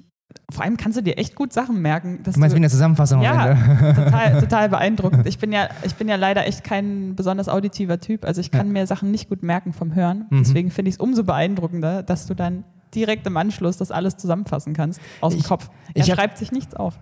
vor 0.52 0.64
allem 0.64 0.78
kannst 0.78 0.98
du 0.98 1.02
dir 1.02 1.18
echt 1.18 1.36
gut 1.36 1.52
Sachen 1.54 1.82
merken. 1.82 2.20
du 2.24 2.32
meinst 2.38 2.54
du, 2.54 2.56
wie 2.56 2.62
eine 2.62 2.70
Zusammenfassung? 2.70 3.22
Ja, 3.22 3.56
total, 3.96 4.40
total 4.40 4.70
beeindruckend. 4.70 5.26
Ich 5.26 5.40
bin, 5.40 5.52
ja, 5.52 5.70
ich 5.84 5.96
bin 5.96 6.08
ja 6.08 6.16
leider 6.16 6.46
echt 6.46 6.64
kein 6.64 7.16
besonders 7.16 7.50
auditiver 7.50 8.00
Typ. 8.00 8.26
Also 8.26 8.42
ich 8.42 8.52
kann 8.52 8.68
ja. 8.68 8.74
mir 8.74 8.88
Sachen 8.88 9.12
nicht 9.12 9.30
gut 9.30 9.44
merken 9.44 9.74
vom 9.74 9.96
Hören. 9.96 10.26
Mhm. 10.30 10.40
Deswegen 10.40 10.72
finde 10.72 10.90
ich 10.90 10.96
es 10.96 11.00
umso 11.00 11.24
beeindruckender, 11.24 12.04
dass 12.04 12.28
du 12.28 12.34
dann 12.34 12.64
direkt 12.94 13.26
im 13.26 13.38
Anschluss 13.38 13.78
das 13.78 13.92
alles 13.92 14.18
zusammenfassen 14.18 14.74
kannst 14.74 15.02
aus 15.22 15.34
dem 15.34 15.40
ich, 15.40 15.46
Kopf. 15.46 15.70
Er 15.94 16.04
schreibt 16.04 16.38
sich 16.38 16.52
nichts 16.52 16.76
auf. 16.76 17.00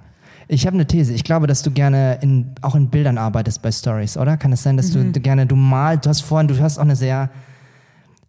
Ich 0.47 0.65
habe 0.65 0.75
eine 0.75 0.85
These. 0.85 1.13
Ich 1.13 1.23
glaube, 1.23 1.47
dass 1.47 1.61
du 1.63 1.71
gerne 1.71 2.19
in, 2.21 2.53
auch 2.61 2.75
in 2.75 2.89
Bildern 2.89 3.17
arbeitest 3.17 3.61
bei 3.61 3.71
Stories, 3.71 4.17
oder? 4.17 4.37
Kann 4.37 4.51
es 4.51 4.63
sein, 4.63 4.77
dass 4.77 4.93
mhm. 4.93 5.13
du 5.13 5.19
gerne, 5.19 5.45
du 5.45 5.55
malst, 5.55 6.05
du 6.05 6.09
hast 6.09 6.21
vorhin, 6.21 6.47
du 6.47 6.59
hast 6.59 6.77
auch 6.77 6.83
eine 6.83 6.95
sehr 6.95 7.29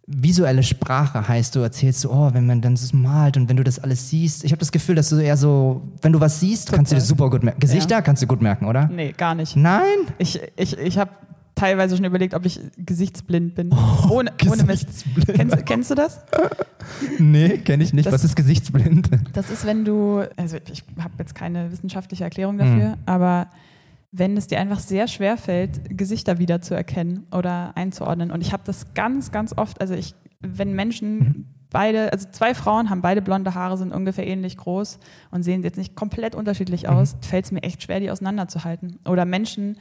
visuelle 0.05 0.63
Sprache, 0.63 1.27
heißt 1.27 1.55
du 1.55 1.61
erzählst 1.61 2.01
so, 2.01 2.11
oh, 2.11 2.29
wenn 2.33 2.45
man 2.45 2.61
dann 2.61 2.73
das 2.73 2.91
malt 2.91 3.37
und 3.37 3.47
wenn 3.47 3.57
du 3.57 3.63
das 3.63 3.79
alles 3.79 4.09
siehst. 4.09 4.43
Ich 4.43 4.51
habe 4.51 4.59
das 4.59 4.71
Gefühl, 4.71 4.95
dass 4.95 5.09
du 5.09 5.17
eher 5.17 5.37
so, 5.37 5.81
wenn 6.01 6.11
du 6.11 6.19
was 6.19 6.39
siehst, 6.39 6.67
Total. 6.67 6.79
kannst 6.79 6.91
du 6.91 6.95
dir 6.95 7.01
super 7.01 7.29
gut 7.29 7.43
merken. 7.43 7.59
Gesichter 7.59 7.95
ja. 7.95 8.01
kannst 8.01 8.21
du 8.21 8.27
gut 8.27 8.41
merken, 8.41 8.65
oder? 8.65 8.87
Nee, 8.87 9.13
gar 9.13 9.33
nicht. 9.33 9.55
Nein? 9.55 9.83
Ich, 10.17 10.41
ich, 10.57 10.77
ich 10.77 10.97
habe 10.97 11.11
teilweise 11.55 11.95
schon 11.95 12.05
überlegt, 12.05 12.33
ob 12.33 12.45
ich 12.45 12.59
gesichtsblind 12.77 13.55
bin. 13.55 13.69
Oh, 13.71 14.09
ohne, 14.09 14.31
ohne 14.49 14.63
Mist. 14.63 15.05
Kennst, 15.25 15.65
kennst, 15.65 15.91
du 15.91 15.95
das? 15.95 16.19
nee, 17.19 17.59
kenne 17.59 17.83
ich 17.83 17.93
nicht. 17.93 18.05
Das, 18.05 18.13
Was 18.13 18.23
ist 18.25 18.35
gesichtsblind? 18.35 19.09
Das 19.31 19.49
ist, 19.49 19.65
wenn 19.65 19.85
du, 19.85 20.23
also 20.35 20.57
ich 20.71 20.83
habe 20.99 21.13
jetzt 21.19 21.35
keine 21.35 21.71
wissenschaftliche 21.71 22.25
Erklärung 22.25 22.57
dafür, 22.57 22.89
mhm. 22.89 23.03
aber 23.05 23.47
wenn 24.15 24.37
es 24.37 24.45
dir 24.45 24.59
einfach 24.59 24.79
sehr 24.79 25.07
schwer 25.07 25.37
fällt, 25.37 25.97
Gesichter 25.97 26.37
wiederzuerkennen 26.37 27.25
oder 27.31 27.75
einzuordnen. 27.75 28.29
Und 28.29 28.41
ich 28.41 28.53
habe 28.53 28.61
das 28.63 28.93
ganz, 28.93 29.31
ganz 29.31 29.57
oft, 29.57 29.81
also 29.81 29.95
ich, 29.95 30.13
wenn 30.39 30.73
Menschen 30.73 31.17
mhm. 31.17 31.45
beide, 31.71 32.13
also 32.13 32.27
zwei 32.31 32.53
Frauen 32.53 32.91
haben 32.91 33.01
beide 33.01 33.23
blonde 33.23 33.55
Haare, 33.55 33.75
sind 33.75 33.91
ungefähr 33.91 34.27
ähnlich 34.27 34.55
groß 34.55 34.99
und 35.31 35.41
sehen 35.41 35.63
jetzt 35.63 35.79
nicht 35.79 35.95
komplett 35.95 36.35
unterschiedlich 36.35 36.83
mhm. 36.83 36.89
aus, 36.89 37.15
fällt 37.21 37.45
es 37.45 37.51
mir 37.51 37.63
echt 37.63 37.81
schwer, 37.81 37.99
die 37.99 38.11
auseinanderzuhalten. 38.11 38.99
Oder 39.09 39.25
Menschen, 39.25 39.77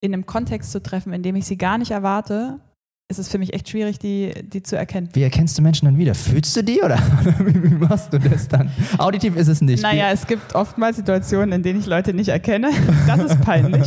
in 0.00 0.14
einem 0.14 0.24
Kontext 0.24 0.72
zu 0.72 0.82
treffen, 0.82 1.12
in 1.12 1.22
dem 1.22 1.36
ich 1.36 1.44
sie 1.44 1.58
gar 1.58 1.76
nicht 1.76 1.90
erwarte, 1.90 2.60
ist 3.08 3.18
es 3.18 3.28
für 3.28 3.36
mich 3.36 3.52
echt 3.52 3.68
schwierig, 3.68 3.98
die, 3.98 4.32
die 4.42 4.62
zu 4.62 4.76
erkennen. 4.76 5.10
Wie 5.12 5.22
erkennst 5.22 5.58
du 5.58 5.62
Menschen 5.62 5.84
dann 5.84 5.98
wieder? 5.98 6.14
Fühlst 6.14 6.56
du 6.56 6.64
die 6.64 6.80
oder 6.80 6.98
wie 7.38 7.74
machst 7.74 8.12
du 8.14 8.18
das 8.18 8.48
dann? 8.48 8.70
Auditiv 8.96 9.36
ist 9.36 9.48
es 9.48 9.60
nicht. 9.60 9.82
Naja, 9.82 10.10
es 10.10 10.26
gibt 10.26 10.54
oftmals 10.54 10.96
Situationen, 10.96 11.52
in 11.52 11.62
denen 11.62 11.80
ich 11.80 11.86
Leute 11.86 12.14
nicht 12.14 12.28
erkenne. 12.28 12.70
Das 13.06 13.20
ist 13.20 13.40
peinlich. 13.42 13.86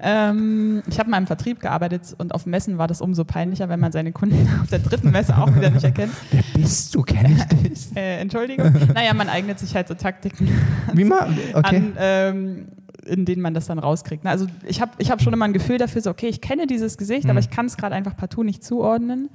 ähm, 0.00 0.82
ich 0.88 0.98
habe 0.98 1.08
mal 1.08 1.18
im 1.18 1.26
Vertrieb 1.26 1.60
gearbeitet 1.60 2.02
und 2.18 2.34
auf 2.34 2.44
Messen 2.44 2.76
war 2.76 2.88
das 2.88 3.00
umso 3.00 3.24
peinlicher, 3.24 3.68
wenn 3.68 3.78
man 3.78 3.92
seine 3.92 4.10
Kunden 4.10 4.48
auf 4.62 4.68
der 4.68 4.80
dritten 4.80 5.10
Messe 5.10 5.36
auch 5.38 5.54
wieder 5.54 5.70
nicht 5.70 5.84
erkennt. 5.84 6.12
Wer 6.32 6.42
bist 6.54 6.94
du? 6.94 7.02
Kenn 7.02 7.36
ich 7.36 7.44
dich? 7.44 7.96
äh, 7.96 8.20
Entschuldigung. 8.20 8.72
Naja, 8.94 9.14
man 9.14 9.28
eignet 9.28 9.60
sich 9.60 9.74
halt 9.76 9.86
so 9.88 9.94
Taktiken. 9.94 10.48
Wie 10.92 11.04
man? 11.04 11.38
Okay. 11.54 11.76
An, 11.76 11.92
ähm, 11.98 12.66
in 13.06 13.24
denen 13.24 13.42
man 13.42 13.54
das 13.54 13.66
dann 13.66 13.78
rauskriegt. 13.78 14.24
Also 14.26 14.46
ich 14.66 14.80
habe 14.80 14.92
ich 14.98 15.10
hab 15.10 15.20
schon 15.20 15.32
immer 15.32 15.44
ein 15.44 15.52
Gefühl 15.52 15.78
dafür, 15.78 16.02
so 16.02 16.10
okay, 16.10 16.28
ich 16.28 16.40
kenne 16.40 16.66
dieses 16.66 16.98
Gesicht, 16.98 17.24
mhm. 17.24 17.30
aber 17.30 17.40
ich 17.40 17.50
kann 17.50 17.66
es 17.66 17.76
gerade 17.76 17.94
einfach 17.94 18.16
partout 18.16 18.44
nicht 18.44 18.64
zuordnen. 18.64 19.30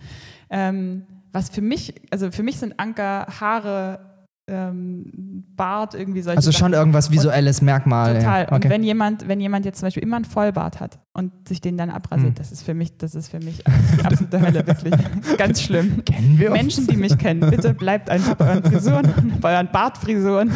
Ähm, 0.50 1.04
was 1.32 1.50
für 1.50 1.62
mich, 1.62 1.94
also 2.10 2.32
für 2.32 2.44
mich 2.44 2.58
sind 2.58 2.80
Anker 2.80 3.28
Haare 3.40 4.00
ähm, 4.48 5.44
Bart, 5.56 5.94
irgendwie 5.94 6.22
solche 6.22 6.38
Also 6.38 6.52
schon 6.52 6.72
Sachen. 6.72 6.74
irgendwas 6.74 7.12
visuelles 7.12 7.60
und, 7.60 7.66
Merkmal. 7.66 8.16
Total. 8.16 8.42
Ja. 8.42 8.48
Okay. 8.48 8.56
Und 8.56 8.70
wenn 8.70 8.84
jemand, 8.84 9.28
wenn 9.28 9.40
jemand 9.42 9.66
jetzt 9.66 9.80
zum 9.80 9.88
Beispiel 9.88 10.04
immer 10.04 10.16
einen 10.16 10.26
Vollbart 10.26 10.80
hat 10.80 11.00
und 11.14 11.48
sich 11.48 11.62
den 11.62 11.78
dann 11.78 11.90
abrasiert, 11.90 12.30
hm. 12.30 12.36
das 12.36 12.52
ist 12.52 12.64
für 12.64 12.74
mich, 12.74 12.98
das 12.98 13.16
ist 13.16 13.30
für 13.30 13.40
mich 13.40 13.64
absolute 14.04 14.42
Hölle, 14.42 14.66
wirklich. 14.66 14.94
Ganz 15.38 15.62
schlimm. 15.62 16.04
Kennen 16.06 16.40
wir 16.40 16.52
uns? 16.52 16.62
Menschen, 16.62 16.88
die 16.88 16.98
mich 16.98 17.18
kennen, 17.18 17.50
bitte 17.50 17.74
bleibt 17.74 18.10
einfach 18.10 18.36
bei 18.36 18.50
euren 18.50 18.64
Frisuren, 18.64 19.14
bei 19.42 19.56
euren 19.56 19.70
Bartfrisuren. 19.72 20.52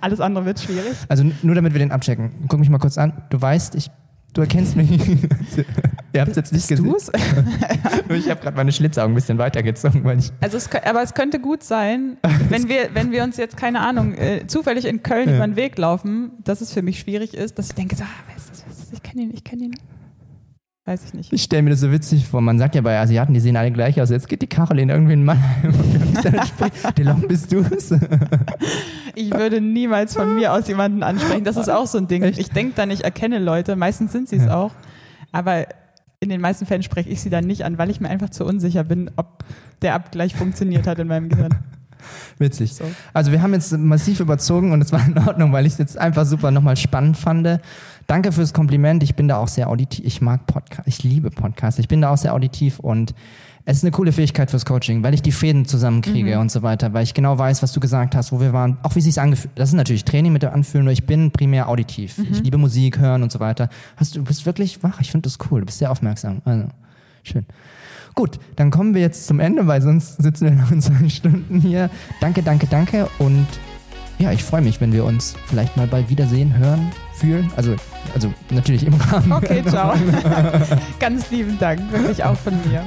Alles 0.00 0.20
andere 0.20 0.44
wird 0.44 0.60
schwierig. 0.60 0.94
Also 1.08 1.24
nur 1.42 1.54
damit 1.54 1.72
wir 1.72 1.78
den 1.78 1.92
abchecken. 1.92 2.30
Guck 2.48 2.60
mich 2.60 2.68
mal 2.68 2.78
kurz 2.78 2.98
an. 2.98 3.24
Du 3.30 3.40
weißt, 3.40 3.74
ich 3.74 3.90
Du 4.34 4.40
erkennst 4.40 4.76
mich. 4.76 4.90
Ihr 6.14 6.20
habt 6.20 6.30
es 6.30 6.36
jetzt 6.36 6.52
nicht 6.52 6.68
gesehen. 6.68 6.84
Du's? 6.84 7.10
ich 8.08 8.30
habe 8.30 8.40
gerade 8.40 8.56
meine 8.56 8.70
Schlitzaugen 8.70 9.12
ein 9.12 9.14
bisschen 9.16 9.36
weitergezogen. 9.38 10.04
Weil 10.04 10.20
ich 10.20 10.30
also 10.40 10.56
es, 10.56 10.70
aber 10.72 11.02
es 11.02 11.12
könnte 11.12 11.40
gut 11.40 11.64
sein, 11.64 12.18
wenn 12.48 12.68
wir, 12.68 12.90
wenn 12.94 13.10
wir 13.10 13.24
uns 13.24 13.36
jetzt, 13.36 13.56
keine 13.56 13.80
Ahnung, 13.80 14.14
äh, 14.14 14.46
zufällig 14.46 14.84
in 14.84 15.02
Köln 15.02 15.28
ja. 15.28 15.36
über 15.36 15.46
den 15.46 15.56
Weg 15.56 15.76
laufen, 15.76 16.30
dass 16.44 16.60
es 16.60 16.72
für 16.72 16.82
mich 16.82 17.00
schwierig 17.00 17.34
ist, 17.34 17.58
dass 17.58 17.66
ich 17.66 17.74
denke, 17.74 17.96
so, 17.96 18.04
ah, 18.04 18.32
weißt 18.32 18.48
du, 18.48 18.94
ich 18.94 19.02
kenne 19.02 19.22
ihn, 19.22 19.32
ich 19.34 19.42
kenne 19.42 19.64
ihn. 19.64 19.74
Weiß 20.86 21.02
ich 21.04 21.14
nicht. 21.14 21.32
Ich 21.32 21.42
stelle 21.42 21.62
mir 21.62 21.70
das 21.70 21.80
so 21.80 21.90
witzig 21.90 22.28
vor. 22.28 22.42
Man 22.42 22.58
sagt 22.58 22.74
ja 22.74 22.82
bei 22.82 23.00
Asiaten, 23.00 23.32
die 23.32 23.40
sehen 23.40 23.56
alle 23.56 23.72
gleich 23.72 24.00
aus. 24.00 24.10
Jetzt 24.10 24.28
geht 24.28 24.42
die 24.42 24.46
Caroline 24.46 24.92
irgendwie 24.92 25.14
in 25.14 25.24
Mannheim 25.24 25.74
und 25.74 26.98
Delon, 26.98 27.26
bist 27.26 27.50
du's? 27.50 27.92
ich 29.14 29.32
würde 29.32 29.62
niemals 29.62 30.14
von 30.14 30.36
mir 30.36 30.52
aus 30.52 30.68
jemanden 30.68 31.02
ansprechen. 31.02 31.42
Das 31.42 31.56
ist 31.56 31.70
auch 31.70 31.86
so 31.86 31.98
ein 31.98 32.06
Ding. 32.06 32.22
Echt? 32.22 32.38
Ich 32.38 32.50
denke 32.50 32.74
dann, 32.76 32.90
ich 32.90 33.02
erkenne 33.02 33.38
Leute. 33.38 33.74
Meistens 33.74 34.12
sind 34.12 34.28
sie 34.28 34.36
es 34.36 34.44
ja. 34.44 34.56
auch. 34.56 34.72
Aber 35.32 35.64
in 36.24 36.30
den 36.30 36.40
meisten 36.40 36.66
Fällen 36.66 36.82
spreche 36.82 37.08
ich 37.08 37.20
sie 37.20 37.30
dann 37.30 37.46
nicht 37.46 37.64
an, 37.64 37.78
weil 37.78 37.90
ich 37.90 38.00
mir 38.00 38.08
einfach 38.08 38.30
zu 38.30 38.44
unsicher 38.44 38.84
bin, 38.84 39.10
ob 39.16 39.44
der 39.82 39.94
Abgleich 39.94 40.34
funktioniert 40.34 40.86
hat 40.86 40.98
in 40.98 41.08
meinem 41.08 41.28
Gehirn. 41.28 41.54
Witzig. 42.38 42.74
So. 42.74 42.84
Also 43.12 43.32
wir 43.32 43.42
haben 43.42 43.54
jetzt 43.54 43.72
massiv 43.72 44.20
überzogen 44.20 44.72
und 44.72 44.82
es 44.82 44.92
war 44.92 45.06
in 45.06 45.16
Ordnung, 45.18 45.52
weil 45.52 45.66
ich 45.66 45.74
es 45.74 45.78
jetzt 45.78 45.98
einfach 45.98 46.26
super 46.26 46.50
nochmal 46.50 46.76
spannend 46.76 47.16
fand. 47.16 47.60
Danke 48.06 48.32
fürs 48.32 48.52
Kompliment. 48.52 49.02
Ich 49.02 49.14
bin 49.14 49.28
da 49.28 49.38
auch 49.38 49.48
sehr 49.48 49.68
auditiv. 49.68 50.04
Ich 50.04 50.20
mag 50.20 50.46
Podcasts. 50.46 50.86
Ich 50.86 51.02
liebe 51.02 51.30
Podcasts. 51.30 51.78
Ich 51.78 51.88
bin 51.88 52.00
da 52.00 52.10
auch 52.10 52.18
sehr 52.18 52.34
auditiv 52.34 52.78
und 52.78 53.14
es 53.66 53.78
ist 53.78 53.84
eine 53.84 53.92
coole 53.92 54.12
Fähigkeit 54.12 54.50
fürs 54.50 54.66
Coaching, 54.66 55.02
weil 55.02 55.14
ich 55.14 55.22
die 55.22 55.32
Fäden 55.32 55.64
zusammenkriege 55.64 56.34
mhm. 56.34 56.42
und 56.42 56.50
so 56.50 56.62
weiter, 56.62 56.92
weil 56.92 57.02
ich 57.02 57.14
genau 57.14 57.38
weiß, 57.38 57.62
was 57.62 57.72
du 57.72 57.80
gesagt 57.80 58.14
hast, 58.14 58.30
wo 58.30 58.40
wir 58.40 58.52
waren, 58.52 58.76
auch 58.82 58.94
wie 58.94 58.98
es 58.98 59.06
sich 59.06 59.18
angefühlt. 59.18 59.52
Das 59.54 59.70
ist 59.70 59.74
natürlich 59.74 60.04
Training 60.04 60.32
mit 60.32 60.42
dem 60.42 60.50
Anfühlen, 60.50 60.84
nur 60.84 60.92
ich 60.92 61.06
bin 61.06 61.30
primär 61.30 61.68
auditiv. 61.68 62.18
Mhm. 62.18 62.26
Ich 62.30 62.42
liebe 62.42 62.58
Musik 62.58 62.98
hören 62.98 63.22
und 63.22 63.32
so 63.32 63.40
weiter. 63.40 63.70
Hast 63.96 64.14
du, 64.14 64.18
du 64.18 64.26
bist 64.26 64.44
wirklich 64.44 64.82
wach. 64.82 65.00
Ich 65.00 65.10
finde 65.10 65.28
das 65.30 65.38
cool. 65.50 65.60
Du 65.60 65.66
bist 65.66 65.78
sehr 65.78 65.90
aufmerksam. 65.90 66.42
Also 66.44 66.66
schön. 67.22 67.46
Gut, 68.14 68.38
dann 68.56 68.70
kommen 68.70 68.94
wir 68.94 69.00
jetzt 69.00 69.26
zum 69.26 69.40
Ende, 69.40 69.66
weil 69.66 69.80
sonst 69.80 70.22
sitzen 70.22 70.44
wir 70.44 70.52
noch 70.52 70.70
in 70.70 70.82
zwei 70.82 71.08
Stunden 71.08 71.60
hier. 71.60 71.88
Danke, 72.20 72.42
danke, 72.42 72.66
danke 72.66 73.08
und 73.18 73.46
ja, 74.18 74.30
ich 74.30 74.44
freue 74.44 74.62
mich, 74.62 74.80
wenn 74.80 74.92
wir 74.92 75.04
uns 75.04 75.34
vielleicht 75.46 75.76
mal 75.76 75.88
bald 75.88 76.08
wiedersehen, 76.08 76.56
hören, 76.56 76.92
fühlen. 77.14 77.50
Also, 77.56 77.74
also 78.14 78.32
natürlich 78.50 78.86
im 78.86 78.94
Rahmen. 78.94 79.32
Okay, 79.32 79.64
ciao. 79.66 79.94
Ganz 81.00 81.30
lieben 81.30 81.58
Dank, 81.58 81.80
wirklich 81.90 82.22
auch 82.22 82.36
von 82.36 82.54
mir. 82.70 82.84